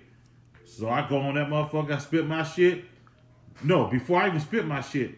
So 0.65 0.89
I 0.89 1.07
go 1.07 1.17
on 1.17 1.35
that 1.35 1.47
motherfucker. 1.47 1.91
I 1.91 1.97
spit 1.99 2.27
my 2.27 2.43
shit. 2.43 2.85
No, 3.63 3.85
before 3.85 4.21
I 4.21 4.27
even 4.27 4.39
spit 4.39 4.65
my 4.65 4.81
shit, 4.81 5.15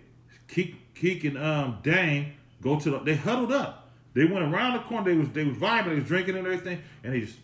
Keek, 0.48 0.76
Keek 1.00 1.24
and 1.24 1.38
um 1.38 1.80
Dane 1.84 2.34
go 2.62 2.80
to 2.80 2.90
the. 2.92 3.00
They 3.00 3.16
huddled 3.16 3.52
up. 3.52 3.90
They 4.14 4.26
went 4.26 4.54
around 4.54 4.74
the 4.74 4.80
corner. 4.80 5.12
They 5.12 5.18
was 5.18 5.30
they 5.30 5.44
was 5.44 5.58
vibing. 5.58 5.90
They 5.90 5.96
was 5.96 6.06
drinking 6.06 6.38
and 6.38 6.46
everything. 6.46 6.82
And 7.04 7.14
they 7.14 7.22
just 7.22 7.38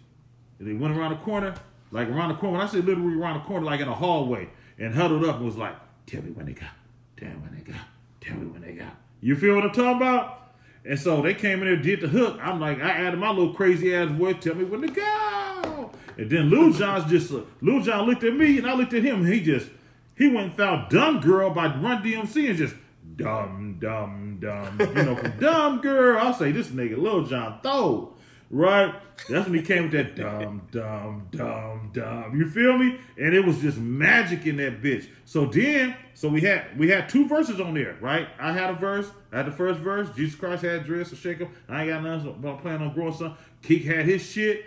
they 0.60 0.74
went 0.74 0.98
around 0.98 1.12
the 1.12 1.24
corner, 1.24 1.54
like 1.92 2.08
around 2.08 2.30
the 2.30 2.36
corner. 2.36 2.58
When 2.58 2.68
I 2.68 2.70
say 2.70 2.82
literally 2.82 3.20
around 3.20 3.40
the 3.40 3.46
corner, 3.46 3.66
like 3.66 3.80
in 3.80 3.88
a 3.88 3.94
hallway, 3.94 4.50
and 4.78 4.94
huddled 4.94 5.26
up 5.26 5.38
and 5.38 5.46
was 5.46 5.58
like, 5.58 5.76
"Tell 6.06 6.22
me 6.22 6.32
when 6.32 6.46
they 6.46 6.54
got. 6.54 6.70
Tell 7.18 7.30
me 7.30 7.36
when 7.36 7.56
they 7.56 7.72
got. 7.72 7.82
Tell 8.22 8.36
me 8.36 8.48
when 8.48 8.62
they 8.62 8.74
got." 8.74 8.96
You 9.22 9.36
feel 9.36 9.56
what 9.56 9.64
I'm 9.64 9.72
talking 9.72 9.98
about? 9.98 10.42
And 10.86 11.00
so 11.00 11.22
they 11.22 11.34
came 11.34 11.64
in 11.64 11.66
there, 11.66 11.78
did 11.78 12.02
the 12.02 12.08
hook. 12.08 12.38
I'm 12.42 12.60
like, 12.60 12.80
I 12.80 12.90
added 12.90 13.20
my 13.20 13.30
little 13.30 13.54
crazy 13.54 13.96
ass 13.96 14.10
voice. 14.12 14.36
Tell 14.40 14.54
me 14.54 14.66
when 14.66 14.82
to 14.82 14.88
go. 14.88 15.92
And 16.18 16.30
then 16.30 16.50
Lil 16.50 16.74
Jon's 16.74 17.10
just 17.10 17.34
uh, 17.34 17.42
Lil 17.62 17.82
Jon 17.82 18.06
looked 18.06 18.24
at 18.24 18.36
me 18.36 18.60
and 18.60 18.68
I 18.68 18.76
looked 18.76 18.94
at 18.94 19.04
him. 19.04 19.26
And 19.26 19.34
he 19.34 19.42
just 19.42 19.68
he 20.16 20.28
went 20.28 20.48
and 20.48 20.54
found 20.54 20.90
"Dumb 20.90 21.20
Girl" 21.22 21.50
by 21.50 21.66
Run 21.66 22.04
DMC 22.04 22.50
and 22.50 22.58
just 22.58 22.76
dumb, 23.16 23.78
dumb, 23.80 24.38
dumb. 24.40 24.78
You 24.80 25.04
know, 25.04 25.16
from 25.16 25.40
"Dumb 25.40 25.82
Girl." 25.82 26.18
I'll 26.18 26.34
say 26.34 26.52
this 26.52 26.68
nigga 26.68 26.98
Lil 26.98 27.26
Jon 27.26 27.60
throw. 27.62 28.14
Right? 28.52 28.94
That's 29.28 29.48
when 29.48 29.58
he 29.58 29.66
came 29.66 29.84
with 29.84 29.92
that 29.94 30.16
dumb, 30.16 30.68
dumb, 30.72 31.28
dumb, 31.32 31.90
dumb. 31.94 32.40
You 32.40 32.48
feel 32.48 32.78
me? 32.78 33.00
And 33.18 33.34
it 33.34 33.44
was 33.44 33.60
just 33.60 33.78
magic 33.78 34.46
in 34.46 34.58
that 34.58 34.84
bitch. 34.84 35.08
So 35.26 35.46
then, 35.46 35.96
so 36.14 36.30
we 36.30 36.42
had 36.42 36.78
we 36.78 36.90
had 36.90 37.10
two 37.10 37.28
verses 37.28 37.60
on 37.60 37.74
there, 37.74 37.98
right? 38.02 38.28
I 38.40 38.54
had 38.54 38.70
a 38.70 38.74
verse. 38.74 39.10
I 39.32 39.38
had 39.38 39.48
the 39.48 39.52
first 39.52 39.80
verse. 39.80 40.10
Jesus 40.16 40.40
Christ 40.40 40.64
had 40.64 40.86
dress 40.86 41.10
shake 41.10 41.20
shake 41.20 41.42
'em. 41.42 41.50
I 41.68 41.82
ain't 41.84 41.90
got 41.90 42.04
nothing 42.04 42.36
but 42.40 42.50
I'm 42.50 42.58
planning 42.60 42.88
on 42.88 42.94
growing 42.94 43.14
some. 43.14 43.36
Keek 43.64 43.84
had 43.84 44.06
his 44.06 44.24
shit. 44.24 44.64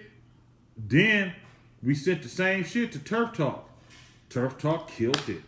Then 0.77 1.33
we 1.83 1.95
sent 1.95 2.23
the 2.23 2.29
same 2.29 2.65
shit 2.65 2.91
to 2.93 2.99
Turf 2.99 3.35
Talk. 3.35 3.71
Turf 4.29 4.59
Talk 4.59 4.91
killed 4.91 5.29
it. 5.29 5.43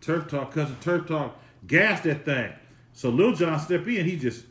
Turf 0.00 0.28
Talk, 0.28 0.52
cousin 0.52 0.76
Turf 0.80 1.08
Talk 1.08 1.36
gassed 1.66 2.04
that 2.04 2.24
thing. 2.24 2.52
So 2.92 3.08
Lil 3.08 3.34
Jon 3.34 3.58
stepped 3.58 3.86
in, 3.86 4.06
he 4.06 4.16
just 4.16 4.44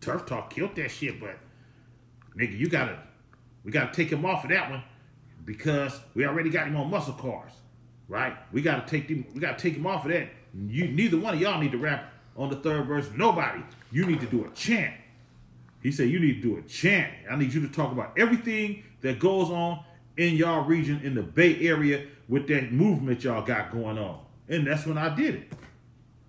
Turf 0.00 0.26
Talk 0.26 0.50
killed 0.50 0.76
that 0.76 0.90
shit, 0.90 1.20
but 1.20 1.38
nigga, 2.36 2.56
you 2.56 2.68
gotta 2.68 2.98
we 3.64 3.72
gotta 3.72 3.92
take 3.92 4.10
him 4.10 4.24
off 4.24 4.44
of 4.44 4.50
that 4.50 4.70
one 4.70 4.82
because 5.44 5.98
we 6.14 6.26
already 6.26 6.50
got 6.50 6.66
him 6.66 6.76
on 6.76 6.90
muscle 6.90 7.14
cars. 7.14 7.52
Right? 8.08 8.36
We 8.52 8.62
gotta 8.62 8.86
take 8.86 9.08
him 9.08 9.26
we 9.34 9.40
gotta 9.40 9.58
take 9.58 9.74
him 9.74 9.86
off 9.86 10.04
of 10.04 10.12
that. 10.12 10.28
You 10.54 10.88
neither 10.88 11.18
one 11.18 11.34
of 11.34 11.40
y'all 11.40 11.60
need 11.60 11.72
to 11.72 11.78
rap 11.78 12.12
on 12.36 12.50
the 12.50 12.56
third 12.56 12.86
verse. 12.86 13.08
Nobody. 13.14 13.62
You 13.90 14.06
need 14.06 14.20
to 14.20 14.26
do 14.26 14.44
a 14.44 14.50
chant. 14.50 14.94
He 15.82 15.92
said, 15.92 16.10
You 16.10 16.20
need 16.20 16.42
to 16.42 16.48
do 16.48 16.56
a 16.58 16.62
chant. 16.62 17.12
I 17.30 17.36
need 17.36 17.52
you 17.52 17.60
to 17.60 17.72
talk 17.72 17.92
about 17.92 18.18
everything 18.18 18.82
that 19.02 19.18
goes 19.18 19.50
on 19.50 19.84
in 20.16 20.34
y'all 20.34 20.64
region, 20.64 21.00
in 21.04 21.14
the 21.14 21.22
Bay 21.22 21.60
Area, 21.60 22.06
with 22.28 22.48
that 22.48 22.72
movement 22.72 23.22
y'all 23.22 23.42
got 23.42 23.70
going 23.70 23.98
on. 23.98 24.20
And 24.48 24.66
that's 24.66 24.86
when 24.86 24.98
I 24.98 25.14
did 25.14 25.34
it. 25.34 25.52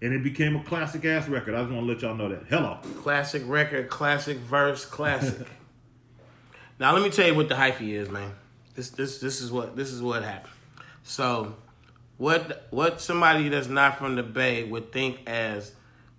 And 0.02 0.14
it 0.14 0.24
became 0.24 0.56
a 0.56 0.64
classic 0.64 1.06
ass 1.06 1.28
record. 1.28 1.56
I 1.56 1.62
just 1.62 1.72
want 1.74 1.88
to 1.88 1.92
let 1.94 2.02
y'all 2.02 2.16
know 2.16 2.30
that. 2.30 2.44
Hello. 2.50 2.78
Classic 3.02 3.42
record, 3.46 3.90
classic 3.90 4.38
verse, 4.38 4.86
classic. 4.86 5.48
now 6.80 6.94
let 6.94 7.02
me 7.02 7.10
tell 7.10 7.28
you 7.28 7.34
what 7.36 7.50
the 7.50 7.56
hyphy 7.56 7.94
is, 7.94 8.10
man. 8.10 8.34
This 8.76 8.92
this 8.92 9.18
this 9.20 9.42
is 9.42 9.52
what 9.52 9.76
this 9.76 9.92
is 9.92 10.02
what 10.02 10.24
happened. 10.24 10.54
So 11.02 11.56
what 12.18 12.68
what 12.70 13.02
somebody 13.02 13.50
that's 13.50 13.68
not 13.68 13.98
from 13.98 14.16
the 14.16 14.24
Bay 14.24 14.64
would 14.64 14.92
think 14.92 15.22
as 15.28 15.72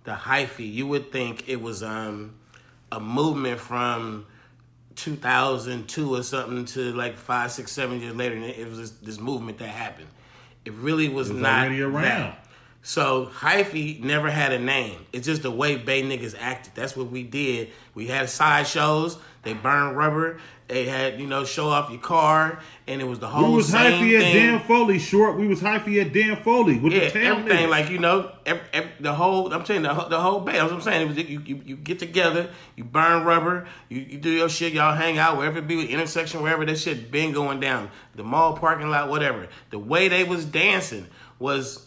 the 0.03 0.11
hyphy, 0.11 0.69
you 0.71 0.85
would 0.87 1.11
think 1.11 1.47
it 1.47 1.61
was 1.61 1.81
um 1.81 2.35
a 2.91 2.99
movement 2.99 3.61
from 3.61 4.25
2002 4.95 6.15
or 6.15 6.23
something 6.23 6.65
to 6.65 6.91
like 6.93 7.15
five, 7.15 7.51
six, 7.51 7.71
seven 7.71 8.01
years 8.01 8.15
later, 8.15 8.35
and 8.35 8.43
it 8.43 8.67
was 8.67 8.77
this, 8.77 8.89
this 8.91 9.19
movement 9.19 9.57
that 9.59 9.69
happened. 9.69 10.07
It 10.65 10.73
really 10.73 11.07
was, 11.07 11.29
It 11.29 11.33
was 11.33 11.41
not 11.41 11.59
already 11.67 11.81
around. 11.81 12.03
that. 12.03 12.45
So 12.81 13.25
hyphy 13.27 14.01
never 14.01 14.29
had 14.31 14.51
a 14.53 14.59
name. 14.59 15.05
It's 15.11 15.25
just 15.25 15.43
the 15.43 15.51
way 15.51 15.75
Bay 15.75 16.01
niggas 16.01 16.35
acted. 16.39 16.73
That's 16.75 16.95
what 16.95 17.11
we 17.11 17.23
did. 17.23 17.69
We 17.93 18.07
had 18.07 18.29
side 18.29 18.67
shows. 18.67 19.17
They 19.43 19.53
burned 19.53 19.97
rubber. 19.97 20.39
They 20.69 20.85
had 20.85 21.19
you 21.19 21.25
know 21.25 21.45
show 21.45 21.69
off 21.69 21.89
your 21.89 21.99
car, 21.99 22.59
and 22.85 23.01
it 23.01 23.05
was 23.05 23.17
the 23.17 23.27
whole 23.27 23.49
we 23.49 23.55
was 23.57 23.71
hyphy 23.71 24.15
at 24.15 24.21
thing. 24.21 24.35
Dan 24.35 24.59
Foley 24.67 24.99
short. 24.99 25.35
We 25.35 25.47
was 25.47 25.61
hyphy 25.61 25.99
at 25.99 26.13
Dan 26.13 26.43
Foley 26.43 26.77
with 26.77 26.93
yeah, 26.93 27.05
the 27.09 27.11
town 27.11 27.23
everything 27.39 27.65
niggas. 27.67 27.69
like 27.69 27.89
you 27.89 27.97
know, 27.97 28.31
every, 28.45 28.61
every, 28.71 28.91
the 28.99 29.13
whole. 29.13 29.51
I'm 29.51 29.65
saying 29.65 29.81
the, 29.81 29.93
whole- 29.93 30.09
the 30.09 30.19
whole 30.21 30.41
bay. 30.41 30.53
That's 30.53 30.65
what 30.65 30.73
I'm 30.73 30.81
saying. 30.81 31.01
It 31.01 31.07
was, 31.07 31.17
you, 31.17 31.41
you 31.43 31.61
you 31.65 31.75
get 31.75 31.97
together, 31.97 32.51
you 32.75 32.83
burn 32.83 33.23
rubber, 33.23 33.67
you, 33.89 34.01
you 34.01 34.17
do 34.19 34.29
your 34.29 34.47
shit, 34.47 34.73
y'all 34.73 34.95
hang 34.95 35.17
out 35.17 35.37
wherever 35.37 35.57
it 35.57 35.67
be, 35.67 35.75
with 35.75 35.89
intersection, 35.89 36.43
wherever 36.43 36.63
that 36.65 36.77
shit 36.77 37.09
been 37.11 37.31
going 37.31 37.59
down, 37.59 37.89
the 38.15 38.23
mall 38.23 38.55
parking 38.55 38.89
lot, 38.91 39.09
whatever. 39.09 39.47
The 39.71 39.79
way 39.79 40.07
they 40.07 40.23
was 40.23 40.45
dancing 40.45 41.07
was, 41.39 41.83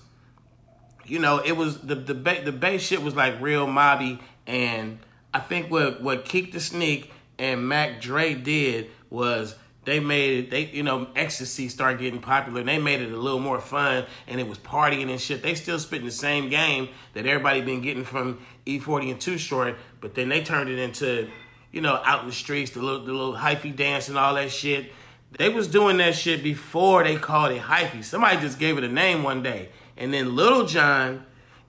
you 1.06 1.18
know, 1.18 1.38
it 1.38 1.52
was 1.52 1.78
the 1.78 1.94
the 1.94 2.14
ba- 2.14 2.42
the 2.44 2.52
bass 2.52 2.82
shit 2.82 3.02
was 3.02 3.14
like 3.14 3.40
real 3.40 3.66
mobby, 3.66 4.20
and 4.46 4.98
I 5.34 5.40
think 5.40 5.70
what 5.70 6.02
what 6.02 6.24
Keek 6.24 6.52
the 6.52 6.60
Sneak 6.60 7.10
and 7.38 7.68
Mac 7.68 8.00
Dre 8.00 8.34
did 8.34 8.90
was 9.10 9.54
they 9.84 10.00
made 10.00 10.44
it 10.44 10.50
they 10.50 10.66
you 10.66 10.82
know 10.82 11.08
ecstasy 11.16 11.68
started 11.68 11.98
getting 12.00 12.20
popular 12.20 12.60
and 12.60 12.68
they 12.68 12.78
made 12.78 13.00
it 13.00 13.12
a 13.12 13.16
little 13.16 13.40
more 13.40 13.60
fun 13.60 14.04
and 14.28 14.40
it 14.40 14.46
was 14.46 14.58
partying 14.58 15.10
and 15.10 15.20
shit 15.20 15.42
they 15.42 15.54
still 15.54 15.78
spitting 15.78 16.06
the 16.06 16.12
same 16.12 16.48
game 16.48 16.88
that 17.14 17.26
everybody 17.26 17.60
been 17.60 17.82
getting 17.82 18.04
from 18.04 18.38
e40 18.64 19.10
and 19.10 19.20
Too 19.20 19.38
Short 19.38 19.76
but 20.00 20.14
then 20.14 20.28
they 20.28 20.42
turned 20.44 20.70
it 20.70 20.78
into 20.78 21.28
you 21.72 21.80
know 21.80 22.00
out 22.04 22.20
in 22.20 22.26
the 22.28 22.32
streets 22.32 22.70
the 22.70 22.80
little 22.80 23.04
the 23.04 23.12
little 23.12 23.34
hyphy 23.34 23.74
dance 23.74 24.08
and 24.08 24.16
all 24.16 24.34
that 24.36 24.52
shit 24.52 24.92
They 25.38 25.48
was 25.48 25.66
doing 25.66 25.96
that 25.96 26.14
shit 26.14 26.42
before 26.42 27.02
they 27.04 27.16
called 27.16 27.52
it 27.52 27.62
hyphy. 27.62 28.04
Somebody 28.04 28.38
just 28.40 28.58
gave 28.58 28.76
it 28.76 28.84
a 28.84 28.88
name 28.88 29.22
one 29.22 29.42
day. 29.42 29.70
And 29.96 30.12
then 30.12 30.34
Little 30.34 30.66
John 30.66 31.24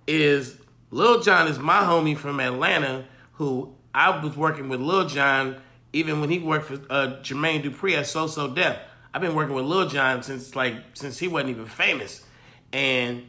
is 0.08 0.58
Lil 0.92 1.22
Jon 1.22 1.48
is 1.48 1.60
my 1.60 1.80
homie 1.80 2.18
from 2.18 2.40
Atlanta 2.40 3.06
who 3.34 3.74
I 3.94 4.24
was 4.24 4.36
working 4.36 4.70
with 4.70 4.80
Lil 4.80 5.08
Jon 5.08 5.62
even 5.92 6.22
when 6.22 6.30
he 6.30 6.40
worked 6.40 6.66
for 6.66 6.74
uh, 6.90 7.20
Jermaine 7.22 7.64
Dupri 7.64 7.98
at 7.98 8.08
So 8.08 8.28
So 8.28 8.48
Def. 8.48 8.78
I've 9.14 9.22
been 9.22 9.36
working 9.36 9.56
with 9.56 9.66
Lil 9.66 9.90
Jon 9.90 10.24
since 10.24 10.56
like 10.56 10.76
since 10.94 11.20
he 11.20 11.28
wasn't 11.28 11.52
even 11.52 11.66
famous. 11.66 12.24
And 12.72 13.28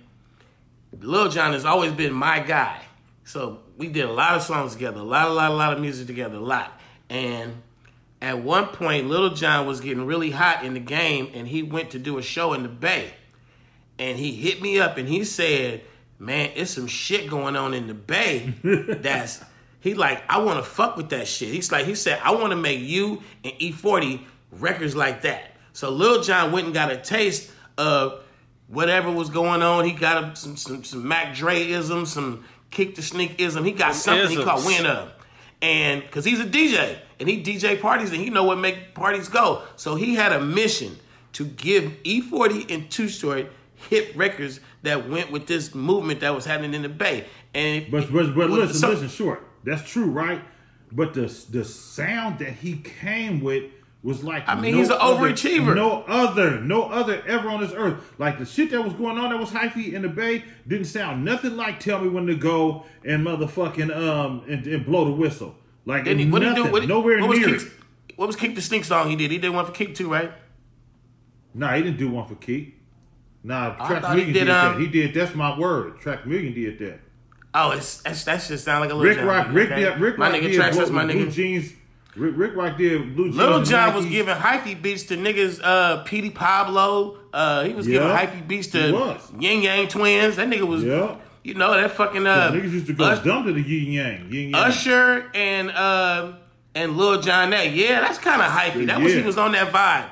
Lil 1.00 1.28
Jon 1.28 1.52
has 1.52 1.64
always 1.64 1.92
been 1.92 2.12
my 2.12 2.40
guy. 2.40 2.80
So 3.24 3.60
we 3.76 3.88
did 3.88 4.04
a 4.04 4.12
lot 4.12 4.34
of 4.36 4.42
songs 4.42 4.74
together, 4.74 5.00
a 5.00 5.04
lot, 5.04 5.28
a 5.28 5.32
lot, 5.32 5.50
a 5.50 5.54
lot 5.54 5.72
of 5.72 5.80
music 5.80 6.06
together, 6.06 6.36
a 6.36 6.40
lot. 6.40 6.78
And 7.08 7.62
at 8.20 8.42
one 8.42 8.66
point, 8.66 9.08
Little 9.08 9.34
John 9.34 9.66
was 9.66 9.80
getting 9.80 10.06
really 10.06 10.30
hot 10.30 10.64
in 10.64 10.74
the 10.74 10.80
game, 10.80 11.30
and 11.34 11.48
he 11.48 11.62
went 11.62 11.90
to 11.90 11.98
do 11.98 12.18
a 12.18 12.22
show 12.22 12.52
in 12.52 12.62
the 12.62 12.68
Bay. 12.68 13.12
And 13.98 14.18
he 14.18 14.32
hit 14.32 14.60
me 14.60 14.80
up 14.80 14.96
and 14.96 15.08
he 15.08 15.24
said, 15.24 15.82
Man, 16.18 16.50
it's 16.54 16.72
some 16.72 16.86
shit 16.86 17.28
going 17.28 17.56
on 17.56 17.74
in 17.74 17.86
the 17.86 17.94
Bay 17.94 18.54
that's 18.62 19.42
he 19.80 19.92
like, 19.92 20.22
I 20.30 20.38
want 20.38 20.64
to 20.64 20.68
fuck 20.68 20.96
with 20.96 21.10
that 21.10 21.28
shit. 21.28 21.52
He's 21.52 21.70
like, 21.70 21.84
he 21.84 21.94
said, 21.94 22.18
I 22.22 22.34
want 22.34 22.52
to 22.52 22.56
make 22.56 22.80
you 22.80 23.22
and 23.44 23.52
E40 23.54 24.24
records 24.52 24.96
like 24.96 25.22
that. 25.22 25.52
So 25.74 25.90
Lil 25.90 26.22
Jon 26.22 26.52
went 26.52 26.66
and 26.66 26.74
got 26.74 26.90
a 26.90 26.96
taste 26.96 27.50
of 27.76 28.24
whatever 28.68 29.10
was 29.10 29.28
going 29.28 29.62
on. 29.62 29.84
He 29.84 29.92
got 29.92 30.38
some 30.38 30.56
some, 30.56 30.84
some 30.84 31.06
Mac 31.06 31.34
Dre 31.34 31.68
ism, 31.68 32.06
some 32.06 32.44
Keek 32.70 32.94
the 32.94 33.02
Sneak 33.02 33.40
ism. 33.40 33.64
He 33.64 33.72
got 33.72 33.94
something 33.94 34.38
he 34.38 34.42
called 34.42 34.60
Isms. 34.60 34.78
win 34.78 34.86
of. 34.86 35.12
And 35.60 36.02
because 36.02 36.24
he's 36.24 36.40
a 36.40 36.44
DJ 36.44 36.98
and 37.20 37.28
he 37.28 37.42
DJ 37.42 37.80
parties 37.80 38.10
and 38.10 38.20
he 38.20 38.30
know 38.30 38.44
what 38.44 38.58
make 38.58 38.94
parties 38.94 39.28
go. 39.28 39.62
So 39.76 39.94
he 39.94 40.14
had 40.14 40.32
a 40.32 40.40
mission 40.40 40.96
to 41.34 41.44
give 41.44 41.84
E40 42.04 42.70
and 42.70 42.90
Too 42.90 43.08
Short 43.08 43.50
hip 43.84 44.12
records 44.14 44.60
that 44.82 45.08
went 45.08 45.30
with 45.30 45.46
this 45.46 45.74
movement 45.74 46.20
that 46.20 46.34
was 46.34 46.44
happening 46.44 46.74
in 46.74 46.82
the 46.82 46.88
Bay. 46.88 47.26
And 47.54 47.90
But 47.90 48.12
but 48.12 48.34
but 48.34 48.50
listen, 48.50 48.76
so- 48.76 48.90
listen, 48.90 49.08
short. 49.08 49.46
That's 49.64 49.88
true, 49.88 50.06
right? 50.06 50.42
But 50.92 51.14
the 51.14 51.26
the 51.50 51.64
sound 51.64 52.38
that 52.38 52.52
he 52.52 52.76
came 52.76 53.40
with 53.40 53.64
was 54.02 54.22
like 54.22 54.46
I 54.46 54.54
mean, 54.54 54.74
he's 54.74 54.90
an 54.90 54.98
overachiever. 54.98 55.70
Other, 55.70 55.74
no 55.74 56.02
other, 56.02 56.60
no 56.60 56.82
other 56.84 57.22
ever 57.26 57.48
on 57.48 57.60
this 57.60 57.72
earth. 57.72 58.12
Like 58.18 58.38
the 58.38 58.44
shit 58.44 58.70
that 58.70 58.82
was 58.82 58.92
going 58.92 59.16
on 59.16 59.30
that 59.30 59.38
was 59.38 59.50
hyphy 59.50 59.94
in 59.94 60.02
the 60.02 60.08
Bay 60.08 60.44
didn't 60.68 60.86
sound 60.86 61.24
nothing 61.24 61.56
like 61.56 61.80
"Tell 61.80 62.00
Me 62.00 62.08
When 62.08 62.26
to 62.26 62.36
Go" 62.36 62.84
and 63.04 63.26
motherfucking 63.26 63.96
um 63.96 64.44
and, 64.46 64.66
and 64.66 64.84
blow 64.84 65.06
the 65.06 65.12
whistle. 65.12 65.56
Like 65.86 66.06
he, 66.06 66.28
what 66.28 66.42
nothing, 66.42 66.56
he 66.56 66.68
do? 66.68 66.72
What, 66.72 66.86
nowhere 66.86 67.20
what 67.20 67.30
was 67.30 67.38
near. 67.38 67.58
What 68.16 68.26
was 68.26 68.36
Keek 68.36 68.54
the 68.54 68.62
Sneak 68.62 68.84
song 68.84 69.10
he 69.10 69.16
did? 69.16 69.30
He 69.30 69.38
did 69.38 69.48
one 69.50 69.64
for 69.66 69.72
Keek 69.72 69.94
too, 69.94 70.12
right? 70.12 70.32
Nah, 71.54 71.74
he 71.74 71.82
didn't 71.82 71.98
do 71.98 72.10
one 72.10 72.26
for 72.26 72.34
Keith. 72.36 72.74
Nah, 73.44 73.74
Track 73.86 74.02
thought 74.02 74.16
he 74.16 74.24
Million 74.24 74.32
did, 74.32 74.44
did, 74.46 74.50
um, 74.50 74.72
that. 74.72 74.80
He 74.80 74.86
did. 74.88 75.14
That's 75.14 75.34
my 75.34 75.58
word. 75.58 75.98
Traxamillion 75.98 76.54
did 76.54 76.78
that. 76.78 77.00
Oh, 77.52 77.70
it's 77.70 78.02
that's, 78.02 78.24
that 78.24 78.42
shit 78.42 78.58
sound 78.58 78.80
like 78.80 78.90
a 78.90 78.94
little 78.94 79.14
Rick 79.14 79.24
Rock, 79.24 79.48
Rick, 79.52 79.70
okay? 79.70 79.82
yeah, 79.82 79.96
Rick 79.98 80.18
my 80.18 80.28
Rock 80.30 80.36
nigga 80.40 80.42
did 80.42 80.54
tracks 80.54 80.74
blue, 80.74 80.84
that's 80.86 80.90
my 80.90 81.04
blue 81.04 81.30
jeans. 81.30 81.72
Rick, 82.16 82.34
Rick 82.36 82.56
Rock 82.56 82.78
did 82.78 83.14
blue 83.14 83.26
jeans. 83.26 83.36
Little 83.36 83.62
John 83.62 83.94
was 83.94 84.06
giving 84.06 84.34
hyphy 84.34 84.80
beats 84.80 85.04
to 85.04 85.16
niggas. 85.16 85.60
Uh, 85.62 86.02
Petey 86.04 86.30
Pablo. 86.30 87.18
Uh, 87.32 87.64
he 87.64 87.74
was 87.74 87.86
giving 87.86 88.08
Yeah, 88.08 88.26
hyphy 88.26 88.46
beats 88.48 88.68
to. 88.68 89.20
Ying 89.38 89.62
Yang 89.62 89.88
Twins. 89.88 90.36
That 90.36 90.48
nigga 90.48 90.66
was. 90.66 90.82
Yeah. 90.82 91.16
You 91.44 91.52
know 91.54 91.74
that 91.74 91.90
fucking 91.90 92.22
Yeah, 92.24 92.32
uh, 92.32 92.52
niggas 92.52 92.72
used 92.72 92.86
to 92.86 92.94
go 92.94 93.04
Us- 93.04 93.22
dumb 93.22 93.44
to 93.44 93.52
the 93.52 93.60
yin 93.60 93.92
yang. 93.92 94.32
Yin 94.32 94.50
yang. 94.50 94.54
Usher 94.54 95.30
and 95.34 95.70
uh, 95.70 96.32
and 96.74 96.96
Lil 96.96 97.20
John. 97.20 97.50
That 97.50 97.72
yeah, 97.72 98.00
that's 98.00 98.18
kind 98.18 98.40
of 98.40 98.50
hyphy. 98.50 98.86
That 98.86 99.00
was 99.02 99.12
he 99.12 99.20
was 99.20 99.36
on 99.36 99.52
that 99.52 99.70
vibe. 99.70 100.08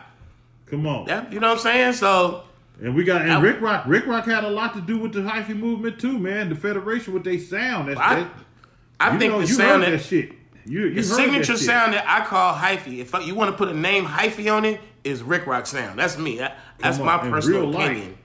Come 0.67 0.87
on. 0.87 1.07
That, 1.07 1.33
you 1.33 1.41
know 1.41 1.49
what 1.49 1.59
I'm 1.59 1.63
saying? 1.63 1.93
So 1.95 2.45
And 2.83 2.95
we 2.97 3.05
got 3.05 3.23
and 3.23 3.33
I- 3.33 3.41
Rick 3.41 3.61
Rock. 3.61 3.85
Rick 3.87 4.07
Rock 4.07 4.25
had 4.27 4.45
a 4.45 4.49
lot 4.51 4.75
to 4.75 4.81
do 4.81 4.99
with 4.99 5.13
the 5.13 5.21
hyphy 5.21 5.57
movement 5.57 5.99
too, 6.01 6.19
man. 6.19 6.49
The 6.49 6.57
Federation 6.57 7.15
with 7.15 7.23
their 7.25 7.39
sound. 7.39 7.89
That's, 7.89 8.01
I- 8.01 8.17
that, 8.21 8.33
I 8.99 9.19
think 9.19 9.33
know, 9.33 9.41
the 9.41 9.47
you 9.47 9.53
sound 9.55 9.83
heard 9.85 9.93
that- 9.93 9.99
that 9.99 10.05
shit. 10.05 10.33
You, 10.65 10.83
you 10.87 10.95
the 10.95 11.03
signature 11.03 11.53
that 11.55 11.59
sound 11.59 11.93
that 11.95 12.05
I 12.09 12.25
call 12.25 12.55
hyphy. 12.55 12.99
If 13.01 13.13
you 13.27 13.35
want 13.35 13.51
to 13.51 13.57
put 13.57 13.69
a 13.69 13.75
name 13.75 14.05
hyphy 14.05 14.53
on 14.53 14.65
it, 14.65 14.81
is 15.03 15.21
Rick 15.23 15.47
Rock 15.49 15.67
sound. 15.67 15.99
That's 15.99 16.17
me. 16.19 16.39
That- 16.39 16.57
that's 16.79 16.99
Come 16.99 17.07
my 17.07 17.19
personal 17.19 17.67
life, 17.69 17.91
opinion. 17.91 18.19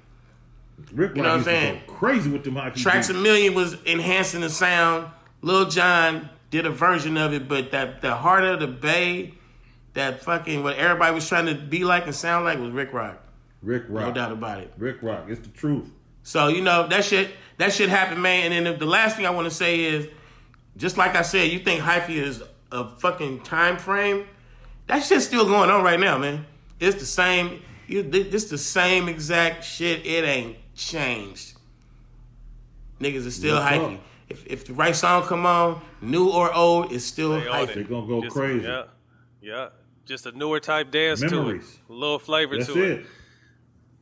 Rick 0.94 1.16
You 1.16 1.24
know 1.24 1.30
what 1.30 1.38
I'm 1.40 1.44
saying? 1.44 1.82
crazy 1.88 2.30
with 2.30 2.44
them 2.44 2.54
hyphy. 2.56 2.76
Tracks 2.76 3.10
a. 3.10 3.14
Million 3.16 3.54
was 3.56 3.76
enhancing 3.86 4.42
the 4.42 4.50
sound. 4.50 5.08
Lil 5.42 5.68
Jon 5.70 6.30
did 6.52 6.66
a 6.66 6.70
version 6.72 7.18
of 7.18 7.34
it, 7.34 7.48
but 7.48 7.72
that 7.72 8.02
the 8.02 8.16
heart 8.16 8.44
of 8.44 8.60
the 8.60 8.68
Bay, 8.68 9.34
that 9.94 10.24
fucking 10.24 10.64
what 10.64 10.76
everybody 10.78 11.14
was 11.16 11.28
trying 11.28 11.48
to 11.48 11.56
be 11.56 11.84
like 11.84 12.06
and 12.06 12.14
sound 12.16 12.46
like 12.46 12.60
was 12.60 12.70
Rick 12.72 12.94
Rock. 12.94 13.22
Rick 13.62 13.84
Rock. 13.90 14.08
No 14.08 14.14
doubt 14.14 14.32
about 14.32 14.60
it. 14.60 14.74
Rick 14.78 15.02
Rock. 15.02 15.26
It's 15.30 15.42
the 15.42 15.50
truth. 15.50 15.86
So 16.24 16.48
you 16.48 16.62
know 16.62 16.88
that 16.88 17.04
shit 17.06 17.32
that 17.58 17.74
shit 17.74 17.90
happened, 17.90 18.22
man. 18.22 18.52
And 18.52 18.66
then 18.66 18.78
the 18.80 18.86
last 18.86 19.16
thing 19.16 19.26
I 19.26 19.30
want 19.30 19.46
to 19.48 19.54
say 19.54 19.82
is, 19.86 20.08
just 20.76 20.98
like 20.98 21.16
I 21.16 21.22
said, 21.22 21.52
you 21.52 21.60
think 21.60 21.82
hyphy 21.82 22.16
is 22.16 22.44
a 22.72 22.88
fucking 22.98 23.42
time 23.42 23.78
frame? 23.78 24.28
That 24.88 25.04
shit's 25.04 25.26
still 25.26 25.46
going 25.46 25.70
on 25.70 25.84
right 25.84 26.00
now, 26.00 26.18
man. 26.18 26.46
It's 26.80 26.98
the 26.98 27.06
same. 27.06 27.62
You, 27.88 28.04
this 28.04 28.50
the 28.50 28.58
same 28.58 29.08
exact 29.08 29.64
shit. 29.64 30.06
It 30.06 30.26
ain't 30.26 30.58
changed. 30.76 31.54
Niggas 33.00 33.26
are 33.28 33.32
still 33.32 33.56
Real 33.56 33.64
talk. 33.64 33.92
hyphy. 33.92 34.00
If, 34.30 34.46
if 34.48 34.66
the 34.66 34.74
right 34.74 34.96
song 34.96 35.24
come 35.24 35.46
on, 35.46 35.82
new 36.02 36.30
or 36.30 36.54
old, 36.54 36.92
it's 36.92 37.06
still 37.06 37.32
They 37.40 37.42
hyphy. 37.46 37.74
They're 37.76 37.84
gonna 37.86 38.08
go 38.08 38.22
Just- 38.22 38.36
crazy. 38.36 38.66
Yeah, 38.66 38.84
yeah. 39.42 39.70
Just 40.06 40.26
a 40.26 40.32
newer 40.32 40.60
type 40.60 40.90
dance 40.92 41.22
Memories. 41.22 41.64
to 41.66 41.70
it, 41.70 41.80
a 41.90 41.94
little 41.94 42.20
flavor 42.20 42.56
That's 42.58 42.68
to 42.72 42.82
it. 42.84 42.92
it. 43.00 43.06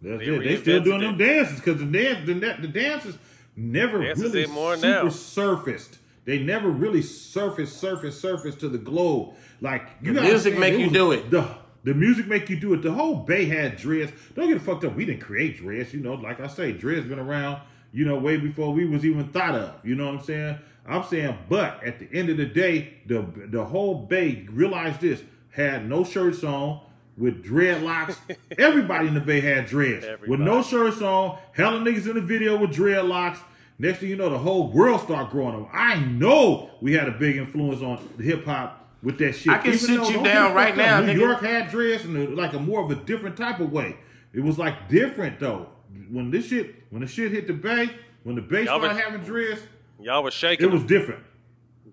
That's 0.01 0.19
They 0.19 0.25
it. 0.25 0.43
They 0.43 0.57
still 0.57 0.81
doing 0.81 1.01
them 1.01 1.17
dances 1.17 1.59
because 1.59 1.79
the 1.79 1.85
dance, 1.85 2.25
the, 2.25 2.33
the 2.33 2.67
dances 2.67 3.17
never 3.55 4.03
Dances 4.03 4.33
really 4.33 4.47
more 4.47 4.75
super 4.75 5.03
now. 5.03 5.09
surfaced. 5.09 5.97
They 6.25 6.39
never 6.39 6.69
really 6.69 7.01
surfaced, 7.01 7.77
surface, 7.77 8.19
surface 8.19 8.55
to 8.55 8.69
the 8.69 8.77
globe. 8.77 9.33
Like 9.61 9.87
you 10.01 10.11
The 10.13 10.19
gotta 10.19 10.29
music 10.29 10.57
make 10.57 10.77
you 10.77 10.89
do 10.89 11.11
it. 11.11 11.29
The 11.31 11.47
the 11.83 11.93
music 11.93 12.27
make 12.27 12.49
you 12.49 12.59
do 12.59 12.73
it. 12.73 12.81
The 12.81 12.91
whole 12.91 13.15
Bay 13.17 13.45
had 13.45 13.77
dreads. 13.77 14.11
Don't 14.33 14.47
get 14.49 14.59
fucked 14.61 14.83
up. 14.85 14.95
We 14.95 15.05
didn't 15.05 15.21
create 15.21 15.57
dreads. 15.57 15.93
You 15.93 15.99
know, 16.01 16.15
like 16.15 16.39
I 16.39 16.47
say, 16.47 16.71
dreads 16.71 17.05
been 17.07 17.19
around. 17.19 17.61
You 17.93 18.05
know, 18.05 18.17
way 18.17 18.37
before 18.37 18.73
we 18.73 18.85
was 18.85 19.05
even 19.05 19.29
thought 19.29 19.55
of. 19.55 19.75
You 19.83 19.95
know 19.95 20.07
what 20.07 20.15
I'm 20.19 20.23
saying? 20.23 20.57
I'm 20.87 21.03
saying, 21.03 21.37
but 21.49 21.83
at 21.83 21.99
the 21.99 22.09
end 22.11 22.29
of 22.29 22.37
the 22.37 22.45
day, 22.45 22.95
the 23.05 23.25
the 23.47 23.63
whole 23.65 23.95
Bay 24.05 24.47
realized 24.51 25.01
this 25.01 25.21
had 25.51 25.87
no 25.87 26.03
shirts 26.03 26.43
on 26.43 26.81
with 27.17 27.43
dreadlocks. 27.45 28.17
Everybody 28.57 29.07
in 29.07 29.13
the 29.13 29.19
Bay 29.21 29.39
had 29.39 29.65
dreads 29.67 30.05
with 30.27 30.39
no 30.39 30.61
shirts 30.61 31.01
on. 31.01 31.37
Hella 31.53 31.79
niggas 31.79 32.07
in 32.07 32.15
the 32.15 32.21
video 32.21 32.57
with 32.57 32.71
dreadlocks. 32.71 33.39
Next 33.77 33.99
thing 33.99 34.09
you 34.09 34.15
know, 34.15 34.29
the 34.29 34.37
whole 34.37 34.71
world 34.71 35.01
start 35.01 35.31
growing 35.31 35.55
up. 35.55 35.69
I 35.73 35.99
know 35.99 36.71
we 36.81 36.93
had 36.93 37.07
a 37.09 37.11
big 37.11 37.35
influence 37.37 37.81
on 37.81 37.97
hip 38.19 38.45
hop 38.45 38.87
with 39.03 39.17
that 39.19 39.33
shit. 39.33 39.51
I 39.51 39.57
can 39.57 39.77
sit 39.77 39.97
though- 40.01 40.09
you 40.09 40.23
down 40.23 40.53
right 40.53 40.75
now. 40.75 41.01
New 41.01 41.13
nigga. 41.13 41.19
York 41.19 41.41
had 41.41 41.69
dreads 41.69 42.05
in 42.05 42.35
like 42.35 42.53
a 42.53 42.59
more 42.59 42.83
of 42.83 42.91
a 42.91 42.95
different 42.95 43.35
type 43.37 43.59
of 43.59 43.71
way. 43.71 43.97
It 44.33 44.41
was 44.41 44.57
like 44.57 44.89
different 44.89 45.39
though. 45.39 45.67
When 46.09 46.31
this 46.31 46.47
shit, 46.47 46.75
when 46.89 47.01
the 47.01 47.07
shit 47.07 47.31
hit 47.31 47.47
the 47.47 47.53
Bay, 47.53 47.89
when 48.23 48.35
the 48.35 48.41
Bay 48.41 48.65
Y'all 48.65 48.79
started 48.79 49.01
having 49.01 49.21
dreads, 49.21 49.61
Y'all 50.01 50.23
was 50.23 50.33
shaking. 50.33 50.65
it 50.67 50.71
was 50.71 50.83
different. 50.83 51.23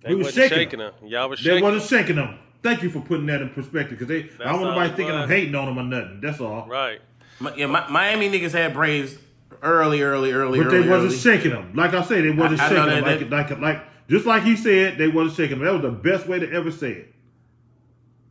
They 0.02 0.10
we 0.14 0.22
was 0.24 0.34
shaking, 0.34 0.58
shaking 0.58 0.78
them. 0.80 0.92
them. 1.00 1.08
Y'all 1.08 1.28
was 1.28 1.38
shaking. 1.38 1.54
They 1.56 1.62
wasn't 1.62 1.88
shaking 1.90 2.16
them. 2.16 2.38
Thank 2.62 2.82
you 2.82 2.90
for 2.90 3.00
putting 3.00 3.26
that 3.26 3.42
in 3.42 3.50
perspective 3.50 3.98
because 3.98 4.08
they. 4.08 4.30
I 4.44 4.52
don't 4.52 4.60
want 4.60 4.64
all 4.64 4.70
nobody 4.70 4.90
it 4.92 4.96
thinking 4.96 5.14
I'm 5.14 5.28
hating 5.28 5.54
on 5.54 5.66
them 5.66 5.78
or 5.78 5.82
nothing. 5.82 6.20
That's 6.20 6.40
all. 6.40 6.66
Right. 6.68 7.00
Mi- 7.40 7.50
Yeah, 7.56 7.66
Mi- 7.66 7.90
Miami 7.90 8.30
niggas 8.30 8.52
had 8.52 8.72
braids 8.72 9.18
early, 9.62 10.02
early, 10.02 10.32
early, 10.32 10.32
early. 10.32 10.62
But 10.62 10.70
they 10.70 10.76
early, 10.78 10.88
wasn't 10.88 11.12
early. 11.12 11.18
shaking 11.18 11.50
them. 11.50 11.72
Like 11.74 11.92
I 11.94 12.02
say, 12.02 12.20
they 12.20 12.30
wasn't 12.30 12.60
I- 12.60 12.66
I 12.66 12.68
shaking 12.68 12.86
them. 12.86 13.04
that- 13.04 13.30
Like, 13.30 13.50
like, 13.50 13.60
like, 13.60 13.84
just 14.08 14.26
like 14.26 14.42
he 14.44 14.56
said, 14.56 14.96
they 14.98 15.08
wasn't 15.08 15.36
shaking 15.36 15.58
them. 15.58 15.66
That 15.66 15.72
was 15.72 15.82
the 15.82 15.90
best 15.90 16.26
way 16.28 16.38
to 16.38 16.50
ever 16.52 16.70
say 16.70 16.92
it. 16.92 17.14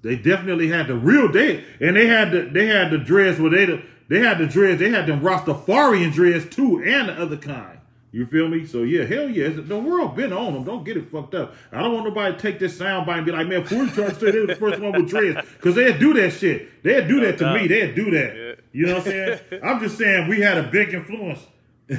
They 0.04 0.16
definitely 0.16 0.68
had 0.70 0.88
the 0.88 0.96
real 0.96 1.32
they 1.32 1.64
and 1.80 1.96
they 1.96 2.08
had 2.08 2.32
the 2.32 2.42
they 2.52 2.66
had 2.68 2.90
the 2.90 2.98
dreads 2.98 3.40
where 3.40 3.52
they 3.52 3.66
the, 3.66 3.82
they 4.08 4.20
had 4.20 4.38
the 4.40 4.48
dreads. 4.48 4.80
They 4.80 4.90
had 4.90 5.06
them 5.08 5.20
Rastafarian 5.22 6.12
dreads 6.14 6.46
too, 6.56 6.82
and 6.84 7.10
the 7.10 7.14
other 7.22 7.38
kind. 7.38 7.78
You 8.14 8.26
feel 8.26 8.50
me? 8.50 8.66
So 8.66 8.84
yeah, 8.84 9.06
hell 9.06 9.30
yeah, 9.30 9.48
the 9.50 9.80
world 9.80 10.18
been 10.18 10.34
on 10.34 10.54
them. 10.54 10.66
Don't 10.66 10.84
get 10.84 10.98
it 10.98 11.10
fucked 11.10 11.34
up. 11.34 11.56
I 11.72 11.82
don't 11.82 11.94
want 11.94 12.06
nobody 12.06 12.36
to 12.36 12.42
take 12.42 12.60
this 12.60 12.78
sound 12.78 13.06
bite 13.06 13.18
and 13.18 13.26
be 13.26 13.32
like, 13.32 13.48
man, 13.48 13.64
Fool 13.64 13.88
trying 13.88 14.10
to 14.10 14.16
say 14.16 14.32
they 14.32 14.40
was 14.40 14.50
the 14.50 14.56
first 14.60 14.82
one 14.82 14.92
with 14.92 15.10
dreads 15.10 15.48
because 15.56 15.76
they'd 15.76 15.98
do 15.98 16.14
that 16.16 16.32
shit. 16.32 16.84
They'd 16.84 17.08
do 17.08 17.22
that 17.22 17.38
to 17.38 17.54
me. 17.54 17.68
They'd 17.68 17.96
do 17.96 18.12
that. 18.12 18.58
You 18.74 18.88
know 18.88 18.96
what 18.96 19.08
I'm 19.08 19.12
saying? 19.12 19.40
I'm 19.64 19.80
just 19.80 19.98
saying 19.98 20.28
we 20.28 20.42
had 20.42 20.58
a 20.58 20.64
big 20.64 20.94
influence. 20.94 21.40
yeah, 21.88 21.96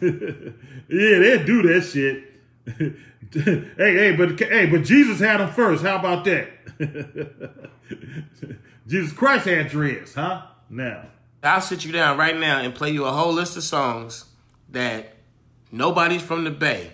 they'd 0.00 1.46
do 1.46 1.62
that 1.62 1.82
shit. 1.82 2.24
hey, 2.66 3.76
hey, 3.76 4.16
but 4.16 4.40
hey, 4.40 4.66
but 4.66 4.82
Jesus 4.82 5.20
had 5.20 5.38
them 5.38 5.52
first. 5.52 5.84
How 5.84 5.96
about 5.96 6.24
that? 6.24 6.48
Jesus 8.88 9.12
Christ 9.12 9.46
had 9.46 9.68
dreads, 9.68 10.14
huh? 10.14 10.42
Now, 10.68 11.06
I'll 11.44 11.60
sit 11.60 11.84
you 11.84 11.92
down 11.92 12.18
right 12.18 12.36
now 12.36 12.58
and 12.58 12.74
play 12.74 12.90
you 12.90 13.04
a 13.04 13.12
whole 13.12 13.32
list 13.32 13.56
of 13.56 13.62
songs 13.62 14.24
that 14.70 15.14
nobody's 15.72 16.22
from 16.22 16.44
the 16.44 16.50
Bay. 16.50 16.92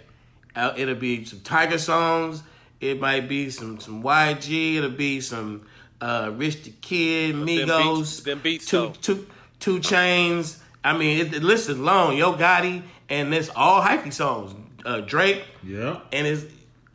Uh, 0.54 0.72
it'll 0.76 0.94
be 0.94 1.24
some 1.24 1.40
Tyga 1.40 1.78
songs. 1.78 2.42
It 2.80 3.00
might 3.00 3.28
be 3.28 3.50
some 3.50 3.80
some 3.80 4.02
YG. 4.02 4.76
It'll 4.76 4.90
be 4.90 5.20
some 5.20 5.66
uh, 6.00 6.30
Rich 6.34 6.64
the 6.64 6.70
Kid, 6.80 7.34
Them 7.36 7.46
Migos, 7.46 7.98
beats- 7.98 8.20
them 8.22 8.40
beats, 8.42 8.66
two, 8.66 8.76
though. 8.78 8.92
two, 9.00 9.26
two 9.60 9.78
Chainz. 9.80 10.58
I 10.84 10.96
mean, 10.98 11.20
it, 11.20 11.30
the 11.30 11.40
list 11.40 11.68
is 11.68 11.78
long. 11.78 12.16
Yo 12.16 12.32
Gotti, 12.34 12.82
and 13.08 13.32
it's 13.32 13.48
all 13.54 13.80
hyphy 13.80 14.12
songs. 14.12 14.54
Uh, 14.84 15.00
Drake, 15.00 15.44
Yeah. 15.62 16.00
and 16.12 16.26
it's 16.26 16.44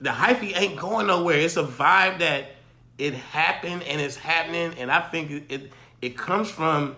the 0.02 0.10
hyphy 0.10 0.56
ain't 0.58 0.78
going 0.78 1.08
nowhere. 1.08 1.40
It's 1.40 1.56
a 1.56 1.64
vibe 1.64 2.20
that 2.20 2.52
it 2.98 3.14
happened 3.14 3.84
and 3.84 4.02
it's 4.02 4.18
happening, 4.18 4.74
and 4.78 4.92
I 4.92 5.00
think 5.02 5.32
it 5.32 5.44
it, 5.50 5.72
it 6.02 6.18
comes 6.18 6.50
from. 6.52 6.98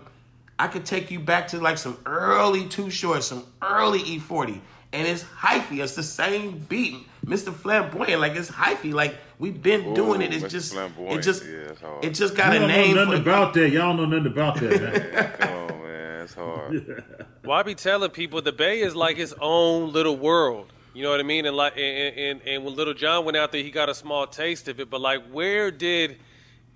I 0.60 0.68
could 0.68 0.86
take 0.86 1.10
you 1.10 1.20
back 1.22 1.48
to 1.50 1.60
like 1.60 1.78
some 1.78 1.98
early 2.06 2.68
Too 2.68 2.90
Short, 2.90 3.24
some 3.24 3.46
early 3.62 4.00
E40, 4.02 4.60
and 4.92 5.08
it's 5.08 5.24
hyphy. 5.24 5.82
It's 5.82 5.96
the 5.96 6.04
same 6.04 6.60
beat, 6.68 6.98
Mr. 7.26 7.54
Flamboyant. 7.54 8.20
Like 8.20 8.34
it's 8.36 8.52
hyphy. 8.52 8.94
Like 8.94 9.16
we've 9.40 9.62
been 9.62 9.94
doing 9.94 10.22
it. 10.22 10.34
It's 10.34 10.44
Mr. 10.44 10.50
just, 10.50 10.74
Flamboyant, 10.74 11.20
it 11.20 11.22
just, 11.24 11.46
yeah, 11.46 11.52
it's 11.72 11.82
it 12.06 12.10
just 12.14 12.36
got 12.36 12.52
you 12.52 12.58
a 12.58 12.60
don't 12.60 12.68
name. 12.68 12.96
know 12.96 13.06
For 13.06 13.12
nothing 13.12 13.22
about 13.22 13.54
that. 13.54 13.70
Y'all 13.70 13.94
know 13.96 14.06
nothing 14.06 14.28
about 14.32 14.60
that, 14.60 14.82
man. 15.14 15.32
Come 15.40 15.54
on, 15.54 15.82
man. 15.84 16.22
It's 16.24 16.34
hard. 16.34 17.04
Well, 17.46 17.58
I 17.58 17.64
be 17.64 17.74
telling 17.76 18.12
people 18.12 18.42
the 18.42 18.52
Bay 18.52 18.82
is 18.82 18.96
like 18.96 19.18
its 19.18 19.34
own 19.40 19.94
little 19.94 20.18
world. 20.18 20.74
You 20.94 21.04
know 21.04 21.12
what 21.12 21.22
I 21.22 21.24
mean? 21.24 21.46
And 21.46 21.56
like, 21.56 21.78
and, 21.78 22.18
and 22.18 22.42
and 22.46 22.66
when 22.66 22.76
Little 22.76 22.94
John 22.94 23.24
went 23.24 23.38
out 23.38 23.54
there, 23.54 23.64
he 23.64 23.72
got 23.72 23.88
a 23.88 23.96
small 23.96 24.28
taste 24.28 24.68
of 24.68 24.82
it. 24.82 24.90
But 24.90 25.00
like, 25.00 25.24
where 25.32 25.72
did 25.72 26.18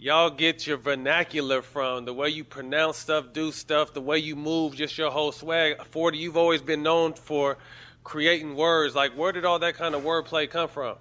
y'all 0.03 0.30
get 0.30 0.67
your 0.67 0.75
vernacular 0.75 1.61
from? 1.61 2.03
The 2.03 2.13
way 2.13 2.27
you 2.27 2.43
pronounce 2.43 2.97
stuff, 2.97 3.31
do 3.31 3.53
stuff, 3.53 3.93
the 3.93 4.01
way 4.01 4.17
you 4.17 4.35
move, 4.35 4.75
just 4.75 4.97
your 4.97 5.09
whole 5.09 5.31
swag. 5.31 5.81
Forty, 5.88 6.17
you've 6.17 6.35
always 6.35 6.61
been 6.61 6.84
known 6.84 7.13
for 7.13 7.57
creating 8.03 8.55
words. 8.55 8.95
Like, 8.95 9.13
where 9.13 9.31
did 9.31 9.45
all 9.45 9.59
that 9.59 9.75
kind 9.75 9.95
of 9.95 10.03
wordplay 10.03 10.49
come 10.49 10.67
from? 10.67 10.97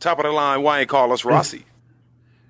Top 0.00 0.18
of 0.18 0.24
the 0.24 0.32
line, 0.32 0.62
why 0.62 0.80
ain't 0.80 0.88
call 0.88 1.12
us 1.12 1.22
Rossi? 1.22 1.66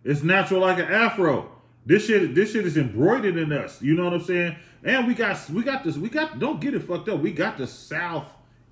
It's 0.04 0.22
natural 0.22 0.60
like 0.60 0.78
an 0.78 0.86
afro. 0.86 1.50
This 1.84 2.06
shit, 2.06 2.36
this 2.36 2.52
shit 2.52 2.64
is 2.64 2.76
embroidered 2.76 3.36
in 3.36 3.52
us. 3.52 3.82
You 3.82 3.94
know 3.94 4.04
what 4.04 4.14
I'm 4.14 4.22
saying? 4.22 4.56
And 4.84 5.08
we 5.08 5.14
got, 5.14 5.50
we 5.50 5.64
got 5.64 5.82
this. 5.82 5.96
We 5.96 6.08
got. 6.08 6.38
Don't 6.38 6.60
get 6.60 6.72
it 6.72 6.84
fucked 6.84 7.08
up. 7.08 7.18
We 7.18 7.32
got 7.32 7.58
the 7.58 7.66
South 7.66 8.28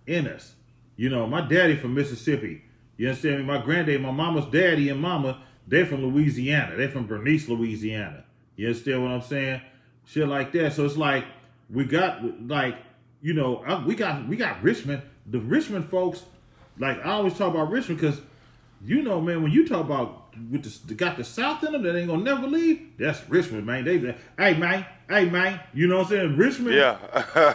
in 0.06 0.28
us. 0.28 0.54
You 0.96 1.08
know, 1.10 1.26
my 1.26 1.40
daddy 1.40 1.74
from 1.74 1.94
Mississippi. 1.94 2.62
You 2.96 3.08
understand 3.08 3.38
me? 3.38 3.44
My 3.44 3.58
granddad, 3.58 4.00
my 4.00 4.10
mama's 4.10 4.46
daddy 4.46 4.88
and 4.88 5.00
mama, 5.00 5.42
they 5.68 5.84
from 5.84 6.04
Louisiana. 6.04 6.76
They're 6.76 6.88
from 6.88 7.06
Bernice, 7.06 7.48
Louisiana. 7.48 8.24
You 8.56 8.68
understand 8.68 9.02
what 9.02 9.12
I'm 9.12 9.20
saying? 9.22 9.60
Shit 10.06 10.26
like 10.26 10.52
that. 10.52 10.72
So 10.72 10.84
it's 10.84 10.96
like 10.96 11.24
we 11.70 11.84
got 11.84 12.46
like 12.48 12.76
you 13.22 13.34
know 13.34 13.62
I- 13.66 13.84
we 13.84 13.94
got 13.94 14.26
we 14.26 14.36
got 14.36 14.62
Richmond. 14.62 15.02
The 15.26 15.38
Richmond 15.40 15.90
folks, 15.90 16.24
like 16.78 16.98
I 17.04 17.10
always 17.12 17.34
talk 17.34 17.52
about 17.54 17.70
Richmond 17.70 18.00
because 18.00 18.20
you 18.84 19.02
know, 19.02 19.20
man, 19.20 19.42
when 19.42 19.50
you 19.52 19.66
talk 19.66 19.84
about 19.84 20.26
with 20.52 20.62
the, 20.62 20.86
they 20.88 20.94
got 20.94 21.16
the 21.16 21.24
South 21.24 21.64
in 21.64 21.72
them 21.72 21.82
that 21.82 21.96
ain't 21.96 22.06
gonna 22.08 22.22
never 22.22 22.46
leave, 22.46 22.80
that's 22.96 23.28
Richmond, 23.28 23.66
man. 23.66 23.84
They, 23.84 23.98
hey 24.38 24.54
man, 24.56 24.86
hey 25.08 25.28
man, 25.28 25.60
you 25.74 25.88
know 25.88 25.98
what 25.98 26.04
I'm 26.06 26.10
saying? 26.10 26.36
Richmond, 26.36 26.76
Yeah. 26.76 26.96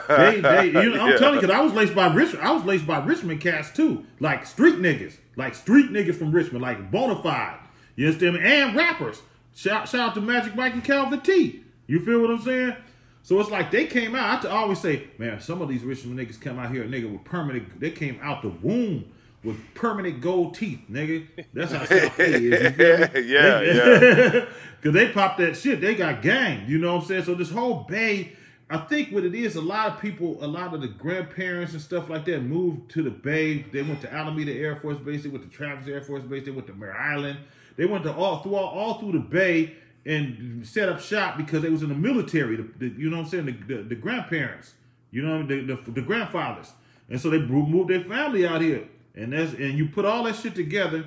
they, 0.09 0.41
they, 0.41 0.65
you 0.67 0.89
know, 0.93 1.01
I'm 1.05 1.09
Yeah. 1.11 1.17
telling 1.17 1.35
you, 1.35 1.41
because 1.41 1.55
I 1.55 1.61
was 1.61 1.71
laced 1.73 1.95
by 1.95 2.13
Richmond. 2.13 2.45
I 2.45 2.51
was 2.51 2.65
laced 2.65 2.85
by 2.85 3.03
Richmond 3.03 3.39
cats 3.41 3.71
too, 3.71 4.05
like 4.19 4.45
street 4.45 4.75
niggas, 4.75 5.15
like 5.37 5.55
street 5.55 5.91
niggas 5.91 6.15
from 6.15 6.31
Richmond, 6.33 6.61
like 6.61 6.91
bona 6.91 7.21
fide. 7.23 7.57
You 7.95 8.11
them? 8.11 8.35
And 8.35 8.75
rappers. 8.75 9.21
Shout, 9.55 9.87
shout 9.87 10.09
out 10.09 10.13
to 10.15 10.21
Magic 10.21 10.55
Mike 10.55 10.73
and 10.73 10.83
Calvin 10.83 11.21
T. 11.21 11.63
You 11.87 11.99
feel 11.99 12.21
what 12.21 12.31
I'm 12.31 12.41
saying? 12.41 12.75
So 13.21 13.39
it's 13.39 13.49
like 13.51 13.71
they 13.71 13.85
came 13.85 14.15
out. 14.15 14.45
I 14.45 14.49
always 14.49 14.79
say, 14.79 15.07
man, 15.17 15.39
some 15.39 15.61
of 15.61 15.69
these 15.69 15.83
Richmond 15.83 16.19
niggas 16.19 16.41
come 16.41 16.59
out 16.59 16.71
here, 16.71 16.83
nigga, 16.85 17.11
with 17.11 17.23
permanent. 17.23 17.79
They 17.79 17.91
came 17.91 18.19
out 18.21 18.41
the 18.41 18.49
womb 18.49 19.05
with 19.43 19.57
permanent 19.75 20.21
gold 20.21 20.55
teeth, 20.55 20.79
nigga. 20.89 21.27
That's 21.53 21.71
how 21.71 21.85
South 21.85 22.17
Bay 22.17 22.33
is. 22.33 22.43
You 22.63 22.69
feel 22.71 22.97
me? 22.99 23.07
Yeah, 23.29 23.59
They- 23.59 24.47
Cause 24.83 24.93
they 24.93 25.09
popped 25.13 25.37
that 25.37 25.55
shit. 25.55 25.79
They 25.79 25.95
got 25.95 26.21
gang. 26.21 26.67
You 26.67 26.77
know 26.77 26.95
what 26.95 27.03
I'm 27.03 27.07
saying? 27.07 27.23
So 27.23 27.35
this 27.35 27.49
whole 27.51 27.83
Bay, 27.83 28.33
I 28.69 28.77
think 28.79 29.11
what 29.11 29.23
it 29.23 29.33
is, 29.33 29.55
a 29.55 29.61
lot 29.61 29.87
of 29.87 30.01
people, 30.01 30.43
a 30.43 30.47
lot 30.47 30.73
of 30.73 30.81
the 30.81 30.89
grandparents 30.89 31.71
and 31.71 31.81
stuff 31.81 32.09
like 32.09 32.25
that 32.25 32.41
moved 32.41 32.91
to 32.91 33.03
the 33.03 33.09
Bay. 33.09 33.59
They 33.71 33.81
went 33.81 34.01
to 34.01 34.13
Alameda 34.13 34.51
Air 34.51 34.75
Force 34.75 34.97
Base. 34.97 35.23
They 35.23 35.29
went 35.29 35.49
to 35.49 35.55
Travis 35.55 35.87
Air 35.87 36.01
Force 36.01 36.23
Base. 36.23 36.43
They 36.43 36.51
went 36.51 36.67
to 36.67 36.73
Mare 36.73 36.97
Island. 36.97 37.39
They 37.75 37.85
went 37.85 38.03
to 38.03 38.13
all 38.13 38.41
through 38.43 38.55
all, 38.55 38.67
all 38.77 38.93
through 38.99 39.13
the 39.13 39.19
Bay 39.19 39.75
and 40.05 40.65
set 40.67 40.89
up 40.89 40.99
shop 40.99 41.37
because 41.37 41.61
they 41.61 41.69
was 41.69 41.81
in 41.81 41.89
the 41.89 41.95
military. 41.95 42.57
The, 42.57 42.63
the- 42.77 42.95
you 42.99 43.09
know 43.09 43.17
what 43.17 43.23
I'm 43.25 43.29
saying? 43.29 43.45
The, 43.45 43.75
the, 43.75 43.83
the 43.83 43.95
grandparents. 43.95 44.73
You 45.11 45.21
know 45.21 45.45
the, 45.45 45.61
the 45.61 45.91
the 45.91 46.01
grandfathers. 46.01 46.71
And 47.09 47.21
so 47.21 47.29
they 47.29 47.37
moved 47.39 47.89
their 47.89 48.03
family 48.03 48.47
out 48.47 48.61
here. 48.61 48.87
And 49.15 49.31
that's 49.33 49.53
and 49.53 49.77
you 49.77 49.87
put 49.87 50.05
all 50.05 50.23
that 50.23 50.35
shit 50.35 50.55
together. 50.55 51.05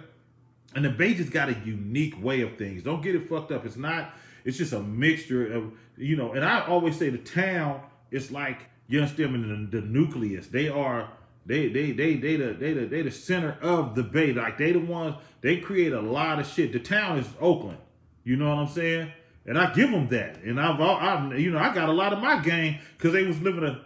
And 0.75 0.85
the 0.85 0.91
Bay 0.91 1.15
just 1.15 1.33
got 1.33 1.49
a 1.49 1.57
unique 1.65 2.23
way 2.23 2.43
of 2.43 2.57
things. 2.57 2.83
Don't 2.83 3.03
get 3.03 3.15
it 3.15 3.29
fucked 3.29 3.51
up. 3.51 3.67
It's 3.67 3.77
not. 3.77 4.13
It's 4.45 4.57
just 4.59 4.73
a 4.73 4.81
mixture 4.81 5.53
of 5.53 5.73
you 5.97 6.17
know. 6.17 6.33
And 6.33 6.45
I 6.45 6.65
always 6.67 6.97
say 6.97 7.11
the 7.11 7.19
town 7.19 7.81
is 8.13 8.31
like 8.31 8.67
you 8.89 9.01
understand 9.01 9.71
the, 9.71 9.81
the 9.81 9.87
nucleus. 9.87 10.47
They 10.47 10.69
are. 10.69 11.11
They 11.47 11.69
they 11.69 11.93
they 11.93 12.17
they 12.17 12.37
the 12.37 12.53
they 12.53 12.73
the 12.73 12.87
they 12.87 13.03
the 13.03 13.11
center 13.11 13.57
of 13.63 13.95
the 13.95 14.03
Bay. 14.03 14.33
Like 14.33 14.59
they 14.59 14.73
the 14.73 14.81
ones. 14.81 15.15
They 15.41 15.59
create 15.59 15.93
a 15.93 16.01
lot 16.01 16.41
of 16.41 16.47
shit. 16.47 16.73
The 16.73 16.81
town 16.81 17.19
is 17.19 17.27
Oakland. 17.41 17.79
You 18.25 18.37
know 18.37 18.49
what 18.49 18.59
I'm 18.59 18.69
saying? 18.69 19.13
And 19.47 19.57
I 19.57 19.73
give 19.73 19.93
them 19.93 20.09
that. 20.09 20.43
And 20.43 20.61
I've, 20.61 20.81
I've 20.81 21.39
you 21.39 21.53
know 21.53 21.59
I 21.59 21.73
got 21.73 21.89
a 21.89 21.93
lot 21.93 22.13
of 22.13 22.19
my 22.19 22.41
gang 22.41 22.81
because 22.97 23.13
they 23.13 23.23
was 23.23 23.41
living 23.41 23.65
a 23.65 23.81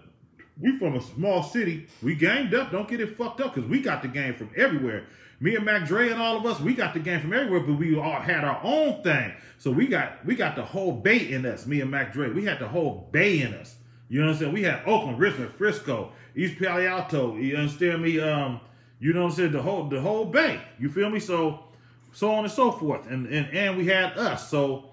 we 0.59 0.78
from 0.78 0.97
a 0.97 1.01
small 1.01 1.43
city. 1.43 1.87
We 2.03 2.15
ganged 2.15 2.55
up. 2.55 2.70
Don't 2.70 2.89
get 2.89 3.01
it 3.01 3.16
fucked 3.16 3.41
up 3.41 3.55
because 3.55 3.69
we 3.69 3.81
got 3.81 4.03
the 4.03 4.09
game 4.09 4.35
from 4.35 4.51
everywhere. 4.57 5.07
Me 5.43 5.57
and 5.57 5.65
Mac 5.65 5.87
Dre 5.87 6.11
and 6.11 6.20
all 6.20 6.37
of 6.37 6.45
us, 6.45 6.61
we 6.61 6.74
got 6.74 6.93
the 6.93 7.01
game 7.01 7.19
from 7.20 7.32
everywhere, 7.32 7.61
but 7.61 7.78
we 7.78 7.99
all 7.99 8.20
had 8.20 8.45
our 8.45 8.61
own 8.62 9.03
thing. 9.03 9.32
So 9.59 9.70
we 9.70 9.87
got 9.87 10.24
we 10.24 10.35
got 10.35 10.57
the 10.57 10.65
whole 10.65 10.93
bay 10.93 11.31
in 11.31 11.47
us. 11.47 11.66
Me 11.66 11.81
and 11.81 11.91
Mac 11.91 12.12
Dre, 12.12 12.31
we 12.31 12.45
had 12.45 12.59
the 12.59 12.69
whole 12.69 13.09
bay 13.11 13.41
in 13.41 13.55
us. 13.55 13.77
You 14.09 14.20
know 14.20 14.27
what 14.27 14.32
I'm 14.32 14.39
saying? 14.39 14.53
We 14.53 14.65
had 14.65 14.82
Oakland, 14.87 15.19
Richmond, 15.19 15.55
Frisco, 15.55 16.12
East 16.41 16.59
Palo 16.59 16.87
Alto. 16.87 17.37
You 17.37 17.57
understand 17.57 18.03
me? 18.03 18.19
Um, 18.19 18.61
you 18.99 19.12
know 19.12 19.25
what 19.25 19.31
I'm 19.31 19.37
saying? 19.37 19.53
The 19.53 19.62
whole 19.62 19.89
the 19.89 20.01
whole 20.01 20.25
bay. 20.25 20.61
You 20.79 20.91
feel 20.91 21.11
me? 21.11 21.21
So 21.21 21.65
so 22.12 22.31
on 22.33 22.45
and 22.45 22.53
so 22.53 22.73
forth. 22.73 23.07
And 23.09 23.27
and 23.27 23.47
and 23.55 23.77
we 23.77 23.87
had 23.87 24.17
us. 24.17 24.49
So 24.49 24.91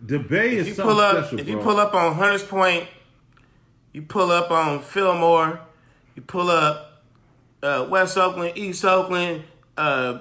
the 0.00 0.18
bay 0.18 0.54
if 0.54 0.60
is 0.60 0.68
you 0.68 0.74
something 0.74 0.94
pull 0.94 1.00
up, 1.00 1.16
special, 1.24 1.40
if 1.40 1.46
bro. 1.46 1.54
you 1.56 1.60
pull 1.62 1.76
up 1.78 1.94
on 1.94 2.14
Hunters 2.14 2.44
Point, 2.44 2.86
you 3.92 4.02
pull 4.02 4.30
up 4.30 4.50
on 4.50 4.80
Fillmore, 4.80 5.60
you 6.14 6.22
pull 6.22 6.48
up 6.48 7.02
uh, 7.62 7.86
West 7.90 8.16
Oakland, 8.16 8.56
East 8.56 8.84
Oakland, 8.84 9.42
uh, 9.76 10.20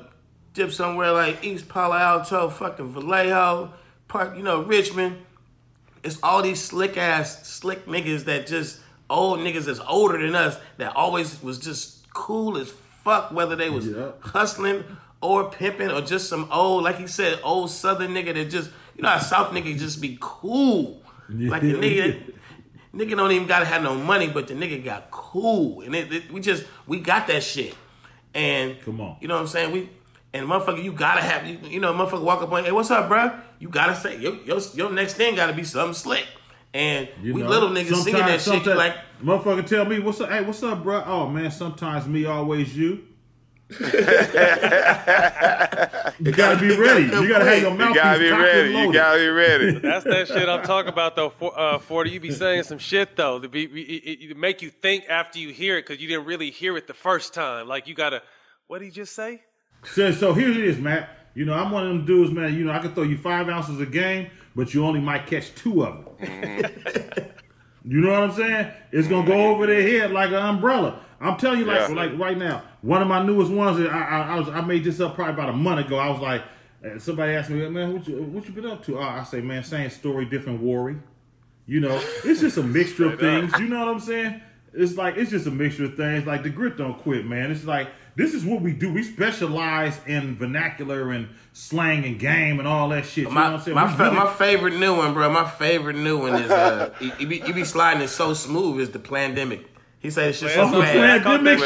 dip 0.53 0.71
somewhere 0.71 1.11
like 1.11 1.43
East 1.43 1.69
Palo 1.69 1.95
Alto, 1.95 2.49
fucking 2.49 2.91
Vallejo, 2.93 3.73
Park, 4.07 4.35
you 4.35 4.43
know, 4.43 4.61
Richmond. 4.61 5.17
It's 6.03 6.17
all 6.23 6.41
these 6.41 6.61
slick 6.61 6.97
ass, 6.97 7.47
slick 7.47 7.85
niggas 7.85 8.25
that 8.25 8.47
just 8.47 8.79
old 9.09 9.39
niggas 9.39 9.65
that's 9.65 9.79
older 9.87 10.17
than 10.17 10.35
us 10.35 10.57
that 10.77 10.95
always 10.95 11.41
was 11.41 11.57
just 11.59 12.11
cool 12.13 12.57
as 12.57 12.69
fuck, 12.69 13.31
whether 13.31 13.55
they 13.55 13.69
was 13.69 13.87
hustling 14.21 14.83
or 15.21 15.49
pimping 15.51 15.89
or 15.91 16.01
just 16.01 16.29
some 16.29 16.47
old, 16.51 16.83
like 16.83 16.97
he 16.97 17.07
said, 17.07 17.39
old 17.43 17.69
Southern 17.71 18.11
nigga 18.13 18.33
that 18.33 18.49
just, 18.49 18.71
you 18.95 19.03
know 19.03 19.09
how 19.09 19.19
South 19.19 19.51
nigga 19.51 19.77
just 19.77 20.01
be 20.01 20.17
cool. 20.19 21.01
Like 21.29 21.61
the 21.61 21.73
nigga, 21.73 22.33
nigga 22.93 23.15
don't 23.17 23.31
even 23.31 23.47
gotta 23.47 23.65
have 23.65 23.83
no 23.83 23.95
money, 23.95 24.27
but 24.27 24.47
the 24.47 24.53
nigga 24.53 24.83
got 24.83 25.11
cool, 25.11 25.81
and 25.81 25.95
it, 25.95 26.11
it- 26.11 26.31
we 26.31 26.39
just 26.41 26.65
we 26.87 26.99
got 26.99 27.27
that 27.27 27.43
shit. 27.43 27.75
And 28.33 28.79
come 28.81 29.01
on, 29.01 29.17
you 29.21 29.27
know 29.27 29.35
what 29.35 29.41
I'm 29.41 29.47
saying? 29.47 29.71
We 29.71 29.89
and 30.33 30.47
motherfucker, 30.47 30.83
you 30.83 30.91
gotta 30.91 31.21
have 31.21 31.47
you, 31.47 31.57
you 31.67 31.79
know, 31.79 31.93
motherfucker 31.93 32.21
walk 32.21 32.41
up 32.43 32.51
on, 32.51 32.63
hey, 32.63 32.71
what's 32.71 32.91
up, 32.91 33.07
bro? 33.09 33.31
You 33.59 33.69
gotta 33.69 33.95
say 33.95 34.17
your 34.19 34.35
your, 34.45 34.59
your 34.75 34.91
next 34.91 35.13
thing 35.15 35.35
gotta 35.35 35.53
be 35.53 35.63
something 35.63 35.93
slick. 35.93 36.25
And 36.73 37.09
You 37.21 37.33
we 37.33 37.41
know, 37.41 37.49
little 37.49 37.69
niggas 37.69 38.03
singing 38.03 38.21
that 38.21 38.41
shit. 38.41 38.65
Like, 38.65 38.95
motherfucker, 39.23 39.65
tell 39.65 39.85
me 39.85 39.99
what's 39.99 40.21
up? 40.21 40.29
Hey, 40.29 40.41
what's 40.43 40.61
up, 40.61 40.83
bro? 40.83 41.03
Oh 41.05 41.27
man, 41.27 41.49
sometimes 41.51 42.07
me, 42.07 42.25
always 42.25 42.75
you. 42.77 43.05
you 43.79 43.85
gotta 46.31 46.59
be 46.59 46.75
ready. 46.75 47.03
You 47.03 47.29
gotta 47.29 47.45
have 47.45 47.61
your 47.61 47.73
mouth. 47.75 47.89
You 47.89 47.95
gotta 47.95 48.19
be 48.19 48.31
ready. 48.31 48.71
You 48.71 48.91
gotta 48.91 49.19
be 49.19 49.27
ready. 49.27 49.79
That's 49.79 50.05
that 50.05 50.27
shit 50.27 50.49
I'm 50.49 50.63
talking 50.63 50.91
about 50.91 51.15
though. 51.15 51.29
For, 51.29 51.57
uh, 51.57 51.77
Forty, 51.77 52.09
you 52.09 52.19
be 52.19 52.31
saying 52.31 52.63
some 52.63 52.79
shit 52.79 53.15
though 53.15 53.39
to 53.39 53.47
be 53.47 53.65
it, 53.65 54.21
it, 54.21 54.31
it 54.31 54.37
make 54.37 54.63
you 54.63 54.71
think 54.71 55.05
after 55.07 55.37
you 55.37 55.49
hear 55.49 55.77
it 55.77 55.85
because 55.85 56.01
you 56.01 56.07
didn't 56.07 56.25
really 56.25 56.49
hear 56.49 56.77
it 56.77 56.87
the 56.87 56.95
first 56.95 57.35
time. 57.35 57.67
Like 57.67 57.87
you 57.87 57.93
gotta, 57.93 58.23
what 58.65 58.79
did 58.79 58.85
he 58.85 58.91
just 58.91 59.13
say? 59.15 59.43
So, 59.83 60.11
so 60.11 60.33
here 60.33 60.49
it 60.49 60.57
is, 60.57 60.79
Matt. 60.79 61.09
You 61.35 61.45
know, 61.45 61.53
I'm 61.53 61.69
one 61.69 61.85
of 61.85 61.89
them 61.89 62.05
dudes, 62.05 62.31
man. 62.31 62.55
You 62.55 62.65
know, 62.65 62.71
I 62.71 62.79
can 62.79 62.93
throw 62.95 63.03
you 63.03 63.17
five 63.17 63.47
ounces 63.49 63.79
a 63.79 63.85
game, 63.85 64.31
but 64.59 64.73
you 64.73 64.85
only 64.85 64.99
might 64.99 65.25
catch 65.25 65.55
two 65.55 65.85
of 65.85 66.03
them. 66.03 66.15
you 67.85 68.01
know 68.01 68.11
what 68.11 68.23
I'm 68.23 68.31
saying? 68.33 68.71
It's 68.91 69.07
gonna 69.07 69.25
go 69.25 69.51
over 69.51 69.65
their 69.65 69.81
head 69.81 70.11
like 70.11 70.31
an 70.31 70.35
umbrella. 70.35 70.99
I'm 71.21 71.37
telling 71.37 71.59
you, 71.59 71.65
like, 71.65 71.87
Yeah. 71.87 71.95
like 71.95 72.19
right 72.19 72.37
now, 72.37 72.63
one 72.81 73.01
of 73.01 73.07
my 73.07 73.23
newest 73.23 73.51
ones. 73.51 73.79
I, 73.79 73.85
I, 73.87 74.21
I 74.35 74.39
was, 74.39 74.49
I 74.49 74.59
made 74.59 74.83
this 74.83 74.99
up 74.99 75.15
probably 75.15 75.33
about 75.33 75.47
a 75.47 75.53
month 75.53 75.85
ago. 75.85 75.97
I 75.97 76.09
was 76.09 76.19
like, 76.19 76.43
uh, 76.85 76.99
somebody 76.99 77.33
asked 77.35 77.49
me, 77.49 77.67
man, 77.69 77.93
what 77.93 78.05
you, 78.05 78.21
what 78.21 78.45
you 78.45 78.51
been 78.53 78.65
up 78.65 78.83
to? 78.85 78.99
Oh, 78.99 79.01
I 79.01 79.23
say, 79.23 79.39
man, 79.39 79.63
same 79.63 79.89
story, 79.89 80.25
different 80.25 80.61
worry. 80.61 80.97
You 81.65 81.79
know, 81.79 82.01
it's 82.25 82.41
just 82.41 82.57
a 82.57 82.63
mixture 82.77 83.13
of 83.13 83.19
things. 83.19 83.57
You 83.59 83.67
know 83.69 83.79
what 83.79 83.87
I'm 83.87 84.01
saying? 84.01 84.41
it's 84.73 84.97
like 84.97 85.17
it's 85.17 85.31
just 85.31 85.47
a 85.47 85.51
mixture 85.51 85.85
of 85.85 85.95
things. 85.95 86.27
Like 86.27 86.43
the 86.43 86.49
grit 86.49 86.75
don't 86.77 86.97
quit, 86.97 87.25
man. 87.25 87.49
It's 87.49 87.63
like 87.63 87.87
this 88.15 88.33
is 88.33 88.43
what 88.45 88.61
we 88.61 88.73
do. 88.73 88.91
We 88.93 89.03
specialize 89.03 89.99
in 90.05 90.35
vernacular 90.35 91.11
and 91.11 91.29
slang 91.53 92.05
and 92.05 92.19
game 92.19 92.59
and 92.59 92.67
all 92.67 92.89
that 92.89 93.05
shit. 93.05 93.17
You 93.17 93.23
know 93.25 93.31
My, 93.31 93.43
what 93.51 93.59
I'm 93.59 93.61
saying? 93.61 93.75
my, 93.75 93.93
fa- 93.95 94.03
really- 94.03 94.15
my 94.15 94.33
favorite 94.33 94.77
new 94.79 94.95
one, 94.97 95.13
bro. 95.13 95.29
My 95.31 95.49
favorite 95.49 95.95
new 95.95 96.17
one 96.19 96.35
is 96.35 96.51
uh, 96.51 96.93
you, 97.01 97.11
you 97.19 97.27
be, 97.27 97.37
you 97.45 97.53
be 97.53 97.63
sliding 97.65 98.01
it 98.03 98.09
so 98.09 98.33
smooth 98.33 98.81
is 98.81 98.91
the 98.91 98.99
pandemic. 98.99 99.65
He 100.01 100.09
said 100.11 100.29
it's 100.29 100.39
just 100.39 100.55
so 100.55 100.61
Oh, 100.61 100.71
the 100.71 100.81
fast. 100.81 101.25
pandemic. 101.25 101.59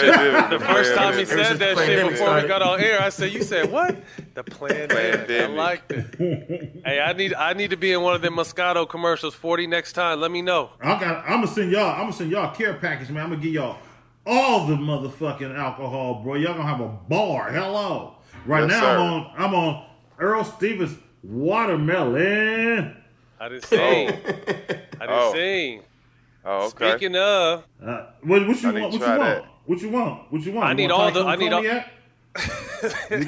The 0.49 0.59
first 0.65 0.95
time 0.95 1.15
he 1.19 1.23
said 1.23 1.57
that 1.59 1.77
shit 1.77 1.87
pandemic 1.87 2.13
before 2.13 2.33
we 2.41 2.47
got 2.47 2.63
on 2.63 2.79
air, 2.81 2.99
I 2.99 3.09
said, 3.09 3.31
"You 3.31 3.43
said 3.43 3.71
what? 3.71 3.95
The 4.33 4.43
pandemic." 4.43 4.91
I 4.91 5.17
Pandemic. 5.17 5.55
liked 5.57 5.91
it. 5.91 6.81
hey, 6.83 6.99
I 6.99 7.13
need 7.13 7.35
I 7.35 7.53
need 7.53 7.69
to 7.69 7.77
be 7.77 7.91
in 7.91 8.01
one 8.01 8.15
of 8.15 8.23
them 8.23 8.33
Moscato 8.35 8.89
commercials. 8.89 9.35
Forty 9.35 9.67
next 9.67 9.93
time. 9.93 10.19
Let 10.19 10.31
me 10.31 10.41
know. 10.41 10.71
I 10.81 10.99
got. 10.99 11.23
I'm 11.25 11.41
gonna 11.41 11.47
send 11.47 11.71
y'all. 11.71 11.91
I'm 11.91 11.99
gonna 12.05 12.13
send 12.13 12.31
y'all 12.31 12.51
a 12.51 12.55
care 12.55 12.73
package, 12.73 13.09
man. 13.11 13.23
I'm 13.25 13.29
gonna 13.29 13.41
give 13.43 13.53
y'all 13.53 13.77
all 14.25 14.65
the 14.67 14.75
motherfucking 14.75 15.55
alcohol, 15.57 16.21
bro. 16.23 16.35
Y'all 16.35 16.53
gonna 16.53 16.67
have 16.67 16.81
a 16.81 16.87
bar. 17.09 17.51
Hello. 17.51 18.15
Right 18.45 18.61
Yes, 18.61 18.69
now, 18.71 18.81
sir. 18.81 18.95
I'm 18.97 19.01
on. 19.01 19.31
I'm 19.37 19.53
on 19.55 19.85
Earl 20.19 20.43
Stevens 20.43 20.97
watermelon. 21.23 22.95
I 23.39 23.49
didn't 23.49 23.65
sing. 23.65 24.07
I 24.09 24.11
didn't 24.13 24.89
Oh. 25.09 25.79
Oh, 26.45 26.65
okay. 26.67 26.91
Speaking 26.91 27.15
of, 27.15 27.63
Uh, 27.81 28.05
what, 28.21 28.45
what 28.47 28.61
you 28.61 28.69
I 28.69 28.71
need 28.73 28.81
want? 28.81 28.93
What 28.93 29.01
you 29.01 29.09
want? 29.19 29.45
What 29.65 29.81
you 29.81 29.89
want? 29.89 30.31
What 30.31 30.41
you 30.41 30.51
want? 30.51 30.67
I 30.69 30.73
need 30.73 30.91
all 30.91 31.09
the- 31.11 31.23
I 31.25 31.35
need 31.37 31.53
all- 31.53 31.63
Cognac? 31.63 31.89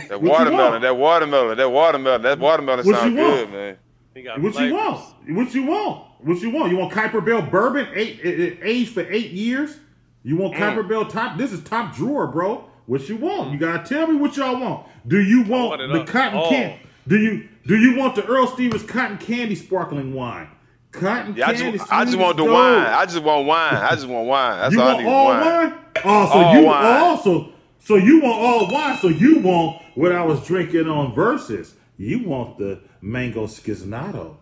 That 0.09 0.19
watermelon, 0.21 0.81
that 0.81 0.97
watermelon, 0.97 1.57
that 1.57 1.71
watermelon, 1.71 2.21
that 2.23 2.39
watermelon 2.39 2.85
What 2.85 2.95
sounds 2.97 3.13
you 3.15 3.21
want? 3.21 3.35
good, 3.35 3.51
man. 3.51 3.77
he 4.13 4.21
got 4.23 4.41
What 4.41 4.55
you 4.59 4.73
want? 4.73 5.15
What 5.29 5.53
you 5.53 5.63
want? 5.63 6.05
What 6.21 6.41
you 6.41 6.49
want? 6.49 6.71
You 6.71 6.77
want 6.77 6.91
Kuiper 6.93 7.23
Belt 7.25 7.49
bourbon? 7.51 7.87
Eight, 7.93 8.19
it, 8.21 8.39
it 8.39 8.59
aged 8.61 8.93
for 8.93 9.01
eight 9.09 9.31
years. 9.31 9.77
You 10.25 10.37
want 10.37 10.55
Kuiper 10.55 10.83
mm. 10.83 10.89
Bell 10.89 11.05
top? 11.05 11.37
This 11.37 11.51
is 11.51 11.63
top 11.63 11.95
drawer, 11.95 12.25
bro. 12.25 12.67
What 12.87 13.07
you 13.07 13.15
want? 13.15 13.51
You 13.51 13.59
gotta 13.59 13.87
tell 13.87 14.07
me 14.07 14.15
what 14.17 14.35
y'all 14.35 14.59
want. 14.59 14.87
Do 15.07 15.21
you 15.21 15.43
want, 15.43 15.79
want 15.79 15.93
the 15.93 16.01
up. 16.01 16.07
cotton 16.07 16.39
Oh. 16.43 16.49
candy? 16.49 16.79
Do 17.07 17.17
you 17.19 17.47
do 17.67 17.77
you 17.77 17.95
want 17.95 18.15
the 18.15 18.25
Earl 18.25 18.47
Stevens 18.47 18.81
cotton 18.83 19.19
candy 19.19 19.53
sparkling 19.53 20.13
wine? 20.15 20.47
Cotton 20.91 21.35
Yeah, 21.37 21.49
I 21.49 21.53
candy. 21.53 21.77
just, 21.77 21.93
I 21.93 22.05
just 22.05 22.17
want 22.17 22.37
the 22.37 22.43
wine. 22.43 22.87
I 22.87 23.05
just 23.05 23.21
want 23.21 23.45
wine. 23.45 23.75
I 23.75 23.91
just 23.91 24.07
want 24.07 24.27
wine. 24.27 24.59
That's 24.59 24.73
you 24.73 24.81
all 24.81 24.87
I 24.87 24.93
want 24.93 25.03
need. 25.03 25.11
all 25.11 25.25
wine. 25.25 25.45
wine? 25.45 25.73
Oh, 26.03 26.25
so 26.25 26.33
All 26.33 26.55
you 26.59 26.65
wine. 26.65 26.85
also 26.85 27.49
so 27.79 27.95
you 27.97 28.21
want 28.21 28.39
all 28.41 28.73
wine? 28.73 28.97
So 28.99 29.07
you 29.09 29.39
want 29.41 29.83
what 29.93 30.11
I 30.11 30.23
was 30.25 30.43
drinking 30.47 30.87
on 30.89 31.13
Verzuz? 31.13 31.73
You 31.97 32.27
want 32.27 32.57
the 32.57 32.81
mango 32.99 33.45
schiznato? 33.45 34.37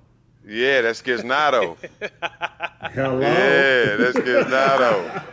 Yeah, 0.45 0.81
that's 0.81 1.01
Gisnato. 1.01 1.77
Hello. 2.93 3.19
yeah, 3.19 3.95
that's 3.95 4.17
Gisnato. 4.17 5.23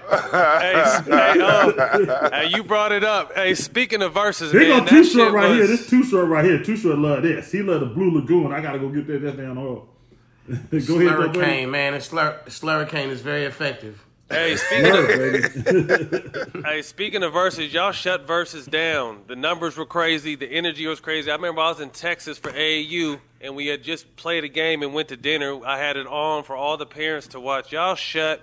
Hey, 0.61 0.75
s- 0.75 1.07
hey, 1.07 1.41
uh, 1.41 2.31
hey, 2.31 2.47
you 2.55 2.63
brought 2.63 2.93
it 2.93 3.03
up. 3.03 3.35
Hey, 3.35 3.55
speaking 3.55 4.03
of 4.03 4.15
Verzuz, 4.15 4.53
Here 4.53 4.61
man, 4.69 4.85
go 4.85 4.87
Too 4.87 5.05
Short 5.05 5.27
shit 5.29 5.33
right 5.33 5.51
here. 5.55 5.67
This 5.67 5.89
Too 5.91 6.05
Short 6.05 6.29
right 6.29 6.45
here. 6.45 6.63
Too 6.63 6.77
Short 6.77 6.99
love 6.99 7.23
this. 7.25 7.51
He 7.51 7.61
love 7.63 7.81
the 7.81 7.87
Blue 7.87 8.13
Lagoon. 8.21 8.53
I 8.53 8.61
gotta 8.61 8.79
go 8.79 8.89
get 8.89 9.07
that. 9.09 9.23
That's 9.23 9.37
down 9.37 9.57
the 9.57 9.63
road. 9.63 9.87
go 10.49 10.55
ahead, 10.55 10.79
though, 10.79 11.29
buddy. 11.29 11.39
Slurricane, 11.41 11.71
man. 11.71 11.95
And 11.95 12.03
slur, 12.03 12.41
slurricane 12.47 13.09
is 13.09 13.21
very 13.21 13.45
effective. 13.45 14.05
Hey, 14.31 14.55
speaking 14.57 14.95
of, 14.95 16.65
hey, 16.65 16.83
speaking 16.83 17.23
of 17.25 17.33
Verzuz, 17.33 17.73
y'all 17.73 17.91
shut 17.91 18.29
Verzuz 18.29 18.71
down. 18.71 19.23
The 19.27 19.35
numbers 19.35 19.77
were 19.77 19.87
crazy. 19.87 20.37
The 20.37 20.47
energy 20.47 20.87
was 20.87 21.01
crazy. 21.01 21.31
I 21.31 21.35
remember 21.35 21.61
I 21.61 21.69
was 21.71 21.81
in 21.81 21.91
Texas 21.91 22.39
for 22.39 22.53
AAU, 22.53 23.19
and 23.41 23.57
we 23.57 23.67
had 23.67 23.83
just 23.83 24.15
played 24.15 24.45
a 24.45 24.49
game 24.49 24.85
and 24.85 24.95
went 24.95 25.09
to 25.09 25.17
dinner. 25.17 25.65
I 25.65 25.79
had 25.79 25.97
it 25.97 26.07
on 26.07 26.45
for 26.45 26.55
all 26.55 26.77
the 26.77 26.87
parents 26.87 27.27
to 27.29 27.41
watch. 27.41 27.73
Y'all 27.73 27.97
shut 27.97 28.41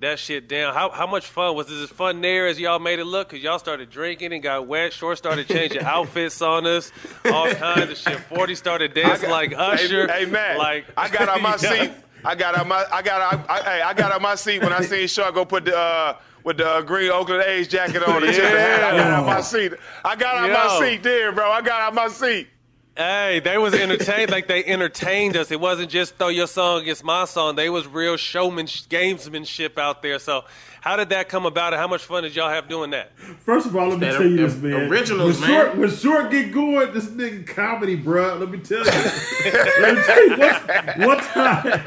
that 0.00 0.18
shit 0.18 0.48
down. 0.48 0.72
How 0.72 0.90
how 0.90 1.06
much 1.06 1.26
fun 1.26 1.54
was 1.56 1.66
this? 1.66 1.82
As 1.82 1.90
fun 1.90 2.22
there 2.22 2.46
as 2.46 2.58
y'all 2.58 2.78
made 2.78 2.98
it 2.98 3.04
look? 3.04 3.28
Cause 3.28 3.40
y'all 3.40 3.58
started 3.58 3.90
drinking 3.90 4.32
and 4.32 4.42
got 4.42 4.66
wet. 4.66 4.94
Short 4.94 5.18
started 5.18 5.46
changing 5.46 5.82
outfits 5.84 6.40
on 6.40 6.66
us. 6.66 6.90
All 7.26 7.50
kinds 7.52 7.90
of 7.90 7.98
shit. 7.98 8.18
Forty 8.20 8.54
started 8.54 8.94
dancing 8.94 9.30
like 9.30 9.52
Usher. 9.54 10.08
Hey, 10.08 10.24
hey 10.24 10.30
man, 10.30 10.58
like 10.58 10.86
I 10.96 11.08
got 11.08 11.28
on 11.28 11.42
my 11.42 11.56
seat. 11.58 11.92
I 12.24 12.34
got 12.34 12.56
out 12.56 12.66
my. 12.66 12.84
I 12.92 13.02
got 13.02 13.20
out. 13.20 13.50
I, 13.50 13.62
hey, 13.62 13.82
I 13.82 13.94
got 13.94 14.12
out 14.12 14.22
my 14.22 14.34
seat 14.34 14.62
when 14.62 14.72
I 14.72 14.80
seen 14.82 15.06
Shark 15.08 15.34
go 15.34 15.44
put 15.44 15.64
the 15.64 15.76
uh, 15.76 16.16
with 16.44 16.58
the 16.58 16.68
uh, 16.68 16.80
green 16.82 17.10
Oakland 17.10 17.42
A's 17.44 17.68
jacket 17.68 18.02
on 18.02 18.22
and 18.22 18.34
check 18.34 18.52
the. 18.52 18.86
I 18.86 18.96
got 18.96 19.10
out 19.10 19.26
my 19.26 19.40
seat. 19.40 19.72
I 20.04 20.16
got 20.16 20.36
out 20.36 20.50
my 20.50 20.86
seat 20.86 21.02
there, 21.02 21.32
bro. 21.32 21.50
I 21.50 21.60
got 21.62 21.80
out 21.82 21.94
my 21.94 22.08
seat. 22.08 22.48
Hey, 22.94 23.40
they 23.42 23.56
was 23.56 23.72
entertained 23.72 24.30
like 24.30 24.48
they 24.48 24.62
entertained 24.64 25.34
us. 25.34 25.50
It 25.50 25.58
wasn't 25.58 25.90
just 25.90 26.16
throw 26.16 26.28
your 26.28 26.46
song 26.46 26.82
against 26.82 27.02
my 27.02 27.24
song. 27.24 27.56
They 27.56 27.70
was 27.70 27.86
real 27.86 28.18
showman 28.18 28.66
gamesmanship 28.66 29.78
out 29.78 30.02
there. 30.02 30.18
So, 30.18 30.44
how 30.82 30.96
did 30.96 31.10
that 31.10 31.28
come 31.28 31.46
about, 31.46 31.72
and 31.72 31.78
how 31.80 31.86
much 31.86 32.02
fun 32.04 32.24
did 32.24 32.34
y'all 32.34 32.48
have 32.48 32.68
doing 32.68 32.90
that? 32.90 33.12
First 33.44 33.66
of 33.66 33.76
all, 33.76 33.88
let 33.90 34.00
me 34.00 34.06
That 34.08 34.14
tell 34.14 34.26
you 34.26 34.44
or- 34.44 34.48
this, 34.48 34.56
man. 34.60 34.90
originals, 34.90 35.40
when 35.40 35.48
Short, 35.48 35.68
man. 35.68 35.80
when 35.80 35.90
Short 35.90 36.30
get 36.32 36.52
going, 36.52 36.92
this 36.92 37.06
nigga 37.06 37.46
comedy, 37.46 37.94
bro. 37.94 38.36
Let 38.38 38.50
me 38.50 38.58
tell 38.58 38.78
you. 38.84 38.84
let 39.80 39.94
me 39.96 40.02
tell 40.02 40.28
you. 40.28 40.36
One, 40.36 41.06
one 41.08 41.18
time, 41.20 41.80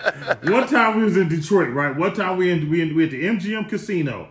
one 0.54 0.68
time 0.68 0.98
we 0.98 1.04
was 1.04 1.18
in 1.18 1.28
Detroit, 1.28 1.74
right? 1.74 1.94
One 1.94 2.14
time 2.14 2.38
we 2.38 2.50
in 2.50 2.70
we 2.70 2.82
in 2.82 2.96
we 2.96 3.04
at 3.04 3.12
the 3.12 3.26
MGM 3.26 3.68
Casino, 3.68 4.30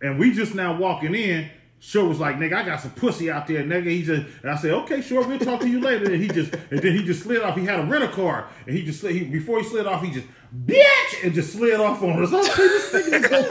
and 0.00 0.18
we 0.18 0.32
just 0.32 0.54
now 0.54 0.74
walking 0.78 1.14
in. 1.14 1.50
Short 1.78 2.08
was 2.08 2.18
like, 2.18 2.36
nigga, 2.36 2.54
I 2.54 2.62
got 2.64 2.80
some 2.80 2.90
pussy 2.92 3.30
out 3.30 3.46
there, 3.46 3.62
nigga. 3.62 3.86
He 3.86 4.02
just, 4.02 4.26
and 4.42 4.50
I 4.50 4.56
said, 4.56 4.70
okay, 4.72 5.00
Short, 5.02 5.28
we'll 5.28 5.38
talk 5.38 5.60
to 5.60 5.68
you 5.68 5.78
later. 5.80 6.06
And 6.10 6.20
he 6.22 6.28
just, 6.28 6.52
and 6.70 6.80
then 6.80 6.96
he 6.96 7.04
just 7.04 7.22
slid 7.22 7.42
off. 7.42 7.54
He 7.56 7.64
had 7.66 7.80
a 7.80 7.84
rental 7.84 8.08
car, 8.10 8.48
and 8.66 8.74
he 8.76 8.82
just, 8.84 9.00
slid, 9.00 9.14
he, 9.14 9.24
before 9.24 9.58
he 9.58 9.64
slid 9.64 9.86
off, 9.86 10.02
he 10.02 10.10
just, 10.10 10.26
bitch, 10.64 11.24
and 11.24 11.34
just 11.34 11.52
slid 11.52 11.78
off 11.78 12.02
on 12.02 12.22
us. 12.24 12.32
I 12.32 12.42
say, 12.42 12.68
this 12.68 12.92
nigga 12.94 13.30
is 13.30 13.38
so 13.38 13.46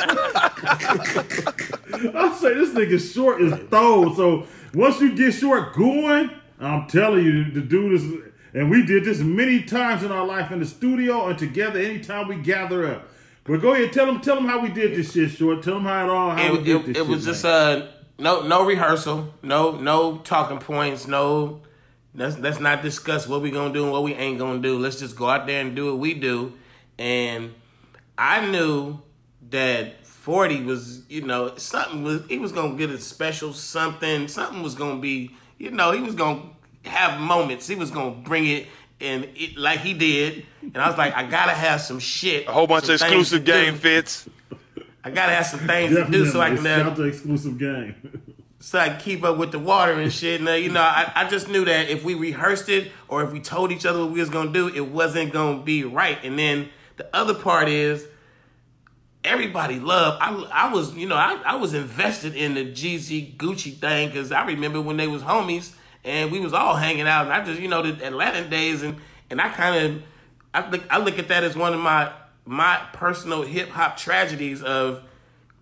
I 2.16 2.36
say 2.40 2.54
this 2.54 2.70
nigga 2.72 3.14
short 3.14 3.42
is 3.42 3.54
throw. 3.70 4.14
So 4.16 4.48
once 4.74 5.00
you 5.02 5.16
get 5.16 5.34
short 5.34 5.74
going, 5.76 6.30
I'm 6.60 6.88
telling 6.88 7.26
you, 7.26 7.52
the 7.52 7.62
dude 7.62 7.94
is. 7.94 8.04
And 8.54 8.70
we 8.72 8.86
did 8.86 9.04
this 9.04 9.20
many 9.20 9.64
times 9.64 10.04
in 10.04 10.12
our 10.14 10.26
life 10.26 10.50
in 10.52 10.60
the 10.60 10.66
studio 10.66 11.28
and 11.28 11.38
together 11.38 11.78
anytime 11.80 12.30
we 12.30 12.38
gather 12.38 12.88
up. 12.90 13.10
But 13.44 13.58
go 13.62 13.74
ahead, 13.74 13.92
tell 13.92 14.06
them, 14.06 14.22
tell 14.22 14.36
them 14.36 14.46
how 14.46 14.60
we 14.60 14.70
did 14.70 14.96
this 14.96 15.12
shit, 15.12 15.32
short. 15.32 15.62
Tell 15.62 15.74
them 15.76 15.84
how 15.84 16.06
it 16.06 16.10
all, 16.10 16.32
how 16.32 16.54
we 16.54 16.60
It, 16.60 16.64
did 16.64 16.76
it, 16.78 16.86
this 16.86 16.98
it 16.98 17.00
shit, 17.02 17.08
was 17.08 17.26
just 17.26 17.44
man. 17.44 17.82
uh 17.82 17.92
no 18.18 18.42
no 18.42 18.66
rehearsal, 18.66 19.34
no 19.42 19.72
no 19.72 20.18
talking 20.20 20.60
points, 20.60 21.08
no 21.08 21.62
let's 22.16 22.38
let's 22.38 22.60
not 22.60 22.82
discuss 22.82 23.28
what 23.28 23.42
we're 23.42 23.54
gonna 23.54 23.74
do 23.74 23.84
and 23.84 23.92
what 23.92 24.04
we 24.04 24.14
ain't 24.14 24.40
gonna 24.40 24.60
do. 24.60 24.78
Let's 24.80 25.00
just 25.00 25.16
go 25.16 25.30
out 25.30 25.48
there 25.48 25.62
and 25.62 25.76
do 25.76 25.88
what 25.88 26.00
we 26.00 26.14
do. 26.14 26.54
And 26.98 27.54
I 28.18 28.46
knew 28.50 29.00
that 29.50 30.06
forty 30.06 30.62
was 30.62 31.02
you 31.10 31.22
know 31.22 31.56
something 31.58 32.04
was 32.04 32.26
he 32.28 32.40
was 32.40 32.52
gonna 32.52 32.76
get 32.76 32.90
a 32.90 32.98
special 32.98 33.54
something. 33.54 34.28
Something 34.28 34.64
was 34.64 34.76
gonna 34.76 35.00
be 35.00 35.36
you 35.58 35.72
know 35.72 35.92
he 35.92 36.02
was 36.02 36.16
gonna 36.16 36.42
have 36.86 37.20
moments. 37.20 37.68
He 37.68 37.76
was 37.76 37.92
gonna 37.92 38.12
bring 38.12 38.48
it. 38.48 38.68
And 39.02 39.28
it, 39.36 39.58
like 39.58 39.82
he 39.82 39.94
did, 39.94 40.46
and 40.62 40.78
I 40.78 40.88
was 40.88 40.98
like, 40.98 41.14
I 41.14 41.24
gotta 41.24 41.52
have 41.52 41.82
some 41.82 42.00
shit, 42.00 42.48
A 42.48 42.52
whole 42.54 42.66
bunch 42.66 42.86
of 42.86 42.92
exclusive 42.92 43.44
game 43.44 43.76
fits. 43.76 44.30
I 45.06 45.12
gotta 45.12 45.34
have 45.36 45.46
some 45.46 45.60
things 45.62 45.96
to 45.96 46.06
do 46.10 46.26
so 46.26 46.42
I 46.42 46.48
can 46.56 46.64
Definitely. 46.64 47.06
uh, 47.06 47.08
exclusive 47.08 47.58
game. 47.60 47.96
so 48.60 48.80
I 48.80 48.90
can 48.90 49.00
keep 49.00 49.24
up 49.24 49.38
with 49.38 49.52
the 49.52 49.60
water 49.60 49.94
and 49.94 50.12
shit. 50.12 50.40
And 50.40 50.50
uh, 50.50 50.54
you 50.54 50.72
know, 50.72 50.82
I, 50.82 51.12
I 51.16 51.30
just 51.30 51.48
knew 51.48 51.64
that 51.66 51.90
if 51.90 52.04
we 52.04 52.16
rehearsed 52.16 52.70
it 52.70 52.92
or 53.08 53.24
if 53.24 53.32
we 53.32 53.40
told 53.40 53.72
each 53.72 53.86
other 53.86 54.00
what 54.00 54.12
we 54.12 54.20
was 54.20 54.32
gonna 54.32 54.52
do, 54.52 54.68
it 54.68 54.88
wasn't 54.88 55.32
gonna 55.32 55.62
be 55.62 55.84
right. 55.84 56.18
And 56.24 56.38
then 56.40 56.70
the 56.98 57.08
other 57.16 57.36
part 57.36 57.70
is 57.70 58.06
everybody 59.24 59.80
loved. 59.80 60.18
I, 60.22 60.68
I 60.68 60.74
was, 60.74 60.96
you 60.96 61.08
know, 61.08 61.16
I, 61.16 61.40
I 61.46 61.56
was 61.56 61.74
invested 61.74 62.36
in 62.36 62.56
the 62.56 62.66
Jeezy 62.66 63.36
Gucci 63.38 63.76
thing 63.76 64.10
because 64.10 64.32
I 64.32 64.46
remember 64.46 64.82
when 64.82 64.98
they 64.98 65.08
was 65.08 65.22
homies 65.22 65.74
and 66.04 66.32
we 66.32 66.40
was 66.40 66.54
all 66.54 66.76
hanging 66.76 67.08
out. 67.08 67.26
And 67.26 67.34
I 67.34 67.44
just, 67.46 67.60
you 67.62 67.68
know, 67.68 67.82
the 67.82 68.04
Atlanta 68.06 68.48
days 68.50 68.82
and 68.82 68.98
and 69.30 69.42
I 69.42 69.50
kind 69.50 69.86
of, 69.96 70.04
I 70.54 70.70
look, 70.70 70.84
I 70.90 70.98
look 71.00 71.18
at 71.20 71.28
that 71.28 71.44
as 71.44 71.56
one 71.56 71.74
of 71.74 71.80
my 71.80 72.12
my 72.46 72.80
personal 72.94 73.42
hip 73.44 73.70
hop 73.70 73.98
tragedies 73.98 74.62
of 74.64 75.04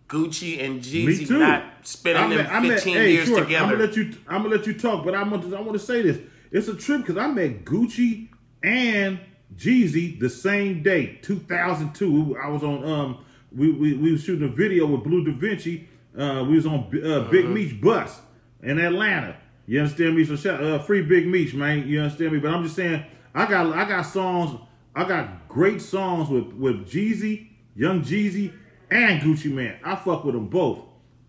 Gucci 0.10 0.64
and 0.64 0.82
Jeezy 0.82 1.30
not 1.30 1.64
spending 1.84 2.30
them 2.30 2.38
met- 2.46 2.52
I 2.52 2.60
met- 2.60 2.72
15 2.74 2.96
hey, 2.96 3.12
years 3.14 3.28
Short, 3.28 3.44
together. 3.44 3.66
I'm 3.66 3.72
gonna 3.72 3.84
let 3.86 3.96
you. 3.96 4.12
I'm 4.28 4.44
gonna 4.44 4.56
let 4.56 4.68
you 4.68 4.74
talk, 4.74 5.04
but 5.06 5.16
I 5.16 5.24
want 5.24 5.44
to. 5.50 5.56
I 5.56 5.62
want 5.62 5.74
to 5.74 5.80
say 5.80 6.02
this. 6.02 6.20
It's 6.52 6.68
a 6.68 6.76
trip 6.76 7.02
because 7.02 7.18
I 7.18 7.28
met 7.28 7.66
Gucci 7.66 8.28
and 8.62 9.20
Jeezy 9.56 10.20
the 10.20 10.30
same 10.30 10.84
day, 10.84 11.18
2002. 11.24 12.38
I 12.38 12.50
was 12.50 12.64
on. 12.64 12.84
Um, 12.88 13.18
we 13.56 13.72
we, 13.72 13.94
we 13.94 14.12
was 14.12 14.24
shooting 14.24 14.48
a 14.48 14.52
video 14.52 14.86
with 14.86 15.04
Bleu 15.04 15.24
DaVinci. 15.26 15.86
Uh, 16.18 16.46
we 16.48 16.56
was 16.56 16.66
on 16.66 16.80
uh, 17.04 17.22
Big 17.32 17.46
Uh-huh. 17.46 17.54
Meech 17.54 17.82
bus 17.82 18.22
in 18.62 18.78
Atlanta. 18.80 19.36
You 19.66 19.80
understand 19.80 20.16
me? 20.16 20.26
So 20.26 20.36
shout, 20.36 20.62
uh, 20.64 20.78
free 20.80 21.02
Big 21.02 21.28
Meech, 21.28 21.54
man. 21.56 21.88
You 21.88 22.02
understand 22.02 22.34
me? 22.34 22.40
But 22.40 22.52
I'm 22.54 22.64
just 22.64 22.76
saying, 22.76 23.04
I 23.34 23.46
got 23.48 23.74
I 23.76 23.86
got 23.88 24.04
songs. 24.04 24.60
I 24.96 25.06
got 25.08 25.43
great 25.54 25.82
songs 25.82 26.30
with 26.30 26.54
with 26.54 26.90
Jeezy, 26.90 27.48
Young 27.76 28.02
Jeezy, 28.02 28.54
and 28.90 29.22
Gucci 29.22 29.52
Mane. 29.52 29.76
I 29.84 29.96
fuck 29.96 30.26
with 30.26 30.36
them 30.36 30.48
both. 30.48 30.80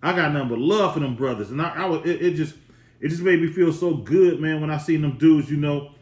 I 0.03 0.15
got 0.15 0.33
nothing 0.33 0.49
but 0.49 0.59
love 0.59 0.95
for 0.95 1.01
them 1.01 1.15
brothers, 1.15 1.51
and 1.51 1.63
I, 1.63 1.85
I 1.85 1.87
was 1.87 2.07
it, 2.07 2.23
it 2.23 2.35
just 2.35 2.55
it 3.01 3.09
just 3.09 3.23
made 3.23 3.41
me 3.41 3.49
feel 3.49 3.73
so 3.73 3.95
good, 3.95 4.41
man, 4.41 4.61
when 4.61 4.71
I 4.71 4.79
seen 4.79 5.03
them 5.03 5.19
dudes, 5.19 5.51
you 5.51 5.59
know, 5.59 5.93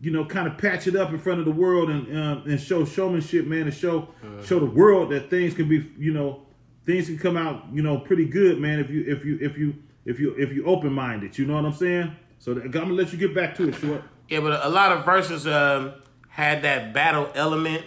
you 0.00 0.10
know, 0.10 0.24
kind 0.24 0.46
of 0.46 0.58
patch 0.58 0.86
it 0.86 0.94
up 0.94 1.10
in 1.10 1.18
front 1.18 1.40
of 1.40 1.46
the 1.46 1.52
world 1.52 1.90
and 1.90 2.16
um, 2.16 2.42
and 2.46 2.60
show 2.60 2.84
showmanship, 2.84 3.46
man, 3.46 3.62
and 3.62 3.74
show 3.74 4.08
show 4.44 4.60
the 4.60 4.66
world 4.66 5.10
that 5.10 5.30
things 5.30 5.54
can 5.54 5.68
be, 5.68 5.90
you 5.98 6.12
know, 6.12 6.42
things 6.84 7.06
can 7.06 7.18
come 7.18 7.36
out, 7.36 7.64
you 7.72 7.82
know, 7.82 7.98
pretty 7.98 8.26
good, 8.26 8.60
man. 8.60 8.78
If 8.78 8.90
you 8.90 9.04
if 9.06 9.24
you 9.24 9.38
if 9.40 9.56
you 9.56 9.74
if 10.04 10.20
you 10.20 10.34
if 10.36 10.52
you 10.52 10.66
open 10.66 10.92
minded, 10.92 11.38
you 11.38 11.46
know 11.46 11.54
what 11.54 11.64
I'm 11.64 11.72
saying. 11.72 12.14
So 12.38 12.52
I'm 12.52 12.70
gonna 12.70 12.92
let 12.92 13.12
you 13.12 13.18
get 13.18 13.34
back 13.34 13.54
to 13.56 13.68
it, 13.68 13.74
short. 13.76 14.02
Yeah, 14.28 14.40
but 14.40 14.64
a 14.64 14.68
lot 14.68 14.92
of 14.92 15.04
Verzuz 15.04 15.50
um, 15.50 15.94
had 16.34 16.62
that 16.62 16.92
battle 16.92 17.30
element 17.36 17.84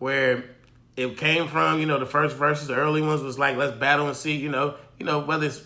where 0.00 0.42
it 0.96 1.16
came 1.16 1.46
from. 1.46 1.78
You 1.78 1.86
know, 1.86 2.00
the 2.00 2.06
first 2.06 2.36
Verzuz, 2.36 2.66
the 2.66 2.74
early 2.74 3.00
ones 3.00 3.22
was 3.22 3.38
like, 3.38 3.56
let's 3.56 3.76
battle 3.76 4.08
and 4.08 4.16
see. 4.16 4.34
You 4.34 4.48
know, 4.48 4.74
you 4.98 5.06
know 5.06 5.20
whether 5.20 5.46
it's 5.46 5.62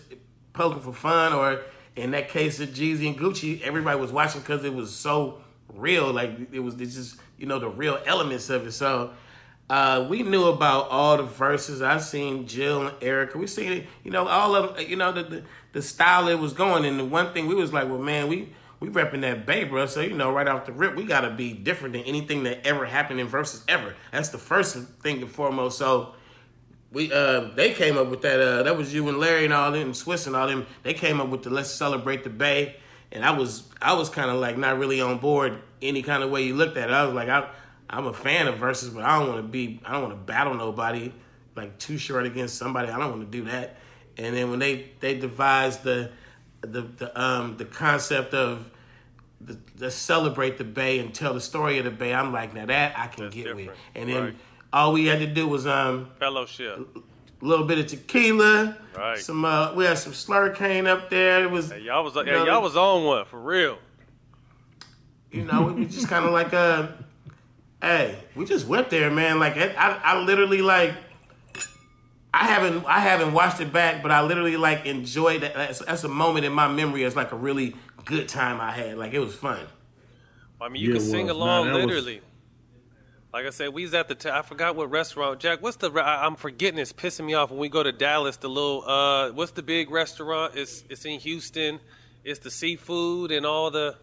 poking 0.53 0.83
for 0.83 0.93
fun 0.93 1.33
or 1.33 1.61
in 1.95 2.11
that 2.11 2.29
case 2.29 2.59
of 2.59 2.69
Jeezy 2.69 3.07
and 3.07 3.17
Gucci, 3.17 3.59
everybody 3.63 3.99
was 3.99 4.11
watching 4.11 4.41
because 4.41 4.63
it 4.63 4.73
was 4.73 4.93
so 4.93 5.41
real. 5.73 6.13
Like 6.13 6.29
it 6.51 6.59
was 6.59 6.75
just 6.75 7.19
you 7.39 7.47
know 7.47 7.57
the 7.57 7.69
real 7.69 7.99
elements 8.05 8.49
of 8.49 8.67
it. 8.67 8.71
So. 8.71 9.11
Uh, 9.69 10.05
we 10.09 10.21
knew 10.21 10.47
about 10.47 10.89
all 10.89 11.15
the 11.15 11.23
Verzuz. 11.23 11.81
I 11.81 11.97
seen 11.99 12.45
Jill 12.45 12.87
and 12.87 12.99
Erykah. 12.99 13.37
We 13.37 13.47
seen 13.47 13.71
it, 13.71 13.87
you 14.03 14.11
know, 14.11 14.27
all 14.27 14.53
of 14.53 14.81
you 14.81 14.97
know 14.97 15.13
the, 15.13 15.23
the 15.23 15.43
the 15.71 15.81
style 15.81 16.27
it 16.27 16.37
was 16.37 16.51
going. 16.51 16.83
And 16.83 16.99
the 16.99 17.05
one 17.05 17.31
thing 17.31 17.47
we 17.47 17.55
was 17.55 17.71
like, 17.71 17.87
well, 17.87 17.97
man, 17.97 18.27
we 18.27 18.49
we 18.81 18.89
repping 18.89 19.21
that 19.21 19.45
Bay, 19.45 19.63
bro. 19.63 19.85
So 19.85 20.01
you 20.01 20.13
know, 20.13 20.33
right 20.33 20.47
off 20.47 20.65
the 20.65 20.73
rip, 20.73 20.95
we 20.95 21.05
gotta 21.05 21.29
be 21.29 21.53
different 21.53 21.93
than 21.93 22.01
anything 22.03 22.43
that 22.43 22.65
ever 22.65 22.85
happened 22.85 23.21
in 23.21 23.29
Verzuz 23.29 23.63
ever. 23.69 23.95
That's 24.11 24.29
the 24.29 24.39
first 24.39 24.75
thing 24.75 25.21
and 25.21 25.31
foremost. 25.31 25.77
So 25.77 26.15
we 26.91 27.13
uh 27.13 27.51
they 27.55 27.73
came 27.73 27.97
up 27.97 28.07
with 28.07 28.23
that. 28.23 28.41
Uh, 28.41 28.63
that 28.63 28.75
was 28.75 28.93
you 28.93 29.07
and 29.07 29.19
Larry 29.19 29.45
and 29.45 29.53
all 29.53 29.71
them, 29.71 29.83
and 29.83 29.93
Swizz 29.93 30.25
and 30.27 30.35
all 30.35 30.47
them. 30.47 30.65
They 30.81 30.95
came 30.95 31.21
up 31.21 31.29
with 31.29 31.43
the 31.43 31.51
let's 31.51 31.69
celebrate 31.69 32.23
the 32.23 32.31
Bay. 32.31 32.77
And 33.11 33.23
I 33.23 33.31
was 33.31 33.69
I 33.79 33.93
was 33.93 34.09
kind 34.09 34.31
of 34.31 34.37
like 34.37 34.57
not 34.57 34.79
really 34.79 34.99
on 34.99 35.19
board 35.19 35.61
any 35.81 36.01
kind 36.01 36.23
of 36.23 36.31
way 36.31 36.43
you 36.43 36.55
looked 36.55 36.75
at 36.75 36.89
it. 36.89 36.93
I 36.93 37.05
was 37.05 37.13
like 37.13 37.29
I 37.29 37.49
I'm 37.87 38.07
a 38.07 38.13
fan 38.13 38.47
of 38.47 38.55
Verzuz, 38.55 38.93
but 38.93 39.03
I 39.03 39.19
don't 39.19 39.27
want 39.27 39.41
to 39.41 39.47
be 39.47 39.79
I 39.85 39.93
don't 39.93 40.01
want 40.01 40.13
to 40.13 40.19
battle 40.21 40.55
nobody 40.55 41.13
like 41.55 41.77
too 41.77 41.99
short 41.99 42.25
against 42.25 42.57
somebody. 42.57 42.89
I 42.89 42.97
don't 42.97 43.11
want 43.11 43.31
to 43.31 43.37
do 43.37 43.45
that. 43.45 43.77
And 44.17 44.35
then 44.35 44.49
when 44.49 44.57
they 44.57 44.89
they 45.01 45.19
devised 45.19 45.83
the 45.83 46.09
the 46.61 46.81
the 46.81 47.21
um 47.21 47.57
the 47.57 47.65
concept 47.65 48.33
of 48.33 48.70
the, 49.45 49.57
the 49.75 49.91
celebrate 49.91 50.57
the 50.57 50.63
Bay 50.63 50.99
and 50.99 51.13
tell 51.13 51.33
the 51.33 51.41
story 51.41 51.77
of 51.79 51.85
the 51.85 51.91
Bay, 51.91 52.13
I'm 52.13 52.31
like 52.31 52.53
now 52.53 52.65
that 52.65 52.97
I 52.97 53.07
can 53.07 53.29
get 53.29 53.55
with. 53.55 53.69
And 53.95 54.09
then 54.09 54.23
Right. 54.23 54.35
all 54.73 54.93
we 54.93 55.05
had 55.07 55.19
to 55.19 55.27
do 55.27 55.47
was 55.47 55.65
um 55.67 56.09
Fellowship. 56.19 56.79
a 57.41 57.45
little 57.45 57.65
bit 57.65 57.79
of 57.79 57.87
tequila, 57.87 58.77
Right. 58.95 59.17
some 59.19 59.43
uh 59.45 59.73
we 59.73 59.85
had 59.85 59.97
some 59.97 60.13
slurricane 60.13 60.87
up 60.87 61.09
there. 61.09 61.43
It 61.43 61.51
was 61.51 61.71
Hey, 61.71 61.79
y'all 61.81 62.03
was 62.03 62.13
hey, 62.13 62.23
know, 62.23 62.45
y'all 62.45 62.61
was 62.61 62.75
on 62.77 63.03
one 63.03 63.25
for 63.25 63.39
real. 63.39 63.77
you 65.31 65.45
know, 65.45 65.63
we 65.63 65.85
just 65.85 66.07
kind 66.07 66.25
of 66.25 66.31
like 66.31 66.51
a, 66.53 66.93
hey, 67.81 68.17
we 68.35 68.45
just 68.45 68.67
went 68.67 68.89
there, 68.89 69.09
man. 69.09 69.39
Like 69.39 69.57
I, 69.57 69.99
I, 70.03 70.19
literally 70.21 70.61
like, 70.61 70.93
I 72.33 72.45
haven't, 72.47 72.85
I 72.85 72.99
haven't 72.99 73.33
watched 73.33 73.59
it 73.61 73.71
back, 73.73 74.01
but 74.03 74.11
I 74.11 74.21
literally 74.23 74.57
like 74.57 74.85
enjoyed 74.85 75.41
that. 75.41 75.53
That's, 75.53 75.79
that's 75.79 76.03
a 76.03 76.09
moment 76.09 76.45
in 76.45 76.53
my 76.53 76.67
memory. 76.67 77.03
It's 77.03 77.15
like 77.15 77.31
a 77.31 77.35
really 77.35 77.75
good 78.05 78.27
time 78.27 78.59
I 78.61 78.71
had. 78.71 78.97
Like 78.97 79.13
it 79.13 79.19
was 79.19 79.35
fun. 79.35 79.59
I 80.59 80.69
mean, 80.69 80.81
you 80.81 80.89
Yeah, 80.89 80.95
can 80.97 81.03
sing 81.05 81.25
was. 81.27 81.35
along 81.35 81.67
Nah, 81.67 81.73
that 81.73 81.77
was- 81.77 81.85
literally. 81.95 82.21
Like 83.33 83.45
I 83.45 83.49
said, 83.51 83.69
we 83.73 83.83
was 83.83 83.93
at 83.93 84.09
the. 84.09 84.15
T- 84.15 84.29
I 84.29 84.41
forgot 84.41 84.75
what 84.75 84.91
restaurant. 84.91 85.39
Jack, 85.39 85.61
what's 85.61 85.77
the? 85.77 85.89
re- 85.89 86.01
I, 86.01 86.25
I'm 86.25 86.35
forgetting. 86.35 86.77
It's 86.77 86.91
pissing 86.91 87.25
me 87.25 87.33
off 87.33 87.49
when 87.49 87.59
we 87.59 87.69
go 87.69 87.81
to 87.81 87.93
Dallas. 87.93 88.35
The 88.35 88.49
little. 88.49 88.83
uh 88.85 89.31
What's 89.31 89.53
the 89.53 89.63
big 89.63 89.89
restaurant? 89.89 90.53
It's 90.57 90.83
it's 90.89 91.05
in 91.05 91.17
Houston. 91.21 91.79
It's 92.25 92.39
the 92.39 92.51
seafood 92.51 93.31
and 93.31 93.45
all 93.45 93.71
the. 93.71 93.95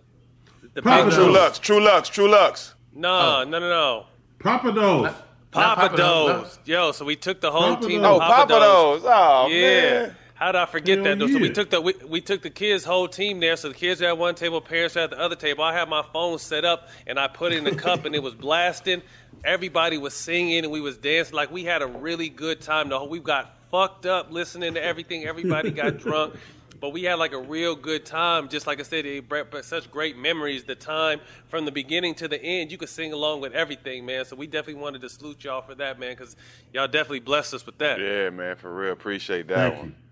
The 0.74 0.80
Papa 0.82 1.10
True 1.10 1.30
Lux, 1.30 1.58
True 1.58 1.80
Lux, 1.80 2.08
True 2.08 2.28
Lux. 2.28 2.74
No, 2.94 3.44
no, 3.44 3.58
no, 3.58 3.68
no. 3.68 4.06
Papados. 4.40 5.14
Papa 5.50 5.80
Papa 5.82 5.96
Do's, 5.96 6.42
Do's. 6.42 6.58
Yo, 6.64 6.92
so 6.92 7.04
we 7.04 7.14
took 7.16 7.40
the 7.40 7.50
whole 7.50 7.74
Papa 7.76 7.86
team. 7.86 8.00
Do's. 8.02 8.18
to 8.18 8.24
Oh, 8.24 8.28
Papa 8.28 8.48
Do's. 8.48 9.02
Oh, 9.04 9.46
yeah. 9.50 9.60
man. 10.06 10.16
How 10.38 10.52
did 10.52 10.60
I 10.60 10.66
forget 10.66 10.98
Hell 10.98 11.04
that 11.04 11.18
though? 11.18 11.26
So 11.26 11.38
we 11.38 11.50
took 11.50 11.68
the 11.68 11.80
we, 11.80 11.94
we 12.06 12.20
took 12.20 12.42
the 12.42 12.50
kids' 12.50 12.84
whole 12.84 13.08
team 13.08 13.40
there. 13.40 13.56
So 13.56 13.70
the 13.70 13.74
kids 13.74 14.00
were 14.00 14.06
at 14.06 14.18
one 14.18 14.36
table, 14.36 14.60
parents 14.60 14.94
were 14.94 15.00
at 15.00 15.10
the 15.10 15.18
other 15.18 15.34
table. 15.34 15.64
I 15.64 15.72
had 15.72 15.88
my 15.88 16.04
phone 16.12 16.38
set 16.38 16.64
up 16.64 16.88
and 17.08 17.18
I 17.18 17.26
put 17.26 17.52
it 17.52 17.58
in 17.58 17.64
the 17.64 17.74
cup 17.74 18.04
and 18.04 18.14
it 18.14 18.22
was 18.22 18.34
blasting. 18.34 19.02
Everybody 19.44 19.98
was 19.98 20.14
singing 20.14 20.58
and 20.58 20.70
we 20.70 20.80
was 20.80 20.96
dancing. 20.96 21.34
Like 21.34 21.50
we 21.50 21.64
had 21.64 21.82
a 21.82 21.88
really 21.88 22.28
good 22.28 22.60
time. 22.60 22.88
The 22.88 23.00
whole 23.00 23.08
we 23.08 23.18
got 23.18 23.56
fucked 23.72 24.06
up 24.06 24.30
listening 24.30 24.74
to 24.74 24.84
everything. 24.84 25.24
Everybody 25.24 25.72
got 25.72 25.98
drunk. 25.98 26.36
But 26.80 26.90
we 26.90 27.02
had 27.02 27.14
like 27.14 27.32
a 27.32 27.40
real 27.40 27.74
good 27.74 28.06
time. 28.06 28.48
Just 28.48 28.68
like 28.68 28.78
I 28.78 28.84
said, 28.84 29.06
it 29.06 29.28
brought 29.28 29.50
brought 29.50 29.64
such 29.64 29.90
great 29.90 30.16
memories. 30.16 30.62
The 30.62 30.76
time 30.76 31.20
from 31.48 31.64
the 31.64 31.72
beginning 31.72 32.14
to 32.14 32.28
the 32.28 32.40
end, 32.40 32.70
you 32.70 32.78
could 32.78 32.88
sing 32.88 33.12
along 33.12 33.40
with 33.40 33.54
everything, 33.54 34.06
man. 34.06 34.24
So 34.24 34.36
we 34.36 34.46
definitely 34.46 34.80
wanted 34.80 35.00
to 35.00 35.08
salute 35.08 35.42
y'all 35.42 35.62
for 35.62 35.74
that, 35.74 35.98
man, 35.98 36.12
because 36.12 36.36
y'all 36.72 36.86
definitely 36.86 37.20
blessed 37.20 37.54
us 37.54 37.66
with 37.66 37.78
that. 37.78 37.98
Yeah, 37.98 38.30
man, 38.30 38.54
for 38.54 38.72
real. 38.72 38.92
Appreciate 38.92 39.48
that 39.48 39.72
Thank 39.72 39.78
one. 39.78 39.88
You 39.88 40.07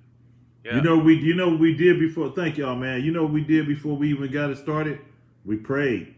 know 0.83 0.99
we 0.99 1.17
you 1.17 1.35
know 1.35 1.51
what 1.51 1.61
we 1.61 1.75
did 1.75 1.99
before. 1.99 2.33
Thank 2.35 2.57
y'all, 2.59 2.77
man. 2.77 3.03
You 3.03 3.13
know 3.13 3.23
what 3.23 3.33
we 3.33 3.43
did 3.45 3.67
before 3.67 3.97
we 3.97 4.11
even 4.11 4.31
got 4.31 4.51
it 4.51 4.59
started. 4.59 5.01
We 5.45 5.57
prayed. 5.57 6.15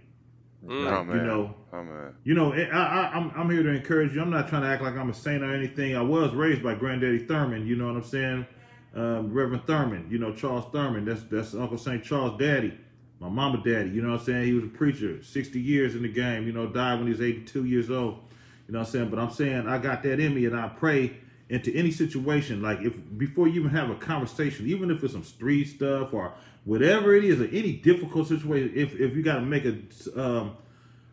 Mm. 0.67 0.85
Like, 0.85 0.95
Oh, 0.95 1.05
man. 1.05 1.17
You 1.17 1.23
know. 1.23 1.55
Oh, 1.73 1.85
man. 1.85 2.15
You 2.25 2.35
know, 2.35 2.53
I, 2.53 2.79
I, 2.79 3.11
I'm 3.15 3.31
I'm 3.37 3.51
here 3.51 3.63
to 3.63 3.71
encourage 3.71 4.15
you. 4.15 4.23
I'm 4.23 4.31
not 4.31 4.49
trying 4.49 4.63
to 4.63 4.69
act 4.69 4.83
like 4.83 4.97
I'm 4.97 5.11
a 5.11 5.15
saint 5.15 5.43
or 5.43 5.53
anything. 5.53 5.97
I 5.97 6.03
was 6.03 6.35
raised 6.35 6.63
by 6.63 6.75
Granddaddy 6.75 7.27
Thurman. 7.27 7.67
You 7.67 7.77
know 7.77 7.87
what 7.87 7.97
I'm 7.97 8.05
saying? 8.05 8.47
Um, 8.95 9.33
Reverend 9.33 9.67
Thurman. 9.67 10.09
You 10.11 10.19
know 10.19 10.33
Charles 10.35 10.65
Thurman. 10.73 11.05
That's 11.05 11.23
that's 11.25 11.55
Uncle 11.55 11.79
Saint 11.79 12.03
Charles' 12.03 12.39
daddy. 12.39 12.77
My 13.21 13.29
mama 13.29 13.61
daddy. 13.65 13.91
You 13.91 14.01
know 14.01 14.13
what 14.13 14.21
I'm 14.21 14.27
saying? 14.27 14.45
He 14.45 14.53
was 14.53 14.65
a 14.65 14.69
preacher. 14.69 15.23
60 15.23 15.61
years 15.61 15.95
in 15.95 16.03
the 16.03 16.09
game. 16.09 16.47
You 16.47 16.53
know, 16.53 16.67
died 16.69 16.99
when 16.99 17.07
he 17.07 17.13
was 17.13 17.21
82 17.21 17.65
years 17.65 17.91
old. 17.91 18.21
You 18.67 18.75
know 18.75 18.81
what 18.81 18.87
I'm 18.87 18.93
saying? 18.93 19.11
But 19.11 19.19
I'm 19.19 19.31
saying 19.31 19.67
I 19.67 19.79
got 19.79 20.03
that 20.05 20.21
in 20.21 20.35
me, 20.35 20.47
and 20.47 20.57
I 20.57 20.69
pray 20.69 21.17
into 21.49 21.75
any 21.75 21.91
situation. 21.91 22.61
Like 22.63 22.81
if 22.83 22.95
before 23.17 23.49
you 23.49 23.61
even 23.61 23.71
have 23.71 23.91
a 23.91 23.95
conversation, 23.95 24.67
even 24.67 24.91
if 24.91 25.03
it's 25.03 25.13
some 25.13 25.25
street 25.25 25.67
stuff 25.67 26.13
or 26.13 26.35
whatever 26.65 27.15
it 27.15 27.25
is, 27.25 27.41
or 27.41 27.47
any 27.47 27.73
difficult 27.73 28.29
situation, 28.29 28.73
if 28.75 28.95
if 28.99 29.17
you 29.17 29.23
got 29.23 29.37
to 29.37 29.43
make 29.43 29.65
a 29.65 29.77
um, 30.21 30.57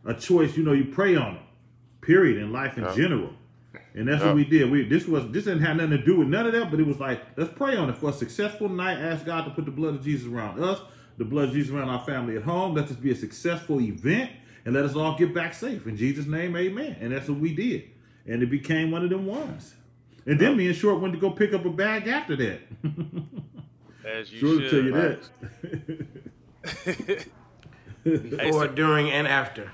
a 0.06 0.14
choice, 0.14 0.56
you 0.58 0.64
know, 0.64 0.74
you 0.74 0.86
pray 0.86 1.16
on 1.16 1.36
it. 1.36 1.42
Period. 2.02 2.38
In 2.38 2.52
life 2.52 2.78
in 2.78 2.84
Yeah. 2.84 2.96
general. 2.96 3.34
And 3.96 4.08
that's 4.08 4.22
Yeah. 4.22 4.28
what 4.28 4.36
we 4.36 4.46
did. 4.46 4.70
We 4.70 4.84
this 4.88 5.08
was 5.08 5.30
this 5.32 5.46
didn't 5.46 5.62
have 5.64 5.78
nothing 5.78 5.98
to 5.98 6.04
do 6.04 6.18
with 6.20 6.28
none 6.28 6.46
of 6.46 6.52
that, 6.52 6.70
but 6.70 6.80
it 6.80 6.86
was 6.86 7.00
like 7.00 7.22
let's 7.38 7.52
pray 7.54 7.76
on 7.78 7.90
it 7.90 7.98
for 7.98 8.10
a 8.10 8.14
successful 8.14 8.68
night. 8.70 8.98
Ask 9.00 9.26
God 9.26 9.46
to 9.46 9.52
put 9.52 9.66
the 9.66 9.72
blood 9.72 9.96
of 9.96 10.04
Jesus 10.04 10.28
around 10.28 10.62
us, 10.62 10.82
the 11.18 11.26
blood 11.26 11.50
of 11.50 11.54
Jesus 11.54 11.74
around 11.74 11.90
our 11.90 12.04
family 12.06 12.36
at 12.36 12.44
home. 12.44 12.76
Let 12.76 12.88
this 12.88 12.98
be 12.98 13.12
a 13.12 13.16
successful 13.16 13.80
event, 13.82 14.32
and 14.66 14.74
let 14.76 14.84
us 14.86 14.96
all 14.96 15.18
get 15.18 15.34
back 15.34 15.54
safe 15.54 15.88
in 15.88 15.96
Jesus' 15.96 16.28
name, 16.28 16.56
Amen. 16.58 16.98
And 17.00 17.14
that's 17.14 17.30
what 17.30 17.40
we 17.40 17.56
did, 17.56 17.84
and 18.28 18.44
it 18.44 18.50
became 18.50 18.92
one 18.92 19.04
of 19.04 19.10
them 19.10 19.26
ones. 19.26 19.76
And 20.26 20.40
then 20.40 20.58
me 20.58 20.68
and 20.68 20.76
Short 20.76 21.00
went 21.00 21.14
to 21.14 21.20
go 21.20 21.30
pick 21.32 21.54
up 21.54 21.66
a 21.66 21.70
bag 21.70 22.08
after 22.08 22.36
that. 22.36 22.62
As 24.06 24.32
you 24.32 24.40
Short 24.40 24.52
will 24.52 24.62
should. 24.62 24.72
tell 24.72 24.84
you 24.84 25.20
that. 27.04 27.28
Before, 28.04 28.68
during, 28.68 29.10
and 29.12 29.28
after. 29.28 29.72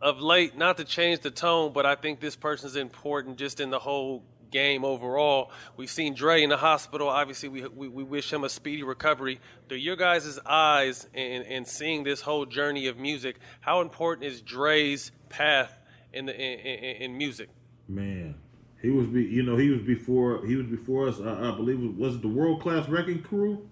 of 0.00 0.20
late, 0.20 0.56
not 0.56 0.76
to 0.78 0.84
change 0.84 1.20
the 1.20 1.30
tone, 1.30 1.72
but 1.72 1.86
I 1.86 1.94
think 1.94 2.18
this 2.20 2.34
person's 2.34 2.74
important 2.76 3.36
just 3.36 3.60
in 3.60 3.70
the 3.70 3.78
whole 3.78 4.24
game 4.50 4.84
overall. 4.84 5.52
We've 5.76 5.90
seen 5.90 6.14
Dre 6.14 6.42
in 6.42 6.50
the 6.50 6.56
hospital. 6.56 7.08
Obviously, 7.08 7.48
we 7.48 7.66
we, 7.68 7.88
we 7.88 8.02
wish 8.02 8.32
him 8.32 8.42
a 8.42 8.48
speedy 8.48 8.82
recovery. 8.82 9.40
Through 9.68 9.78
your 9.78 9.94
guys' 9.96 10.38
eyes 10.44 11.06
and, 11.14 11.44
and 11.46 11.66
seeing 11.66 12.02
this 12.02 12.20
whole 12.20 12.44
journey 12.46 12.88
of 12.88 12.96
music, 12.98 13.36
how 13.60 13.80
important 13.80 14.26
is 14.26 14.40
Dre's 14.40 15.12
path 15.28 15.72
in 16.12 16.26
the 16.26 16.34
in, 16.34 16.58
in, 16.58 17.02
in 17.02 17.18
music? 17.18 17.50
Man, 17.88 18.34
he 18.82 18.90
was 18.90 19.06
be 19.08 19.22
you 19.22 19.42
know 19.42 19.56
he 19.56 19.70
was 19.70 19.80
before 19.82 20.44
he 20.46 20.56
was 20.56 20.66
before 20.66 21.08
us. 21.08 21.20
I, 21.20 21.48
I 21.48 21.56
believe 21.56 21.82
it 21.82 21.96
was 21.96 22.16
it 22.16 22.22
the 22.22 22.28
World 22.28 22.60
Class 22.62 22.88
Wreckin' 22.88 23.22
Cru. 23.22 23.66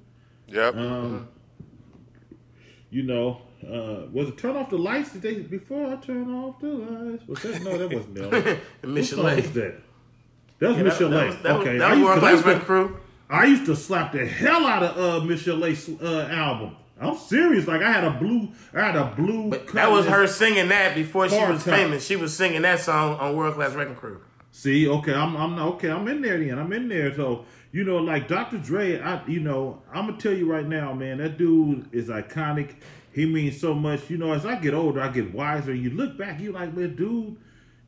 Yep. 0.49 0.75
Um, 0.77 1.29
you 2.91 3.03
know, 3.03 3.43
uh, 3.63 4.07
was 4.13 4.29
it 4.29 4.39
turn 4.39 4.57
off 4.57 4.71
the 4.71 4.79
lights? 4.79 5.13
Did 5.13 5.23
they 5.23 5.35
before 5.41 5.87
I 5.93 5.97
turn 5.97 6.33
off 6.35 6.59
the 6.61 6.69
lights? 6.69 7.27
Was 7.29 7.43
that 7.43 7.63
no? 7.63 7.77
That 7.79 7.93
wasn't 7.93 8.15
them. 8.15 8.61
Michel'le 8.83 9.23
What 9.25 9.37
song 9.37 9.37
was 9.37 9.53
that? 9.53 9.81
That 10.61 10.69
was 10.69 10.77
Yeah, 10.79 10.83
that- 10.83 10.93
Michel'le 10.93 11.11
that 11.11 11.27
was- 11.27 11.37
that 11.43 11.53
was- 11.59 11.67
Okay, 11.67 11.79
that 11.79 11.85
I 11.87 11.91
was 11.91 11.99
used 11.99 12.07
World 12.09 12.19
Class 12.21 12.33
used 12.33 12.47
Wrecking 12.47 12.63
Crew. 12.65 12.97
I 13.31 13.45
used 13.45 13.67
to 13.67 13.77
slap 13.77 14.13
the 14.13 14.25
hell 14.27 14.67
out 14.67 14.83
of 14.83 15.23
uh, 15.23 15.27
Michel'le 15.27 16.03
uh, 16.03 16.29
album. 16.33 16.77
I'm 17.01 17.15
serious. 17.17 17.67
Like 17.69 17.83
I 17.83 17.93
had 17.93 18.05
a 18.05 18.11
blue, 18.11 18.49
I 18.75 18.81
had 18.87 18.97
a 18.97 19.13
blue. 19.15 19.51
That 19.75 19.91
was 19.91 20.07
her 20.07 20.27
singing 20.27 20.69
that 20.69 20.95
before 20.95 21.29
she 21.29 21.37
was 21.39 21.63
top. 21.63 21.75
famous. 21.75 22.05
She 22.07 22.17
was 22.17 22.35
singing 22.35 22.63
that 22.63 22.81
song 22.81 23.19
on 23.21 23.37
World 23.37 23.55
Class 23.55 23.75
Wreckin' 23.75 23.95
Cru. 23.97 24.21
See, 24.59 24.89
okay, 24.89 25.15
I'm, 25.15 25.37
I'm 25.37 25.57
okay. 25.75 25.89
I'm 25.89 26.09
in 26.09 26.21
there 26.21 26.37
then. 26.37 26.59
I'm 26.59 26.73
in 26.73 26.89
there. 26.89 27.15
So 27.15 27.45
you 27.71 27.85
know, 27.85 27.99
like 27.99 28.27
Dr. 28.27 28.59
Dre, 28.59 29.01
I, 29.01 29.25
you 29.29 29.39
know, 29.39 29.81
I'm 29.95 30.07
gonna 30.07 30.19
tell 30.19 30.33
you 30.33 30.51
right 30.51 30.67
now, 30.67 30.93
man, 30.93 31.19
that 31.19 31.39
dude 31.39 31.89
is 31.95 32.09
iconic. 32.09 32.75
He 33.13 33.25
means 33.25 33.61
so 33.61 33.73
much. 33.73 34.11
You 34.11 34.19
know, 34.19 34.33
as 34.33 34.45
I 34.45 34.57
get 34.57 34.75
older, 34.75 35.01
I 35.01 35.11
get 35.13 35.33
wiser. 35.33 35.73
You 35.73 35.91
look 35.91 36.19
back, 36.19 36.41
you 36.41 36.51
like, 36.51 36.75
man, 36.75 36.97
dude, 36.97 37.37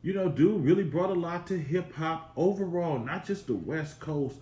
you 0.01 0.13
know, 0.13 0.29
dude 0.29 0.63
really 0.63 0.85
brought 0.85 1.09
a 1.09 1.13
lot 1.13 1.45
to 1.47 1.57
hip 1.57 1.93
hop 1.93 2.31
overall, 2.37 2.99
not 2.99 3.25
just 3.25 3.47
the 3.47 3.55
West 3.55 3.99
Coast 3.99 4.37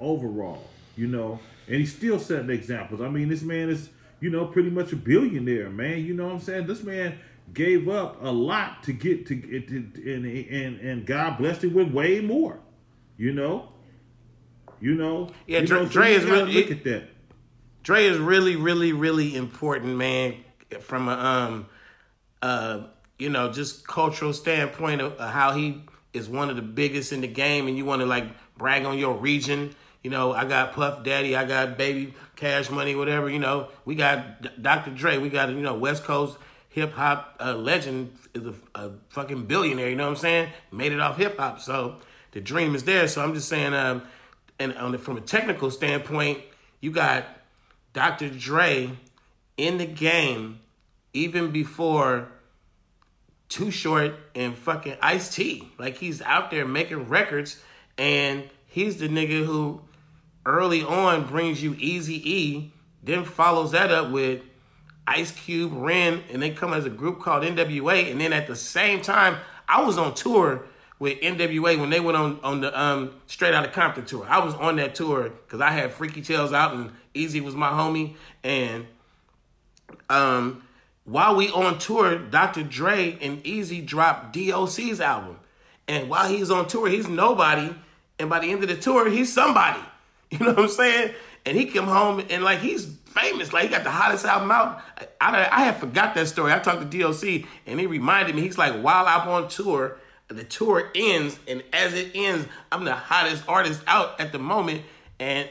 overall. 0.00 0.66
You 0.96 1.08
know, 1.08 1.38
and 1.66 1.76
he's 1.76 1.94
still 1.94 2.18
setting 2.18 2.48
examples. 2.48 3.02
I 3.02 3.10
mean, 3.10 3.28
this 3.28 3.42
man 3.42 3.68
is, 3.68 3.90
you 4.20 4.30
know, 4.30 4.46
pretty 4.46 4.70
much 4.70 4.92
a 4.92 4.96
billionaire, 4.96 5.68
man. 5.68 6.02
You 6.02 6.14
know 6.14 6.28
what 6.28 6.32
I'm 6.32 6.40
saying? 6.40 6.66
This 6.66 6.82
man 6.82 7.18
gave 7.52 7.88
up 7.88 8.22
a 8.22 8.30
lot 8.30 8.82
to 8.84 8.92
get 8.92 9.26
to 9.26 9.34
get 9.34 9.68
to, 9.68 9.76
and, 9.76 10.26
and 10.26 10.80
and 10.80 11.06
God 11.06 11.38
blessed 11.38 11.64
him 11.64 11.74
with 11.74 11.92
way 11.92 12.20
more. 12.20 12.58
You 13.16 13.32
know, 13.32 13.68
You 14.80 14.94
know. 14.94 15.30
Yeah, 15.46 15.60
you 15.60 15.66
Dre, 15.66 15.78
know, 15.78 15.84
so 15.84 15.90
Dre 15.92 16.14
is 16.14 16.24
really 16.24 16.52
look 16.52 16.70
at 16.70 16.84
that. 16.84 17.04
Dre 17.84 18.06
is 18.06 18.18
really, 18.18 18.56
really, 18.56 18.92
really 18.92 19.36
important, 19.36 19.96
man. 19.96 20.36
From 20.80 21.08
a 21.08 21.12
um, 21.12 21.66
uh, 22.42 22.86
you 23.18 23.28
know, 23.30 23.52
just 23.52 23.86
cultural 23.86 24.32
standpoint 24.32 25.00
of, 25.00 25.12
of 25.12 25.30
how 25.30 25.52
he 25.52 25.82
is 26.12 26.28
one 26.28 26.50
of 26.50 26.56
the 26.56 26.62
biggest 26.62 27.12
in 27.12 27.20
the 27.20 27.28
game, 27.28 27.68
and 27.68 27.76
you 27.76 27.84
want 27.84 28.00
to 28.00 28.06
like 28.06 28.24
brag 28.56 28.84
on 28.84 28.98
your 28.98 29.14
region. 29.14 29.74
You 30.02 30.10
know, 30.10 30.32
I 30.32 30.44
got 30.44 30.72
Puff 30.72 31.04
Daddy, 31.04 31.36
I 31.36 31.44
got 31.44 31.78
Baby 31.78 32.14
Cash 32.36 32.68
Money, 32.70 32.94
whatever. 32.94 33.30
You 33.30 33.38
know, 33.38 33.68
we 33.84 33.94
got 33.94 34.60
Dr. 34.60 34.90
Dre, 34.90 35.18
we 35.18 35.28
got 35.28 35.50
you 35.50 35.60
know 35.60 35.74
West 35.74 36.04
Coast 36.04 36.36
hip 36.74 36.92
hop 36.92 37.36
uh, 37.38 37.54
legend 37.54 38.12
is 38.34 38.46
a, 38.46 38.54
a 38.74 38.90
fucking 39.10 39.44
billionaire. 39.44 39.88
You 39.88 39.94
know 39.94 40.06
what 40.06 40.10
I'm 40.10 40.16
saying? 40.16 40.48
Made 40.72 40.90
it 40.90 40.98
off 40.98 41.16
hip 41.16 41.38
hop, 41.38 41.60
so 41.60 41.98
the 42.32 42.40
dream 42.40 42.74
is 42.74 42.82
there. 42.82 43.06
So 43.06 43.22
I'm 43.22 43.32
just 43.32 43.48
saying, 43.48 43.72
um, 43.74 44.02
and 44.58 44.72
the, 44.92 44.98
from 44.98 45.16
a 45.16 45.20
technical 45.20 45.70
standpoint, 45.70 46.40
you 46.80 46.90
got 46.90 47.26
Dr. 47.92 48.28
Dre 48.28 48.90
in 49.56 49.78
the 49.78 49.86
game 49.86 50.58
even 51.12 51.52
before 51.52 52.26
Too 53.48 53.70
Short 53.70 54.16
and 54.34 54.56
fucking 54.56 54.96
Ice 55.00 55.32
T. 55.32 55.70
Like 55.78 55.98
he's 55.98 56.20
out 56.22 56.50
there 56.50 56.66
making 56.66 57.08
records, 57.08 57.62
and 57.96 58.50
he's 58.66 58.96
the 58.96 59.08
nigga 59.08 59.44
who 59.44 59.80
early 60.44 60.82
on 60.82 61.28
brings 61.28 61.62
you 61.62 61.76
Easy 61.78 62.20
E, 62.28 62.72
then 63.00 63.24
follows 63.24 63.70
that 63.70 63.92
up 63.92 64.10
with 64.10 64.42
Ice 65.06 65.32
Cube, 65.32 65.72
Ren, 65.74 66.22
and 66.30 66.42
they 66.42 66.50
come 66.50 66.72
as 66.72 66.86
a 66.86 66.90
group 66.90 67.20
called 67.20 67.42
NWA. 67.42 68.10
And 68.10 68.20
then 68.20 68.32
at 68.32 68.46
the 68.46 68.56
same 68.56 69.02
time, 69.02 69.36
I 69.68 69.82
was 69.82 69.98
on 69.98 70.14
tour 70.14 70.64
with 70.98 71.20
NWA 71.20 71.78
when 71.78 71.90
they 71.90 72.00
went 72.00 72.16
on 72.16 72.38
on 72.42 72.60
the 72.60 72.80
um 72.80 73.14
Straight 73.26 73.54
Outta 73.54 73.68
Compton 73.68 74.04
tour. 74.04 74.26
I 74.28 74.44
was 74.44 74.54
on 74.54 74.76
that 74.76 74.94
tour 74.94 75.28
because 75.28 75.60
I 75.60 75.70
had 75.70 75.92
Freaky 75.92 76.22
Tales 76.22 76.52
out 76.52 76.74
and 76.74 76.92
Eazy 77.14 77.40
was 77.40 77.54
my 77.54 77.70
homie. 77.70 78.14
And 78.42 78.86
um 80.08 80.62
while 81.04 81.36
we 81.36 81.50
on 81.50 81.78
tour, 81.78 82.18
Dr. 82.18 82.62
Dre 82.62 83.18
and 83.20 83.42
Eazy 83.44 83.84
dropped 83.84 84.34
DOC's 84.34 85.00
album. 85.00 85.38
And 85.86 86.08
while 86.08 86.28
he's 86.28 86.50
on 86.50 86.66
tour, 86.66 86.88
he's 86.88 87.08
nobody. 87.08 87.74
And 88.18 88.30
by 88.30 88.40
the 88.40 88.50
end 88.50 88.62
of 88.62 88.70
the 88.70 88.76
tour, 88.76 89.08
he's 89.08 89.32
somebody. 89.32 89.80
You 90.30 90.40
know 90.40 90.54
what 90.54 90.64
I'm 90.64 90.68
saying? 90.68 91.14
And 91.46 91.56
he 91.56 91.66
come 91.66 91.86
home 91.86 92.24
and 92.28 92.42
like 92.42 92.58
he's 92.58 92.86
famous. 93.14 93.52
Like 93.52 93.64
he 93.64 93.68
got 93.68 93.84
the 93.84 93.90
hottest 93.90 94.24
album 94.24 94.50
out. 94.50 94.82
I, 94.98 95.06
I, 95.20 95.48
I 95.50 95.64
had 95.64 95.76
forgot 95.78 96.14
that 96.14 96.28
story. 96.28 96.52
I 96.52 96.58
talked 96.58 96.90
to 96.90 96.98
DOC 96.98 97.48
and 97.66 97.80
he 97.80 97.86
reminded 97.86 98.34
me. 98.34 98.42
He's 98.42 98.58
like, 98.58 98.80
while 98.80 99.06
I'm 99.06 99.28
on 99.28 99.48
tour, 99.48 99.98
the 100.28 100.44
tour 100.44 100.90
ends, 100.94 101.38
and 101.46 101.62
as 101.72 101.94
it 101.94 102.12
ends, 102.14 102.46
I'm 102.72 102.84
the 102.84 102.94
hottest 102.94 103.44
artist 103.46 103.82
out 103.86 104.20
at 104.20 104.32
the 104.32 104.38
moment. 104.38 104.82
And 105.20 105.48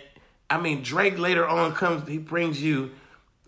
I 0.50 0.60
mean, 0.60 0.84
Drake 0.84 1.18
later 1.18 1.48
on 1.48 1.74
comes. 1.74 2.08
He 2.08 2.18
brings 2.18 2.62
you, 2.62 2.92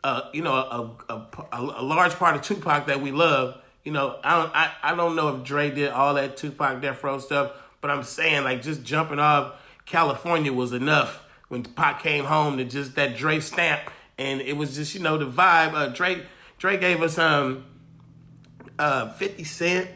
uh, 0.04 0.30
you 0.34 0.42
know, 0.42 0.54
a, 0.54 0.96
a, 1.10 1.28
a, 1.52 1.62
a 1.62 1.84
large 1.84 2.14
part 2.14 2.36
of 2.36 2.42
Tupac 2.42 2.88
that 2.88 3.02
we 3.02 3.12
love. 3.12 3.60
You 3.84 3.92
know, 3.92 4.20
I 4.24 4.42
don't 4.42 4.56
I, 4.56 4.72
I 4.82 4.96
don't 4.96 5.16
know 5.16 5.36
if 5.36 5.44
Dre 5.44 5.70
did 5.72 5.92
all 5.92 6.14
that 6.16 6.38
Tupac 6.38 6.82
Death 6.82 7.04
Row 7.04 7.20
stuff, 7.20 7.52
but 7.82 7.92
I'm 7.92 8.04
saying 8.04 8.44
like 8.44 8.62
just 8.62 8.84
jumping 8.84 9.20
off 9.20 9.62
California 9.86 10.52
was 10.52 10.74
enough 10.74 11.24
when 11.48 11.64
Pac 11.64 12.02
came 12.02 12.26
home 12.26 12.58
to 12.58 12.66
just 12.66 12.96
that 12.96 13.16
Dre 13.16 13.40
stamp, 13.40 13.82
and 14.18 14.42
it 14.42 14.56
was 14.58 14.76
just 14.76 14.96
you 14.96 15.02
know 15.02 15.18
the 15.18 15.26
vibe. 15.26 15.74
Uh, 15.74 15.88
Dre 15.88 16.24
Dre 16.58 16.78
gave 16.78 17.02
us 17.02 17.18
um 17.18 17.66
uh 18.78 19.10
50 19.14 19.44
Cent, 19.44 19.90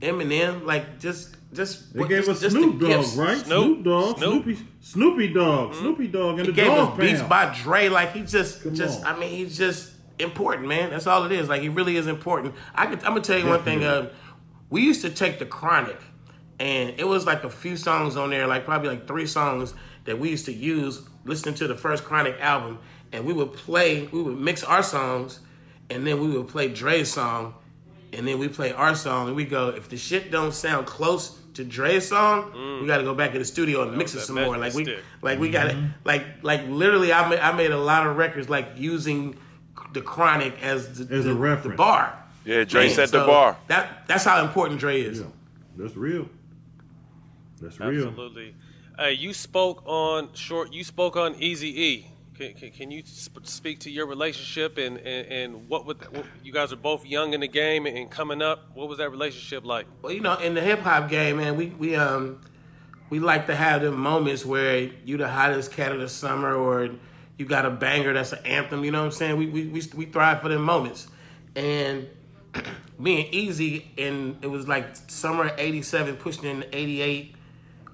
Eminem, 0.00 0.64
like 0.64 0.98
just 0.98 1.36
just 1.52 1.92
They 1.92 2.00
gave 2.08 2.24
just, 2.24 2.30
us 2.30 2.40
just 2.40 2.56
Snoop 2.56 2.80
Dogg, 2.80 3.16
right? 3.16 3.38
Snoop, 3.44 3.84
Dogg, 3.84 4.18
Snoopy, 4.18 4.58
Snoopy 4.80 5.28
Dogg, 5.34 5.74
Snoopy 5.74 6.06
Dogg, 6.08 6.38
and 6.38 6.46
He 6.46 6.52
the 6.52 6.52
gave 6.52 6.66
Dog 6.66 6.92
us 6.92 6.98
beats 6.98 7.18
Pound. 7.20 7.28
by 7.28 7.58
Dre. 7.62 7.88
Like 7.88 8.12
he 8.12 8.22
just, 8.22 8.62
just. 8.72 9.04
on. 9.04 9.16
I 9.16 9.20
mean, 9.20 9.30
he's 9.30 9.56
just 9.58 9.92
important, 10.18 10.66
man. 10.66 10.90
That's 10.90 11.06
all 11.06 11.24
it 11.24 11.32
is. 11.32 11.48
Like 11.48 11.60
he 11.62 11.68
really 11.68 11.96
is 11.96 12.06
important. 12.06 12.54
I 12.74 12.86
could, 12.86 12.98
I'm 13.00 13.10
gonna 13.12 13.20
tell 13.20 13.38
you 13.38 13.46
one 13.46 13.62
thing. 13.62 13.84
Uh, 13.84 14.10
we 14.70 14.80
used 14.80 15.02
to 15.02 15.10
take 15.10 15.38
the 15.38 15.44
Chronic, 15.44 15.98
and 16.58 16.94
it 16.98 17.06
was 17.06 17.26
like 17.26 17.44
a 17.44 17.50
few 17.50 17.76
songs 17.76 18.16
on 18.16 18.30
there, 18.30 18.46
like 18.46 18.64
probably 18.64 18.88
like 18.88 19.06
three 19.06 19.26
songs 19.26 19.74
that 20.04 20.18
we 20.18 20.30
used 20.30 20.46
to 20.46 20.52
use 20.52 21.02
listening 21.26 21.54
to 21.56 21.68
the 21.68 21.76
first 21.76 22.02
Chronic 22.04 22.40
album, 22.40 22.78
and 23.12 23.24
we 23.24 23.32
would 23.32 23.52
play, 23.52 24.06
we 24.06 24.22
would 24.22 24.38
mix 24.38 24.64
our 24.64 24.82
songs, 24.82 25.40
and 25.90 26.06
then 26.06 26.20
we 26.20 26.28
would 26.36 26.48
play 26.48 26.68
Dre's 26.68 27.12
song, 27.12 27.54
and 28.12 28.26
then 28.26 28.38
we 28.38 28.48
play 28.48 28.72
our 28.72 28.94
song, 28.94 29.28
and 29.28 29.36
we 29.36 29.44
go, 29.44 29.68
if 29.68 29.88
the 29.88 29.96
shit 29.96 30.30
don't 30.30 30.52
sound 30.52 30.86
close 30.86 31.38
to 31.54 31.64
Dre's 31.64 32.08
song, 32.08 32.52
mm. 32.52 32.80
we 32.80 32.86
got 32.86 32.98
to 32.98 33.04
go 33.04 33.14
back 33.14 33.32
in 33.32 33.38
the 33.38 33.44
studio 33.44 33.82
and 33.82 33.96
mix 33.96 34.14
it 34.14 34.20
some 34.20 34.36
more. 34.36 34.56
Like 34.56 34.74
we, 34.74 34.84
stick. 34.84 35.00
like 35.20 35.38
we 35.38 35.50
got 35.50 35.64
to, 35.64 35.74
mm-hmm. 35.74 35.88
like, 36.04 36.24
like 36.42 36.66
literally, 36.66 37.12
I 37.12 37.28
made, 37.28 37.40
I 37.40 37.52
made 37.52 37.70
a 37.70 37.78
lot 37.78 38.06
of 38.06 38.16
records 38.16 38.48
like 38.48 38.70
using 38.76 39.36
the 39.92 40.00
Chronic 40.00 40.54
as 40.62 40.98
the, 41.06 41.14
As 41.14 41.26
a 41.26 41.28
the- 41.28 41.34
reference. 41.34 41.74
the 41.74 41.76
bar. 41.76 42.18
Yeah, 42.44 42.64
Dre 42.64 42.86
Man, 42.86 42.94
set 42.96 43.10
the 43.10 43.18
bar. 43.18 43.56
That 43.68 44.08
that's 44.08 44.24
how 44.24 44.44
important 44.44 44.80
Dre 44.80 45.00
is. 45.00 45.22
That's 45.76 45.96
real. 45.96 46.28
That's 47.60 47.78
real. 47.78 48.08
Absolutely. 48.08 48.56
Hey, 48.98 49.12
you 49.12 49.32
spoke 49.32 49.84
on 49.86 50.32
short. 50.34 50.72
You 50.72 50.82
spoke 50.82 51.16
on 51.16 51.36
Easy 51.36 51.80
E. 51.80 52.11
Can, 52.42 52.54
can, 52.54 52.70
can 52.70 52.90
you 52.90 53.02
sp- 53.06 53.44
speak 53.46 53.80
to 53.80 53.90
your 53.90 54.06
relationship 54.06 54.76
and, 54.76 54.98
and, 54.98 55.26
and 55.28 55.68
what 55.68 55.86
would 55.86 56.02
what, 56.12 56.26
you 56.42 56.52
guys 56.52 56.72
are 56.72 56.76
both 56.76 57.06
young 57.06 57.34
in 57.34 57.40
the 57.40 57.48
game 57.48 57.86
and 57.86 58.10
coming 58.10 58.42
up? 58.42 58.70
What 58.74 58.88
was 58.88 58.98
that 58.98 59.10
relationship 59.10 59.64
like? 59.64 59.86
Well, 60.02 60.12
you 60.12 60.20
know, 60.20 60.36
in 60.38 60.54
the 60.54 60.60
hip 60.60 60.80
hop 60.80 61.08
game, 61.08 61.36
man, 61.36 61.56
we 61.56 61.66
we 61.66 61.94
um 61.94 62.40
we 63.10 63.20
like 63.20 63.46
to 63.46 63.54
have 63.54 63.82
them 63.82 63.96
moments 63.96 64.44
where 64.44 64.90
you 65.04 65.16
the 65.18 65.28
hottest 65.28 65.70
cat 65.70 65.92
of 65.92 66.00
the 66.00 66.08
summer, 66.08 66.54
or 66.54 66.90
you 67.38 67.46
got 67.46 67.64
a 67.64 67.70
banger 67.70 68.12
that's 68.12 68.32
an 68.32 68.44
anthem. 68.44 68.84
You 68.84 68.90
know 68.90 69.00
what 69.00 69.06
I'm 69.06 69.12
saying? 69.12 69.36
We 69.36 69.46
we 69.46 69.66
we, 69.66 69.82
we 69.94 70.04
thrive 70.06 70.40
for 70.40 70.48
them 70.48 70.62
moments, 70.62 71.06
and 71.54 72.08
and 72.54 72.66
Eazy, 72.98 73.84
and 73.96 74.36
it 74.42 74.48
was 74.48 74.66
like 74.66 74.96
summer 75.08 75.46
of 75.46 75.58
'87, 75.58 76.16
pushing 76.16 76.44
into 76.44 76.76
'88. 76.76 77.36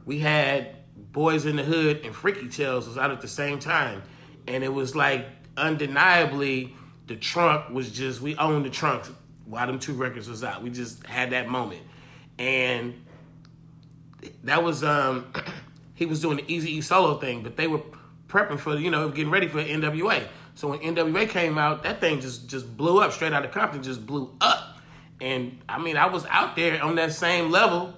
We 0.06 0.20
had 0.20 0.74
Boys 1.12 1.46
in 1.46 1.56
the 1.56 1.64
Hood 1.64 2.00
and 2.04 2.14
Freaky 2.14 2.48
Tales 2.48 2.86
was 2.86 2.98
out 2.98 3.10
at 3.10 3.20
the 3.20 3.28
same 3.28 3.58
time, 3.58 4.02
and 4.48 4.64
it 4.64 4.72
was 4.72 4.96
like 4.96 5.26
undeniably 5.56 6.74
the 7.06 7.16
trunk 7.16 7.70
was 7.70 7.90
just 7.90 8.20
we 8.20 8.36
owned 8.36 8.64
the 8.64 8.70
trunk 8.70 9.04
while 9.46 9.66
them 9.66 9.78
two 9.78 9.94
records 9.94 10.28
was 10.28 10.44
out. 10.44 10.62
We 10.62 10.70
just 10.70 11.06
had 11.06 11.30
that 11.30 11.48
moment, 11.48 11.82
and 12.38 12.94
that 14.44 14.62
was 14.62 14.84
um 14.84 15.32
he 15.94 16.06
was 16.06 16.20
doing 16.20 16.38
the 16.38 16.52
Easy 16.52 16.76
E 16.76 16.80
solo 16.80 17.18
thing, 17.18 17.42
but 17.42 17.56
they 17.56 17.66
were 17.66 17.80
prepping 18.28 18.58
for 18.58 18.76
you 18.76 18.90
know 18.90 19.08
getting 19.08 19.30
ready 19.30 19.48
for 19.48 19.62
NWA. 19.62 20.26
So 20.54 20.68
when 20.68 20.80
NWA 20.80 21.28
came 21.28 21.56
out, 21.56 21.84
that 21.84 22.00
thing 22.00 22.20
just 22.20 22.48
just 22.48 22.76
blew 22.76 23.00
up 23.00 23.12
straight 23.12 23.32
out 23.32 23.44
of 23.44 23.52
Compton, 23.52 23.82
just 23.82 24.06
blew 24.06 24.34
up. 24.40 24.78
And 25.20 25.58
I 25.68 25.78
mean, 25.78 25.96
I 25.96 26.06
was 26.06 26.26
out 26.26 26.56
there 26.56 26.82
on 26.82 26.94
that 26.96 27.12
same 27.12 27.50
level, 27.50 27.94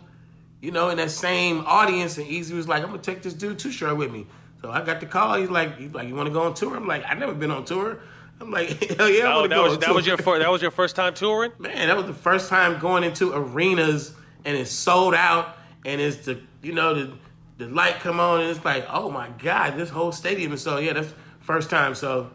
you 0.60 0.70
know, 0.70 0.89
in 0.89 0.97
that 0.97 1.10
same 1.10 1.64
audience, 1.66 2.16
and 2.16 2.27
Eazy 2.27 2.52
was 2.52 2.68
like, 2.68 2.82
"I'm 2.82 2.90
gonna 2.90 3.02
take 3.02 3.22
this 3.22 3.35
dude 3.35 3.59
Too 3.59 3.72
Short 3.72 3.97
with 3.97 4.10
me." 4.12 4.27
So 4.62 4.70
I 4.70 4.84
got 4.84 5.00
the 5.00 5.06
call. 5.06 5.36
He's 5.36 5.50
like, 5.50 5.78
"He's 5.78 5.92
like, 5.92 6.08
you 6.08 6.14
want 6.14 6.28
to 6.28 6.32
go 6.32 6.42
on 6.42 6.54
tour?" 6.54 6.76
I'm 6.76 6.86
like, 6.86 7.04
"I 7.08 7.14
never 7.14 7.34
been 7.34 7.50
on 7.50 7.64
tour." 7.64 7.98
I'm 8.40 8.50
like, 8.50 8.68
"Hell 8.96 9.08
yeah, 9.08 9.24
I 9.28 9.36
want 9.36 9.44
to 9.44 9.48
that 9.48 9.54
go 9.54 9.62
was 9.62 9.72
on 9.74 9.80
that 9.80 9.86
tour." 9.86 9.94
was 9.94 10.06
your 10.06 10.16
fir- 10.18 10.38
that 10.38 10.50
was 10.50 10.62
your 10.62 10.70
first 10.70 10.96
time 10.96 11.14
touring. 11.14 11.52
Man, 11.58 11.88
that 11.88 11.96
was 11.96 12.06
the 12.06 12.14
first 12.14 12.48
time 12.48 12.78
going 12.78 13.04
into 13.04 13.32
arenas 13.32 14.14
and 14.44 14.56
it's 14.56 14.70
sold 14.70 15.14
out 15.14 15.56
and 15.84 16.00
it's 16.00 16.24
the 16.26 16.40
you 16.62 16.72
know 16.72 16.94
the 16.94 17.12
the 17.58 17.66
light 17.68 18.00
come 18.00 18.20
on 18.20 18.40
and 18.40 18.50
it's 18.50 18.64
like 18.64 18.86
oh 18.88 19.10
my 19.10 19.28
god 19.38 19.76
this 19.76 19.90
whole 19.90 20.12
stadium 20.12 20.52
is 20.52 20.62
so 20.62 20.78
yeah 20.78 20.94
that's 20.94 21.12
first 21.40 21.68
time 21.70 21.94
so 21.94 22.30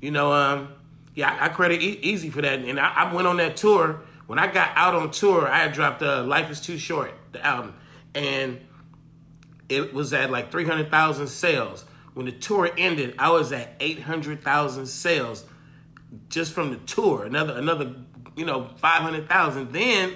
you 0.00 0.10
know 0.10 0.32
um 0.32 0.68
yeah 1.14 1.36
I, 1.38 1.46
I 1.46 1.48
credit 1.50 1.82
e- 1.82 2.00
Eazy 2.14 2.32
for 2.32 2.40
that 2.42 2.60
and 2.60 2.80
I, 2.80 2.88
I 3.04 3.14
went 3.14 3.26
on 3.26 3.36
that 3.36 3.56
tour 3.56 4.00
when 4.26 4.38
I 4.38 4.46
got 4.50 4.70
out 4.76 4.94
on 4.94 5.10
tour 5.10 5.46
I 5.46 5.58
had 5.58 5.72
dropped 5.72 6.02
uh, 6.02 6.22
Life 6.24 6.50
is 6.50 6.60
Too 6.60 6.78
Short 6.78 7.12
the 7.32 7.44
album 7.44 7.74
and 8.14 8.58
it 9.68 9.94
was 9.94 10.12
at 10.12 10.30
like 10.30 10.50
300,000 10.50 11.26
sales 11.26 11.84
when 12.14 12.26
the 12.26 12.32
tour 12.32 12.70
ended 12.76 13.14
I 13.18 13.30
was 13.30 13.52
at 13.52 13.74
800,000 13.80 14.86
sales 14.86 15.44
just 16.28 16.52
from 16.52 16.70
the 16.70 16.76
tour. 16.78 17.24
Another 17.24 17.56
another 17.56 17.94
you 18.36 18.44
know 18.44 18.68
five 18.76 19.02
hundred 19.02 19.28
thousand. 19.28 19.72
Then 19.72 20.14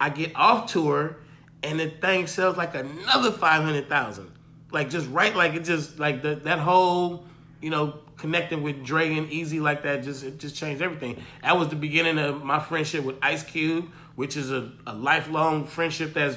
I 0.00 0.10
get 0.10 0.34
off 0.34 0.70
tour 0.70 1.16
and 1.62 1.80
the 1.80 1.88
thing 1.88 2.26
sells 2.26 2.56
like 2.56 2.74
another 2.74 3.32
five 3.32 3.62
hundred 3.62 3.88
thousand. 3.88 4.30
Like 4.70 4.90
just 4.90 5.08
right, 5.10 5.34
like 5.34 5.54
it 5.54 5.64
just 5.64 5.98
like 5.98 6.22
the, 6.22 6.36
that 6.36 6.58
whole 6.58 7.24
you 7.60 7.70
know 7.70 8.00
connecting 8.16 8.62
with 8.62 8.84
Dre 8.84 9.14
and 9.16 9.30
Eazy 9.30 9.60
like 9.60 9.82
that 9.84 10.02
just 10.02 10.38
just 10.38 10.56
changed 10.56 10.82
everything. 10.82 11.22
That 11.42 11.58
was 11.58 11.68
the 11.68 11.76
beginning 11.76 12.18
of 12.18 12.44
my 12.44 12.60
friendship 12.60 13.04
with 13.04 13.16
Ice 13.22 13.42
Cube, 13.42 13.90
which 14.16 14.36
is 14.36 14.50
a, 14.50 14.72
a 14.86 14.94
lifelong 14.94 15.66
friendship 15.66 16.14
that's 16.14 16.36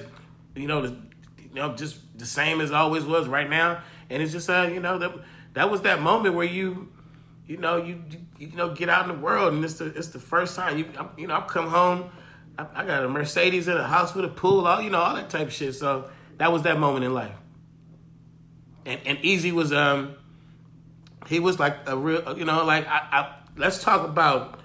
you 0.55 0.67
know 0.67 0.81
the, 0.81 0.97
you 1.39 1.53
know 1.53 1.75
just 1.75 1.97
the 2.21 2.25
same 2.25 2.61
as 2.61 2.71
always 2.71 3.03
was 3.03 3.27
right 3.27 3.49
now. 3.49 3.81
And 4.09 4.23
it's 4.23 4.31
just 4.31 4.49
uh 4.49 4.69
you 4.71 4.79
know 4.79 4.97
that 4.99 5.11
that 5.53 5.69
was 5.69 5.81
that 5.81 6.01
moment 6.01 6.35
where 6.35 6.45
you 6.45 6.87
you 7.47 7.57
know, 7.57 7.75
you 7.75 8.01
you, 8.09 8.47
you 8.47 8.55
know, 8.55 8.73
get 8.73 8.87
out 8.87 9.09
in 9.09 9.13
the 9.13 9.21
world, 9.21 9.53
and 9.53 9.65
it's 9.65 9.73
the 9.73 9.87
it's 9.87 10.07
the 10.07 10.19
first 10.19 10.55
time 10.55 10.77
you 10.77 10.85
I'm, 10.97 11.09
you 11.17 11.27
know 11.27 11.35
I've 11.35 11.47
come 11.47 11.67
home. 11.67 12.09
I, 12.57 12.65
I 12.75 12.85
got 12.85 13.03
a 13.03 13.09
Mercedes 13.09 13.67
in 13.67 13.75
a 13.75 13.85
house 13.85 14.15
with 14.15 14.23
a 14.23 14.29
pool, 14.29 14.65
all 14.67 14.81
you 14.81 14.89
know, 14.89 14.99
all 14.99 15.15
that 15.15 15.29
type 15.29 15.47
of 15.47 15.53
shit. 15.53 15.75
So 15.75 16.09
that 16.37 16.51
was 16.53 16.61
that 16.61 16.79
moment 16.79 17.03
in 17.03 17.13
life. 17.13 17.35
and 18.85 19.01
and 19.05 19.17
Eazy 19.19 19.51
was 19.51 19.73
um 19.73 20.15
he 21.27 21.39
was 21.39 21.59
like 21.59 21.75
a 21.87 21.97
real 21.97 22.37
you 22.37 22.45
know 22.45 22.63
like 22.65 22.87
I, 22.87 22.99
I 23.11 23.35
let's 23.57 23.83
talk 23.83 24.07
about 24.07 24.59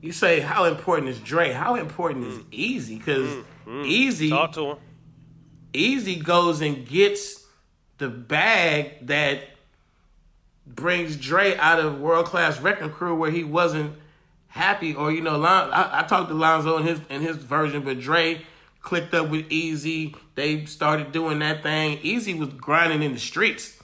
you 0.00 0.12
say 0.12 0.40
how 0.40 0.64
important 0.64 1.10
is 1.10 1.20
Dre? 1.20 1.52
How 1.52 1.76
important 1.76 2.26
is 2.26 2.38
Eazy? 2.50 2.98
Because 2.98 3.44
Eazy 3.66 4.30
Talk 4.30 4.52
to 4.52 4.70
him. 4.72 4.76
Eazy 5.72 6.22
goes 6.22 6.60
and 6.60 6.86
gets 6.86 7.44
the 7.98 8.08
bag 8.08 9.06
that 9.06 9.42
brings 10.66 11.16
Dre 11.16 11.56
out 11.56 11.80
of 11.80 12.00
World 12.00 12.26
Class 12.26 12.60
Wreckin' 12.60 12.90
Cru 12.90 13.14
where 13.14 13.30
he 13.30 13.44
wasn't 13.44 13.94
happy 14.48 14.94
or 14.94 15.10
you 15.10 15.22
know 15.22 15.38
Lon, 15.38 15.70
I, 15.72 16.00
I 16.00 16.02
talked 16.02 16.28
to 16.28 16.34
Lonzo 16.34 16.76
in 16.78 16.86
his 16.86 17.00
in 17.08 17.22
his 17.22 17.36
version, 17.36 17.82
but 17.82 18.00
Dre 18.00 18.42
clicked 18.80 19.14
up 19.14 19.28
with 19.30 19.48
Eazy. 19.48 20.14
They 20.34 20.64
started 20.66 21.12
doing 21.12 21.38
that 21.38 21.62
thing. 21.62 21.98
Eazy 21.98 22.38
was 22.38 22.50
grinding 22.50 23.02
in 23.02 23.12
the 23.14 23.20
streets, 23.20 23.78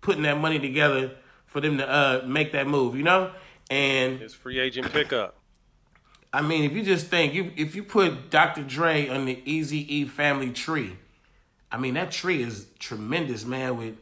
putting 0.00 0.22
that 0.22 0.38
money 0.38 0.58
together 0.58 1.12
for 1.44 1.60
them 1.60 1.78
to 1.78 1.88
uh, 1.88 2.22
make 2.26 2.52
that 2.52 2.66
move, 2.66 2.96
you 2.96 3.02
know. 3.02 3.32
And 3.70 4.20
His 4.20 4.34
free 4.34 4.58
agent 4.58 4.92
pickup. 4.92 5.36
I 6.32 6.42
mean, 6.42 6.64
if 6.64 6.72
you 6.72 6.82
just 6.82 7.06
think, 7.06 7.32
you 7.32 7.52
if 7.56 7.74
you 7.76 7.84
put 7.84 8.30
Dr. 8.30 8.62
Dre 8.62 9.08
on 9.08 9.24
the 9.24 9.40
Easy 9.44 9.96
E 9.96 10.04
family 10.04 10.50
tree, 10.50 10.96
I 11.74 11.76
mean 11.76 11.94
that 11.94 12.12
tree 12.12 12.40
is 12.40 12.68
tremendous, 12.78 13.44
man. 13.44 13.76
With 13.76 13.96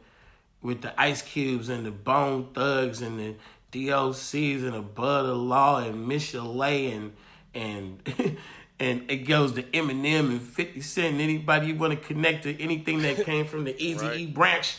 with 0.61 0.83
the 0.83 0.99
Ice 1.01 1.23
Cubes 1.23 1.69
and 1.69 1.83
the 1.83 1.91
Bone 1.91 2.49
Thugs 2.53 3.01
and 3.01 3.19
the 3.19 3.35
DOCs 3.71 4.63
and 4.63 4.73
the 4.73 4.77
Above 4.77 5.25
the 5.25 5.33
Law 5.33 5.79
and 5.79 6.07
Michel'le 6.07 6.93
and 6.93 7.13
and 7.55 8.37
and 8.79 9.09
it 9.09 9.27
goes 9.27 9.53
to 9.53 9.63
Eminem 9.63 10.29
and 10.29 10.41
Fifty 10.41 10.81
Cent 10.81 11.19
anybody 11.19 11.67
you 11.67 11.75
want 11.75 11.99
to 11.99 12.07
connect 12.07 12.43
to 12.43 12.61
anything 12.61 13.01
that 13.01 13.17
came 13.25 13.43
from 13.45 13.63
the 13.63 13.75
Easy 13.83 14.05
E 14.05 14.25
branch. 14.27 14.77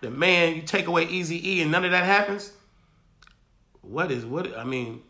The 0.00 0.10
man, 0.10 0.54
you 0.54 0.62
take 0.62 0.86
away 0.86 1.06
Easy 1.06 1.56
E 1.56 1.62
and 1.62 1.72
none 1.72 1.84
of 1.84 1.90
that 1.90 2.04
happens. 2.04 2.52
What 3.82 4.12
is 4.12 4.24
what? 4.24 4.56
I 4.56 4.62
mean, 4.62 5.02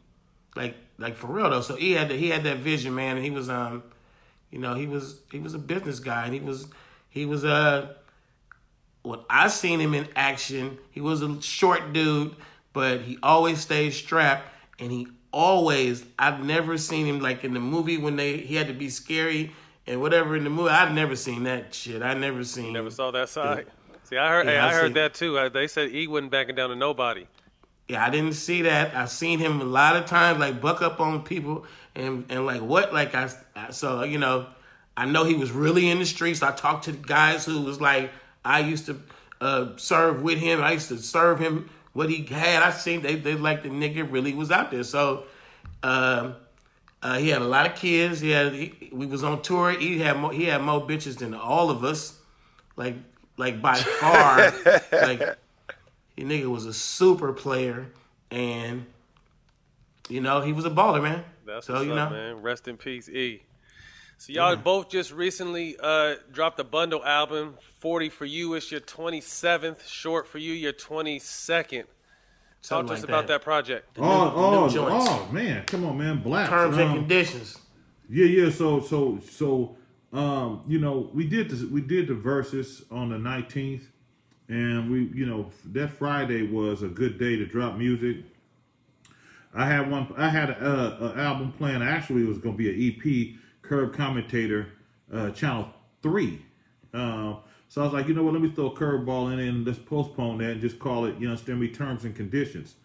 like 0.54 0.74
like 0.96 1.16
for 1.16 1.26
real 1.26 1.50
though. 1.50 1.60
So 1.60 1.76
he 1.76 1.92
had 1.92 2.08
the, 2.08 2.16
he 2.16 2.30
had 2.30 2.44
that 2.44 2.58
vision, 2.58 2.94
man, 2.94 3.16
and 3.16 3.24
he 3.24 3.30
was 3.30 3.50
um, 3.50 3.82
you 4.50 4.58
know, 4.58 4.72
he 4.72 4.86
was 4.86 5.20
he 5.30 5.38
was 5.38 5.52
a 5.52 5.58
business 5.58 6.00
guy, 6.00 6.24
and 6.24 6.32
he 6.32 6.40
was 6.40 6.66
he 7.16 7.24
was 7.24 7.46
uh, 7.46 7.94
when 9.02 9.20
I 9.30 9.48
seen 9.48 9.80
him 9.80 9.94
in 9.94 10.06
action, 10.14 10.76
he 10.90 11.00
was 11.00 11.22
a 11.22 11.40
short 11.40 11.94
dude, 11.94 12.36
but 12.74 13.00
he 13.00 13.16
always 13.22 13.58
stayed 13.58 13.94
strapped, 13.94 14.46
and 14.78 14.92
he 14.92 15.08
always 15.32 16.04
I've 16.18 16.44
never 16.44 16.76
seen 16.76 17.06
him 17.06 17.20
like 17.20 17.42
in 17.42 17.54
the 17.54 17.60
movie 17.60 17.96
when 17.96 18.16
they 18.16 18.36
he 18.36 18.54
had 18.54 18.66
to 18.66 18.74
be 18.74 18.90
scary 18.90 19.52
and 19.86 20.02
whatever 20.02 20.36
in 20.36 20.44
the 20.44 20.50
movie. 20.50 20.68
I've 20.68 20.92
never 20.92 21.16
seen 21.16 21.44
that 21.44 21.74
shit. 21.74 22.02
I 22.02 22.12
never 22.12 22.44
seen. 22.44 22.74
Never 22.74 22.90
saw 22.90 23.10
that 23.12 23.30
side. 23.30 23.66
See, 24.02 24.18
I 24.18 24.28
heard. 24.28 24.46
Yeah, 24.46 24.52
hey, 24.52 24.58
I 24.58 24.68
I 24.68 24.74
heard 24.74 24.94
that 24.94 25.14
too. 25.14 25.38
Uh, 25.38 25.48
They 25.48 25.68
said 25.68 25.90
he 25.90 26.06
wasn't 26.06 26.32
backing 26.32 26.54
down 26.54 26.68
to 26.68 26.76
nobody. 26.76 27.26
Yeah, 27.88 28.04
I 28.04 28.10
didn't 28.10 28.34
see 28.34 28.60
that. 28.62 28.94
I 28.94 29.06
seen 29.06 29.38
him 29.38 29.62
a 29.62 29.64
lot 29.64 29.96
of 29.96 30.04
times, 30.04 30.38
like 30.38 30.60
buck 30.60 30.82
up 30.82 31.00
on 31.00 31.22
people 31.22 31.64
and 31.94 32.26
and 32.28 32.44
like 32.44 32.60
what, 32.60 32.92
like 32.92 33.14
I, 33.14 33.30
I 33.54 33.70
so 33.70 34.02
you 34.02 34.18
know, 34.18 34.46
I 34.96 35.04
know 35.04 35.24
he 35.24 35.34
was 35.34 35.50
really 35.52 35.90
in 35.90 35.98
the 35.98 36.06
streets. 36.06 36.42
I 36.42 36.52
talked 36.52 36.84
to 36.84 36.92
the 36.92 36.98
guys 36.98 37.44
who 37.44 37.62
was 37.62 37.80
like, 37.80 38.10
I 38.44 38.60
used 38.60 38.86
to 38.86 39.00
uh, 39.40 39.76
serve 39.76 40.22
with 40.22 40.38
him. 40.38 40.62
I 40.62 40.72
used 40.72 40.88
to 40.88 40.98
serve 40.98 41.38
him 41.38 41.68
what 41.92 42.08
he 42.08 42.24
had. 42.24 42.62
I 42.62 42.70
seen 42.70 43.02
they 43.02 43.16
they 43.16 43.34
like 43.34 43.62
the 43.62 43.68
nigga 43.68 44.10
really 44.10 44.32
was 44.34 44.50
out 44.50 44.70
there. 44.70 44.84
So, 44.84 45.24
um, 45.82 46.36
uh, 47.02 47.18
he 47.18 47.28
had 47.28 47.42
a 47.42 47.46
lot 47.46 47.66
of 47.66 47.74
kids. 47.74 48.20
He 48.20 48.30
had 48.30 48.52
he, 48.52 48.90
we 48.92 49.06
was 49.06 49.22
on 49.22 49.42
tour. 49.42 49.72
He 49.72 49.98
had 49.98 50.16
more, 50.16 50.32
he 50.32 50.44
had 50.44 50.62
more 50.62 50.80
bitches 50.80 51.18
than 51.18 51.34
all 51.34 51.70
of 51.70 51.84
us, 51.84 52.18
like 52.76 52.96
like 53.36 53.60
by 53.60 53.74
far, 54.00 54.52
like. 54.92 55.36
He 56.16 56.24
nigga 56.24 56.46
was 56.46 56.64
a 56.64 56.72
super 56.72 57.32
player, 57.34 57.88
and 58.30 58.86
you 60.08 60.22
know 60.22 60.40
he 60.40 60.52
was 60.52 60.64
a 60.64 60.70
baller, 60.70 61.02
man. 61.02 61.22
That's 61.44 61.66
so 61.66 61.74
what's 61.74 61.84
you 61.86 61.92
up, 61.92 62.10
know, 62.10 62.16
man. 62.16 62.42
Rest 62.42 62.68
in 62.68 62.78
peace, 62.78 63.08
E. 63.10 63.42
So 64.18 64.32
y'all 64.32 64.56
both 64.56 64.88
just 64.88 65.12
recently 65.12 65.76
uh, 65.80 66.14
dropped 66.32 66.58
a 66.58 66.64
bundle 66.64 67.04
album. 67.04 67.54
Forty 67.78 68.08
for 68.08 68.24
you 68.24 68.54
is 68.54 68.70
your 68.70 68.80
twenty 68.80 69.20
seventh. 69.20 69.86
Short 69.86 70.26
for 70.26 70.38
you, 70.38 70.52
your 70.52 70.72
twenty 70.72 71.18
second. 71.18 71.84
Talk 72.62 72.78
Something 72.78 72.88
to 72.88 72.94
us 72.94 73.00
like 73.00 73.08
about 73.08 73.26
that. 73.28 73.34
that 73.34 73.42
project. 73.42 73.98
Oh, 73.98 74.32
oh, 74.34 74.68
joints. 74.68 75.06
oh, 75.08 75.28
man, 75.30 75.64
come 75.66 75.84
on, 75.84 75.98
man, 75.98 76.20
black 76.20 76.48
terms 76.48 76.76
and 76.78 76.94
conditions. 76.94 77.58
Yeah, 78.08 78.26
yeah. 78.26 78.50
So, 78.50 78.80
so, 78.80 79.20
so, 79.30 79.76
um, 80.12 80.64
you 80.66 80.80
know, 80.80 81.10
we 81.12 81.26
did 81.26 81.50
this. 81.50 81.62
We 81.62 81.80
did 81.80 82.08
the 82.08 82.14
verses 82.14 82.82
on 82.90 83.10
the 83.10 83.18
nineteenth, 83.18 83.84
and 84.48 84.90
we, 84.90 85.04
you 85.14 85.26
know, 85.26 85.50
that 85.66 85.90
Friday 85.90 86.50
was 86.50 86.82
a 86.82 86.88
good 86.88 87.18
day 87.18 87.36
to 87.36 87.46
drop 87.46 87.76
music. 87.76 88.24
I 89.54 89.66
had 89.66 89.90
one. 89.90 90.12
I 90.16 90.30
had 90.30 90.50
a, 90.50 91.14
a 91.14 91.20
album 91.20 91.52
plan. 91.52 91.82
Actually, 91.82 92.22
it 92.22 92.28
was 92.28 92.38
going 92.38 92.56
to 92.56 92.58
be 92.58 92.70
an 92.70 93.36
EP. 93.36 93.40
Curb 93.68 93.94
Commentator, 93.94 94.68
uh, 95.12 95.30
Channel 95.30 95.68
Three. 96.02 96.42
Um, 96.94 97.38
so 97.68 97.82
I 97.82 97.84
was 97.84 97.92
like, 97.92 98.08
you 98.08 98.14
know 98.14 98.22
what? 98.22 98.32
Let 98.32 98.42
me 98.42 98.50
throw 98.50 98.66
a 98.66 98.74
curveball 98.74 99.32
in 99.32 99.40
and 99.40 99.66
let's 99.66 99.78
postpone 99.78 100.38
that 100.38 100.52
and 100.52 100.60
just 100.60 100.78
call 100.78 101.04
it. 101.04 101.18
You 101.18 101.28
understand 101.28 101.60
me? 101.60 101.68
Terms 101.68 102.04
and 102.04 102.14
conditions. 102.14 102.76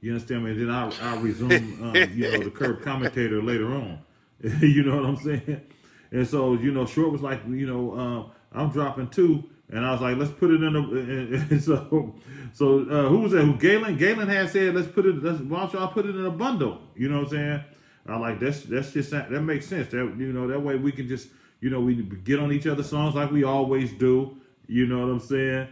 You 0.00 0.12
understand 0.12 0.44
me? 0.44 0.50
And 0.50 0.60
then 0.60 0.70
I'll, 0.70 0.92
I'll 1.02 1.20
resume, 1.20 1.82
um, 1.82 1.96
you 2.12 2.30
know, 2.30 2.44
the 2.44 2.50
curb 2.50 2.82
commentator 2.84 3.40
later 3.40 3.72
on. 3.72 4.00
you 4.60 4.82
know 4.82 4.96
what 4.96 5.06
I'm 5.06 5.16
saying? 5.16 5.62
And 6.10 6.26
so, 6.26 6.54
you 6.54 6.72
know, 6.72 6.84
Short 6.84 7.10
was 7.10 7.22
like, 7.22 7.40
you 7.48 7.66
know, 7.66 7.98
um, 7.98 8.30
I'm 8.52 8.70
dropping 8.70 9.08
two, 9.08 9.44
and 9.70 9.84
I 9.84 9.92
was 9.92 10.00
like, 10.00 10.16
let's 10.16 10.30
put 10.30 10.50
it 10.50 10.62
in 10.62 10.76
a. 10.76 10.78
And, 10.78 11.34
and 11.50 11.62
so, 11.62 12.14
so 12.52 12.80
uh, 12.80 13.08
who 13.08 13.20
was 13.20 13.32
that? 13.32 13.44
Who 13.44 13.56
Galen? 13.56 13.96
Galen 13.96 14.28
had 14.28 14.50
said, 14.50 14.74
let's 14.74 14.88
put 14.88 15.06
it. 15.06 15.22
Let's 15.22 15.40
why 15.40 15.60
don't 15.60 15.72
y'all 15.72 15.88
put 15.88 16.06
it 16.06 16.14
in 16.14 16.24
a 16.24 16.30
bundle? 16.30 16.82
You 16.94 17.08
know 17.08 17.20
what 17.20 17.28
I'm 17.28 17.30
saying? 17.30 17.64
I'm 18.06 18.20
like, 18.20 18.38
that's 18.40 18.62
that's 18.62 18.92
just 18.92 19.10
that 19.10 19.30
makes 19.30 19.66
sense. 19.66 19.88
That 19.88 20.14
you 20.18 20.32
know 20.32 20.46
that 20.48 20.60
way 20.60 20.76
we 20.76 20.92
can 20.92 21.08
just 21.08 21.28
you 21.60 21.70
know 21.70 21.80
we 21.80 21.94
get 21.94 22.38
on 22.38 22.52
each 22.52 22.66
other's 22.66 22.88
songs 22.88 23.14
like 23.14 23.30
we 23.30 23.44
always 23.44 23.92
do. 23.92 24.36
You 24.66 24.86
know 24.86 25.06
what 25.06 25.12
I'm 25.12 25.20
saying? 25.20 25.68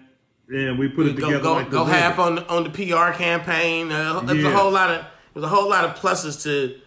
And 0.49 0.79
we 0.79 0.89
put 0.89 1.07
it 1.07 1.17
go 1.17 1.27
together 1.27 1.43
go, 1.43 1.53
like 1.55 1.71
go 1.71 1.85
half 1.85 2.19
on 2.19 2.37
the, 2.37 2.49
on 2.49 2.65
the 2.65 2.71
PR 2.71 3.13
campaign. 3.17 3.91
Uh, 3.91 4.21
there 4.21 4.37
was 4.37 4.45
a 4.45 4.51
whole 4.51 4.71
lot 4.71 4.91
of 4.91 5.01
there 5.01 5.43
was 5.43 5.45
a 5.45 5.49
whole 5.49 5.69
lot 5.69 5.85
of 5.85 5.97
pluses 5.97 6.43
to 6.45 6.79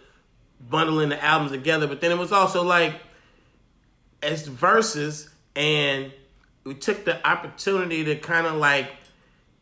bundling 0.69 1.09
the 1.09 1.23
albums 1.23 1.51
together, 1.51 1.88
but 1.88 2.01
then 2.01 2.11
it 2.11 2.17
was 2.17 2.31
also 2.31 2.63
like 2.63 2.95
as 4.23 4.47
verses, 4.47 5.30
and 5.55 6.11
we 6.63 6.73
took 6.73 7.05
the 7.05 7.26
opportunity 7.27 8.03
to 8.03 8.15
kind 8.15 8.47
of 8.47 8.55
like 8.55 8.89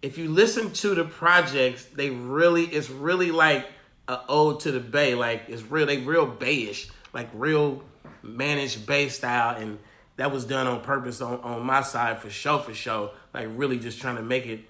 if 0.01 0.17
you 0.17 0.29
listen 0.29 0.71
to 0.73 0.95
the 0.95 1.03
projects, 1.05 1.85
they 1.85 2.09
really 2.09 2.65
it's 2.65 2.89
really 2.89 3.31
like 3.31 3.65
a 4.07 4.19
ode 4.27 4.59
to 4.61 4.71
the 4.71 4.79
Bay. 4.79 5.15
Like 5.15 5.43
it's 5.47 5.61
real, 5.63 5.85
they 5.85 5.97
real 5.97 6.27
Bayish, 6.27 6.89
like 7.13 7.29
real 7.33 7.83
managed 8.21 8.85
Bay 8.85 9.09
style, 9.09 9.55
and 9.55 9.79
that 10.17 10.31
was 10.31 10.45
done 10.45 10.67
on 10.67 10.81
purpose 10.81 11.21
on, 11.21 11.39
on 11.41 11.65
my 11.65 11.81
side 11.81 12.19
for 12.19 12.29
show 12.29 12.59
for 12.59 12.73
show. 12.73 13.11
Like 13.33 13.47
really 13.51 13.79
just 13.79 14.01
trying 14.01 14.17
to 14.17 14.21
make 14.21 14.45
it 14.45 14.61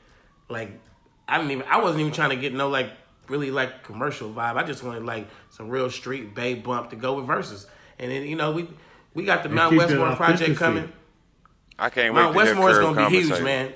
like 0.50 0.80
I 1.28 1.38
didn't 1.38 1.52
even 1.52 1.66
I 1.68 1.82
wasn't 1.82 2.02
even 2.02 2.14
trying 2.14 2.32
to 2.32 2.36
get 2.36 2.54
no 2.54 2.70
like 2.70 2.92
really 3.28 3.52
like 3.52 3.84
commercial 3.84 4.32
vibe. 4.32 4.56
I 4.56 4.64
just 4.64 4.84
wanted 4.84 5.04
like 5.04 5.28
some 5.50 5.70
real 5.70 5.90
street 5.90 6.36
Bay 6.36 6.56
bump 6.56 6.90
to 6.92 6.96
go 6.96 7.16
with 7.16 7.26
verses, 7.26 7.68
and 8.00 8.12
then 8.12 8.24
you 8.24 8.36
know 8.36 8.52
we 8.52 8.68
we 9.14 9.24
got 9.26 9.44
the 9.44 9.50
And 9.50 9.56
Mount 9.56 9.78
Westmore 9.78 10.16
project 10.16 10.58
coming. 10.58 10.92
I 11.78 11.90
can't 11.90 12.14
wait 12.14 12.22
Mount 12.22 12.36
Westmore 12.36 12.70
is 12.70 12.78
gonna 12.78 13.10
be 13.10 13.22
huge, 13.22 13.42
man. 13.42 13.74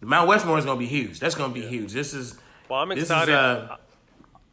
Mount 0.00 0.28
Westmore 0.28 0.58
is 0.58 0.64
gonna 0.64 0.78
be 0.78 0.86
huge. 0.86 1.20
That's 1.20 1.34
gonna 1.34 1.54
be 1.54 1.66
huge. 1.66 1.92
This 1.92 2.14
is. 2.14 2.36
Well, 2.68 2.80
I'm 2.80 2.88
this 2.88 2.98
is, 2.98 3.04
excited. 3.04 3.34
uh, 3.34 3.76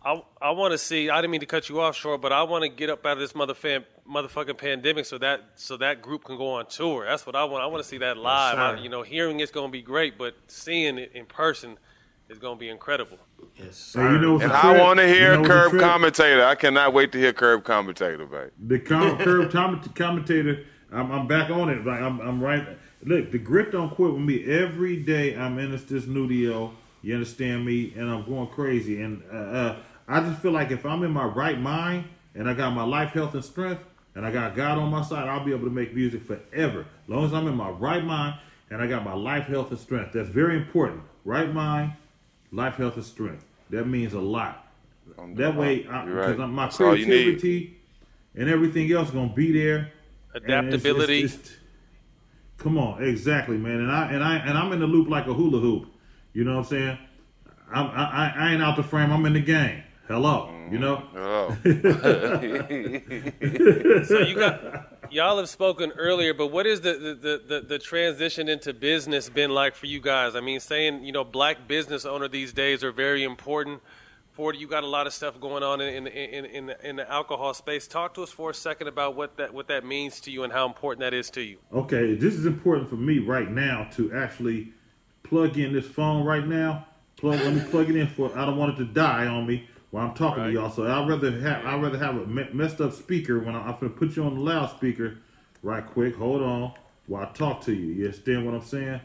I 0.03 0.21
I 0.41 0.51
want 0.51 0.71
to 0.71 0.77
see. 0.77 1.09
I 1.09 1.17
didn't 1.21 1.31
mean 1.31 1.41
to 1.41 1.45
cut 1.45 1.67
you 1.69 1.81
off, 1.81 1.95
short, 1.95 2.21
but 2.21 2.31
I 2.31 2.43
want 2.43 2.63
to 2.63 2.69
get 2.69 2.89
up 2.89 3.05
out 3.05 3.13
of 3.13 3.19
this 3.19 3.35
mother 3.35 3.53
fan, 3.53 3.84
motherfucking 4.09 4.57
pandemic 4.57 5.05
so 5.05 5.17
that 5.17 5.41
so 5.55 5.76
that 5.77 6.01
group 6.01 6.23
can 6.23 6.38
go 6.38 6.47
on 6.53 6.67
tour. 6.67 7.05
That's 7.05 7.26
what 7.26 7.35
I 7.35 7.43
want. 7.43 7.63
I 7.63 7.67
want 7.67 7.84
to 7.84 7.88
see 7.89 7.97
that 7.97 8.17
live. 8.17 8.55
sir. 8.55 8.77
I, 8.77 8.81
you 8.81 8.89
know, 8.89 9.01
hearing 9.01 9.39
it's 9.41 9.51
going 9.51 9.67
to 9.67 9.71
be 9.71 9.81
great, 9.81 10.17
but 10.17 10.35
seeing 10.47 10.97
it 10.97 11.11
in 11.13 11.26
person 11.26 11.77
is 12.30 12.38
going 12.39 12.55
to 12.55 12.59
be 12.59 12.69
incredible. 12.69 13.17
Yes, 13.57 13.93
Hey, 13.95 14.03
you 14.03 14.19
know 14.19 14.39
And 14.39 14.51
a 14.51 14.57
I 14.57 14.61
trip? 14.61 14.80
want 14.81 14.99
to 14.99 15.07
hear 15.07 15.34
You 15.34 15.41
know 15.41 15.47
Curb 15.47 15.80
commentator. 15.80 16.45
I 16.45 16.55
cannot 16.55 16.93
wait 16.93 17.11
to 17.13 17.17
hear 17.17 17.34
Curb 17.34 17.63
commentator, 17.65 18.26
baby. 18.26 18.51
The 18.67 18.80
com- 18.80 19.17
curb 19.23 19.51
comment- 19.51 19.95
commentator, 19.95 20.63
I'm, 20.93 21.11
I'm 21.11 21.27
back 21.27 21.49
on 21.49 21.69
it. 21.69 21.84
Like 21.85 21.99
I'm, 21.99 22.19
I'm 22.21 22.39
right. 22.41 22.65
Look, 23.03 23.31
the 23.31 23.38
grip 23.39 23.71
don't 23.73 23.89
quit 23.89 24.13
with 24.13 24.21
me. 24.21 24.45
Every 24.45 24.97
day 24.97 25.35
I'm 25.35 25.57
in 25.59 25.71
this, 25.71 25.84
this 25.84 26.05
new 26.05 26.27
deal. 26.27 26.73
You 27.01 27.15
understand 27.15 27.65
me? 27.65 27.93
And 27.97 28.09
I'm 28.09 28.23
going 28.26 28.47
crazy. 28.47 29.01
And 29.01 29.23
uh, 29.31 29.35
uh, 29.35 29.76
I 30.10 30.19
just 30.22 30.41
feel 30.41 30.52
like 30.52 30.72
if 30.72 30.86
I'm 30.86 31.03
in 31.03 31.11
my 31.11 31.26
right 31.26 31.60
mind 31.60 32.06
and 32.36 32.49
I 32.49 32.53
got 32.53 32.73
my 32.73 32.84
life, 32.84 33.11
health, 33.11 33.36
and 33.36 33.45
strength, 33.45 33.81
and 34.15 34.26
I 34.26 34.31
got 34.31 34.56
God 34.56 34.77
on 34.80 34.90
my 34.90 35.03
side, 35.03 35.27
I'll 35.30 35.45
be 35.45 35.52
able 35.52 35.65
to 35.65 35.73
make 35.73 35.94
music 35.94 36.23
forever. 36.23 36.81
As 37.03 37.10
long 37.10 37.26
as 37.26 37.34
I'm 37.34 37.48
in 37.48 37.56
my 37.56 37.69
right 37.69 38.03
mind 38.03 38.36
and 38.72 38.81
I 38.81 38.88
got 38.88 39.06
my 39.06 39.14
life, 39.14 39.45
health, 39.45 39.69
and 39.69 39.80
strength. 39.80 40.14
That's 40.14 40.30
very 40.30 40.57
important. 40.57 41.02
Right 41.26 41.53
mind, 41.53 41.94
life, 42.52 42.76
health, 42.76 42.95
and 42.95 43.06
strength. 43.06 43.45
That 43.69 43.86
means 43.88 44.14
a 44.14 44.19
lot. 44.19 44.65
That 45.36 45.56
way, 45.56 45.86
I, 45.88 46.06
right. 46.06 46.27
because 46.27 46.40
I'm 46.40 46.53
my 46.53 46.65
That's 46.65 46.81
all 46.81 46.95
you 46.95 47.06
need. 47.06 47.23
creativity 47.40 47.77
and 48.36 48.49
everything 48.49 48.91
else 48.91 49.11
gonna 49.11 49.31
be 49.34 49.52
there. 49.52 49.91
And 50.34 50.44
it's- 50.44 50.60
Adaptability. 50.60 51.19
it's- 51.23 51.36
it's- 51.36 51.56
Come 52.57 52.77
on, 52.77 53.02
exactly, 53.02 53.57
man. 53.57 53.80
And 53.80 53.91
I 53.91 54.11
and 54.11 54.23
I 54.23 54.36
and 54.38 54.57
I'm 54.57 54.72
in 54.73 54.80
the 54.80 54.88
loop 54.88 55.07
like 55.07 55.27
a 55.27 55.34
hula 55.34 55.60
hoop. 55.60 55.88
You 56.34 56.44
know 56.44 56.53
what 56.56 56.60
I'm 56.60 56.65
saying? 56.65 56.98
I'm, 57.73 57.88
I 57.88 58.34
I 58.36 58.53
ain't 58.53 58.61
out 58.61 58.76
the 58.76 58.84
frame. 58.84 59.11
I'm 59.11 59.26
in 59.26 59.34
the 59.34 59.40
game. 59.40 59.81
Hello, 60.10 60.49
you 60.72 60.80
know. 60.80 61.03
Oh. 61.15 61.56
so 64.06 64.18
you 64.22 64.34
got 64.34 64.98
y'all 65.11 65.38
have 65.38 65.48
spoken 65.48 65.91
earlier, 65.91 66.34
but 66.34 66.48
what 66.48 66.65
is 66.65 66.81
the 66.81 66.94
the, 66.94 67.14
the, 67.14 67.44
the 67.48 67.61
the 67.68 67.77
transition 67.77 68.49
into 68.49 68.73
business 68.73 69.30
been 69.30 69.52
like 69.52 69.76
for 69.76 69.86
you 69.86 70.02
guys? 70.02 70.36
I 70.36 70.40
mean, 70.40 70.61
saying 70.61 71.03
you 71.03 71.11
know 71.11 71.23
black 71.23 71.68
business 71.68 72.06
owner 72.06 72.27
these 72.27 72.53
days 72.53 72.84
are 72.84 72.91
very 72.91 73.23
important. 73.23 73.84
Ford, 74.31 74.56
you 74.56 74.68
got 74.68 74.84
a 74.84 74.88
lot 74.88 75.06
of 75.06 75.14
stuff 75.14 75.40
going 75.40 75.61
on 75.61 75.80
in 75.80 76.07
in 76.07 76.07
in 76.07 76.45
in 76.45 76.65
the, 76.65 76.90
in 76.90 76.95
the 76.95 77.07
alcohol 77.07 77.53
space. 77.53 77.88
Talk 77.88 78.15
to 78.15 78.23
us 78.23 78.31
for 78.31 78.49
a 78.49 78.56
second 78.56 78.88
about 78.88 79.15
what 79.15 79.38
that 79.38 79.53
what 79.53 79.68
that 79.68 79.86
means 79.86 80.19
to 80.22 80.31
you 80.31 80.44
and 80.44 80.52
how 80.52 80.65
important 80.65 81.02
that 81.02 81.14
is 81.14 81.30
to 81.31 81.41
you. 81.41 81.60
Okay, 81.72 82.15
this 82.15 82.34
is 82.34 82.48
important 82.48 82.90
for 82.90 82.95
me 82.95 83.19
right 83.19 83.52
now 83.52 83.88
to 83.91 84.11
actually 84.15 84.73
plug 85.22 85.60
in 85.60 85.72
this 85.72 85.86
phone 85.86 86.26
right 86.26 86.48
now. 86.48 86.88
Plug, 87.15 87.40
let 87.41 87.53
me 87.53 87.61
plug 87.69 87.91
it 87.91 87.95
in 87.95 88.07
for. 88.07 88.36
I 88.36 88.44
don't 88.45 88.57
want 88.57 88.73
it 88.73 88.77
to 88.84 88.91
die 88.91 89.27
on 89.27 89.45
me 89.45 89.68
while 89.91 90.07
I'm 90.07 90.14
talking 90.14 90.44
to 90.44 90.52
y'all. 90.52 90.70
So 90.72 90.86
I'd 90.86 91.07
rather 91.07 91.32
have 91.40 91.66
I'd 91.66 91.82
rather 91.82 91.98
have 91.98 92.16
a 92.18 92.26
me- 92.26 92.49
messed 92.53 92.82
up 92.82 92.94
speaker 92.94 93.40
when 93.40 93.56
I, 93.56 93.61
I'm 93.68 93.80
gonna 93.80 93.90
put 93.90 94.16
you 94.16 94.24
on 94.24 94.36
the 94.36 94.41
loudspeaker. 94.41 95.18
Right 95.61 95.86
quick, 95.86 96.16
hold 96.16 96.41
on 96.41 96.74
while 97.07 97.24
I 97.26 97.32
talk 97.34 97.61
to 97.66 97.74
you. 97.74 97.94
You 97.94 98.06
understand 98.06 98.45
what 98.45 98.53
I'm 98.56 98.61
saying? 98.61 99.02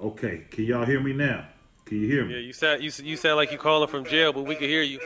Okay, 0.00 0.44
can 0.50 0.64
y'all 0.64 0.84
hear 0.84 1.00
me 1.00 1.12
now? 1.12 1.46
Can 1.84 2.00
you 2.00 2.08
hear 2.08 2.24
me? 2.24 2.34
Yeah, 2.34 2.40
you 2.40 2.52
sound 2.52 2.82
you 2.82 2.90
you 3.04 3.16
sound 3.16 3.36
like 3.36 3.52
you 3.52 3.58
calling 3.58 3.88
from 3.88 4.04
jail, 4.04 4.32
but 4.32 4.44
we 4.44 4.56
can 4.56 4.68
hear 4.68 4.82
you. 4.82 4.98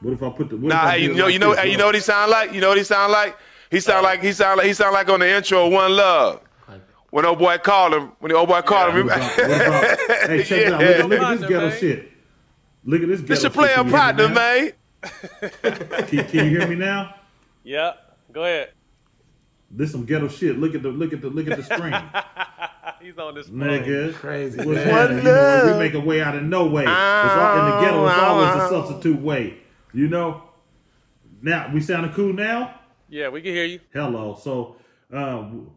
What 0.00 0.14
if 0.14 0.22
I 0.22 0.30
put 0.30 0.50
the? 0.50 0.56
What 0.56 0.68
Nah, 0.68 0.80
if 0.80 0.84
I 0.84 0.98
hey, 0.98 1.02
you 1.04 1.14
know, 1.14 1.24
like 1.24 1.32
you 1.32 1.38
know, 1.38 1.50
this, 1.50 1.60
hey, 1.60 1.70
you 1.70 1.76
know 1.78 1.86
what 1.86 1.94
he 1.94 2.00
sound 2.00 2.30
like? 2.30 2.52
You 2.52 2.60
know 2.60 2.68
what 2.70 2.78
he 2.78 2.84
sound 2.84 3.12
like? 3.12 3.36
He 3.70 3.80
sound 3.80 4.00
uh, 4.04 4.08
like 4.08 4.22
he 4.22 4.32
sound 4.32 4.58
like 4.58 4.66
he 4.66 4.74
sound 4.74 4.92
like 4.92 5.08
on 5.08 5.20
the 5.20 5.28
intro 5.36 5.66
of 5.66 5.72
One 5.72 5.96
Love. 5.96 6.40
When 7.10 7.24
old 7.24 7.38
boy 7.38 7.58
called 7.58 7.94
him, 7.94 8.10
when 8.18 8.32
the 8.32 8.36
old 8.36 8.48
boy 8.48 8.60
called 8.62 8.92
him, 8.92 9.06
What 9.06 9.16
about- 9.16 9.38
about- 9.38 9.98
hey, 10.30 10.42
check 10.42 10.66
it 10.66 10.72
out. 10.72 10.80
Look, 10.80 11.10
look 11.10 11.20
at 11.22 11.38
this 11.38 11.48
ghetto 11.48 11.70
shit. 11.70 12.10
Look 12.84 13.02
at 13.02 13.08
this 13.08 13.20
ghetto 13.20 13.34
This 13.34 13.42
your 13.42 13.50
shit. 13.50 13.58
player 13.58 13.70
you 13.70 13.74
hear 13.76 13.84
me 13.84 13.90
partner, 13.92 14.28
now? 14.28 14.34
man. 14.34 14.72
Can, 16.06 16.24
can 16.28 16.44
you 16.50 16.58
hear 16.58 16.66
me 16.66 16.76
now? 16.76 17.14
Yeah, 17.62 17.92
go 18.32 18.42
ahead. 18.44 18.70
This 19.70 19.92
some 19.92 20.04
ghetto 20.06 20.28
shit. 20.28 20.58
Look 20.58 20.74
at 20.74 20.82
the 20.82 20.88
look 20.88 21.12
at 21.12 21.20
the 21.20 21.28
look 21.28 21.46
at 21.48 21.58
the 21.58 21.62
screen. 21.62 21.92
He's 23.02 23.18
on 23.18 23.34
this. 23.34 23.48
Nigga, 23.48 24.14
Crazy, 24.14 24.64
What's 24.64 24.82
happening? 24.84 25.18
You 25.18 25.24
know, 25.24 25.70
we 25.72 25.78
make 25.78 25.94
a 25.94 26.00
way 26.00 26.22
out 26.22 26.36
of 26.36 26.42
no 26.44 26.66
way. 26.66 26.82
It's 26.82 26.90
all, 26.90 27.58
in 27.58 27.70
the 27.70 27.80
ghetto, 27.80 28.06
it's 28.06 28.16
always 28.18 28.48
a 28.64 28.68
substitute 28.68 29.20
way. 29.20 29.58
You 29.92 30.08
know. 30.08 30.42
Now 31.42 31.70
we 31.72 31.80
sounding 31.82 32.12
cool 32.12 32.32
now. 32.32 32.80
Yeah, 33.08 33.28
we 33.28 33.42
can 33.42 33.52
hear 33.52 33.66
you. 33.66 33.80
Hello. 33.92 34.38
So, 34.42 34.76
um, 35.12 35.70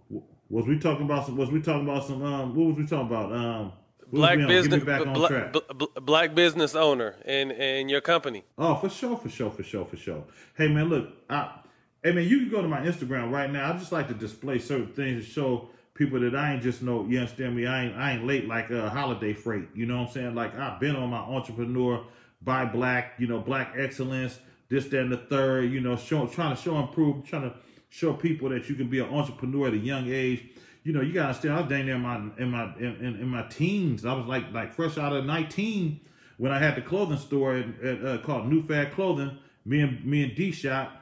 was 0.49 0.65
we 0.65 0.79
talking 0.79 1.05
about 1.05 1.25
some? 1.25 1.35
Was 1.35 1.51
we 1.51 1.61
talking 1.61 1.83
about 1.83 2.05
some? 2.05 2.23
Um, 2.23 2.55
what 2.55 2.67
was 2.67 2.77
we 2.77 2.85
talking 2.87 3.07
about? 3.07 3.33
Um, 3.33 3.63
what 3.63 3.65
was 3.65 3.73
Black 4.11 4.37
we 4.37 4.43
on? 4.43 4.49
Get 4.49 4.55
me 4.55 4.61
business, 4.61 4.83
back 4.83 5.01
on 5.01 5.13
bla- 5.13 5.27
track. 5.27 5.53
bla- 5.53 5.73
bla- 5.73 6.01
black 6.01 6.35
business 6.35 6.75
owner 6.75 7.15
in 7.25 7.51
in 7.51 7.89
your 7.89 8.01
company. 8.01 8.43
Oh, 8.57 8.75
for 8.75 8.89
sure, 8.89 9.17
for 9.17 9.29
sure, 9.29 9.51
for 9.51 9.63
sure, 9.63 9.85
for 9.85 9.97
sure. 9.97 10.23
Hey 10.55 10.67
man, 10.67 10.89
look, 10.89 11.09
I, 11.29 11.59
hey 12.03 12.13
man, 12.13 12.27
you 12.27 12.39
can 12.39 12.49
go 12.49 12.61
to 12.61 12.67
my 12.67 12.79
Instagram 12.81 13.31
right 13.31 13.51
now. 13.51 13.73
I 13.73 13.77
just 13.77 13.91
like 13.91 14.07
to 14.07 14.13
display 14.13 14.59
certain 14.59 14.93
things 14.93 15.25
to 15.25 15.29
show 15.31 15.69
people 15.93 16.19
that 16.21 16.35
I 16.35 16.53
ain't 16.53 16.63
just 16.63 16.81
know. 16.81 17.05
You 17.05 17.19
understand 17.19 17.55
me? 17.55 17.65
I 17.65 17.85
ain't 17.85 17.95
I 17.95 18.11
ain't 18.13 18.25
late 18.25 18.47
like 18.47 18.69
a 18.69 18.89
holiday 18.89 19.33
freight. 19.33 19.67
You 19.73 19.85
know 19.85 19.97
what 19.97 20.07
I'm 20.07 20.13
saying? 20.13 20.35
Like 20.35 20.57
I've 20.57 20.79
been 20.79 20.95
on 20.95 21.09
my 21.09 21.19
entrepreneur, 21.19 22.05
buy 22.41 22.65
black, 22.65 23.13
you 23.17 23.27
know, 23.27 23.39
black 23.39 23.73
excellence, 23.77 24.39
this, 24.69 24.85
that, 24.87 25.01
and 25.01 25.11
the 25.11 25.17
third. 25.17 25.71
You 25.71 25.81
know, 25.81 25.97
show 25.97 26.27
trying 26.27 26.55
to 26.55 26.61
show 26.61 26.77
improve, 26.79 27.25
trying 27.25 27.49
to 27.49 27.55
show 27.89 28.13
people 28.13 28.49
that 28.49 28.69
you 28.69 28.75
can 28.75 28.87
be 28.89 28.99
an 28.99 29.09
entrepreneur 29.13 29.67
at 29.67 29.73
a 29.73 29.77
young 29.77 30.09
age. 30.09 30.45
You 30.87 30.93
know, 30.93 31.01
you 31.01 31.11
gotta 31.11 31.27
understand. 31.27 31.53
I 31.53 31.59
was 31.59 31.69
dang 31.69 31.85
near 31.85 31.95
in 31.95 32.01
my 32.01 32.15
in 32.37 32.49
my 32.49 32.73
in, 32.77 33.17
in, 33.19 33.27
my 33.27 33.41
teens. 33.49 34.05
I 34.05 34.13
was 34.13 34.25
like 34.25 34.53
like 34.53 34.71
fresh 34.71 34.97
out 34.97 35.11
of 35.11 35.25
19 35.25 35.99
when 36.37 36.53
I 36.53 36.59
had 36.59 36.75
the 36.75 36.81
clothing 36.81 37.17
store 37.17 37.57
at, 37.57 37.83
at, 37.83 38.05
uh, 38.05 38.17
called 38.19 38.47
New 38.47 38.63
Fad 38.63 38.93
Clothing. 38.93 39.37
Me 39.65 39.81
and 39.81 40.05
me 40.05 40.23
and 40.23 40.33
D-Shot. 40.33 40.93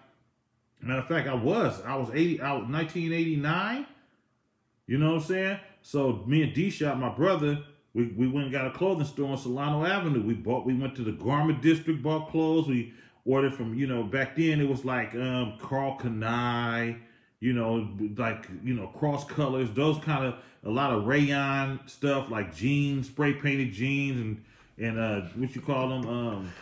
Matter 0.82 1.02
of 1.02 1.07
fact, 1.07 1.28
I 1.28 1.36
was 1.36 1.84
I 1.84 1.95
was 1.98 2.10
80. 2.12 2.41
I 2.41 2.53
was 2.53 2.68
1989. 2.68 3.86
You 4.88 4.98
know 4.98 5.12
what 5.14 5.22
I'm 5.22 5.28
saying? 5.28 5.60
So 5.84 6.24
me 6.26 6.41
and 6.41 6.52
D-Shot, 6.56 6.99
my 6.99 7.10
brother, 7.10 7.64
we, 7.94 8.07
we 8.07 8.28
went 8.28 8.45
and 8.45 8.52
got 8.52 8.66
a 8.66 8.72
clothing 8.72 9.06
store 9.06 9.34
on 9.34 9.38
Solano 9.38 9.86
Avenue. 9.86 10.24
We 10.26 10.34
bought. 10.34 10.66
We 10.66 10.74
went 10.74 10.95
to 10.95 11.03
the 11.03 11.12
garment 11.12 11.62
district, 11.62 12.02
bought 12.02 12.32
clothes. 12.32 12.68
We 12.68 12.91
ordered 13.24 13.53
from 13.53 13.76
you 13.76 13.86
know 13.86 14.02
back 14.02 14.36
then 14.36 14.60
it 14.60 14.68
was 14.68 14.84
like 14.84 15.14
um 15.14 15.60
Karl 15.60 15.95
Kani, 15.99 16.98
you 17.40 17.53
know 17.53 17.88
like 18.18 18.48
you 18.64 18.74
know 18.74 18.88
cross 18.88 19.26
colors, 19.26 19.70
those 19.72 19.98
kind 20.03 20.26
of 20.26 20.36
a 20.64 20.70
lot 20.70 20.91
of 20.91 21.06
rayon 21.06 21.80
stuff 21.86 22.30
like 22.30 22.56
jeans, 22.56 23.07
spray 23.07 23.34
painted 23.34 23.72
jeans 23.74 24.20
and 24.20 24.44
and 24.78 24.99
uh 24.99 25.22
what 25.36 25.56
you 25.56 25.62
call 25.62 25.90
them 25.90 26.07
um 26.07 26.53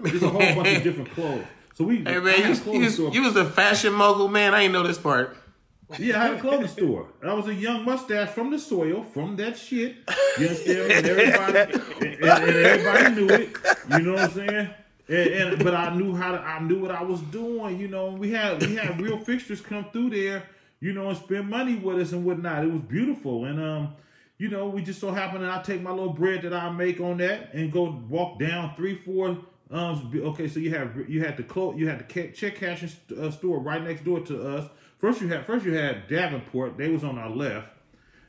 there's 0.00 0.22
a 0.22 0.28
whole 0.28 0.40
bunch 0.40 0.76
of 0.76 0.82
different 0.82 1.10
clothes. 1.14 1.44
So 1.74 1.84
we 1.84 1.98
Hey 1.98 2.18
man, 2.18 2.40
had 2.40 2.46
you, 2.48 2.52
a 2.52 2.56
clothing 2.56 2.82
you, 2.82 2.90
store. 2.90 3.10
you 3.12 3.22
was 3.22 3.36
a 3.36 3.44
fashion 3.44 3.92
mogul, 3.92 4.28
man. 4.28 4.52
I 4.54 4.62
ain't 4.62 4.72
know 4.72 4.82
this 4.82 4.98
part. 4.98 5.36
Yeah, 5.98 6.22
I 6.22 6.26
had 6.28 6.36
a 6.38 6.40
clothing 6.40 6.68
store. 6.68 7.08
I 7.22 7.34
was 7.34 7.46
a 7.48 7.54
young 7.54 7.84
mustache 7.84 8.30
from 8.30 8.50
the 8.50 8.58
soil, 8.58 9.02
from 9.02 9.36
that 9.36 9.58
shit. 9.58 9.96
You 10.38 10.48
understand? 10.48 10.90
And 10.92 11.06
everybody, 11.06 11.58
and, 12.06 12.24
and 12.24 12.56
everybody 12.56 13.14
knew 13.14 13.28
it. 13.28 13.56
You 13.90 13.98
know 14.00 14.12
what 14.14 14.22
I'm 14.22 14.30
saying? 14.30 14.70
And, 15.08 15.28
and 15.52 15.64
but 15.64 15.74
I 15.74 15.94
knew 15.94 16.14
how 16.14 16.32
to. 16.32 16.38
I 16.38 16.60
knew 16.60 16.80
what 16.80 16.90
I 16.90 17.02
was 17.02 17.20
doing. 17.22 17.78
You 17.78 17.88
know, 17.88 18.10
we 18.10 18.30
had 18.30 18.64
we 18.64 18.76
had 18.76 19.00
real 19.00 19.18
fixtures 19.18 19.60
come 19.60 19.86
through 19.92 20.10
there. 20.10 20.48
You 20.80 20.92
know, 20.92 21.08
and 21.08 21.16
spend 21.16 21.48
money 21.48 21.76
with 21.76 22.00
us 22.00 22.10
and 22.10 22.24
whatnot. 22.24 22.64
It 22.64 22.72
was 22.72 22.82
beautiful. 22.82 23.44
And 23.44 23.60
um, 23.60 23.94
you 24.38 24.48
know, 24.48 24.66
we 24.66 24.82
just 24.82 25.00
so 25.00 25.12
happened 25.12 25.44
that 25.44 25.50
I 25.50 25.62
take 25.62 25.80
my 25.80 25.90
little 25.90 26.12
bread 26.12 26.42
that 26.42 26.52
I 26.52 26.70
make 26.70 26.98
on 26.98 27.18
that 27.18 27.54
and 27.54 27.70
go 27.70 28.02
walk 28.08 28.40
down 28.40 28.74
three, 28.74 28.96
four. 28.96 29.38
Um, 29.70 30.12
okay, 30.14 30.48
so 30.48 30.58
you 30.58 30.70
have 30.74 31.08
you 31.08 31.22
had 31.24 31.36
the 31.36 31.44
clo- 31.44 31.74
you 31.76 31.88
had 31.88 32.00
the 32.00 32.28
check 32.32 32.56
cashing 32.56 32.88
st- 32.88 33.18
uh, 33.18 33.30
store 33.30 33.60
right 33.60 33.82
next 33.82 34.04
door 34.04 34.20
to 34.20 34.56
us. 34.56 34.68
First 34.98 35.20
you 35.20 35.28
had 35.28 35.46
first 35.46 35.64
you 35.64 35.74
had 35.74 36.08
Davenport. 36.08 36.76
They 36.76 36.88
was 36.88 37.04
on 37.04 37.18
our 37.18 37.30
left. 37.30 37.68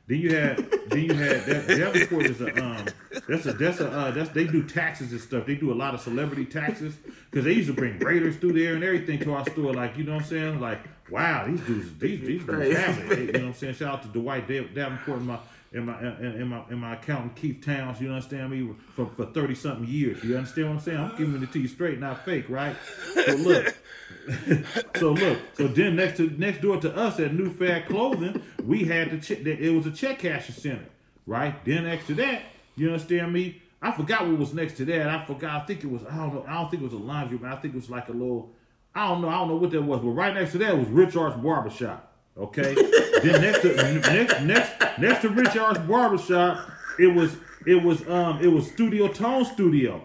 Then 0.07 0.19
you 0.19 0.35
had 0.35 0.57
then 0.89 0.99
you 1.05 1.13
had 1.13 1.45
that 1.45 1.67
Davenport 1.67 2.25
is 2.25 2.41
a 2.41 2.63
um 2.63 2.85
that's 3.27 3.45
a 3.45 3.53
that's 3.53 3.79
a 3.79 3.89
uh, 3.89 4.11
that's 4.11 4.29
they 4.31 4.45
do 4.45 4.63
taxes 4.67 5.11
and 5.11 5.21
stuff. 5.21 5.45
They 5.45 5.55
do 5.55 5.71
a 5.71 5.75
lot 5.75 5.93
of 5.93 6.01
celebrity 6.01 6.45
taxes 6.45 6.95
because 7.29 7.45
they 7.45 7.53
used 7.53 7.69
to 7.69 7.73
bring 7.73 7.99
raiders 7.99 8.37
through 8.37 8.53
there 8.53 8.75
and 8.75 8.83
everything 8.83 9.19
to 9.19 9.33
our 9.33 9.45
store. 9.49 9.73
Like 9.73 9.97
you 9.97 10.03
know 10.03 10.13
what 10.13 10.23
I'm 10.23 10.27
saying? 10.27 10.59
Like 10.59 10.79
wow, 11.09 11.47
these 11.47 11.61
dudes 11.61 11.97
these 11.99 12.19
these 12.21 12.43
dudes 12.43 12.77
have 12.77 13.11
it. 13.11 13.19
You 13.19 13.31
know 13.31 13.39
what 13.39 13.47
I'm 13.47 13.53
saying? 13.53 13.75
Shout 13.75 13.93
out 13.93 14.01
to 14.03 14.07
Dwight 14.09 14.47
Dav- 14.47 14.73
Davenport 14.73 15.19
and 15.19 15.27
my 15.27 15.39
in 15.71 15.85
my 15.85 15.99
in, 15.99 16.41
in 16.41 16.47
my 16.47 16.63
in 16.69 16.77
my 16.77 16.93
accountant 16.95 17.35
Keith 17.35 17.63
Towns. 17.65 18.01
You 18.01 18.09
understand 18.09 18.51
me 18.51 18.73
for 18.95 19.05
for 19.15 19.25
thirty 19.27 19.55
something 19.55 19.87
years. 19.87 20.23
You 20.23 20.35
understand 20.37 20.67
what 20.67 20.73
I'm 20.75 20.79
saying? 20.81 20.97
I'm 20.97 21.17
giving 21.17 21.41
it 21.41 21.51
to 21.53 21.59
you 21.59 21.67
straight, 21.67 21.99
not 21.99 22.25
fake, 22.25 22.49
right? 22.49 22.75
So 23.25 23.35
look. 23.35 23.75
so 24.95 25.11
look, 25.11 25.39
so 25.53 25.67
then 25.67 25.95
next 25.95 26.17
to 26.17 26.29
next 26.37 26.61
door 26.61 26.77
to 26.77 26.95
us 26.95 27.19
at 27.19 27.33
New 27.33 27.51
Fad 27.51 27.87
Clothing, 27.87 28.41
we 28.63 28.85
had 28.85 29.11
the 29.11 29.17
check. 29.17 29.43
That 29.43 29.59
it 29.59 29.71
was 29.71 29.85
a 29.85 29.91
check 29.91 30.19
cashing 30.19 30.55
center, 30.55 30.85
right? 31.25 31.63
Then 31.65 31.83
next 31.83 32.07
to 32.07 32.15
that, 32.15 32.43
you 32.75 32.87
understand 32.87 33.33
me? 33.33 33.61
I 33.81 33.91
forgot 33.91 34.25
what 34.27 34.37
was 34.37 34.53
next 34.53 34.77
to 34.77 34.85
that. 34.85 35.09
I 35.09 35.25
forgot. 35.25 35.61
I 35.61 35.65
think 35.65 35.83
it 35.83 35.91
was. 35.91 36.03
I 36.09 36.15
don't 36.15 36.33
know. 36.33 36.45
I 36.47 36.53
don't 36.53 36.71
think 36.71 36.81
it 36.81 36.85
was 36.85 36.93
a 36.93 36.97
laundry, 36.97 37.37
but 37.37 37.51
I 37.51 37.57
think 37.57 37.73
it 37.73 37.77
was 37.77 37.89
like 37.89 38.07
a 38.07 38.13
little. 38.13 38.51
I 38.95 39.09
don't 39.09 39.21
know. 39.21 39.29
I 39.29 39.39
don't 39.39 39.49
know 39.49 39.55
what 39.57 39.71
that 39.71 39.81
was. 39.81 39.99
But 39.99 40.09
right 40.09 40.33
next 40.33 40.53
to 40.53 40.57
that 40.59 40.77
was 40.77 40.87
Richard's 40.87 41.35
Barbershop. 41.35 42.13
Okay. 42.37 42.73
then 43.23 43.41
next 43.41 43.61
to 43.61 43.75
next 43.75 44.41
next 44.41 44.99
next 44.99 45.21
to 45.21 45.29
Richard's 45.29 45.79
Barbershop, 45.79 46.69
it 46.97 47.07
was 47.07 47.35
it 47.65 47.83
was 47.83 48.07
um 48.07 48.41
it 48.41 48.47
was 48.47 48.71
Studio 48.71 49.07
Tone 49.07 49.45
Studio. 49.45 50.01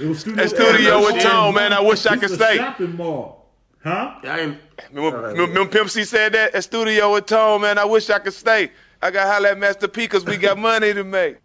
It 0.00 0.06
was 0.06 0.20
Studio, 0.20 0.44
That 0.44 0.50
studio 0.50 0.98
with 1.00 1.22
Tone, 1.22 1.54
man, 1.54 1.72
I 1.72 1.80
wish 1.80 2.04
I 2.06 2.16
could 2.16 2.30
stay. 2.30 2.56
Shopping 2.56 2.96
mall, 2.96 3.41
huh? 3.84 4.14
I 4.24 4.40
ain't. 4.40 4.58
Remember, 4.92 5.18
remember, 5.18 5.42
remember 5.42 5.66
Pimp 5.70 5.90
C 5.90 6.04
said 6.04 6.32
that 6.32 6.54
at 6.54 6.64
studio 6.64 7.12
with 7.14 7.26
Tone, 7.26 7.62
man. 7.62 7.78
I 7.78 7.84
wish 7.84 8.08
I 8.10 8.18
could 8.18 8.32
stay. 8.32 8.70
I 9.00 9.10
got 9.10 9.26
holla 9.32 9.50
at 9.50 9.58
Master 9.58 9.88
P 9.88 10.02
because 10.02 10.24
we 10.24 10.36
got 10.36 10.58
money 10.58 10.92
to 10.94 11.04
make. 11.04 11.38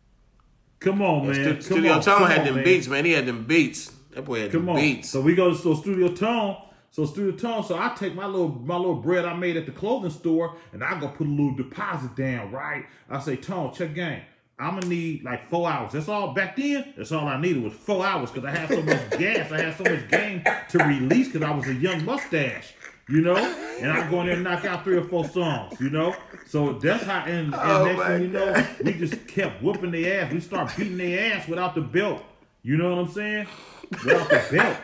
Come 0.79 1.01
on, 1.01 1.25
man. 1.27 1.33
Stu- 1.35 1.53
Come 1.53 1.61
Studio 1.61 1.93
on, 1.93 2.01
Tone 2.01 2.17
come 2.19 2.29
had 2.29 2.39
on, 2.39 2.45
them 2.45 2.55
man. 2.55 2.63
beats, 2.63 2.87
man. 2.87 3.05
He 3.05 3.11
had 3.11 3.25
them 3.25 3.45
beats. 3.45 3.91
That 4.11 4.25
boy 4.25 4.41
had 4.41 4.51
Come 4.51 4.61
them 4.67 4.69
on. 4.69 4.75
beats. 4.81 5.09
So 5.09 5.21
we 5.21 5.35
go 5.35 5.51
to 5.51 5.57
so 5.57 5.73
Studio 5.75 6.09
Tone. 6.13 6.57
So 6.91 7.05
Studio 7.05 7.31
Tone. 7.35 7.63
So 7.63 7.77
I 7.77 7.93
take 7.97 8.13
my 8.15 8.25
little 8.25 8.49
my 8.49 8.77
little 8.77 8.95
bread 8.95 9.25
I 9.25 9.33
made 9.35 9.57
at 9.57 9.65
the 9.65 9.71
clothing 9.71 10.11
store, 10.11 10.55
and 10.73 10.83
I 10.83 10.99
go 10.99 11.07
put 11.09 11.27
a 11.27 11.29
little 11.29 11.55
deposit 11.55 12.15
down. 12.15 12.51
Right. 12.51 12.85
I 13.09 13.19
say 13.19 13.35
Tone, 13.37 13.73
check 13.73 13.93
game. 13.95 14.21
I'm 14.59 14.75
gonna 14.75 14.87
need 14.87 15.23
like 15.23 15.49
four 15.49 15.69
hours. 15.69 15.91
That's 15.93 16.09
all. 16.09 16.33
Back 16.33 16.55
then, 16.55 16.93
that's 16.97 17.11
all 17.11 17.27
I 17.27 17.39
needed 17.39 17.63
was 17.63 17.73
four 17.73 18.03
hours 18.05 18.31
because 18.31 18.45
I 18.47 18.57
had 18.57 18.69
so 18.69 18.81
much 18.81 19.09
gas. 19.19 19.51
I 19.51 19.61
had 19.61 19.77
so 19.77 19.83
much 19.83 20.09
game 20.09 20.43
to 20.69 20.77
release 20.79 21.27
because 21.27 21.43
I 21.47 21.51
was 21.55 21.67
a 21.67 21.73
young 21.73 22.03
mustache. 22.05 22.73
You 23.09 23.21
know, 23.21 23.37
and 23.37 23.89
I 23.89 24.09
go 24.09 24.19
in 24.19 24.25
there 24.27 24.35
and 24.35 24.43
knock 24.43 24.65
out 24.65 24.83
three 24.83 24.97
or 24.97 25.03
four 25.03 25.25
songs. 25.25 25.79
You 25.79 25.89
know, 25.91 26.13
so 26.45 26.73
that's 26.73 27.03
how. 27.03 27.19
And, 27.25 27.53
and 27.53 27.55
Oh, 27.55 27.85
next 27.85 28.05
thing 28.07 28.21
you 28.23 28.27
know, 28.27 28.67
we 28.83 28.93
just 28.93 29.27
kept 29.27 29.61
whooping 29.63 29.91
their 29.91 30.23
ass. 30.25 30.33
We 30.33 30.39
start 30.41 30.75
beating 30.75 30.97
their 30.97 31.33
ass 31.33 31.47
without 31.47 31.73
the 31.75 31.81
belt. 31.81 32.21
You 32.63 32.75
know 32.75 32.95
what 32.95 33.05
I'm 33.07 33.11
saying? 33.13 33.47
Without 33.91 34.29
the 34.29 34.47
belt. 34.51 34.77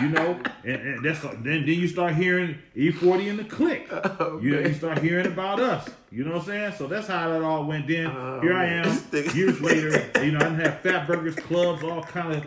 You 0.00 0.08
know, 0.08 0.40
and, 0.64 0.76
and 0.76 1.04
that's 1.04 1.20
then 1.20 1.42
then 1.42 1.66
you 1.66 1.88
start 1.88 2.14
hearing 2.14 2.58
E40 2.76 3.26
in 3.26 3.36
the 3.36 3.44
click. 3.44 3.88
you 4.42 4.50
know, 4.50 4.60
you 4.60 4.72
start 4.72 4.98
hearing 4.98 5.26
about 5.26 5.60
us. 5.60 5.88
You 6.10 6.24
know 6.24 6.32
what 6.32 6.40
I'm 6.40 6.46
saying? 6.46 6.72
So 6.78 6.86
that's 6.86 7.06
how 7.06 7.28
that 7.28 7.42
all 7.42 7.64
went 7.64 7.86
down. 7.86 8.40
Here 8.40 8.54
I 8.54 8.66
am, 8.66 8.86
years 9.34 9.60
later. 9.62 10.10
You 10.24 10.32
know, 10.32 10.46
I 10.46 10.50
had 10.50 10.80
Fat 10.80 11.06
Burgers 11.06 11.34
clubs, 11.34 11.82
all 11.82 12.02
kind 12.02 12.34
of 12.34 12.46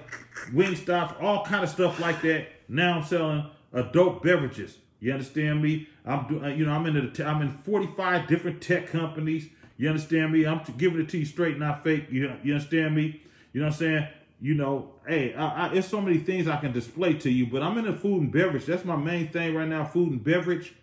wing 0.53 0.75
stops, 0.75 1.15
all 1.21 1.45
kind 1.45 1.63
of 1.63 1.69
stuff 1.69 1.99
like 1.99 2.21
that. 2.21 2.47
Now 2.67 2.97
I'm 2.97 3.03
selling 3.03 3.45
adult 3.73 4.23
beverages. 4.23 4.77
You 4.99 5.11
understand 5.11 5.61
me? 5.61 5.89
I'm 6.05 6.27
doing. 6.27 6.43
Uh, 6.43 6.47
you 6.47 6.65
know, 6.65 6.71
I'm 6.71 6.85
in 6.85 7.11
the. 7.13 7.27
I'm 7.27 7.41
in 7.41 7.51
45 7.51 8.27
different 8.27 8.61
tech 8.61 8.87
companies. 8.87 9.47
You 9.77 9.89
understand 9.89 10.31
me? 10.31 10.45
I'm 10.45 10.61
giving 10.77 11.01
it 11.01 11.09
to 11.09 11.17
you 11.17 11.25
straight, 11.25 11.59
not 11.59 11.83
fake. 11.83 12.05
You 12.09 12.33
you 12.41 12.53
understand 12.53 12.95
me? 12.95 13.21
You 13.51 13.61
know 13.61 13.67
what 13.67 13.73
I'm 13.73 13.79
saying? 13.79 14.07
You 14.43 14.55
know, 14.55 14.89
hey, 15.07 15.33
I, 15.33 15.67
I, 15.67 15.69
there's 15.69 15.87
so 15.87 16.01
many 16.01 16.17
things 16.17 16.49
I 16.49 16.57
can 16.57 16.73
display 16.73 17.13
to 17.13 17.29
you, 17.29 17.47
but 17.47 17.63
I'm 17.63 17.77
in 17.77 17.85
the 17.85 17.93
food 17.93 18.23
and 18.23 18.29
beverage. 18.29 18.65
That's 18.65 18.83
my 18.83 18.97
main 18.97 19.29
thing 19.29 19.55
right 19.55 19.69
now, 19.69 19.85
food 19.85 20.11
and 20.11 20.21
beverage. 20.21 20.73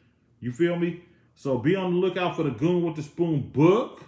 You 0.40 0.50
feel 0.50 0.76
me? 0.76 1.02
So 1.34 1.58
be 1.58 1.76
on 1.76 1.92
the 1.92 1.98
lookout 1.98 2.36
for 2.36 2.42
the 2.44 2.52
Goon 2.52 2.82
with 2.86 2.96
the 2.96 3.02
Spoon 3.02 3.50
book. 3.50 4.02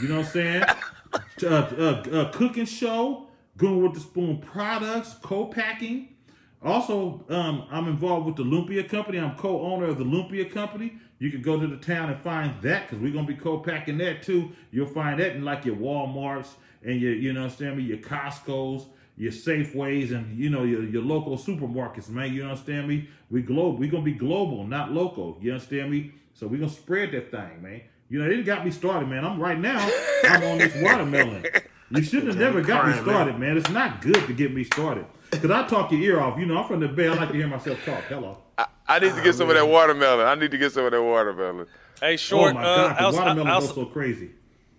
You 0.00 0.06
know 0.06 0.18
what 0.18 0.26
I'm 0.26 0.32
saying? 0.32 0.62
uh, 1.42 1.46
uh, 1.48 2.02
uh, 2.12 2.30
cooking 2.30 2.66
show, 2.66 3.26
Goon 3.56 3.82
with 3.82 3.94
the 3.94 4.00
Spoon 4.00 4.38
products, 4.38 5.16
co-packing. 5.20 6.14
Also, 6.62 7.24
um, 7.30 7.66
I'm 7.68 7.88
involved 7.88 8.26
with 8.26 8.36
the 8.36 8.44
Lumpia 8.44 8.88
Company. 8.88 9.18
I'm 9.18 9.34
co-owner 9.34 9.86
of 9.86 9.98
the 9.98 10.04
Lumpia 10.04 10.48
Company. 10.48 10.92
You 11.18 11.32
can 11.32 11.42
go 11.42 11.58
to 11.58 11.66
the 11.66 11.78
town 11.78 12.10
and 12.10 12.20
find 12.20 12.54
that 12.62 12.88
because 12.88 13.02
we're 13.02 13.12
gonna 13.12 13.26
be 13.26 13.34
co-packing 13.34 13.98
that 13.98 14.22
too. 14.22 14.52
You'll 14.70 14.86
find 14.86 15.18
that 15.18 15.34
in 15.34 15.44
like 15.44 15.64
your 15.64 15.74
WalMarts 15.74 16.54
and 16.84 17.00
your, 17.00 17.14
you 17.14 17.32
know, 17.32 17.42
what 17.42 17.52
I'm 17.52 17.56
saying 17.56 17.76
me, 17.76 17.84
your 17.84 17.98
Costco's, 17.98 18.86
your 19.16 19.32
Safeways, 19.32 20.12
and 20.12 20.36
you 20.38 20.50
know 20.50 20.64
your, 20.64 20.84
your 20.84 21.02
local 21.02 21.36
supermarkets, 21.36 22.08
man. 22.08 22.32
You 22.32 22.44
understand 22.44 22.88
me? 22.88 23.08
We 23.30 23.42
global. 23.42 23.76
We 23.76 23.88
gonna 23.88 24.02
be 24.02 24.12
global, 24.12 24.66
not 24.66 24.92
local. 24.92 25.38
You 25.40 25.52
understand 25.52 25.90
me? 25.90 26.12
So 26.34 26.46
we 26.46 26.58
gonna 26.58 26.70
spread 26.70 27.12
that 27.12 27.30
thing, 27.30 27.62
man. 27.62 27.82
You 28.08 28.18
know, 28.22 28.30
it 28.30 28.44
got 28.44 28.64
me 28.64 28.70
started, 28.70 29.08
man. 29.08 29.24
I'm 29.24 29.40
right 29.40 29.58
now. 29.58 29.78
I'm 30.24 30.42
on 30.42 30.58
this 30.58 30.74
watermelon. 30.82 31.46
You 31.90 32.02
shouldn't 32.02 32.28
have 32.28 32.38
never 32.38 32.60
got 32.62 32.86
me 32.86 32.94
started, 33.02 33.38
man. 33.38 33.56
It's 33.56 33.70
not 33.70 34.02
good 34.02 34.26
to 34.26 34.32
get 34.32 34.52
me 34.52 34.64
started. 34.64 35.06
Cause 35.30 35.50
I 35.50 35.66
talk 35.66 35.90
your 35.92 36.00
ear 36.00 36.20
off. 36.20 36.38
You 36.38 36.44
know, 36.44 36.58
I'm 36.58 36.68
from 36.68 36.80
the 36.80 36.88
Bay. 36.88 37.08
I 37.08 37.14
like 37.14 37.30
to 37.30 37.34
hear 37.34 37.46
myself 37.46 37.82
talk. 37.86 38.04
Hello. 38.04 38.38
I 38.86 38.98
need 38.98 39.14
to 39.14 39.22
get 39.22 39.34
some 39.34 39.48
of 39.48 39.56
that 39.56 39.66
watermelon. 39.66 40.26
I 40.26 40.34
need 40.34 40.50
to 40.50 40.58
get 40.58 40.72
some 40.72 40.84
of 40.84 40.92
that 40.92 41.02
watermelon. 41.02 41.66
Hey, 42.00 42.16
short. 42.16 42.50
oh 42.50 42.54
my 42.54 42.62
uh, 42.62 42.76
God, 42.76 42.96
the 42.96 43.02
outs- 43.02 43.16
watermelon 43.16 43.48
outs- 43.48 43.66
goes 43.68 43.74
so 43.74 43.84
crazy. 43.86 44.30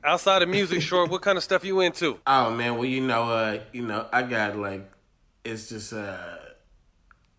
Outside 0.03 0.41
of 0.41 0.49
music, 0.49 0.81
short. 0.81 1.09
What 1.09 1.21
kind 1.21 1.37
of 1.37 1.43
stuff 1.43 1.63
you 1.63 1.79
into? 1.81 2.19
Oh 2.27 2.51
man, 2.51 2.75
well 2.75 2.85
you 2.85 3.01
know, 3.01 3.23
uh, 3.29 3.59
you 3.71 3.85
know, 3.85 4.07
I 4.11 4.23
got 4.23 4.57
like, 4.57 4.89
it's 5.43 5.69
just 5.69 5.93
uh, 5.93 6.37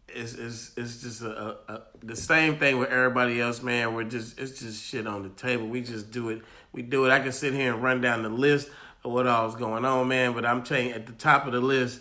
it's 0.09 0.35
it's 0.35 0.73
it's 0.77 1.03
just 1.03 1.23
a, 1.23 1.57
a, 1.69 1.83
the 2.03 2.17
same 2.17 2.59
thing 2.59 2.79
with 2.79 2.91
everybody 2.91 3.41
else, 3.41 3.63
man. 3.63 3.95
We're 3.95 4.05
just 4.05 4.39
it's 4.39 4.61
just 4.61 4.83
shit 4.83 5.07
on 5.07 5.23
the 5.23 5.29
table. 5.31 5.67
We 5.67 5.83
just 5.83 6.11
do 6.11 6.31
it. 6.31 6.43
We 6.73 6.83
do 6.83 7.05
it. 7.07 7.11
I 7.11 7.21
can 7.21 7.33
sit 7.33 7.55
here 7.55 7.75
and 7.75 7.83
run 7.83 8.01
down 8.01 8.23
the 8.23 8.29
list 8.29 8.71
of 9.05 9.13
what 9.13 9.27
all's 9.27 9.57
going 9.57 9.85
on, 9.85 10.09
man. 10.09 10.33
But 10.33 10.47
I'm 10.47 10.63
telling 10.63 10.93
at 10.93 11.07
the 11.07 11.13
top 11.13 11.47
of 11.47 11.53
the 11.53 11.61
list 11.61 12.01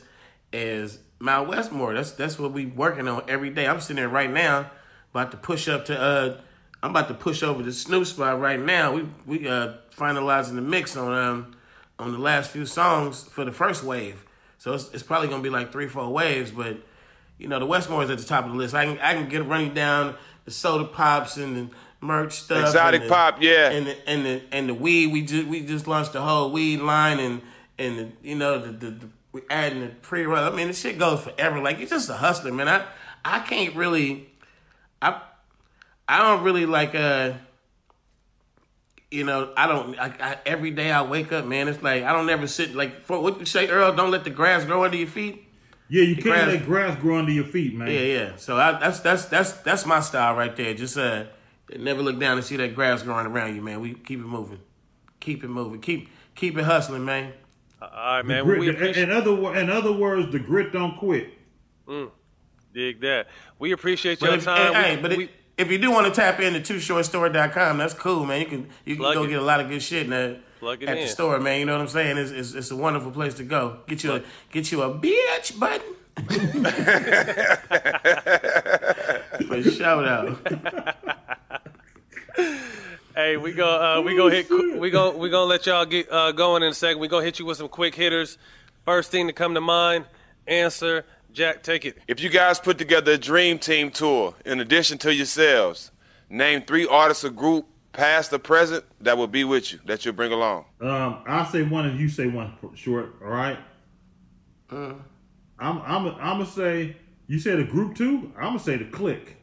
is 0.51 0.99
Mount 1.19 1.49
Westmore. 1.49 1.93
That's 1.93 2.11
that's 2.11 2.39
what 2.39 2.51
we 2.51 2.65
working 2.65 3.07
on 3.07 3.23
every 3.27 3.49
day. 3.49 3.67
I'm 3.67 3.79
sitting 3.79 3.97
there 3.97 4.09
right 4.09 4.31
now, 4.31 4.71
about 5.11 5.31
to 5.31 5.37
push 5.37 5.67
up 5.67 5.85
to 5.85 5.99
uh, 5.99 6.41
I'm 6.83 6.89
about 6.89 7.07
to 7.07 7.13
push 7.13 7.41
over 7.41 7.63
to 7.63 7.71
Snoop 7.71 8.05
spot 8.05 8.39
right 8.39 8.59
now. 8.59 8.93
We 8.93 9.07
we 9.25 9.47
uh 9.47 9.75
finalizing 9.95 10.55
the 10.55 10.61
mix 10.61 10.95
on 10.97 11.13
um 11.13 11.55
on 11.97 12.11
the 12.11 12.19
last 12.19 12.51
few 12.51 12.65
songs 12.65 13.23
for 13.23 13.45
the 13.45 13.51
first 13.51 13.83
wave. 13.83 14.25
So 14.57 14.73
it's, 14.73 14.93
it's 14.93 15.03
probably 15.03 15.29
gonna 15.29 15.41
be 15.41 15.49
like 15.49 15.71
three, 15.71 15.87
four 15.87 16.09
waves, 16.11 16.51
but 16.51 16.77
you 17.37 17.47
know 17.47 17.57
the 17.57 17.65
Westmore 17.65 18.03
is 18.03 18.09
at 18.09 18.17
the 18.17 18.25
top 18.25 18.45
of 18.45 18.51
the 18.51 18.57
list. 18.57 18.75
I 18.75 18.85
can 18.85 18.99
I 18.99 19.13
can 19.13 19.29
get 19.29 19.45
running 19.45 19.73
down 19.73 20.15
the 20.45 20.51
soda 20.51 20.83
pops 20.83 21.37
and 21.37 21.55
the 21.55 21.75
merch 22.01 22.33
stuff, 22.33 22.67
Exotic 22.67 23.03
the- 23.03 23.09
pop, 23.09 23.41
yeah. 23.41 23.69
and 23.71 23.87
the, 23.87 24.09
and 24.09 24.25
the 24.25 24.41
and 24.51 24.69
the 24.69 24.73
weed. 24.73 25.07
We 25.13 25.21
just 25.21 25.47
we 25.47 25.65
just 25.65 25.87
launched 25.87 26.11
the 26.13 26.21
whole 26.21 26.51
weed 26.51 26.81
line, 26.81 27.19
and 27.19 27.41
and 27.79 27.97
the, 27.97 28.09
you 28.21 28.35
know 28.35 28.59
the, 28.59 28.71
the, 28.71 28.91
the 28.91 29.07
we 29.31 29.41
adding 29.49 29.81
the 29.81 29.87
pre 29.87 30.25
roll. 30.25 30.37
I 30.43 30.49
mean, 30.51 30.67
the 30.67 30.73
shit 30.73 30.99
goes 30.99 31.21
forever. 31.21 31.61
Like 31.61 31.79
you're 31.79 31.87
just 31.87 32.09
a 32.09 32.13
hustler, 32.15 32.51
man. 32.51 32.67
I 32.67 32.85
I 33.23 33.39
can't 33.39 33.73
really, 33.75 34.29
I 35.01 35.21
I 36.13 36.17
don't 36.19 36.43
really 36.43 36.65
like 36.65 36.93
uh. 36.95 37.33
You 39.11 39.23
know, 39.23 39.53
I 39.55 39.67
don't. 39.67 39.97
I, 39.99 40.07
I, 40.19 40.37
every 40.45 40.71
day 40.71 40.91
I 40.91 41.03
wake 41.03 41.31
up, 41.31 41.45
man. 41.45 41.67
It's 41.67 41.83
like 41.83 42.03
I 42.03 42.13
don't 42.13 42.29
ever 42.29 42.47
sit 42.47 42.73
like 42.75 43.01
for, 43.03 43.19
what 43.21 43.39
you 43.39 43.45
say, 43.45 43.67
Earl. 43.67 43.93
Don't 43.95 44.09
let 44.11 44.23
the 44.23 44.31
grass 44.31 44.65
grow 44.65 44.83
under 44.83 44.97
your 44.97 45.07
feet. 45.07 45.43
Yeah, 45.89 46.01
you 46.03 46.15
The 46.15 46.21
can't 46.23 46.35
grass- 46.35 46.47
let 46.47 46.65
grass 46.65 46.99
grow 46.99 47.19
under 47.19 47.31
your 47.31 47.43
feet, 47.45 47.75
man. 47.75 47.89
Yeah, 47.89 47.99
yeah. 47.99 48.35
So 48.37 48.57
I, 48.57 48.79
that's 48.79 49.01
that's 49.01 49.25
that's 49.25 49.51
that's 49.53 49.85
my 49.85 49.99
style 49.99 50.35
right 50.35 50.55
there. 50.55 50.73
Just 50.73 50.97
uh, 50.97 51.25
never 51.77 52.01
look 52.01 52.19
down 52.19 52.37
and 52.37 52.45
see 52.45 52.57
that 52.57 52.73
grass 52.73 53.03
growing 53.03 53.27
around 53.27 53.55
you, 53.55 53.61
man. 53.61 53.81
We 53.81 53.93
keep 53.93 54.19
it 54.19 54.25
moving, 54.25 54.59
keep 55.19 55.43
it 55.43 55.49
moving, 55.49 55.79
keep 55.81 56.09
keep 56.33 56.57
it 56.57 56.63
hustling, 56.63 57.05
man. 57.05 57.33
All 57.83 57.89
right, 57.91 58.25
man. 58.25 58.45
grit- 58.45 58.59
we 58.61 58.69
in, 58.69 58.75
appreciate. 58.75 59.09
in 59.09 59.11
other 59.15 59.55
in 59.55 59.69
other 59.69 59.91
words, 59.91 60.31
the 60.31 60.39
grit 60.39 60.71
don't 60.73 60.97
quit. 60.97 61.29
Mm, 61.87 62.09
dig 62.73 63.01
that. 63.01 63.27
We 63.59 63.73
appreciate 63.73 64.19
But 64.19 64.25
your 64.29 64.35
if, 64.37 64.45
time. 64.45 64.73
hey, 64.73 64.95
We- 64.95 65.01
but 65.03 65.17
we- 65.17 65.29
if, 65.63 65.71
you 65.71 65.77
do 65.77 65.91
want 65.91 66.07
to 66.07 66.13
tap 66.13 66.39
into 66.39 66.59
twoshortstore.com, 66.59 67.77
that's 67.77 67.93
cool, 67.93 68.25
man. 68.25 68.41
You 68.41 68.45
can 68.45 68.69
you 68.85 68.95
can 68.95 69.03
Plug 69.03 69.15
go 69.15 69.23
it. 69.23 69.29
get 69.29 69.39
a 69.39 69.43
lot 69.43 69.59
of 69.59 69.69
good 69.69 69.81
shit 69.81 70.03
in 70.03 70.09
the, 70.11 70.39
at 70.61 70.81
in. 70.81 70.95
the 70.95 71.07
store, 71.07 71.39
man. 71.39 71.59
You 71.59 71.65
know 71.65 71.73
what 71.73 71.81
I'm 71.81 71.87
saying? 71.87 72.17
It's, 72.17 72.31
it's, 72.31 72.53
it's 72.53 72.71
a 72.71 72.75
wonderful 72.75 73.11
place 73.11 73.33
to 73.35 73.43
go. 73.43 73.79
Get 73.87 74.03
you 74.03 74.13
a 74.13 74.23
get 74.51 74.71
you 74.71 74.81
a 74.81 74.93
bitch 74.93 75.59
button. 75.59 75.95
For 79.47 79.63
shout 79.71 80.05
out. 80.05 80.37
Hey, 83.15 83.37
we 83.37 83.51
go. 83.51 83.67
Uh, 83.67 84.01
we 84.01 84.15
go 84.15 84.27
hit. 84.27 84.49
We 84.49 84.89
go. 84.89 85.15
We 85.15 85.29
gonna 85.29 85.45
let 85.45 85.67
y'all 85.67 85.85
get 85.85 86.11
uh, 86.11 86.31
going 86.31 86.63
in 86.63 86.69
a 86.69 86.73
second. 86.73 86.99
We 86.99 87.07
gonna 87.07 87.23
hit 87.23 87.37
you 87.37 87.45
with 87.45 87.59
some 87.59 87.69
quick 87.69 87.93
hitters. 87.93 88.39
First 88.85 89.11
thing 89.11 89.27
to 89.27 89.33
come 89.33 89.53
to 89.53 89.61
mind. 89.61 90.05
Answer. 90.47 91.05
Jack, 91.33 91.63
take 91.63 91.83
it. 91.83 91.97
If 92.07 92.21
you 92.21 92.29
guys 92.29 92.59
put 92.59 92.77
together 92.77 93.13
a 93.13 93.17
dream 93.17 93.57
team 93.57 93.89
tour, 93.89 94.35
in 94.45 94.59
addition 94.59 94.99
to 94.99 95.13
yourselves, 95.13 95.91
name 96.29 96.61
three 96.61 96.85
artists 96.85 97.23
or 97.23 97.31
group, 97.31 97.65
past 97.91 98.31
or 98.33 98.39
present, 98.39 98.85
that 99.01 99.17
will 99.17 99.27
be 99.27 99.43
with 99.43 99.73
you, 99.73 99.79
that 99.85 100.05
you'll 100.05 100.13
bring 100.13 100.31
along. 100.31 100.65
Um, 100.79 101.23
I'll 101.27 101.45
say 101.45 101.63
one 101.63 101.87
and 101.87 101.99
you 101.99 102.07
say 102.07 102.27
one 102.27 102.53
short. 102.75 103.15
All 103.23 103.29
right. 103.29 103.57
Uh, 104.69 104.93
I'm 105.59 105.81
I'm 105.81 106.07
I'm 106.07 106.15
gonna 106.15 106.45
say 106.45 106.97
you 107.27 107.39
said 107.39 107.59
a 107.59 107.63
group 107.63 107.95
two. 107.95 108.31
I'm 108.37 108.43
gonna 108.43 108.59
say 108.59 108.77
the 108.77 108.85
click. 108.85 109.37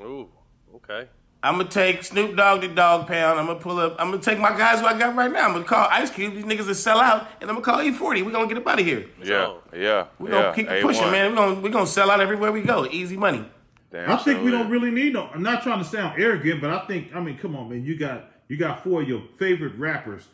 Ooh. 0.00 0.28
Okay. 0.76 1.08
I'm 1.40 1.56
gonna 1.56 1.68
take 1.68 2.02
Snoop 2.02 2.36
Dogg 2.36 2.62
to 2.62 2.68
Dog 2.68 3.06
Pound. 3.06 3.38
I'm 3.38 3.46
gonna 3.46 3.60
pull 3.60 3.78
up. 3.78 3.94
I'm 4.00 4.10
gonna 4.10 4.22
take 4.22 4.40
my 4.40 4.56
guys 4.56 4.80
who 4.80 4.86
I 4.86 4.98
got 4.98 5.14
right 5.14 5.30
now. 5.30 5.46
I'm 5.46 5.52
gonna 5.52 5.64
call 5.64 5.86
Ice 5.88 6.10
Cube. 6.10 6.34
These 6.34 6.44
niggas 6.44 6.66
that 6.66 6.74
sell 6.74 6.98
out, 6.98 7.28
and 7.40 7.48
I'm 7.48 7.60
gonna 7.60 7.64
call 7.64 7.78
E40. 7.78 8.24
We 8.24 8.32
gonna 8.32 8.48
get 8.48 8.56
up 8.58 8.66
out 8.66 8.80
of 8.80 8.84
here. 8.84 9.06
Yeah, 9.22 9.54
yeah. 9.72 10.06
We 10.18 10.30
gonna 10.30 10.48
yeah. 10.48 10.54
keep 10.54 10.68
A1. 10.68 10.82
pushing, 10.82 11.10
man. 11.12 11.30
We 11.30 11.36
gonna 11.36 11.60
we 11.60 11.70
gonna 11.70 11.86
sell 11.86 12.10
out 12.10 12.20
everywhere 12.20 12.50
we 12.50 12.62
go. 12.62 12.86
Easy 12.86 13.16
money. 13.16 13.44
Damn 13.92 14.10
I 14.10 14.16
think 14.16 14.38
sure 14.38 14.44
we 14.44 14.52
is. 14.52 14.58
don't 14.58 14.68
really 14.68 14.90
need 14.90 15.12
no. 15.12 15.28
I'm 15.32 15.42
not 15.42 15.62
trying 15.62 15.78
to 15.78 15.84
sound 15.84 16.20
arrogant, 16.20 16.60
but 16.60 16.70
I 16.70 16.86
think 16.86 17.14
I 17.14 17.20
mean, 17.20 17.38
come 17.38 17.54
on, 17.54 17.68
man. 17.68 17.84
You 17.84 17.96
got 17.96 18.30
you 18.48 18.56
got 18.56 18.82
four 18.82 19.02
of 19.02 19.08
your 19.08 19.22
favorite 19.38 19.78
rappers 19.78 20.26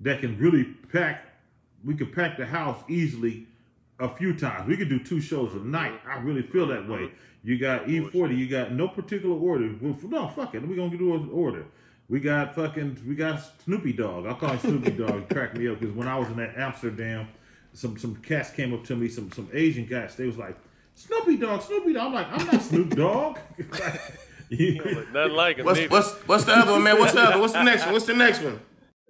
that 0.00 0.20
can 0.20 0.36
really 0.36 0.64
pack. 0.64 1.24
We 1.82 1.94
could 1.94 2.12
pack 2.12 2.36
the 2.36 2.44
house 2.44 2.82
easily 2.86 3.46
a 3.98 4.08
few 4.08 4.34
times. 4.36 4.68
We 4.68 4.76
could 4.76 4.90
do 4.90 4.98
two 4.98 5.22
shows 5.22 5.54
a 5.54 5.58
night. 5.58 5.98
I 6.06 6.18
really 6.18 6.42
feel 6.42 6.66
that 6.66 6.86
way. 6.86 7.10
You 7.42 7.58
got 7.58 7.86
E40. 7.86 8.36
You 8.36 8.48
got 8.48 8.72
no 8.72 8.88
particular 8.88 9.34
order. 9.36 9.74
Well, 9.80 9.92
f- 9.92 10.04
no, 10.04 10.28
fuck 10.28 10.54
it. 10.54 10.66
We 10.66 10.76
gonna 10.76 10.96
do 10.96 11.14
an 11.14 11.30
order. 11.32 11.64
We 12.08 12.20
got 12.20 12.54
fucking. 12.54 13.02
We 13.06 13.14
got 13.14 13.42
Snoopy 13.64 13.94
Dog. 13.94 14.26
I 14.26 14.34
call 14.34 14.50
him 14.50 14.58
Snoopy 14.58 14.90
Dog. 15.04 15.20
He 15.28 15.34
cracked 15.34 15.56
me 15.56 15.68
up 15.68 15.80
because 15.80 15.94
when 15.94 16.08
I 16.08 16.18
was 16.18 16.28
in 16.28 16.36
that 16.36 16.56
Amsterdam, 16.56 17.28
some 17.72 17.96
some 17.98 18.16
cats 18.16 18.50
came 18.50 18.74
up 18.74 18.84
to 18.84 18.96
me. 18.96 19.08
Some 19.08 19.30
some 19.32 19.48
Asian 19.52 19.86
guys. 19.86 20.16
They 20.16 20.26
was 20.26 20.36
like. 20.36 20.56
Snoopy 20.96 21.38
Dog, 21.38 21.62
Snoopy 21.62 21.94
Dog. 21.94 22.08
I'm 22.08 22.12
like, 22.12 22.26
I'm 22.30 22.46
not 22.46 22.60
Snoop 22.60 22.94
Dogg. 22.94 23.38
Nothing 24.50 25.32
like 25.32 25.58
it. 25.58 25.64
What's 25.64 25.78
neither. 25.78 25.88
what's 25.90 26.12
what's 26.26 26.44
the 26.44 26.52
other 26.52 26.72
one, 26.72 26.82
man? 26.82 26.98
What's 26.98 27.12
the 27.12 27.20
other? 27.22 27.40
What's 27.40 27.52
the 27.52 27.62
next 27.62 27.84
one? 27.84 27.92
What's 27.92 28.06
the 28.06 28.14
next 28.14 28.42
one? 28.42 28.60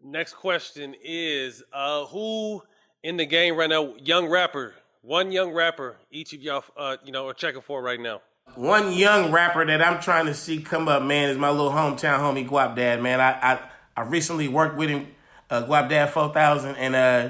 Next 0.05 0.35
question 0.35 0.95
is 1.03 1.63
uh, 1.73 2.05
who 2.07 2.63
in 3.03 3.17
the 3.17 3.27
game 3.27 3.57
right 3.57 3.71
now? 3.71 3.95
Young 3.97 4.29
rapper. 4.29 4.75
One 5.03 5.33
young 5.33 5.53
rapper. 5.53 5.97
Each 6.11 6.33
of 6.33 6.43
y'all, 6.43 6.65
uh, 6.77 6.97
you 7.05 7.13
know, 7.13 7.29
are 7.29 7.35
checking 7.35 7.63
for 7.63 7.83
right 7.83 7.99
now. 7.99 8.21
One 8.55 8.93
young 8.93 9.31
rapper 9.33 9.65
that 9.65 9.81
I'm 9.81 10.01
trying 10.01 10.27
to 10.27 10.35
see 10.35 10.61
come 10.61 10.89
up, 10.89 11.03
man, 11.03 11.31
is 11.31 11.39
my 11.39 11.51
little 11.51 11.71
hometown 11.71 12.19
homie 12.19 12.49
Guapdad, 12.49 13.01
man. 13.01 13.21
I 13.21 13.55
I, 13.55 13.61
I 13.97 14.03
recently 14.03 14.49
worked 14.49 14.77
with 14.77 14.91
him, 14.91 15.09
uh, 15.49 15.65
Guapdad 15.67 16.11
4000, 16.11 16.75
and 16.77 16.95
uh 16.95 17.29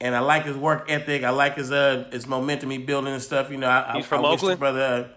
and 0.00 0.16
I 0.16 0.20
like 0.20 0.44
his 0.44 0.56
work 0.56 0.86
ethic. 0.88 1.24
I 1.24 1.30
like 1.30 1.56
his 1.56 1.70
uh 1.70 2.08
his 2.12 2.26
momentum 2.26 2.70
he 2.70 2.78
building 2.78 3.12
and 3.12 3.22
stuff. 3.22 3.50
You 3.50 3.58
know, 3.58 3.68
I, 3.68 3.94
He's 3.96 4.04
I, 4.04 4.08
from 4.08 4.24
I 4.24 4.28
Oakland? 4.28 4.60
brother. 4.60 4.80
Uh, 4.80 5.08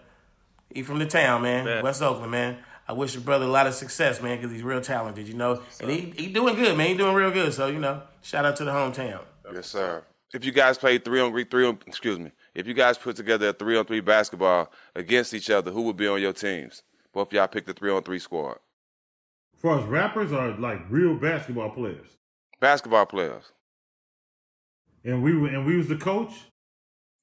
he 0.73 0.83
from 0.83 0.99
the 0.99 1.05
town, 1.05 1.43
man, 1.43 1.83
West 1.83 2.01
Oakland, 2.01 2.31
man. 2.31 2.57
I 2.87 2.93
wish 2.93 3.13
your 3.13 3.23
brother 3.23 3.45
a 3.45 3.49
lot 3.49 3.65
of 3.65 3.73
success, 3.73 4.21
man, 4.21 4.37
because 4.37 4.51
he's 4.51 4.61
real 4.61 4.81
talented, 4.81 5.27
you 5.27 5.33
know. 5.33 5.61
And 5.79 5.89
he 5.89 6.13
he 6.17 6.27
doing 6.27 6.55
good, 6.55 6.77
man. 6.77 6.87
He 6.87 6.97
doing 6.97 7.15
real 7.15 7.31
good. 7.31 7.53
So 7.53 7.67
you 7.67 7.79
know, 7.79 8.01
shout 8.21 8.45
out 8.45 8.55
to 8.57 8.65
the 8.65 8.71
hometown. 8.71 9.21
Yes, 9.53 9.67
sir. 9.67 10.03
If 10.35 10.43
you 10.43 10.51
guys 10.51 10.77
played 10.77 11.05
three 11.05 11.21
on 11.21 11.31
three 11.45 11.65
on, 11.65 11.79
excuse 11.87 12.19
me. 12.19 12.29
if 12.53 12.67
you 12.67 12.73
guys 12.73 12.97
put 12.97 13.15
together 13.15 13.47
a 13.47 13.53
three 13.53 13.77
on 13.77 13.85
three 13.85 14.01
basketball 14.01 14.69
against 14.93 15.33
each 15.33 15.49
other, 15.49 15.71
who 15.71 15.83
would 15.83 15.95
be 15.95 16.09
on 16.09 16.21
your 16.21 16.33
teams? 16.33 16.83
Both 17.13 17.29
of 17.29 17.33
y'all 17.33 17.47
pick 17.47 17.65
the 17.65 17.73
three 17.73 17.89
on 17.89 18.03
three 18.03 18.19
squad. 18.19 18.57
As 19.55 19.61
far 19.61 19.79
as 19.79 19.85
rappers 19.85 20.33
are 20.33 20.51
like 20.57 20.81
real 20.89 21.15
basketball 21.15 21.69
players. 21.69 22.17
Basketball 22.59 23.05
players. 23.05 23.45
And 25.05 25.23
we 25.23 25.37
were 25.37 25.47
and 25.47 25.65
we 25.65 25.77
was 25.77 25.87
the 25.87 25.95
coach. 25.95 26.33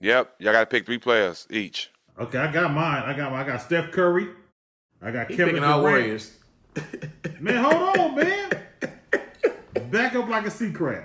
Yep, 0.01 0.37
y'all 0.39 0.53
got 0.55 0.61
to 0.61 0.67
pick 0.67 0.87
three 0.87 0.97
players 0.99 1.47
each. 1.51 1.91
Okay, 2.19 2.39
I 2.39 2.51
got 2.51 2.73
mine. 2.73 3.03
I 3.05 3.13
got 3.15 3.31
I 3.35 3.45
got 3.45 3.61
Steph 3.61 3.93
Curry. 3.93 4.29
I 5.03 5.11
got 5.11 5.29
He 5.31 5.37
Kevin 5.37 5.57
picking 5.57 5.69
Durant. 5.69 5.83
Warriors. 5.83 6.39
Man, 7.41 7.63
hold 7.63 7.99
on, 7.99 8.17
man. 8.17 8.63
Back 9.91 10.15
up 10.15 10.31
like 10.31 10.47
a 10.47 10.51
sea 10.51 10.73
crab. 10.73 11.05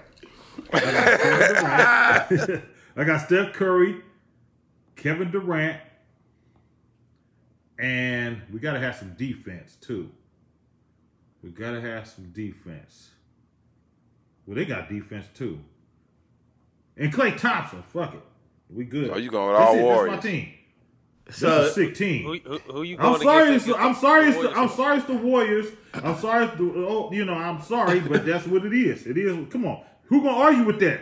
I 0.73 0.79
got, 0.79 2.29
Durant. 2.29 2.63
I 2.95 3.03
got 3.03 3.25
Steph 3.25 3.53
Curry, 3.53 4.01
Kevin 4.95 5.31
Durant, 5.31 5.79
and 7.79 8.41
we 8.51 8.59
gotta 8.59 8.79
have 8.79 8.95
some 8.95 9.13
defense 9.13 9.75
too. 9.79 10.09
We 11.43 11.49
gotta 11.51 11.79
have 11.81 12.07
some 12.07 12.31
defense. 12.31 13.09
Well, 14.45 14.55
they 14.55 14.65
got 14.65 14.89
defense 14.89 15.27
too. 15.33 15.59
And 16.95 17.13
Klay 17.13 17.37
Thompson, 17.37 17.83
fuck 17.83 18.13
it. 18.15 18.21
We 18.69 18.85
good. 18.85 19.11
Oh, 19.11 19.17
you 19.17 19.29
going 19.29 19.49
with 19.51 19.57
That's 19.59 19.69
all 19.69 19.77
it, 19.77 19.83
Warriors. 19.83 20.11
That's 20.15 20.25
my 20.25 20.31
team. 20.31 20.53
So- 21.29 21.49
That's 21.49 21.71
a 21.71 21.73
sick 21.73 21.95
team. 21.95 22.23
Who, 22.25 22.39
who, 22.49 22.57
who 22.71 22.83
you 22.83 22.97
I'm 22.99 23.21
sorry. 23.21 23.47
against? 23.49 23.67
It's, 23.67 23.77
I'm 23.77 23.93
sorry. 23.95 24.29
It's 24.29 24.37
the, 24.41 24.49
I'm 24.51 24.69
sorry. 24.69 24.97
It's 24.97 25.05
the 25.07 25.13
Warriors. 25.17 25.67
I'm 25.93 26.17
sorry. 26.17 26.45
It's 26.45 26.57
the, 26.57 26.63
oh, 26.87 27.11
you 27.11 27.25
know, 27.25 27.33
I'm 27.33 27.61
sorry, 27.61 27.99
but 27.99 28.25
that's 28.25 28.47
what 28.47 28.65
it 28.65 28.73
is. 28.73 29.05
It 29.05 29.17
is. 29.17 29.35
Come 29.51 29.65
on. 29.65 29.81
Who 30.07 30.21
gonna 30.23 30.37
argue 30.37 30.63
with 30.65 30.79
that? 30.79 31.01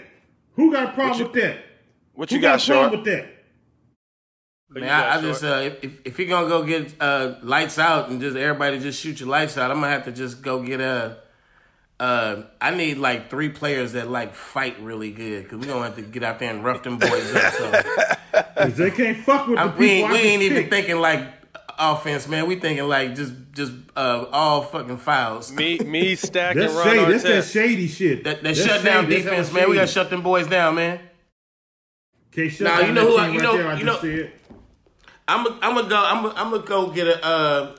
Who 0.56 0.72
got 0.72 0.90
a 0.90 0.94
problem 0.94 1.23
with 1.32 1.34
that? 1.41 1.57
What 2.14 2.30
Who 2.30 2.36
you 2.38 2.41
got, 2.41 2.61
a 2.64 2.65
problem 2.65 2.90
Short? 2.91 3.06
with 3.06 3.14
that? 3.14 3.32
Man, 4.69 4.90
I, 4.90 5.18
I 5.18 5.22
just 5.22 5.44
uh, 5.44 5.61
if- 5.64 5.84
if 5.84 5.91
if 6.06 6.19
you're 6.19 6.27
gonna 6.27 6.48
go 6.49 6.64
get 6.64 6.94
uh, 6.99 7.36
lights 7.44 7.77
out 7.80 8.10
and 8.10 8.19
just 8.19 8.36
everybody 8.36 8.80
just 8.80 8.99
shoot 8.99 9.19
your 9.19 9.30
lights 9.30 9.57
out, 9.57 9.72
I'm 9.72 9.77
gonna 9.80 9.91
have 9.91 10.06
to 10.06 10.11
just 10.11 10.41
go 10.41 10.61
get 10.61 10.82
a. 10.82 11.18
Uh, 11.98 12.44
I 12.60 12.72
need 12.72 12.98
like 12.98 13.30
three 13.30 13.48
players 13.49 13.94
that 13.94 14.10
like 14.10 14.34
fight 14.36 14.77
really 14.82 15.11
good 15.11 15.44
because 15.44 15.60
we're 15.60 15.72
gonna 15.72 15.86
have 15.86 15.95
to 15.95 16.02
get 16.02 16.23
out 16.23 16.40
there 16.40 16.49
and 16.52 16.61
rough 16.64 16.84
them 16.84 16.98
boys 16.98 17.34
up. 17.36 17.53
So 17.53 17.72
'Cause 18.57 18.76
they 18.77 18.91
can't 18.91 19.18
fuck 19.23 19.48
with 19.48 19.57
the 19.57 19.64
I, 19.64 19.68
people. 19.68 19.80
we 19.80 19.90
ain't, 19.91 20.10
we 20.11 20.15
just 20.18 20.26
ain't 20.26 20.41
even 20.44 20.69
thinking 20.69 20.98
like 20.99 21.34
offense, 21.80 22.27
man. 22.27 22.47
We 22.47 22.56
thinking 22.57 22.88
like 22.88 23.15
just 23.15 23.34
just 23.53 23.73
uh, 23.95 24.26
all 24.31 24.61
fucking 24.64 24.97
fouls. 24.97 25.52
Me 25.52 25.80
me 25.80 26.15
stacking 26.15 26.61
That's 26.61 26.73
Ron 26.73 26.84
shady. 26.88 27.11
That's 27.11 27.23
that 27.23 27.43
shady 27.45 27.88
shit. 27.88 28.23
That, 28.23 28.43
that 28.43 28.56
shut 28.56 28.84
down 28.84 29.10
defense, 29.10 29.47
hella 29.49 29.60
man. 29.61 29.69
We 29.69 29.76
gotta 29.76 29.88
shut 29.88 30.10
them 30.10 30.22
boys 30.22 30.47
down, 30.47 30.76
man. 30.76 30.99
Can't 32.31 32.52
shut 32.52 32.68
Nah, 32.68 32.77
down 32.80 32.88
you 32.88 32.93
know 32.93 33.07
who 33.07 33.18
that 33.18 33.19
I- 33.22 33.26
team 33.27 33.34
you 33.35 33.39
right 33.39 33.43
know- 33.43 33.57
there 33.57 33.68
I 33.68 33.73
you 33.80 33.85
just 33.85 34.03
know- 34.03 34.10
said. 34.18 34.31
I'm 35.27 35.45
a, 35.47 35.49
I'm 35.61 35.73
gonna 35.76 35.89
go. 35.89 35.95
I'm 36.06 36.26
a, 36.26 36.30
I'm 36.35 36.52
gonna 36.52 36.64
go 36.64 36.91
get 36.91 37.07
a. 37.07 37.26
Uh, 37.26 37.76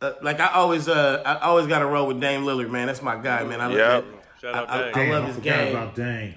uh, 0.00 0.12
like 0.20 0.40
I 0.40 0.48
always, 0.48 0.88
uh, 0.88 1.22
I 1.24 1.36
always 1.46 1.68
got 1.68 1.78
to 1.78 1.86
roll 1.86 2.08
with 2.08 2.20
Dame 2.20 2.42
Lillard, 2.42 2.70
man. 2.70 2.88
That's 2.88 3.02
my 3.02 3.14
guy, 3.16 3.44
man. 3.44 3.60
I 3.60 3.70
Yep. 3.72 3.78
love 3.78 4.04
Shout 4.40 4.54
I, 4.54 4.58
out 4.58 4.70
I, 4.70 4.92
Dame. 4.92 5.10
I 5.12 5.14
love 5.14 5.24
I 5.24 5.26
his 5.28 5.36
game. 5.36 5.76
about 5.76 5.94
Dame. 5.94 6.34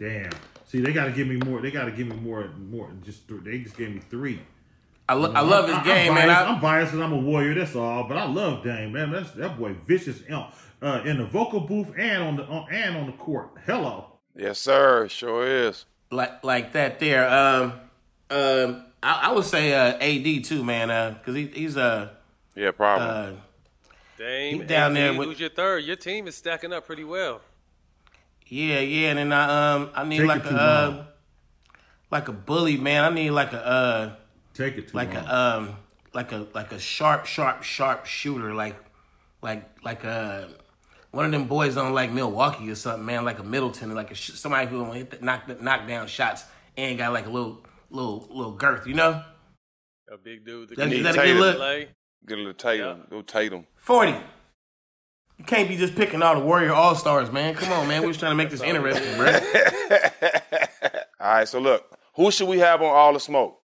Damn. 0.00 0.30
See, 0.66 0.80
they 0.80 0.92
got 0.92 1.04
to 1.04 1.12
give 1.12 1.28
me 1.28 1.36
more. 1.36 1.60
They 1.60 1.70
got 1.70 1.84
to 1.84 1.92
give 1.92 2.08
me 2.08 2.16
more. 2.16 2.48
More. 2.68 2.90
Just 3.04 3.28
th- 3.28 3.42
they 3.44 3.58
just 3.58 3.76
gave 3.76 3.94
me 3.94 4.00
three. 4.10 4.40
I, 5.08 5.14
lo- 5.14 5.28
You 5.28 5.34
know, 5.34 5.40
I 5.40 5.42
love 5.42 5.66
his 5.68 5.76
I'm 5.76 5.84
game, 5.84 6.14
man. 6.14 6.28
biased. 6.28 6.40
I, 6.40 6.52
I'm 6.54 6.60
biased 6.60 6.92
because 6.92 7.04
I'm 7.04 7.12
a 7.12 7.18
warrior. 7.18 7.54
That's 7.54 7.74
all. 7.76 8.04
But 8.08 8.16
I 8.16 8.24
love 8.26 8.62
Dame, 8.64 8.92
man. 8.92 9.10
That's 9.12 9.30
that 9.32 9.58
boy 9.58 9.74
vicious 9.86 10.20
uh, 10.30 10.50
uh, 10.82 11.02
in 11.04 11.18
the 11.18 11.24
vocal 11.26 11.60
booth 11.60 11.92
and 11.98 12.22
on 12.22 12.36
the 12.36 12.44
on, 12.44 12.66
and 12.72 12.96
on 12.96 13.06
the 13.06 13.12
court. 13.12 13.50
Hello. 13.66 14.18
Yes, 14.34 14.58
sir. 14.58 15.06
Sure 15.08 15.46
is. 15.46 15.84
like 16.10 16.42
like 16.42 16.72
that 16.72 17.00
there. 17.00 17.28
Um, 17.28 17.72
um, 18.30 18.84
I, 19.02 19.28
I 19.28 19.32
would 19.32 19.44
say 19.44 19.74
uh, 19.74 19.98
AD 20.00 20.44
too, 20.44 20.64
man, 20.64 21.14
because 21.14 21.34
he, 21.34 21.46
he's 21.48 21.76
uh, 21.76 22.08
Yeah, 22.54 22.70
problem. 22.70 23.08
uh, 23.36 23.40
Dame, 24.16 24.60
He 24.60 24.64
down 24.66 24.92
AD, 24.92 24.96
there 24.96 25.14
with- 25.18 25.28
who's 25.28 25.40
your 25.40 25.50
third? 25.50 25.84
Your 25.84 25.96
team 25.96 26.26
is 26.26 26.34
stacking 26.34 26.72
up 26.72 26.86
pretty 26.86 27.04
well. 27.04 27.42
yeah, 28.46 28.80
yeah, 28.80 29.08
and 29.10 29.18
then 29.18 29.32
I 29.32 29.74
um, 29.74 29.90
I 29.94 30.04
need 30.04 30.18
Take 30.20 30.28
like 30.28 30.44
a 30.46 30.54
uh, 30.56 31.04
like 32.10 32.28
a 32.28 32.32
bully, 32.32 32.78
man. 32.78 33.04
I 33.04 33.10
need 33.14 33.30
like 33.30 33.52
a 33.52 33.66
uh, 33.66 34.12
Take 34.54 34.78
it 34.78 34.88
too 34.88 34.96
like 34.96 35.12
long. 35.14 35.24
a 35.26 35.34
um, 35.34 35.76
like 36.12 36.32
a 36.32 36.46
like 36.54 36.72
a 36.72 36.78
sharp, 36.78 37.26
sharp, 37.26 37.62
sharp 37.62 38.06
shooter, 38.06 38.54
like 38.54 38.76
like 39.42 39.68
like 39.84 40.04
a. 40.04 40.48
One 41.10 41.24
of 41.24 41.30
them 41.30 41.44
boys 41.46 41.76
on 41.76 41.92
like 41.94 42.10
Milwaukee 42.10 42.68
or 42.70 42.74
something, 42.74 43.04
man, 43.06 43.24
like 43.24 43.38
a 43.38 43.44
Middleton, 43.44 43.94
like 43.94 44.10
a 44.10 44.16
sh- 44.16 44.32
somebody 44.32 44.66
who 44.66 44.78
will 44.82 44.90
hit 44.92 45.10
the, 45.12 45.24
knock 45.24 45.60
knock 45.60 45.86
down 45.86 46.08
shots 46.08 46.44
and 46.76 46.98
got 46.98 47.12
like 47.12 47.26
a 47.26 47.30
little 47.30 47.64
little 47.90 48.26
little 48.30 48.52
girth, 48.52 48.86
you 48.86 48.94
know. 48.94 49.22
A 50.12 50.16
big 50.18 50.44
dude. 50.44 50.70
That- 50.70 50.88
Need 50.88 51.02
that 51.02 51.14
a 51.16 51.22
good 51.22 51.36
look? 51.36 51.88
Get 52.26 52.38
a 52.38 52.40
little 52.40 52.54
Tatum. 52.54 53.06
Go 53.10 53.22
Tatum. 53.22 53.66
40. 53.76 54.16
You 55.38 55.44
can't 55.44 55.68
be 55.68 55.76
just 55.76 55.94
picking 55.94 56.22
all 56.22 56.34
the 56.38 56.44
Warrior 56.44 56.72
All 56.72 56.94
Stars, 56.94 57.30
man. 57.30 57.54
Come 57.54 57.72
on, 57.72 57.86
man. 57.86 58.02
We're 58.02 58.08
just 58.08 58.20
trying 58.20 58.32
to 58.32 58.36
make 58.36 58.50
this 58.50 58.62
interesting, 58.62 59.16
bro. 59.16 59.26
All 61.20 61.34
right, 61.34 61.48
so 61.48 61.58
look, 61.58 61.84
who 62.14 62.30
should 62.30 62.48
we 62.48 62.58
have 62.58 62.82
on 62.82 62.88
all 62.94 63.12
the 63.12 63.20
smoke? 63.20 63.60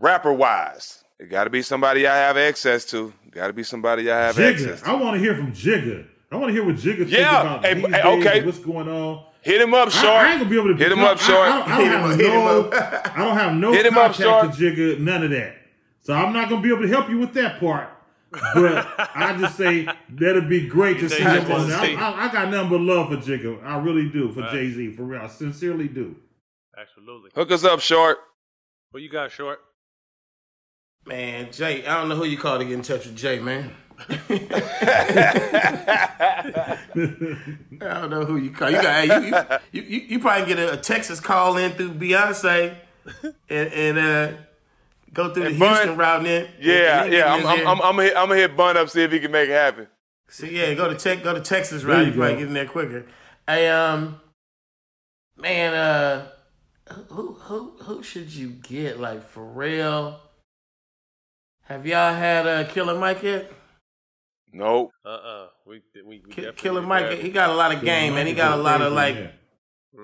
Rapper 0.00 0.32
wise, 0.32 1.04
it 1.18 1.26
got 1.28 1.44
to 1.44 1.50
be 1.50 1.60
somebody 1.62 2.06
I 2.06 2.16
have 2.16 2.36
access 2.38 2.86
to. 2.86 3.12
Got 3.30 3.48
to 3.48 3.52
be 3.52 3.62
somebody 3.62 4.10
I 4.10 4.18
have 4.18 4.38
access 4.38 4.80
to. 4.80 4.88
I 4.88 4.94
want 4.94 5.14
to 5.14 5.20
hear 5.20 5.36
from 5.36 5.52
Jigga. 5.52 6.06
I 6.32 6.36
want 6.36 6.48
to 6.48 6.52
hear 6.54 6.64
what 6.64 6.76
Jigga 6.76 6.96
thinks 6.98 7.12
Yeah, 7.12 7.40
about 7.42 7.64
hey, 7.64 7.74
these 7.74 7.84
hey, 7.84 7.90
days 7.90 8.26
okay. 8.26 8.44
what's 8.46 8.58
going 8.58 8.88
on. 8.88 9.26
Hit 9.42 9.60
him 9.60 9.74
up, 9.74 9.90
short. 9.90 10.06
I, 10.06 10.30
ain't 10.32 10.38
gonna 10.40 10.50
be 10.50 10.58
able 10.58 10.68
to 10.68 10.82
Hit 10.82 10.92
him 10.92 11.00
up, 11.00 11.18
short. 11.18 11.48
I, 11.48 11.60
I, 11.60 11.64
I 11.64 11.78
don't 11.78 11.80
Hit 11.80 11.92
him 11.92 12.00
have 12.00 12.10
up, 12.10 12.20
hit 12.20 12.26
him 12.26 12.44
no. 12.44 12.60
up. 12.70 13.16
I 13.18 13.24
don't 13.24 13.36
have 13.36 13.54
no 13.54 13.72
Hit 13.72 13.86
him 13.86 13.98
up, 13.98 14.14
contact 14.14 14.58
to 14.58 14.62
Jigga. 14.62 14.98
None 15.00 15.22
of 15.24 15.30
that. 15.30 15.56
So 16.00 16.14
I'm 16.14 16.32
not 16.32 16.48
gonna 16.48 16.62
be 16.62 16.68
able 16.70 16.82
to 16.82 16.88
help 16.88 17.08
you 17.10 17.18
with 17.18 17.34
that 17.34 17.60
part. 17.60 17.88
But 18.32 18.86
I 18.98 19.36
just 19.38 19.56
say 19.56 19.86
that'd 20.10 20.48
be 20.48 20.66
great 20.68 20.98
to 21.00 21.08
see 21.10 21.22
him 21.22 21.46
you 21.48 21.54
on 21.54 21.68
there. 21.68 21.78
I, 21.78 21.94
I, 21.94 22.28
I 22.28 22.32
got 22.32 22.48
nothing 22.50 22.70
but 22.70 22.80
love 22.80 23.08
for 23.10 23.16
Jigga. 23.16 23.62
I 23.64 23.78
really 23.78 24.08
do 24.08 24.30
for 24.32 24.40
Right. 24.40 24.52
Jay 24.52 24.70
Z. 24.70 24.92
For 24.92 25.02
real, 25.02 25.20
I 25.22 25.26
sincerely 25.26 25.88
do. 25.88 26.14
Absolutely. 26.78 27.30
Hook 27.34 27.50
us 27.50 27.64
up, 27.64 27.80
short. 27.80 28.18
What 28.92 29.02
you 29.02 29.10
got, 29.10 29.30
short? 29.32 29.58
Man, 31.06 31.50
Jay, 31.50 31.84
I 31.86 31.98
don't 31.98 32.08
know 32.08 32.16
who 32.16 32.24
you 32.24 32.38
call 32.38 32.58
to 32.58 32.64
get 32.64 32.74
in 32.74 32.82
touch 32.82 33.06
with 33.06 33.16
Jay, 33.16 33.38
man. 33.38 33.72
I 34.08 34.16
don't 37.80 38.10
know 38.10 38.24
who 38.24 38.36
you 38.36 38.50
call. 38.50 38.70
You 38.70 38.80
got 38.80 39.08
hey, 39.08 39.60
you, 39.72 39.72
you, 39.72 39.82
you, 39.82 40.00
you 40.08 40.18
probably 40.20 40.46
get 40.46 40.58
a, 40.58 40.74
a 40.74 40.76
Texas 40.76 41.20
call 41.20 41.56
in 41.56 41.72
through 41.72 41.92
Beyonce 41.94 42.76
and, 43.48 43.72
and 43.72 43.98
uh, 43.98 44.32
go 45.12 45.32
through 45.32 45.44
the 45.44 45.48
And 45.50 45.58
Bun- 45.58 45.68
Houston 45.74 45.96
route 45.96 46.22
then 46.24 46.48
Yeah, 46.60 47.04
and 47.04 47.12
yeah. 47.12 47.34
I'm, 47.34 47.46
I'm. 47.46 47.60
I'm, 47.60 47.68
I'm, 47.68 47.78
gonna 47.96 48.02
hit, 48.04 48.16
I'm 48.16 48.28
gonna 48.28 48.40
hit 48.40 48.56
Bun 48.56 48.76
up 48.76 48.88
see 48.88 49.02
if 49.02 49.12
he 49.12 49.20
can 49.20 49.30
make 49.32 49.48
it 49.48 49.52
happen. 49.52 49.86
So 50.28 50.46
yeah, 50.46 50.72
go 50.74 50.88
to 50.88 50.94
tech, 50.94 51.22
go 51.22 51.34
to 51.34 51.40
Texas 51.40 51.82
There 51.82 51.90
route. 51.96 52.06
you 52.06 52.12
You 52.12 52.18
probably 52.18 52.36
get 52.36 52.48
in 52.48 52.54
there 52.54 52.66
quicker. 52.66 53.06
Hey, 53.46 53.68
um, 53.68 54.20
man, 55.36 55.74
uh, 55.74 56.28
who 57.08 57.32
who 57.34 57.72
who 57.82 58.02
should 58.02 58.32
you 58.32 58.50
get? 58.50 59.00
Like 59.00 59.28
for 59.28 59.44
real? 59.44 60.20
Have 61.70 61.86
y'all 61.86 62.12
had 62.12 62.48
uh, 62.48 62.64
Killer 62.64 62.98
Mike 62.98 63.22
yet? 63.22 63.48
Nope. 64.52 64.90
Uh-uh. 65.06 65.46
We, 65.64 65.82
we, 66.04 66.20
we 66.26 66.32
Ki- 66.32 66.50
Killer 66.56 66.82
Mike, 66.82 67.12
he 67.20 67.30
got 67.30 67.50
a 67.50 67.54
lot 67.54 67.72
of 67.72 67.80
game, 67.80 68.14
man. 68.14 68.26
He 68.26 68.32
got 68.32 68.58
a 68.58 68.60
lot 68.60 68.82
of 68.82 68.92
like, 68.92 69.14
Yeah. 69.14 69.28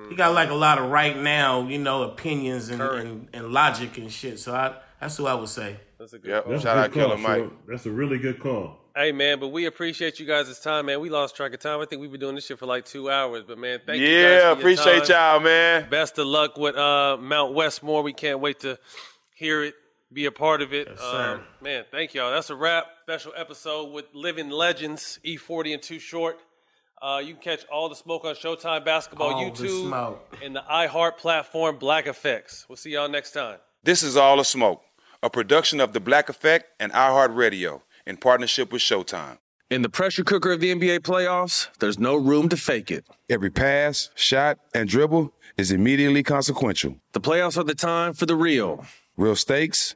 he 0.08 0.14
got 0.14 0.32
like 0.32 0.50
a 0.50 0.54
lot 0.54 0.78
of 0.78 0.88
right 0.90 1.18
now, 1.20 1.66
you 1.66 1.78
know, 1.78 2.04
opinions 2.04 2.68
and 2.68 2.80
and, 2.80 3.28
and 3.32 3.48
logic 3.52 3.98
and 3.98 4.12
shit. 4.12 4.38
So 4.38 4.54
I, 4.54 4.76
that's 5.00 5.16
who 5.16 5.26
I 5.26 5.34
would 5.34 5.48
say. 5.48 5.78
That's 5.98 6.12
a 6.12 6.20
good 6.20 6.30
Yep. 6.30 6.44
call. 6.44 6.52
That's 6.52 6.62
Shout 6.62 6.76
a 6.76 6.80
out 6.82 6.92
call, 6.92 7.02
Killer 7.02 7.16
Mike. 7.18 7.38
Short. 7.38 7.52
That's 7.66 7.86
a 7.86 7.90
really 7.90 8.18
good 8.18 8.38
call. 8.38 8.78
Hey 8.94 9.10
man, 9.10 9.40
but 9.40 9.48
we 9.48 9.66
appreciate 9.66 10.20
you 10.20 10.24
guys' 10.26 10.60
time, 10.60 10.86
man. 10.86 11.00
We 11.00 11.10
lost 11.10 11.34
track 11.34 11.52
of 11.52 11.58
time. 11.58 11.80
I 11.80 11.84
think 11.84 12.00
we've 12.00 12.12
been 12.12 12.20
doing 12.20 12.36
this 12.36 12.46
shit 12.46 12.60
for 12.60 12.66
like 12.66 12.84
two 12.84 13.10
hours, 13.10 13.42
but 13.46 13.58
man, 13.58 13.80
thank 13.84 14.00
you 14.00 14.06
yeah, 14.06 14.52
appreciate 14.52 15.04
time. 15.06 15.10
y'all, 15.10 15.40
man. 15.40 15.90
Best 15.90 16.16
of 16.18 16.28
luck 16.28 16.56
with 16.56 16.76
uh, 16.76 17.16
Mount 17.20 17.54
Westmore. 17.54 18.02
We 18.04 18.12
can't 18.14 18.38
wait 18.40 18.60
to 18.60 18.78
hear 19.34 19.64
it, 19.64 19.74
be 20.12 20.26
a 20.26 20.32
part 20.32 20.62
of 20.62 20.72
it. 20.72 20.88
Yes. 20.90 21.02
Um, 21.02 21.40
man, 21.60 21.84
thank 21.90 22.14
y'all. 22.14 22.30
That's 22.30 22.50
a 22.50 22.56
wrap. 22.56 22.86
Special 23.02 23.32
episode 23.36 23.92
with 23.92 24.06
Living 24.14 24.50
Legends, 24.50 25.18
E40 25.24 25.74
and 25.74 25.82
Too 25.82 25.98
Short. 25.98 26.38
Uh, 27.02 27.20
you 27.22 27.34
can 27.34 27.42
catch 27.42 27.64
all 27.66 27.88
the 27.88 27.94
smoke 27.96 28.24
on 28.24 28.34
Showtime 28.34 28.84
Basketball 28.84 29.32
All 29.34 29.44
the 29.44 29.50
YouTube 29.50 29.88
smoke. 29.88 30.36
and 30.42 30.56
the 30.56 30.62
iHeart 30.70 31.18
platform 31.18 31.78
Black 31.78 32.06
Effects. 32.06 32.64
We'll 32.68 32.76
see 32.76 32.90
y'all 32.90 33.08
next 33.08 33.32
time. 33.32 33.58
This 33.84 34.02
is 34.02 34.16
All 34.16 34.38
the 34.38 34.44
Smoke, 34.44 34.82
a 35.22 35.28
production 35.28 35.78
of 35.80 35.92
The 35.92 36.00
Black 36.00 36.28
Effect 36.28 36.66
and 36.80 36.90
iHeartRadio 36.92 37.82
in 38.06 38.16
partnership 38.16 38.72
with 38.72 38.80
Showtime. 38.80 39.38
In 39.68 39.82
the 39.82 39.88
pressure 39.90 40.24
cooker 40.24 40.52
of 40.52 40.60
the 40.60 40.72
NBA 40.74 41.00
playoffs, 41.00 41.68
there's 41.80 41.98
no 41.98 42.14
room 42.16 42.48
to 42.48 42.56
fake 42.56 42.90
it. 42.90 43.04
Every 43.28 43.50
pass, 43.50 44.10
shot, 44.14 44.58
and 44.74 44.88
dribble 44.88 45.32
is 45.58 45.72
immediately 45.72 46.22
consequential. 46.22 46.96
The 47.12 47.20
playoffs 47.20 47.58
are 47.58 47.64
the 47.64 47.74
time 47.74 48.14
for 48.14 48.26
the 48.26 48.36
real. 48.36 48.86
Real 49.16 49.34
stakes, 49.36 49.95